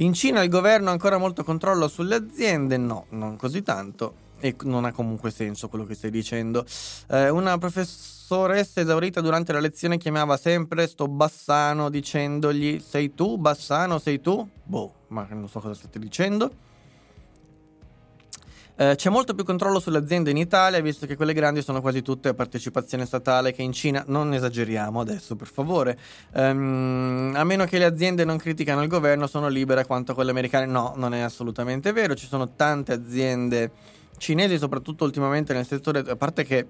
In 0.00 0.12
Cina 0.12 0.42
il 0.42 0.50
governo 0.50 0.90
ha 0.90 0.92
ancora 0.92 1.16
molto 1.16 1.42
controllo 1.42 1.88
sulle 1.88 2.16
aziende? 2.16 2.76
No, 2.76 3.06
non 3.10 3.36
così 3.36 3.62
tanto. 3.62 4.24
E 4.40 4.54
non 4.64 4.84
ha 4.84 4.92
comunque 4.92 5.30
senso 5.30 5.68
quello 5.68 5.86
che 5.86 5.94
stai 5.94 6.10
dicendo. 6.10 6.66
Uh, 7.08 7.34
una 7.34 7.56
professoressa 7.56 8.82
esaurita 8.82 9.22
durante 9.22 9.54
la 9.54 9.60
lezione 9.60 9.96
chiamava 9.96 10.36
sempre 10.36 10.86
sto 10.86 11.08
Bassano 11.08 11.88
dicendogli 11.88 12.78
sei 12.78 13.14
tu 13.14 13.38
Bassano, 13.38 13.98
sei 13.98 14.20
tu? 14.20 14.46
Boh, 14.64 14.92
ma 15.08 15.26
non 15.30 15.48
so 15.48 15.60
cosa 15.60 15.72
state 15.72 15.98
dicendo. 15.98 16.50
Eh, 18.78 18.94
c'è 18.94 19.08
molto 19.08 19.34
più 19.34 19.42
controllo 19.42 19.80
sulle 19.80 19.96
aziende 19.96 20.30
in 20.30 20.36
Italia, 20.36 20.80
visto 20.80 21.06
che 21.06 21.16
quelle 21.16 21.32
grandi 21.32 21.62
sono 21.62 21.80
quasi 21.80 22.02
tutte 22.02 22.28
a 22.28 22.34
partecipazione 22.34 23.06
statale, 23.06 23.52
che 23.52 23.62
in 23.62 23.72
Cina 23.72 24.04
non 24.08 24.34
esageriamo 24.34 25.00
adesso, 25.00 25.34
per 25.34 25.46
favore. 25.46 25.98
Um, 26.34 27.32
a 27.34 27.44
meno 27.44 27.64
che 27.64 27.78
le 27.78 27.86
aziende 27.86 28.24
non 28.26 28.36
criticano 28.36 28.82
il 28.82 28.88
governo, 28.88 29.26
sono 29.26 29.48
libere 29.48 29.86
quanto 29.86 30.12
quelle 30.14 30.30
americane. 30.30 30.66
No, 30.66 30.92
non 30.96 31.14
è 31.14 31.20
assolutamente 31.20 31.92
vero. 31.92 32.14
Ci 32.14 32.26
sono 32.26 32.50
tante 32.54 32.92
aziende 32.92 33.70
cinesi, 34.18 34.58
soprattutto 34.58 35.04
ultimamente 35.04 35.54
nel 35.54 35.66
settore, 35.66 36.00
a 36.00 36.16
parte 36.16 36.44
che 36.44 36.66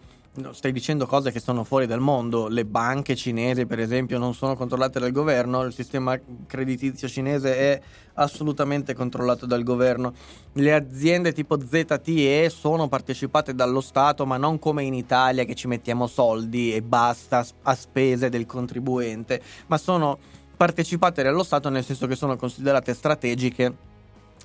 stai 0.52 0.72
dicendo 0.72 1.06
cose 1.06 1.30
che 1.30 1.40
sono 1.40 1.64
fuori 1.64 1.86
dal 1.86 2.00
mondo, 2.00 2.48
le 2.48 2.64
banche 2.64 3.16
cinesi 3.16 3.66
per 3.66 3.80
esempio 3.80 4.18
non 4.18 4.34
sono 4.34 4.54
controllate 4.54 4.98
dal 4.98 5.12
governo, 5.12 5.62
il 5.62 5.72
sistema 5.72 6.18
creditizio 6.46 7.08
cinese 7.08 7.56
è 7.56 7.80
assolutamente 8.14 8.94
controllato 8.94 9.46
dal 9.46 9.62
governo, 9.62 10.12
le 10.52 10.74
aziende 10.74 11.32
tipo 11.32 11.58
ZTE 11.58 12.48
sono 12.50 12.88
partecipate 12.88 13.54
dallo 13.54 13.80
Stato 13.80 14.26
ma 14.26 14.36
non 14.36 14.58
come 14.58 14.84
in 14.84 14.94
Italia 14.94 15.44
che 15.44 15.54
ci 15.54 15.68
mettiamo 15.68 16.06
soldi 16.06 16.74
e 16.74 16.82
basta 16.82 17.44
a 17.62 17.74
spese 17.74 18.28
del 18.28 18.46
contribuente, 18.46 19.40
ma 19.66 19.78
sono 19.78 20.18
partecipate 20.56 21.22
dallo 21.22 21.42
Stato 21.42 21.68
nel 21.68 21.84
senso 21.84 22.06
che 22.06 22.16
sono 22.16 22.36
considerate 22.36 22.94
strategiche 22.94 23.94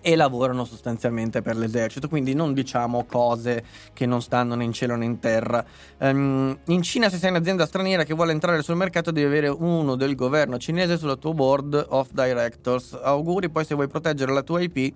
e 0.01 0.15
lavorano 0.15 0.65
sostanzialmente 0.65 1.41
per 1.41 1.55
l'esercito, 1.55 2.07
quindi 2.07 2.33
non 2.33 2.53
diciamo 2.53 3.05
cose 3.05 3.63
che 3.93 4.05
non 4.05 4.21
stanno 4.21 4.55
né 4.55 4.63
in 4.63 4.73
cielo 4.73 4.95
né 4.95 5.05
in 5.05 5.19
terra. 5.19 5.63
Um, 5.99 6.57
in 6.65 6.81
Cina 6.81 7.09
se 7.09 7.17
sei 7.17 7.29
un'azienda 7.29 7.65
straniera 7.65 8.03
che 8.03 8.13
vuole 8.13 8.31
entrare 8.31 8.61
sul 8.63 8.75
mercato 8.75 9.11
devi 9.11 9.27
avere 9.27 9.47
uno 9.47 9.95
del 9.95 10.15
governo 10.15 10.57
cinese 10.57 10.97
sulla 10.97 11.15
tua 11.15 11.33
board 11.33 11.85
of 11.89 12.09
directors. 12.11 12.97
Auguri 13.01 13.49
poi 13.49 13.63
se 13.63 13.75
vuoi 13.75 13.87
proteggere 13.87 14.33
la 14.33 14.41
tua 14.41 14.61
IP, 14.61 14.93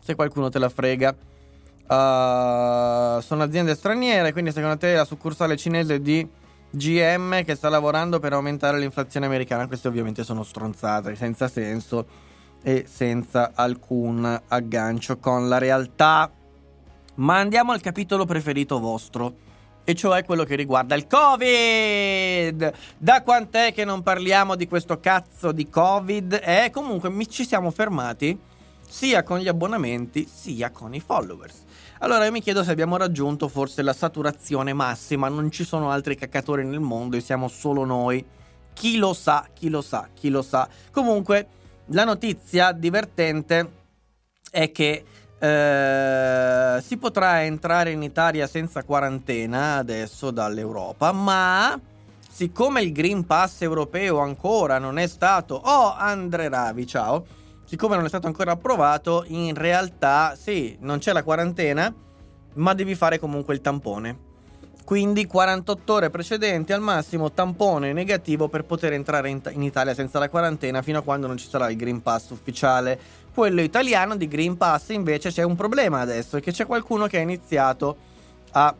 se 0.00 0.14
qualcuno 0.14 0.48
te 0.48 0.58
la 0.58 0.68
frega. 0.68 1.14
Uh, 1.88 3.20
sono 3.20 3.42
aziende 3.44 3.74
straniere, 3.76 4.32
quindi 4.32 4.50
secondo 4.50 4.76
te 4.76 4.94
la 4.94 5.04
succursale 5.04 5.56
cinese 5.56 6.00
di 6.00 6.26
GM 6.70 7.44
che 7.44 7.54
sta 7.54 7.68
lavorando 7.68 8.18
per 8.18 8.32
aumentare 8.32 8.78
l'inflazione 8.78 9.26
americana, 9.26 9.68
queste 9.68 9.86
ovviamente 9.86 10.24
sono 10.24 10.42
stronzate, 10.42 11.14
senza 11.14 11.46
senso 11.46 12.25
e 12.62 12.84
senza 12.88 13.52
alcun 13.54 14.42
aggancio 14.48 15.18
con 15.18 15.48
la 15.48 15.58
realtà. 15.58 16.30
Ma 17.16 17.38
andiamo 17.38 17.72
al 17.72 17.80
capitolo 17.80 18.24
preferito 18.24 18.78
vostro, 18.78 19.34
e 19.88 19.94
cioè 19.94 20.24
quello 20.24 20.42
che 20.42 20.56
riguarda 20.56 20.96
il 20.96 21.06
Covid. 21.06 22.72
Da 22.98 23.22
quant'è 23.22 23.72
che 23.72 23.84
non 23.84 24.02
parliamo 24.02 24.56
di 24.56 24.66
questo 24.66 24.98
cazzo 24.98 25.52
di 25.52 25.68
Covid? 25.68 26.40
E 26.42 26.64
eh, 26.64 26.70
comunque 26.70 27.10
ci 27.28 27.46
siamo 27.46 27.70
fermati 27.70 28.36
sia 28.88 29.22
con 29.22 29.38
gli 29.38 29.48
abbonamenti 29.48 30.28
sia 30.28 30.70
con 30.70 30.92
i 30.92 31.00
followers. 31.00 31.64
Allora 32.00 32.24
io 32.24 32.32
mi 32.32 32.42
chiedo 32.42 32.64
se 32.64 32.72
abbiamo 32.72 32.96
raggiunto 32.96 33.46
forse 33.46 33.82
la 33.82 33.92
saturazione 33.92 34.72
massima, 34.72 35.28
non 35.28 35.52
ci 35.52 35.64
sono 35.64 35.90
altri 35.90 36.16
caccatori 36.16 36.64
nel 36.64 36.80
mondo 36.80 37.16
e 37.16 37.20
siamo 37.20 37.46
solo 37.46 37.84
noi. 37.84 38.24
Chi 38.72 38.96
lo 38.96 39.14
sa, 39.14 39.46
chi 39.54 39.68
lo 39.68 39.82
sa, 39.82 40.08
chi 40.12 40.30
lo 40.30 40.42
sa. 40.42 40.68
Comunque 40.90 41.46
la 41.86 42.04
notizia 42.04 42.72
divertente 42.72 43.72
è 44.50 44.72
che 44.72 45.04
eh, 45.38 46.80
si 46.82 46.96
potrà 46.96 47.44
entrare 47.44 47.90
in 47.90 48.02
Italia 48.02 48.46
senza 48.46 48.82
quarantena 48.82 49.76
adesso 49.76 50.30
dall'Europa, 50.30 51.12
ma 51.12 51.78
siccome 52.28 52.82
il 52.82 52.92
Green 52.92 53.24
Pass 53.24 53.62
europeo 53.62 54.18
ancora 54.18 54.78
non 54.78 54.98
è 54.98 55.06
stato... 55.06 55.54
Oh, 55.54 55.94
Andre 55.94 56.48
Ravi, 56.48 56.86
ciao! 56.86 57.24
Siccome 57.64 57.96
non 57.96 58.04
è 58.04 58.08
stato 58.08 58.28
ancora 58.28 58.52
approvato, 58.52 59.24
in 59.26 59.54
realtà 59.54 60.36
sì, 60.36 60.76
non 60.80 60.98
c'è 60.98 61.12
la 61.12 61.24
quarantena, 61.24 61.92
ma 62.54 62.74
devi 62.74 62.94
fare 62.94 63.18
comunque 63.18 63.54
il 63.54 63.60
tampone. 63.60 64.25
Quindi 64.86 65.26
48 65.26 65.92
ore 65.92 66.10
precedenti 66.10 66.72
al 66.72 66.80
massimo 66.80 67.32
tampone 67.32 67.92
negativo 67.92 68.46
per 68.46 68.62
poter 68.62 68.92
entrare 68.92 69.30
in, 69.30 69.40
in, 69.50 69.62
Italia 69.64 69.94
senza 69.94 70.20
la 70.20 70.28
quarantena 70.28 70.80
fino 70.80 71.00
a 71.00 71.02
quando 71.02 71.26
non 71.26 71.36
ci 71.36 71.48
sarà 71.48 71.68
il 71.68 71.76
Green 71.76 72.02
Pass 72.02 72.30
ufficiale. 72.30 72.96
Quello 73.34 73.62
italiano 73.62 74.14
di 74.14 74.28
Green 74.28 74.56
Pass 74.56 74.90
invece 74.90 75.32
c'è 75.32 75.42
un 75.42 75.56
problema 75.56 75.98
adesso, 75.98 76.36
è 76.36 76.40
che 76.40 76.52
c'è 76.52 76.66
qualcuno 76.66 77.08
che 77.08 77.16
ha 77.16 77.20
iniziato 77.20 77.96
a 78.52 78.72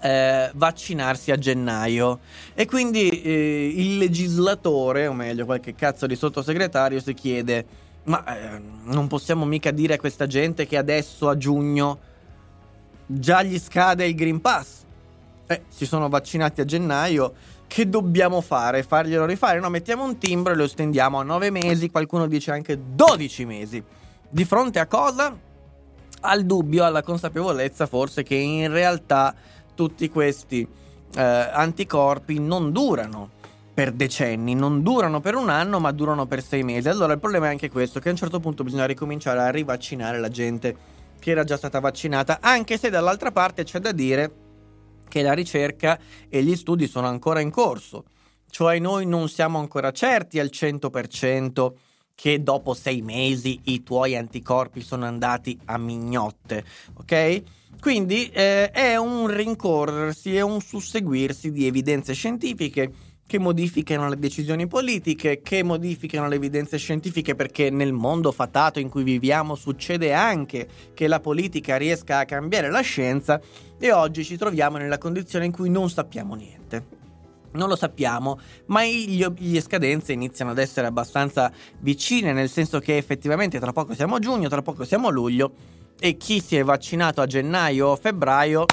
eh, 0.00 0.50
vaccinarsi 0.54 1.32
a 1.32 1.36
gennaio 1.36 2.20
e 2.54 2.64
quindi 2.66 3.08
eh, 3.08 3.72
il 3.74 3.98
legislatore, 3.98 5.08
o 5.08 5.12
meglio 5.12 5.44
qualche 5.44 5.74
cazzo 5.74 6.06
di 6.06 6.14
sottosegretario, 6.14 7.00
si 7.00 7.14
chiede 7.14 7.66
ma 8.04 8.24
eh, 8.24 8.62
non 8.84 9.08
possiamo 9.08 9.44
mica 9.44 9.72
dire 9.72 9.94
a 9.94 9.98
questa 9.98 10.28
gente 10.28 10.68
che 10.68 10.76
adesso 10.76 11.28
a 11.28 11.36
giugno 11.36 11.98
già 13.04 13.42
gli 13.42 13.58
scade 13.58 14.06
il 14.06 14.14
Green 14.14 14.40
Pass 14.40 14.84
eh, 15.46 15.62
si 15.68 15.86
sono 15.86 16.08
vaccinati 16.08 16.60
a 16.60 16.64
gennaio. 16.64 17.32
Che 17.66 17.88
dobbiamo 17.88 18.40
fare? 18.40 18.82
Farglielo 18.82 19.24
rifare? 19.24 19.60
No, 19.60 19.68
mettiamo 19.70 20.04
un 20.04 20.18
timbro 20.18 20.52
e 20.52 20.56
lo 20.56 20.64
estendiamo 20.64 21.18
a 21.18 21.22
9 21.22 21.50
mesi, 21.50 21.90
qualcuno 21.90 22.26
dice 22.26 22.52
anche 22.52 22.78
12 22.94 23.44
mesi. 23.44 23.82
Di 24.28 24.44
fronte 24.44 24.78
a 24.78 24.86
cosa? 24.86 25.36
Al 26.20 26.44
dubbio, 26.44 26.84
alla 26.84 27.02
consapevolezza 27.02 27.86
forse 27.86 28.22
che 28.22 28.34
in 28.34 28.70
realtà 28.70 29.34
tutti 29.74 30.08
questi 30.08 30.66
eh, 31.14 31.22
anticorpi 31.22 32.38
non 32.38 32.72
durano 32.72 33.30
per 33.74 33.92
decenni, 33.92 34.54
non 34.54 34.82
durano 34.82 35.20
per 35.20 35.34
un 35.34 35.50
anno, 35.50 35.78
ma 35.80 35.92
durano 35.92 36.26
per 36.26 36.42
sei 36.42 36.62
mesi. 36.62 36.88
Allora 36.88 37.12
il 37.12 37.18
problema 37.18 37.46
è 37.46 37.50
anche 37.50 37.70
questo, 37.70 38.00
che 38.00 38.08
a 38.08 38.12
un 38.12 38.16
certo 38.16 38.40
punto 38.40 38.64
bisogna 38.64 38.86
ricominciare 38.86 39.40
a 39.40 39.50
rivaccinare 39.50 40.18
la 40.18 40.28
gente 40.28 40.76
che 41.18 41.30
era 41.30 41.44
già 41.44 41.56
stata 41.56 41.80
vaccinata, 41.80 42.38
anche 42.40 42.78
se 42.78 42.88
dall'altra 42.88 43.32
parte 43.32 43.64
c'è 43.64 43.78
da 43.78 43.92
dire 43.92 44.44
che 45.08 45.22
la 45.22 45.32
ricerca 45.32 45.98
e 46.28 46.42
gli 46.42 46.56
studi 46.56 46.86
sono 46.86 47.06
ancora 47.06 47.40
in 47.40 47.50
corso, 47.50 48.04
cioè 48.50 48.78
noi 48.78 49.06
non 49.06 49.28
siamo 49.28 49.58
ancora 49.58 49.90
certi 49.90 50.38
al 50.38 50.50
100% 50.52 51.72
che 52.14 52.42
dopo 52.42 52.72
sei 52.72 53.02
mesi 53.02 53.60
i 53.64 53.82
tuoi 53.82 54.16
anticorpi 54.16 54.80
sono 54.80 55.04
andati 55.04 55.58
a 55.66 55.76
mignotte, 55.76 56.64
ok? 56.94 57.42
Quindi 57.78 58.30
eh, 58.30 58.70
è 58.70 58.96
un 58.96 59.26
rincorrersi, 59.26 60.34
è 60.34 60.40
un 60.40 60.60
susseguirsi 60.60 61.50
di 61.52 61.66
evidenze 61.66 62.14
scientifiche 62.14 62.90
che 63.26 63.38
modificano 63.38 64.08
le 64.08 64.16
decisioni 64.16 64.66
politiche, 64.68 65.42
che 65.42 65.62
modificano 65.64 66.28
le 66.28 66.36
evidenze 66.36 66.78
scientifiche, 66.78 67.34
perché 67.34 67.70
nel 67.70 67.92
mondo 67.92 68.30
fatato 68.30 68.78
in 68.78 68.88
cui 68.88 69.02
viviamo 69.02 69.56
succede 69.56 70.12
anche 70.12 70.68
che 70.94 71.08
la 71.08 71.18
politica 71.18 71.76
riesca 71.76 72.18
a 72.18 72.24
cambiare 72.24 72.70
la 72.70 72.80
scienza 72.80 73.40
e 73.78 73.92
oggi 73.92 74.24
ci 74.24 74.36
troviamo 74.36 74.76
nella 74.76 74.98
condizione 74.98 75.44
in 75.44 75.52
cui 75.52 75.68
non 75.68 75.90
sappiamo 75.90 76.34
niente. 76.34 76.94
Non 77.52 77.68
lo 77.68 77.76
sappiamo, 77.76 78.38
ma 78.66 78.82
le 78.82 79.60
scadenze 79.60 80.12
iniziano 80.12 80.50
ad 80.50 80.58
essere 80.58 80.86
abbastanza 80.86 81.50
vicine, 81.80 82.32
nel 82.32 82.50
senso 82.50 82.80
che 82.80 82.96
effettivamente 82.96 83.58
tra 83.58 83.72
poco 83.72 83.94
siamo 83.94 84.18
giugno, 84.18 84.48
tra 84.48 84.62
poco 84.62 84.84
siamo 84.84 85.08
luglio 85.08 85.52
e 85.98 86.16
chi 86.18 86.40
si 86.40 86.56
è 86.56 86.62
vaccinato 86.62 87.22
a 87.22 87.26
gennaio 87.26 87.88
o 87.88 87.96
febbraio, 87.96 88.66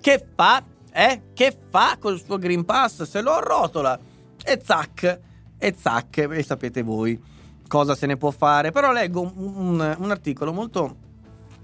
che 0.00 0.24
fa? 0.34 0.62
Eh? 0.92 1.22
Che 1.32 1.56
fa 1.70 1.96
col 1.98 2.20
suo 2.20 2.38
Green 2.38 2.64
Pass? 2.64 3.02
Se 3.02 3.22
lo 3.22 3.32
arrotola 3.32 3.98
e 4.44 4.60
zac, 4.62 5.20
e 5.58 5.74
zac, 5.76 6.18
e 6.18 6.42
sapete 6.42 6.82
voi 6.82 7.20
cosa 7.66 7.94
se 7.94 8.06
ne 8.06 8.18
può 8.18 8.30
fare. 8.30 8.70
Però 8.70 8.92
leggo 8.92 9.22
un, 9.22 9.32
un, 9.56 9.96
un 9.98 10.10
articolo 10.10 10.52
molto 10.52 10.96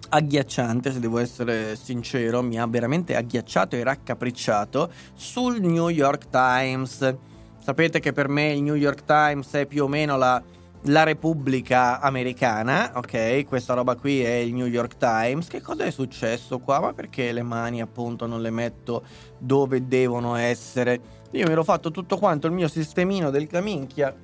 agghiacciante, 0.09 0.93
se 0.93 1.01
devo 1.01 1.19
essere 1.19 1.77
sincero, 1.77 2.43
mi 2.43 2.59
ha 2.59 2.67
veramente 2.67 3.15
agghiacciato 3.15 3.77
e 3.77 3.83
raccapricciato 3.83 4.91
sul 5.15 5.61
New 5.61 5.89
York 5.89 6.29
Times. 6.31 7.17
Sapete 7.63 8.01
che 8.01 8.13
per 8.13 8.29
me 8.29 8.53
il 8.53 8.63
New 8.63 8.75
York 8.75 9.05
Times 9.05 9.53
è 9.53 9.67
più 9.67 9.85
o 9.85 9.89
meno 9.89 10.17
la, 10.17 10.43
la 10.83 11.03
Repubblica 11.03 12.01
americana, 12.01 12.93
ok? 12.95 13.45
Questa 13.47 13.75
roba 13.75 13.97
qui 13.97 14.23
è 14.23 14.35
il 14.35 14.55
New 14.55 14.67
York 14.67 14.97
Times. 14.97 15.49
Che 15.49 15.61
cosa 15.61 15.85
è 15.85 15.91
successo 15.91 16.59
qua? 16.59 16.81
Ma 16.81 16.93
perché 16.93 17.33
le 17.33 17.43
mani 17.43 17.81
appunto 17.81 18.27
non 18.27 18.41
le 18.41 18.51
metto 18.51 19.05
dove 19.39 19.87
devono 19.87 20.35
essere? 20.37 21.01
Io 21.33 21.47
mi 21.47 21.53
ero 21.53 21.65
fatto 21.65 21.91
tutto 21.91 22.17
quanto 22.17 22.47
il 22.47 22.53
mio 22.53 22.69
sistemino 22.69 23.31
del 23.31 23.47
caminchia. 23.47 24.15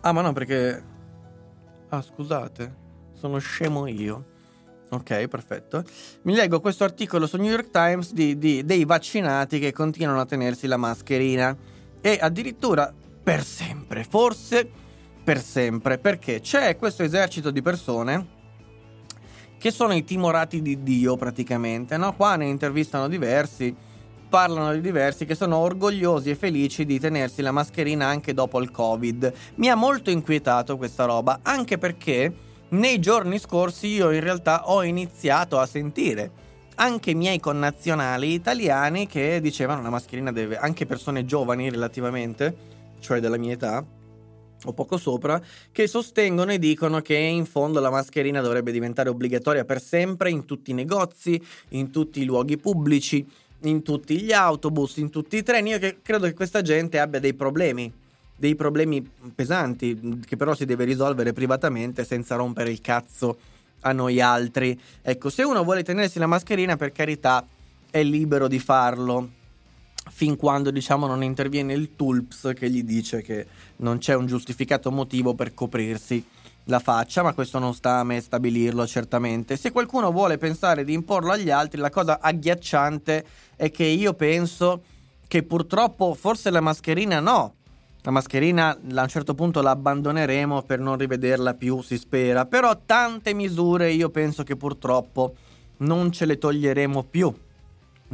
Ah, 0.00 0.12
ma 0.12 0.20
no, 0.20 0.32
perché... 0.32 0.92
Ah, 1.88 2.02
scusate 2.02 2.82
sono 3.24 3.38
scemo 3.38 3.86
io. 3.86 4.32
Ok, 4.90 5.28
perfetto. 5.28 5.82
Mi 6.22 6.34
leggo 6.34 6.60
questo 6.60 6.84
articolo 6.84 7.26
su 7.26 7.38
New 7.38 7.50
York 7.50 7.70
Times 7.70 8.12
di, 8.12 8.36
di, 8.36 8.66
dei 8.66 8.84
vaccinati 8.84 9.58
che 9.58 9.72
continuano 9.72 10.20
a 10.20 10.26
tenersi 10.26 10.66
la 10.66 10.76
mascherina. 10.76 11.56
E 12.02 12.18
addirittura 12.20 12.92
per 13.24 13.42
sempre, 13.42 14.04
forse 14.04 14.70
per 15.24 15.42
sempre, 15.42 15.96
perché 15.96 16.40
c'è 16.40 16.76
questo 16.76 17.02
esercito 17.02 17.50
di 17.50 17.62
persone 17.62 18.26
che 19.56 19.70
sono 19.70 19.94
i 19.94 20.04
timorati 20.04 20.60
di 20.60 20.82
Dio 20.82 21.16
praticamente, 21.16 21.96
no? 21.96 22.14
Qua 22.14 22.36
ne 22.36 22.44
intervistano 22.44 23.08
diversi, 23.08 23.74
parlano 24.28 24.74
di 24.74 24.82
diversi 24.82 25.24
che 25.24 25.34
sono 25.34 25.56
orgogliosi 25.56 26.28
e 26.28 26.34
felici 26.34 26.84
di 26.84 27.00
tenersi 27.00 27.40
la 27.40 27.50
mascherina 27.50 28.06
anche 28.06 28.34
dopo 28.34 28.60
il 28.60 28.70
Covid. 28.70 29.32
Mi 29.54 29.70
ha 29.70 29.74
molto 29.74 30.10
inquietato 30.10 30.76
questa 30.76 31.06
roba, 31.06 31.38
anche 31.42 31.78
perché 31.78 32.30
nei 32.68 33.00
giorni 33.00 33.38
scorsi 33.38 33.86
io 33.86 34.10
in 34.10 34.20
realtà 34.20 34.68
ho 34.68 34.84
iniziato 34.84 35.58
a 35.58 35.64
sentire 35.64 36.42
anche 36.76 37.12
i 37.12 37.14
miei 37.14 37.38
connazionali 37.38 38.32
italiani 38.32 39.06
che 39.06 39.40
dicevano 39.40 39.80
la 39.80 39.90
mascherina 39.90 40.32
deve, 40.32 40.58
anche 40.58 40.86
persone 40.86 41.24
giovani 41.24 41.70
relativamente, 41.70 42.73
cioè 43.04 43.20
della 43.20 43.36
mia 43.36 43.52
età, 43.52 43.86
o 44.66 44.72
poco 44.72 44.96
sopra, 44.96 45.38
che 45.70 45.86
sostengono 45.86 46.52
e 46.52 46.58
dicono 46.58 47.02
che 47.02 47.14
in 47.14 47.44
fondo 47.44 47.80
la 47.80 47.90
mascherina 47.90 48.40
dovrebbe 48.40 48.72
diventare 48.72 49.10
obbligatoria 49.10 49.66
per 49.66 49.82
sempre 49.82 50.30
in 50.30 50.46
tutti 50.46 50.70
i 50.70 50.74
negozi, 50.74 51.40
in 51.70 51.90
tutti 51.90 52.22
i 52.22 52.24
luoghi 52.24 52.56
pubblici, 52.56 53.28
in 53.64 53.82
tutti 53.82 54.18
gli 54.22 54.32
autobus, 54.32 54.96
in 54.96 55.10
tutti 55.10 55.36
i 55.36 55.42
treni. 55.42 55.70
Io 55.70 55.96
credo 56.00 56.24
che 56.24 56.32
questa 56.32 56.62
gente 56.62 56.98
abbia 56.98 57.20
dei 57.20 57.34
problemi 57.34 57.92
dei 58.36 58.56
problemi 58.56 59.08
pesanti 59.32 60.18
che 60.26 60.36
però 60.36 60.56
si 60.56 60.64
deve 60.64 60.84
risolvere 60.84 61.32
privatamente 61.32 62.04
senza 62.04 62.34
rompere 62.34 62.72
il 62.72 62.80
cazzo 62.80 63.38
a 63.82 63.92
noi 63.92 64.20
altri. 64.20 64.78
Ecco, 65.02 65.30
se 65.30 65.44
uno 65.44 65.62
vuole 65.62 65.84
tenersi 65.84 66.18
la 66.18 66.26
mascherina, 66.26 66.76
per 66.76 66.90
carità, 66.90 67.46
è 67.90 68.02
libero 68.02 68.48
di 68.48 68.58
farlo. 68.58 69.42
Fin 70.10 70.36
quando 70.36 70.70
diciamo 70.70 71.06
non 71.06 71.22
interviene 71.22 71.72
il 71.72 71.96
Tulps 71.96 72.52
che 72.54 72.70
gli 72.70 72.84
dice 72.84 73.22
che 73.22 73.46
non 73.76 73.98
c'è 73.98 74.14
un 74.14 74.26
giustificato 74.26 74.90
motivo 74.90 75.34
per 75.34 75.54
coprirsi 75.54 76.24
la 76.64 76.78
faccia, 76.78 77.22
ma 77.22 77.34
questo 77.34 77.58
non 77.58 77.74
sta 77.74 77.98
a 77.98 78.04
me 78.04 78.20
stabilirlo 78.20 78.86
certamente. 78.86 79.56
Se 79.56 79.72
qualcuno 79.72 80.12
vuole 80.12 80.38
pensare 80.38 80.84
di 80.84 80.92
imporlo 80.92 81.32
agli 81.32 81.50
altri, 81.50 81.80
la 81.80 81.90
cosa 81.90 82.20
agghiacciante 82.20 83.24
è 83.56 83.70
che 83.70 83.84
io 83.84 84.14
penso 84.14 84.82
che 85.26 85.42
purtroppo 85.42 86.14
forse 86.14 86.50
la 86.50 86.60
mascherina 86.60 87.20
no, 87.20 87.54
la 88.02 88.10
mascherina 88.10 88.70
a 88.70 89.02
un 89.02 89.08
certo 89.08 89.34
punto 89.34 89.62
la 89.62 89.70
abbandoneremo 89.70 90.62
per 90.62 90.78
non 90.78 90.98
rivederla 90.98 91.54
più, 91.54 91.80
si 91.82 91.96
spera. 91.96 92.44
Però 92.44 92.78
tante 92.84 93.32
misure 93.32 93.90
io 93.92 94.10
penso 94.10 94.42
che 94.42 94.56
purtroppo 94.56 95.34
non 95.78 96.12
ce 96.12 96.26
le 96.26 96.36
toglieremo 96.36 97.02
più. 97.04 97.34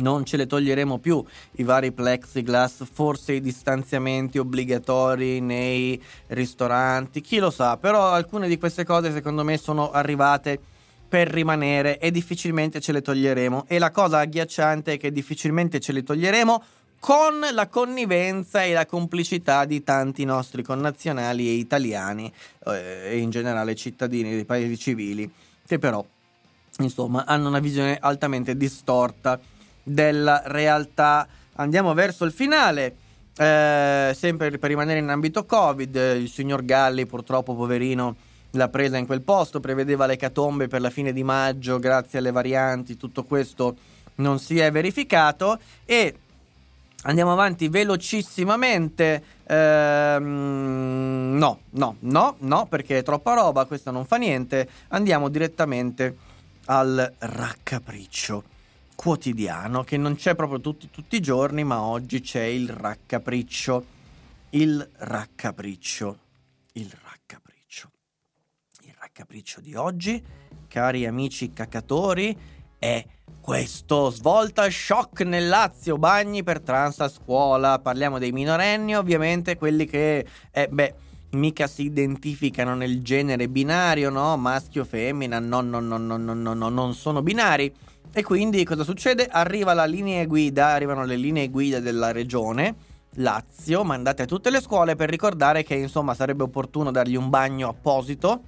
Non 0.01 0.25
ce 0.25 0.37
le 0.37 0.47
toglieremo 0.47 0.99
più 0.99 1.25
i 1.53 1.63
vari 1.63 1.93
plexiglass, 1.93 2.85
forse 2.91 3.35
i 3.35 3.41
distanziamenti 3.41 4.39
obbligatori 4.39 5.41
nei 5.41 6.03
ristoranti, 6.29 7.21
chi 7.21 7.39
lo 7.39 7.51
sa, 7.51 7.77
però 7.77 8.11
alcune 8.11 8.49
di 8.49 8.59
queste 8.59 8.85
cose 8.85 9.13
secondo 9.13 9.45
me 9.45 9.57
sono 9.57 9.91
arrivate 9.91 10.59
per 11.09 11.29
rimanere 11.29 11.99
e 11.99 12.11
difficilmente 12.11 12.81
ce 12.81 12.93
le 12.93 13.03
toglieremo. 13.03 13.65
E 13.67 13.79
la 13.79 13.91
cosa 13.91 14.19
agghiacciante 14.19 14.95
è 14.95 14.97
che 14.97 15.11
difficilmente 15.11 15.81
ce 15.81 15.93
le 15.93 16.03
toglieremo 16.03 16.63
con 17.01 17.41
la 17.53 17.67
connivenza 17.67 18.63
e 18.63 18.75
la 18.75 18.87
complicità 18.87 19.65
di 19.65 19.83
tanti 19.83 20.25
nostri 20.25 20.63
connazionali 20.63 21.49
e 21.49 21.53
italiani 21.53 22.31
eh, 22.67 23.09
e 23.11 23.19
in 23.19 23.31
generale 23.31 23.75
cittadini 23.75 24.31
dei 24.31 24.45
paesi 24.45 24.77
civili 24.77 25.29
che 25.67 25.79
però 25.79 26.05
insomma 26.79 27.25
hanno 27.25 27.49
una 27.49 27.59
visione 27.59 27.97
altamente 27.99 28.55
distorta 28.55 29.41
della 29.83 30.43
realtà. 30.47 31.27
Andiamo 31.55 31.95
verso 31.95 32.25
il 32.25 32.33
finale. 32.33 32.97
Eh, 33.37 34.13
sempre 34.15 34.51
per 34.51 34.69
rimanere 34.69 34.99
in 34.99 35.09
ambito 35.09 35.45
Covid, 35.45 35.95
il 35.95 36.29
signor 36.29 36.65
Galli, 36.65 37.07
purtroppo 37.07 37.55
poverino, 37.55 38.17
l'ha 38.51 38.69
presa 38.69 38.97
in 38.97 39.07
quel 39.07 39.23
posto, 39.23 39.61
prevedeva 39.61 40.07
le 40.07 40.17
catombe 40.17 40.69
per 40.69 40.81
la 40.81 40.91
fine 40.91 41.13
di 41.13 41.23
maggio, 41.23 41.79
grazie 41.79 42.19
alle 42.19 42.33
varianti, 42.33 42.97
tutto 42.97 43.25
questo 43.25 43.77
non 44.17 44.39
si 44.39 44.59
è 44.59 44.71
verificato 44.71 45.59
e 45.87 46.15
Andiamo 47.05 47.33
avanti 47.33 47.69
velocissimamente. 47.69 49.23
Ehm, 49.47 51.35
no, 51.39 51.61
no, 51.71 51.97
no, 52.01 52.37
no, 52.41 52.67
perché 52.67 52.99
è 52.99 53.03
troppa 53.03 53.33
roba, 53.33 53.65
questo 53.65 53.91
non 53.91 54.05
fa 54.05 54.17
niente. 54.17 54.69
Andiamo 54.89 55.31
direttamente 55.31 56.15
al 56.67 57.11
raccapriccio 57.19 58.45
quotidiano, 59.01 59.83
che 59.83 59.97
non 59.97 60.15
c'è 60.15 60.35
proprio 60.35 60.61
tutti, 60.61 60.91
tutti 60.91 61.17
i 61.17 61.21
giorni, 61.21 61.65
ma 61.65 61.81
oggi 61.81 62.21
c'è 62.21 62.43
il 62.43 62.69
raccapriccio. 62.69 63.85
Il 64.51 64.87
raccapriccio. 64.99 66.19
Il 66.73 66.93
raccapriccio. 67.03 67.91
Il 68.83 68.95
raccapriccio 69.01 69.63
di 69.63 69.75
oggi, 69.75 70.23
cari 70.69 71.07
amici 71.07 71.51
cacatori, 71.51 72.37
è 72.79 73.03
questo 73.41 74.11
svolta 74.11 74.69
shock 74.69 75.23
nel 75.23 75.49
Lazio, 75.49 75.97
bagni 75.97 76.43
per 76.43 76.61
trans 76.61 77.01
a 77.01 77.09
scuola. 77.09 77.79
Parliamo 77.79 78.19
dei 78.19 78.33
minorenni, 78.33 78.95
ovviamente, 78.95 79.57
quelli 79.57 79.87
che, 79.87 80.27
eh, 80.51 80.69
beh, 80.69 80.95
mica 81.31 81.67
si 81.69 81.85
identificano 81.85 82.75
nel 82.75 83.01
genere 83.01 83.49
binario, 83.49 84.11
no? 84.11 84.37
Maschio, 84.37 84.85
femmina, 84.85 85.39
no, 85.39 85.63
no, 85.63 85.81
no, 85.81 85.97
no, 85.97 86.19
no, 86.19 86.35
no, 86.35 86.53
no, 86.53 86.69
non 86.69 86.93
sono 86.93 87.23
binari. 87.23 87.75
E 88.13 88.25
quindi 88.25 88.65
cosa 88.65 88.83
succede? 88.83 89.27
Arriva 89.31 89.73
la 89.73 89.85
linea 89.85 90.25
guida, 90.27 90.69
arrivano 90.69 91.05
le 91.05 91.17
linee 91.17 91.49
guida 91.49 91.79
della 91.79 92.11
regione 92.11 92.75
Lazio, 93.15 93.85
mandate 93.85 94.23
a 94.23 94.27
tutte 94.27 94.51
le 94.51 94.61
scuole 94.61 94.97
per 94.97 95.09
ricordare 95.09 95.63
che 95.63 95.75
insomma 95.75 96.15
sarebbe 96.15 96.43
opportuno 96.43 96.91
dargli 96.91 97.17
un 97.17 97.29
bagno 97.29 97.69
apposito. 97.69 98.43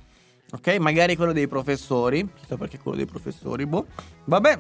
Ok, 0.53 0.77
magari 0.79 1.17
quello 1.17 1.33
dei 1.33 1.47
professori, 1.47 2.29
chissà 2.39 2.57
perché 2.57 2.79
quello 2.79 2.97
dei 2.97 3.07
professori, 3.07 3.65
boh. 3.65 3.87
Vabbè, 4.25 4.59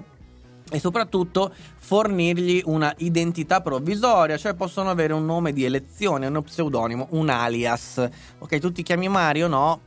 e 0.71 0.79
soprattutto 0.79 1.53
fornirgli 1.77 2.63
una 2.65 2.95
identità 2.99 3.61
provvisoria, 3.61 4.37
cioè 4.37 4.55
possono 4.55 4.89
avere 4.89 5.13
un 5.13 5.25
nome 5.25 5.53
di 5.53 5.65
elezione, 5.65 6.27
uno 6.29 6.43
pseudonimo, 6.43 7.09
un 7.11 7.29
alias. 7.29 8.09
Ok, 8.39 8.59
tu 8.59 8.73
ti 8.73 8.83
chiami 8.83 9.09
Mario? 9.09 9.49
No, 9.49 9.81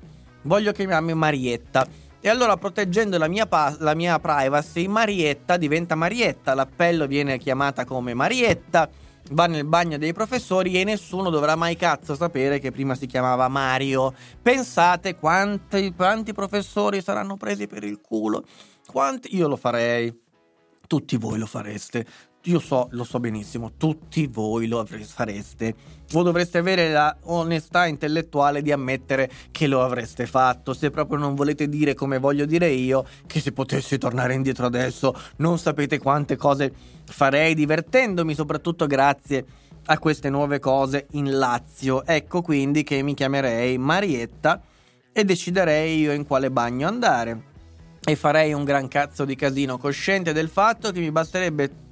voglio 0.44 0.72
chiamarmi 0.74 1.14
Marietta. 1.14 1.88
E 2.26 2.30
allora 2.30 2.58
proteggendo 2.58 3.20
la 3.20 3.28
mia, 3.28 3.46
pa- 3.46 3.76
la 3.82 3.94
mia 3.94 4.18
privacy, 4.18 4.88
Marietta 4.88 5.58
diventa 5.58 5.94
Marietta, 5.94 6.56
l'appello 6.56 7.06
viene 7.06 7.38
chiamata 7.38 7.86
come 7.86 8.16
Marietta, 8.16 8.90
va 9.30 9.46
nel 9.46 9.64
bagno 9.64 10.00
dei 10.00 10.12
professori 10.12 10.74
e 10.74 10.84
nessuno 10.84 11.30
dovrà 11.30 11.56
mai 11.56 11.76
cazzo 11.76 12.16
sapere 12.16 12.58
che 12.58 12.72
prima 12.72 12.96
si 12.96 13.06
chiamava 13.06 13.48
Mario. 13.48 14.12
Pensate 14.42 15.18
quanti, 15.18 15.94
quanti 15.94 16.34
professori 16.34 17.00
saranno 17.00 17.38
presi 17.38 17.68
per 17.68 17.84
il 17.84 18.02
culo. 18.02 18.44
Quanti? 18.88 19.36
Io 19.36 19.48
lo 19.48 19.56
farei. 19.56 20.12
Tutti 20.88 21.18
voi 21.18 21.38
lo 21.38 21.46
fareste. 21.46 22.08
Io 22.46 22.60
so, 22.60 22.88
lo 22.90 23.04
so 23.04 23.20
benissimo, 23.20 23.74
tutti 23.78 24.26
voi 24.26 24.66
lo 24.66 24.84
fareste. 24.84 25.76
O 26.14 26.22
dovreste 26.22 26.60
avere 26.60 26.92
la 26.92 27.16
onestà 27.24 27.88
intellettuale 27.88 28.62
di 28.62 28.72
ammettere 28.72 29.30
che 29.52 29.68
lo 29.68 29.84
avreste 29.84 30.28
fatto. 30.28 30.74
Se 30.74 30.90
proprio 30.92 31.18
non 31.18 31.36
volete 31.36 31.68
dire 31.68 31.94
come 31.94 32.20
voglio 32.20 32.46
dire 32.46 32.70
io, 32.70 33.06
che 33.26 33.40
se 33.40 33.52
potessi 33.52 33.98
tornare 33.98 34.34
indietro 34.34 34.66
adesso, 34.68 35.14
non 35.38 35.58
sapete 35.58 35.98
quante 35.98 36.36
cose 36.36 36.72
farei 37.06 37.56
divertendomi, 37.56 38.34
soprattutto 38.34 38.86
grazie 38.88 39.46
a 39.88 40.00
queste 40.00 40.30
nuove 40.30 40.60
cose 40.60 41.08
in 41.12 41.38
Lazio. 41.38 42.06
Ecco 42.06 42.42
quindi 42.42 42.84
che 42.84 43.02
mi 43.02 43.14
chiamerei 43.14 43.78
Marietta 43.78 44.62
e 45.12 45.24
deciderei 45.24 46.00
io 46.00 46.12
in 46.12 46.26
quale 46.26 46.52
bagno 46.52 46.88
andare 46.88 47.54
e 48.04 48.16
farei 48.16 48.54
un 48.54 48.64
gran 48.64 48.88
cazzo 48.88 49.26
di 49.26 49.36
casino, 49.36 49.78
cosciente 49.78 50.34
del 50.34 50.50
fatto 50.50 50.92
che 50.92 51.00
mi 51.00 51.12
basterebbe 51.12 51.84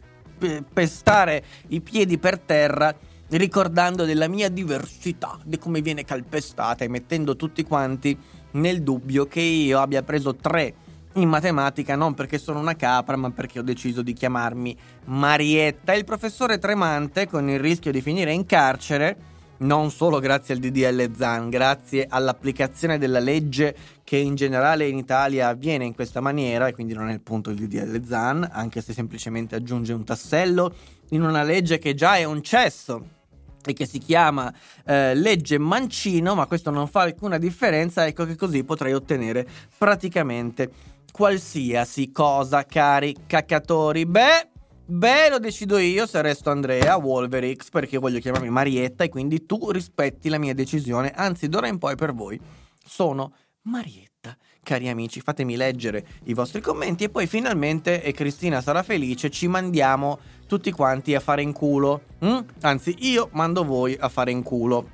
pestare 0.72 1.44
i 1.70 1.82
piedi 1.82 2.18
per 2.18 2.40
terra 2.40 2.94
ricordando 3.30 4.06
della 4.06 4.28
mia 4.28 4.50
diversità, 4.50 5.38
di 5.44 5.58
come 5.58 5.82
viene 5.82 6.04
calpestata 6.04 6.84
e 6.84 6.88
mettendo 6.88 7.36
tutti 7.36 7.64
quanti 7.64 8.18
nel 8.52 8.84
dubbio 8.84 9.26
che 9.26 9.42
io 9.42 9.80
abbia 9.80 10.04
preso 10.04 10.36
tre 10.36 10.76
in 11.14 11.30
matematica 11.30 11.96
non 11.96 12.14
perché 12.14 12.38
sono 12.38 12.60
una 12.60 12.76
capra, 12.76 13.16
ma 13.16 13.30
perché 13.32 13.60
ho 13.60 13.64
deciso 13.64 14.02
di 14.02 14.14
chiamarmi 14.14 14.76
Marietta. 15.06 15.94
Il 15.94 16.06
professore 16.06 16.58
Tremante, 16.58 17.28
con 17.28 17.50
il 17.50 17.60
rischio 17.60 17.92
di 17.92 18.02
finire 18.02 18.34
in 18.34 18.46
carcere, 18.46 19.32
non 19.58 19.92
solo 19.92 20.20
grazie 20.20 20.56
al 20.56 20.60
DDL 20.60 21.16
Zan, 21.16 21.50
grazie 21.50 22.08
all'applicazione 22.10 22.98
della 22.98 23.20
legge 23.20 23.76
che 24.04 24.18
in 24.18 24.36
generale 24.36 24.88
in 24.88 24.98
Italia 24.98 25.50
avviene 25.50 25.86
in 25.86 25.94
questa 25.94 26.20
maniera, 26.20 26.68
e 26.68 26.74
quindi 26.74 26.94
non 26.94 27.10
è 27.10 27.14
il 27.14 27.22
punto 27.22 27.52
del 27.52 27.68
DDL 27.68 28.06
Zan, 28.06 28.50
anche 28.52 28.82
se 28.82 28.94
semplicemente 28.94 29.56
aggiunge 29.56 29.94
un 29.94 30.04
tassello 30.04 30.74
in 31.14 31.24
una 31.24 31.44
legge 31.44 31.78
che 31.78 31.94
già 31.94 32.18
è 32.18 32.24
un 32.24 32.42
cesso 32.42 33.22
e 33.66 33.74
che 33.74 33.86
si 33.86 34.00
chiama 34.00 34.54
eh, 34.86 35.16
legge 35.16 35.58
Mancino, 35.58 36.36
ma 36.36 36.48
questo 36.48 36.70
non 36.70 36.88
fa 36.88 37.02
alcuna 37.02 37.38
differenza, 37.38 38.06
ecco 38.06 38.26
che 38.26 38.36
così 38.36 38.64
potrei 38.64 38.94
ottenere 38.94 39.48
praticamente 39.78 40.70
qualsiasi 41.12 42.12
cosa, 42.12 42.66
cari 42.66 43.16
caccatori. 43.26 44.06
Beh, 44.06 44.50
beh, 44.86 45.30
lo 45.30 45.40
decido 45.40 45.78
io 45.78 46.06
se 46.08 46.22
resto 46.22 46.50
Andrea, 46.50 46.98
Wolverix, 46.98 47.70
perché 47.70 47.98
voglio 47.98 48.20
chiamarmi 48.20 48.50
Marietta 48.50 49.06
e 49.06 49.10
quindi 49.10 49.46
tu 49.46 49.72
rispetti 49.72 50.28
la 50.28 50.40
mia 50.40 50.54
decisione, 50.54 51.12
anzi 51.16 51.48
d'ora 51.48 51.68
in 51.68 51.78
poi 51.78 51.96
per 51.96 52.14
voi 52.14 52.40
sono 52.86 53.34
Marietta. 53.62 54.36
Cari 54.62 54.88
amici, 54.88 55.20
fatemi 55.20 55.58
leggere 55.58 56.06
i 56.24 56.34
vostri 56.34 56.62
commenti 56.62 57.04
e 57.04 57.10
poi 57.10 57.28
finalmente, 57.28 58.02
e 58.02 58.14
Cristina 58.14 58.62
sarà 58.62 58.82
felice, 58.82 59.30
ci 59.30 59.48
mandiamo 59.48 60.20
tutti 60.54 60.72
quanti 60.72 61.16
a 61.16 61.20
fare 61.20 61.42
in 61.42 61.52
culo. 61.52 62.02
Mm? 62.24 62.38
Anzi, 62.62 62.96
io 63.00 63.30
mando 63.32 63.66
voi 63.66 63.98
a 64.00 64.08
fare 64.08 64.30
in 64.30 64.44
culo. 64.44 64.88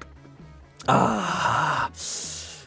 Ah. 0.86 1.92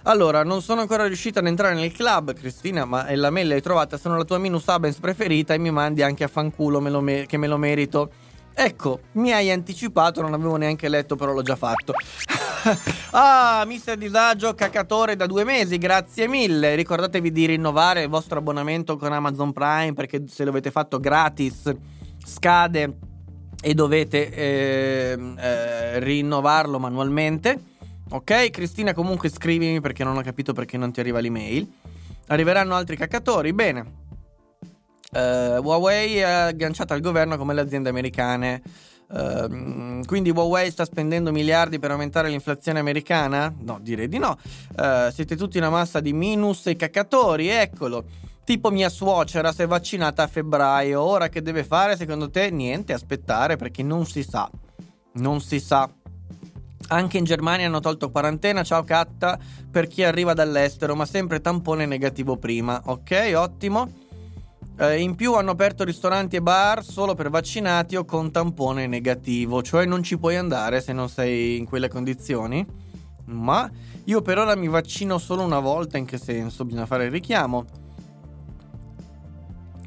Allora, 0.03 0.45
non 0.45 0.61
sono 0.61 0.83
ancora 0.83 1.07
riuscita 1.07 1.41
ad 1.41 1.47
entrare 1.47 1.75
nel 1.75 1.91
club, 1.91 2.35
Cristina, 2.35 2.85
ma 2.85 3.07
la 3.15 3.31
mail 3.31 3.49
l'hai 3.49 3.63
trovata, 3.63 3.97
sono 3.97 4.19
la 4.19 4.25
tua 4.25 4.37
minus 4.37 4.69
abens 4.69 4.99
preferita 4.99 5.55
e 5.55 5.59
mi 5.59 5.71
mandi 5.71 6.03
anche 6.03 6.23
a 6.23 6.29
fanculo 6.29 6.81
me 6.81 6.91
me- 7.01 7.25
che 7.27 7.39
me 7.39 7.47
lo 7.47 7.57
merito. 7.57 8.11
Ecco, 8.53 9.01
mi 9.13 9.33
hai 9.33 9.51
anticipato, 9.51 10.21
non 10.21 10.35
avevo 10.35 10.57
neanche 10.57 10.91
letto, 10.91 11.17
però 11.17 11.33
l'ho 11.33 11.41
già 11.41 11.57
fatto. 11.57 11.95
ah, 13.13 13.65
mister 13.67 13.97
Disagio, 13.97 14.55
cacatore 14.55 15.17
da 15.17 15.25
due 15.25 15.45
mesi, 15.45 15.79
grazie 15.79 16.29
mille. 16.29 16.75
Ricordatevi 16.75 17.33
di 17.33 17.47
rinnovare 17.47 18.03
il 18.03 18.11
vostro 18.11 18.39
abbonamento 18.39 18.99
con 18.99 19.15
Amazon 19.15 19.55
Prime 19.55 19.95
perché 19.95 20.25
se 20.29 20.45
l'avete 20.45 20.71
fatto 20.71 21.01
gratis 21.01 21.75
scade 22.25 22.97
e 23.61 23.75
dovete 23.75 24.33
eh, 24.33 25.35
eh, 25.37 26.01
rinnovarlo 26.01 26.79
manualmente. 26.79 27.71
Ok, 28.11 28.51
Cristina, 28.51 28.93
comunque 28.93 29.31
scrivimi 29.31 29.81
perché 29.81 30.05
non 30.05 30.17
ho 30.17 30.23
capito 30.23 30.53
perché 30.53 30.77
non 30.77 30.93
ti 30.93 31.01
arriva 31.01 31.21
l'email. 31.21 31.67
Arriveranno 32.27 32.75
altri 32.75 32.97
caccatori? 32.97 33.53
Bene. 33.53 34.01
Uh, 35.13 35.61
Huawei 35.63 36.17
è 36.17 36.23
agganciata 36.23 36.95
al 36.95 37.01
governo 37.01 37.37
come 37.37 37.55
le 37.55 37.61
aziende 37.61 37.89
americane. 37.89 38.63
Uh, 39.09 40.01
quindi 40.07 40.31
Huawei 40.31 40.71
sta 40.71 40.87
spendendo 40.87 41.33
miliardi 41.33 41.79
per 41.79 41.91
aumentare 41.91 42.31
l'inflazione 42.31 42.79
americana? 42.79 43.55
No, 43.61 43.79
direi 43.81 44.09
di 44.09 44.19
no. 44.19 44.39
Uh, 44.77 45.11
siete 45.13 45.37
tutti 45.37 45.59
una 45.59 45.71
massa 45.71 46.01
di 46.01 46.13
minus 46.13 46.67
e 46.67 46.77
caccatori, 46.77 47.49
eccolo. 47.49 48.05
Tipo 48.45 48.71
mia 48.71 48.89
suocera 48.89 49.53
si 49.53 49.63
è 49.63 49.67
vaccinata 49.67 50.25
a 50.25 50.27
febbraio. 50.27 51.01
Ora 51.01 51.29
che 51.29 51.43
deve 51.43 51.63
fare 51.65 51.97
secondo 51.97 52.29
te? 52.29 52.51
Niente, 52.51 52.93
aspettare 52.93 53.57
perché 53.57 53.83
non 53.83 54.05
si 54.05 54.23
sa. 54.23 54.51
Non 55.15 55.41
si 55.41 55.61
sa. 55.61 55.89
Anche 56.89 57.19
in 57.19 57.25
Germania 57.25 57.67
hanno 57.67 57.81
tolto 57.81 58.11
quarantena, 58.11 58.65
ciao 58.65 58.83
Catta, 58.83 59.39
per 59.71 59.87
chi 59.87 60.03
arriva 60.03 60.35
dall'estero, 60.35 60.95
ma 60.95 61.07
sempre 61.07 61.41
tampone 61.41 61.87
negativo 61.87 62.37
prima. 62.37 62.83
Ok, 62.87 63.33
ottimo. 63.35 63.91
Eh, 64.79 65.01
in 65.01 65.15
più 65.15 65.35
hanno 65.35 65.53
aperto 65.53 65.85
ristoranti 65.85 66.37
e 66.37 66.43
bar 66.43 66.83
solo 66.83 67.15
per 67.15 67.31
vaccinati 67.31 67.95
o 67.95 68.05
con 68.05 68.31
tampone 68.31 68.87
negativo, 68.87 69.63
cioè 69.63 69.85
non 69.85 70.03
ci 70.03 70.19
puoi 70.19 70.37
andare 70.37 70.81
se 70.81 70.93
non 70.93 71.09
sei 71.09 71.57
in 71.59 71.67
quelle 71.67 71.89
condizioni. 71.89 72.67
Ma 73.27 73.71
io 74.05 74.21
per 74.21 74.39
ora 74.39 74.57
mi 74.57 74.69
vaccino 74.69 75.19
solo 75.19 75.45
una 75.45 75.61
volta, 75.61 75.99
in 75.99 76.05
che 76.05 76.19
senso? 76.19 76.65
Bisogna 76.65 76.87
fare 76.87 77.05
il 77.05 77.11
richiamo. 77.11 77.65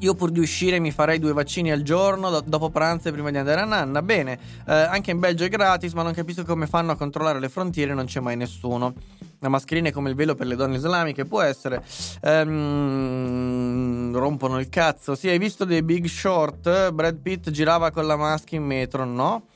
Io 0.00 0.14
pur 0.14 0.30
di 0.30 0.40
uscire 0.40 0.78
mi 0.78 0.90
farei 0.90 1.18
due 1.18 1.32
vaccini 1.32 1.72
al 1.72 1.80
giorno 1.80 2.28
do- 2.28 2.42
dopo 2.44 2.68
pranzo 2.68 3.08
e 3.08 3.12
prima 3.12 3.30
di 3.30 3.38
andare 3.38 3.62
a 3.62 3.64
nanna. 3.64 4.02
Bene, 4.02 4.38
eh, 4.66 4.72
anche 4.74 5.10
in 5.10 5.18
Belgio 5.18 5.44
è 5.44 5.48
gratis, 5.48 5.94
ma 5.94 6.02
non 6.02 6.12
capisco 6.12 6.44
come 6.44 6.66
fanno 6.66 6.92
a 6.92 6.96
controllare 6.96 7.40
le 7.40 7.48
frontiere, 7.48 7.94
non 7.94 8.04
c'è 8.04 8.20
mai 8.20 8.36
nessuno. 8.36 8.92
La 9.38 9.48
mascherina 9.48 9.88
è 9.88 9.92
come 9.92 10.10
il 10.10 10.14
velo 10.14 10.34
per 10.34 10.46
le 10.46 10.54
donne 10.54 10.76
islamiche, 10.76 11.24
può 11.24 11.40
essere. 11.40 11.82
Ehm, 12.20 14.14
rompono 14.14 14.58
il 14.58 14.68
cazzo. 14.68 15.14
Sì, 15.14 15.28
hai 15.28 15.38
visto 15.38 15.64
dei 15.64 15.82
Big 15.82 16.04
Short? 16.06 16.92
Brad 16.92 17.16
Pitt 17.16 17.48
girava 17.50 17.90
con 17.90 18.06
la 18.06 18.16
maschera 18.16 18.60
in 18.60 18.66
metro, 18.66 19.04
no? 19.06 19.46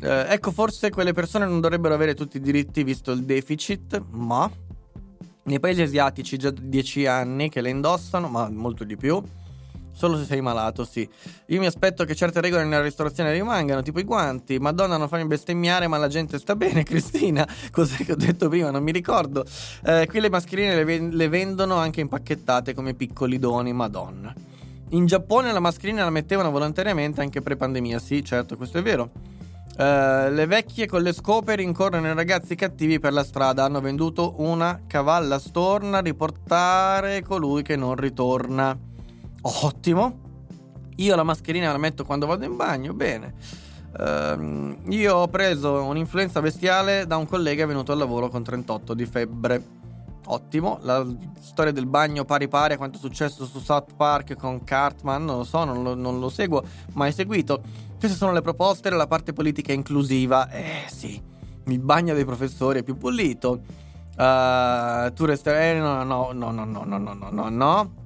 Eh, 0.00 0.26
ecco, 0.28 0.52
forse 0.52 0.90
quelle 0.90 1.12
persone 1.12 1.44
non 1.46 1.60
dovrebbero 1.60 1.94
avere 1.94 2.14
tutti 2.14 2.36
i 2.36 2.40
diritti 2.40 2.84
visto 2.84 3.10
il 3.10 3.24
deficit, 3.24 4.02
ma 4.10 4.50
nei 5.44 5.58
paesi 5.58 5.82
asiatici 5.82 6.36
già 6.36 6.50
da 6.50 6.60
10 6.60 7.06
anni 7.06 7.48
che 7.48 7.60
le 7.60 7.70
indossano, 7.70 8.28
ma 8.28 8.48
molto 8.48 8.84
di 8.84 8.96
più. 8.96 9.20
Solo 9.92 10.16
se 10.16 10.24
sei 10.24 10.40
malato, 10.40 10.84
sì. 10.84 11.08
Io 11.46 11.60
mi 11.60 11.66
aspetto 11.66 12.04
che 12.04 12.14
certe 12.14 12.40
regole 12.40 12.64
nella 12.64 12.82
ristorazione 12.82 13.32
rimangano, 13.32 13.82
tipo 13.82 14.00
i 14.00 14.04
guanti. 14.04 14.58
Madonna, 14.58 14.96
non 14.96 15.08
fammi 15.08 15.26
bestemmiare, 15.26 15.86
ma 15.86 15.98
la 15.98 16.08
gente 16.08 16.38
sta 16.38 16.56
bene, 16.56 16.82
Cristina. 16.84 17.46
Cos'è 17.70 18.04
che 18.04 18.12
ho 18.12 18.16
detto 18.16 18.48
prima? 18.48 18.70
Non 18.70 18.82
mi 18.82 18.92
ricordo. 18.92 19.44
Eh, 19.84 20.06
qui 20.08 20.20
le 20.20 20.30
mascherine 20.30 20.74
le, 20.74 20.84
v- 20.84 21.12
le 21.12 21.28
vendono 21.28 21.76
anche 21.76 22.00
impacchettate 22.00 22.74
come 22.74 22.94
piccoli 22.94 23.38
doni, 23.38 23.72
madonna. 23.72 24.34
In 24.90 25.06
Giappone 25.06 25.52
la 25.52 25.60
mascherina 25.60 26.04
la 26.04 26.10
mettevano 26.10 26.50
volontariamente 26.50 27.22
anche 27.22 27.40
pre-pandemia, 27.40 27.98
sì, 27.98 28.22
certo, 28.22 28.56
questo 28.56 28.78
è 28.78 28.82
vero. 28.82 29.10
Uh, 29.74 30.28
le 30.30 30.44
vecchie 30.46 30.86
con 30.86 31.00
le 31.00 31.14
scope 31.14 31.56
rincorrono 31.56 32.06
i 32.06 32.14
ragazzi 32.14 32.54
cattivi 32.54 32.98
per 32.98 33.14
la 33.14 33.24
strada. 33.24 33.64
Hanno 33.64 33.80
venduto 33.80 34.34
una 34.38 34.82
cavalla 34.86 35.38
storna 35.38 35.98
a 35.98 36.02
riportare 36.02 37.22
colui 37.22 37.62
che 37.62 37.76
non 37.76 37.96
ritorna. 37.96 38.78
Ottimo. 39.42 40.30
Io 40.96 41.16
la 41.16 41.22
mascherina 41.22 41.72
la 41.72 41.78
metto 41.78 42.04
quando 42.04 42.26
vado 42.26 42.44
in 42.44 42.56
bagno, 42.56 42.92
bene. 42.92 43.34
Uh, 43.98 44.76
io 44.88 45.16
ho 45.16 45.28
preso 45.28 45.82
un'influenza 45.84 46.40
bestiale 46.40 47.06
da 47.06 47.16
un 47.16 47.26
collega 47.26 47.66
venuto 47.66 47.92
al 47.92 47.98
lavoro 47.98 48.28
con 48.28 48.42
38 48.42 48.94
di 48.94 49.06
febbre. 49.06 49.80
Ottimo, 50.26 50.78
la 50.82 51.04
storia 51.40 51.72
del 51.72 51.86
bagno 51.86 52.24
pari 52.24 52.46
pari 52.46 52.74
a 52.74 52.76
quanto 52.76 52.96
è 52.96 53.00
successo 53.00 53.44
su 53.44 53.58
South 53.58 53.94
Park 53.96 54.36
con 54.36 54.62
Cartman, 54.62 55.24
non 55.24 55.38
lo 55.38 55.44
so, 55.44 55.64
non 55.64 55.82
lo, 55.82 55.94
non 55.94 56.20
lo 56.20 56.28
seguo, 56.28 56.62
mai 56.92 57.12
seguito. 57.12 57.60
Queste 57.98 58.16
sono 58.16 58.32
le 58.32 58.40
proposte 58.40 58.88
della 58.88 59.08
parte 59.08 59.32
politica 59.32 59.72
inclusiva. 59.72 60.48
Eh 60.48 60.84
sì, 60.86 61.20
il 61.64 61.78
bagno 61.80 62.14
dei 62.14 62.24
professori 62.24 62.80
è 62.80 62.82
più 62.84 62.96
pulito. 62.96 63.62
Uh, 64.16 65.12
tu 65.12 65.24
resterai... 65.24 65.76
Eh, 65.76 65.80
no, 65.80 66.04
no, 66.04 66.30
no, 66.32 66.50
no, 66.50 66.64
no, 66.64 66.84
no, 66.84 66.98
no, 66.98 67.30
no, 67.30 67.48
no. 67.48 68.01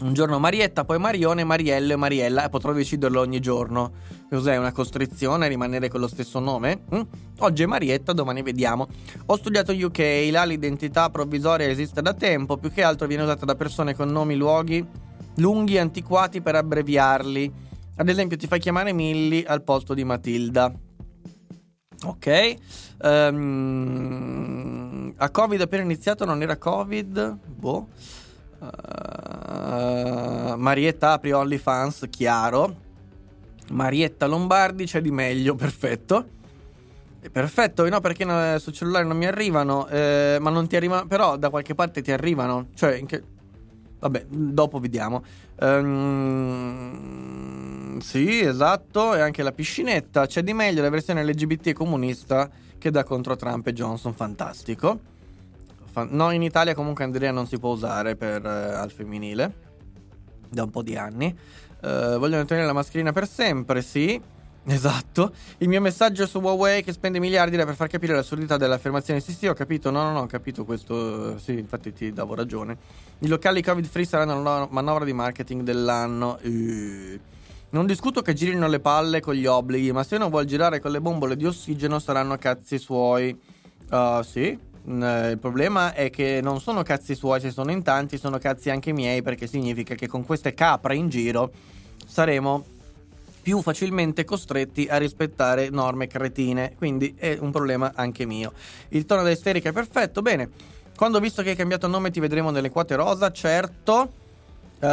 Un 0.00 0.12
giorno 0.12 0.38
Marietta, 0.38 0.84
poi 0.84 0.98
Marione, 0.98 1.44
Mariello 1.44 1.94
e 1.94 1.96
Mariella 1.96 2.44
e 2.44 2.48
potrò 2.48 2.72
deciderlo 2.72 3.20
ogni 3.20 3.40
giorno. 3.40 3.92
Cos'è 4.28 4.56
una 4.56 4.72
costrizione 4.72 5.48
rimanere 5.48 5.88
con 5.88 6.00
lo 6.00 6.08
stesso 6.08 6.38
nome? 6.38 6.82
Mm? 6.94 7.00
Oggi 7.38 7.62
è 7.62 7.66
Marietta, 7.66 8.12
domani 8.12 8.42
vediamo. 8.42 8.88
Ho 9.26 9.36
studiato 9.36 9.72
UK, 9.72 10.28
là 10.30 10.44
l'identità 10.44 11.08
provvisoria 11.10 11.68
esiste 11.68 12.02
da 12.02 12.12
tempo, 12.12 12.56
più 12.58 12.70
che 12.70 12.82
altro 12.82 13.06
viene 13.06 13.22
usata 13.22 13.44
da 13.44 13.54
persone 13.54 13.94
con 13.94 14.08
nomi, 14.10 14.36
luoghi 14.36 15.04
lunghi 15.36 15.74
e 15.74 15.80
antiquati 15.80 16.40
per 16.40 16.54
abbreviarli. 16.54 17.52
Ad 17.96 18.08
esempio 18.08 18.36
ti 18.36 18.46
fai 18.46 18.60
chiamare 18.60 18.92
Milly 18.92 19.42
al 19.44 19.62
posto 19.62 19.94
di 19.94 20.04
Matilda. 20.04 20.72
Ok. 22.04 22.54
Um, 23.02 24.34
a 25.16 25.30
Covid 25.30 25.60
appena 25.60 25.82
iniziato 25.82 26.24
non 26.24 26.42
era 26.42 26.56
Covid? 26.58 27.38
Boh. 27.46 27.88
Uh, 28.58 30.54
Marietta 30.56 31.12
apri 31.12 31.32
OnlyFans, 31.32 32.06
chiaro. 32.10 32.84
Marietta 33.70 34.26
Lombardi 34.26 34.84
c'è 34.84 35.00
di 35.00 35.10
meglio, 35.10 35.54
perfetto. 35.56 36.34
Perfetto, 37.30 37.88
no, 37.88 38.00
perché 38.00 38.24
no, 38.24 38.58
sul 38.58 38.72
cellulare 38.72 39.04
non 39.04 39.16
mi 39.16 39.26
arrivano, 39.26 39.88
eh, 39.88 40.38
ma 40.40 40.50
non 40.50 40.68
ti 40.68 40.76
arrivano, 40.76 41.06
però 41.06 41.36
da 41.36 41.50
qualche 41.50 41.74
parte 41.74 42.00
ti 42.00 42.12
arrivano. 42.12 42.68
Cioè, 42.74 43.04
che... 43.04 43.22
vabbè, 43.98 44.26
dopo 44.28 44.78
vediamo. 44.78 45.24
Um, 45.58 46.78
sì, 47.98 48.40
esatto, 48.40 49.14
e 49.14 49.20
anche 49.20 49.42
la 49.42 49.52
piscinetta. 49.52 50.26
C'è 50.26 50.42
di 50.42 50.52
meglio 50.52 50.82
la 50.82 50.90
versione 50.90 51.24
LGBT 51.24 51.72
comunista 51.72 52.48
che 52.78 52.90
dà 52.90 53.02
contro 53.02 53.34
Trump 53.34 53.66
e 53.66 53.72
Johnson, 53.72 54.14
fantastico. 54.14 55.14
No, 56.04 56.30
in 56.30 56.42
Italia 56.42 56.74
comunque 56.74 57.04
Andrea 57.04 57.30
non 57.30 57.46
si 57.46 57.58
può 57.58 57.72
usare 57.72 58.16
per, 58.16 58.44
eh, 58.44 58.74
al 58.74 58.90
femminile 58.90 59.64
da 60.48 60.64
un 60.64 60.70
po' 60.70 60.82
di 60.82 60.96
anni. 60.96 61.36
Uh, 61.82 62.18
vogliono 62.18 62.44
tenere 62.44 62.66
la 62.66 62.72
mascherina 62.72 63.12
per 63.12 63.28
sempre, 63.28 63.82
sì. 63.82 64.20
Esatto. 64.68 65.32
Il 65.58 65.68
mio 65.68 65.80
messaggio 65.80 66.26
su 66.26 66.40
Huawei 66.40 66.82
che 66.82 66.92
spende 66.92 67.20
miliardi 67.20 67.54
era 67.54 67.64
per 67.64 67.76
far 67.76 67.86
capire 67.86 68.14
l'assurdità 68.14 68.56
dell'affermazione. 68.56 69.20
Sì, 69.20 69.32
sì, 69.32 69.46
ho 69.46 69.54
capito. 69.54 69.90
No, 69.90 70.02
no, 70.02 70.10
no, 70.10 70.20
ho 70.22 70.26
capito 70.26 70.64
questo. 70.64 71.38
Sì, 71.38 71.56
infatti 71.56 71.92
ti 71.92 72.12
davo 72.12 72.34
ragione. 72.34 72.76
I 73.20 73.28
locali 73.28 73.62
Covid 73.62 73.86
free 73.86 74.04
saranno 74.04 74.42
la 74.42 74.66
manovra 74.68 75.04
di 75.04 75.12
marketing 75.12 75.62
dell'anno. 75.62 76.38
Uh. 76.42 77.18
Non 77.68 77.86
discuto 77.86 78.22
che 78.22 78.34
girino 78.34 78.66
le 78.66 78.80
palle 78.80 79.20
con 79.20 79.34
gli 79.34 79.46
obblighi, 79.46 79.92
ma 79.92 80.02
se 80.02 80.16
uno 80.16 80.30
vuol 80.30 80.46
girare 80.46 80.80
con 80.80 80.90
le 80.90 81.00
bombole 81.00 81.36
di 81.36 81.46
ossigeno 81.46 82.00
saranno 82.00 82.36
cazzi 82.36 82.78
suoi. 82.78 83.38
Uh, 83.88 84.22
sì, 84.22 84.46
eh, 84.46 84.58
il 84.88 85.38
problema 85.40 85.94
è 85.94 86.10
che 86.10 86.40
non 86.42 86.60
sono 86.60 86.82
cazzi 86.82 87.14
suoi, 87.14 87.40
se 87.40 87.50
sono 87.50 87.70
in 87.70 87.82
tanti, 87.82 88.18
sono 88.18 88.38
cazzi 88.38 88.70
anche 88.70 88.92
miei, 88.92 89.22
perché 89.22 89.46
significa 89.46 89.94
che 89.94 90.06
con 90.06 90.24
queste 90.24 90.54
capre 90.54 90.96
in 90.96 91.08
giro 91.08 91.50
saremo 92.06 92.64
più 93.42 93.62
facilmente 93.62 94.24
costretti 94.24 94.86
a 94.88 94.96
rispettare 94.96 95.70
norme 95.70 96.06
cretine. 96.06 96.74
Quindi 96.76 97.14
è 97.16 97.36
un 97.40 97.50
problema 97.50 97.92
anche 97.94 98.26
mio. 98.26 98.52
Il 98.88 99.06
tono 99.06 99.22
dell'isterica 99.22 99.70
è 99.70 99.72
perfetto. 99.72 100.22
Bene, 100.22 100.50
quando 100.96 101.18
ho 101.18 101.20
visto 101.20 101.42
che 101.42 101.50
hai 101.50 101.56
cambiato 101.56 101.86
nome 101.86 102.10
ti 102.10 102.20
vedremo 102.20 102.50
nelle 102.50 102.70
quote 102.70 102.96
rosa, 102.96 103.30
certo. 103.30 104.24
Uh, 104.78 104.84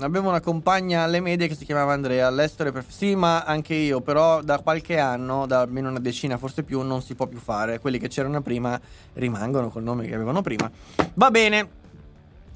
avevo 0.00 0.28
una 0.28 0.40
compagna 0.40 1.02
alle 1.02 1.18
medie 1.20 1.48
che 1.48 1.56
si 1.56 1.64
chiamava 1.64 1.92
Andrea. 1.92 2.26
All'estero 2.28 2.72
è. 2.72 2.84
Sì, 2.86 3.14
ma 3.16 3.42
anche 3.42 3.74
io, 3.74 4.00
però 4.00 4.42
da 4.42 4.60
qualche 4.60 4.98
anno, 4.98 5.46
da 5.46 5.60
almeno 5.60 5.90
una 5.90 5.98
decina, 5.98 6.38
forse 6.38 6.62
più, 6.62 6.82
non 6.82 7.02
si 7.02 7.14
può 7.14 7.26
più 7.26 7.38
fare. 7.38 7.80
Quelli 7.80 7.98
che 7.98 8.08
c'erano 8.08 8.40
prima 8.42 8.80
rimangono 9.14 9.70
col 9.70 9.82
nome 9.82 10.06
che 10.06 10.14
avevano 10.14 10.40
prima. 10.40 10.70
Va 11.14 11.30
bene. 11.30 11.84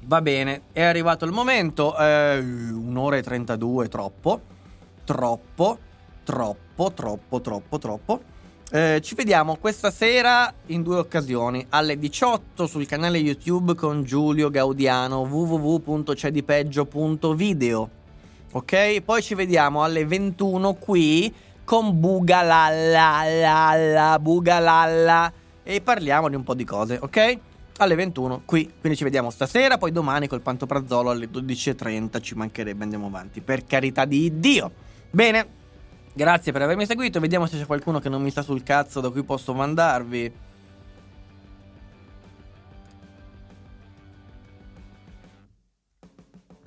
Va 0.03 0.19
bene, 0.21 0.63
è 0.71 0.81
arrivato 0.81 1.25
il 1.25 1.31
momento. 1.31 1.95
Eh, 1.97 2.39
un'ora 2.39 3.17
e 3.17 3.21
32, 3.21 3.87
troppo. 3.87 4.41
Troppo, 5.03 5.77
troppo, 6.23 6.91
troppo, 6.93 7.41
troppo, 7.41 7.77
troppo. 7.77 8.21
Eh, 8.73 9.01
ci 9.03 9.15
vediamo 9.15 9.57
questa 9.57 9.91
sera 9.91 10.53
in 10.67 10.81
due 10.81 10.95
occasioni. 10.95 11.65
Alle 11.71 11.99
18 11.99 12.67
sul 12.67 12.85
canale 12.85 13.17
YouTube 13.17 13.75
con 13.75 14.05
Giulio 14.05 14.49
Gaudiano 14.49 15.23
www.cedipeggio.video. 15.23 17.89
Ok? 18.53 19.01
Poi 19.01 19.21
ci 19.21 19.35
vediamo 19.35 19.83
alle 19.83 20.05
21 20.05 20.75
qui 20.75 21.33
con 21.65 21.99
Bugalalla, 21.99 24.17
Bugalalla 24.21 25.33
e 25.63 25.81
parliamo 25.81 26.29
di 26.29 26.35
un 26.35 26.43
po' 26.43 26.53
di 26.53 26.63
cose, 26.63 26.97
ok? 27.01 27.39
alle 27.77 27.95
21 27.95 28.43
qui. 28.45 28.71
Quindi 28.79 28.97
ci 28.97 29.03
vediamo 29.03 29.29
stasera, 29.31 29.77
poi 29.77 29.91
domani 29.91 30.27
col 30.27 30.39
Pantoprazzolo 30.39 31.09
alle 31.09 31.27
12.30 31.29 32.21
ci 32.21 32.35
mancherebbe, 32.35 32.83
andiamo 32.83 33.07
avanti. 33.07 33.41
Per 33.41 33.65
carità 33.65 34.05
di 34.05 34.39
Dio. 34.39 34.71
Bene, 35.09 35.59
grazie 36.13 36.51
per 36.51 36.61
avermi 36.61 36.85
seguito, 36.85 37.19
vediamo 37.19 37.45
se 37.45 37.57
c'è 37.57 37.65
qualcuno 37.65 37.99
che 37.99 38.09
non 38.09 38.21
mi 38.21 38.31
sta 38.31 38.41
sul 38.41 38.63
cazzo 38.63 38.99
da 38.99 39.09
cui 39.09 39.23
posso 39.23 39.53
mandarvi. 39.53 40.33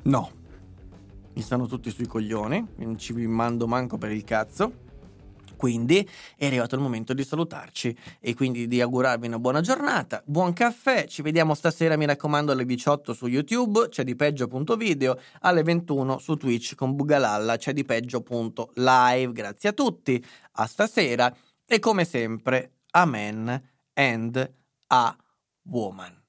No. 0.03 0.31
Mi 1.35 1.43
stanno 1.43 1.67
tutti 1.67 1.91
sui 1.91 2.07
coglioni, 2.07 2.65
non 2.77 2.99
ci 2.99 3.13
mando 3.27 3.67
manco 3.67 3.99
per 3.99 4.13
il 4.13 4.23
cazzo. 4.23 4.84
Quindi 5.65 6.07
è 6.37 6.45
arrivato 6.45 6.75
il 6.75 6.83
momento 6.83 7.15
di 7.15 7.25
salutarci 7.25 7.97
e 8.21 8.35
quindi 8.35 8.69
di 8.69 8.83
augurarvi 8.83 9.29
una 9.29 9.39
buona 9.39 9.63
giornata, 9.63 10.23
buon 10.27 10.53
caffè, 10.53 11.07
ci 11.07 11.23
vediamo 11.23 11.55
stasera 11.55 11.97
mi 11.97 12.05
raccomando 12.05 12.53
alle 12.53 12.67
18 12.67 13.15
su 13.15 13.29
YouTube, 13.29 13.89
c'è 13.89 14.05
di 14.05 14.15
peggio.video, 14.15 15.19
alle 15.41 15.63
21 15.63 16.19
su 16.19 16.37
Twitch 16.37 16.75
con 16.75 16.95
Bugalalla, 16.95 17.57
c'è 17.57 17.73
di 17.73 17.83
peggio.live, 17.83 19.33
grazie 19.33 19.71
a 19.71 19.73
tutti, 19.73 20.23
a 20.53 20.67
stasera 20.67 21.35
e 21.67 21.79
come 21.79 22.05
sempre, 22.05 22.73
amen 22.91 23.71
and 23.95 24.53
a 24.89 25.17
woman. 25.63 26.23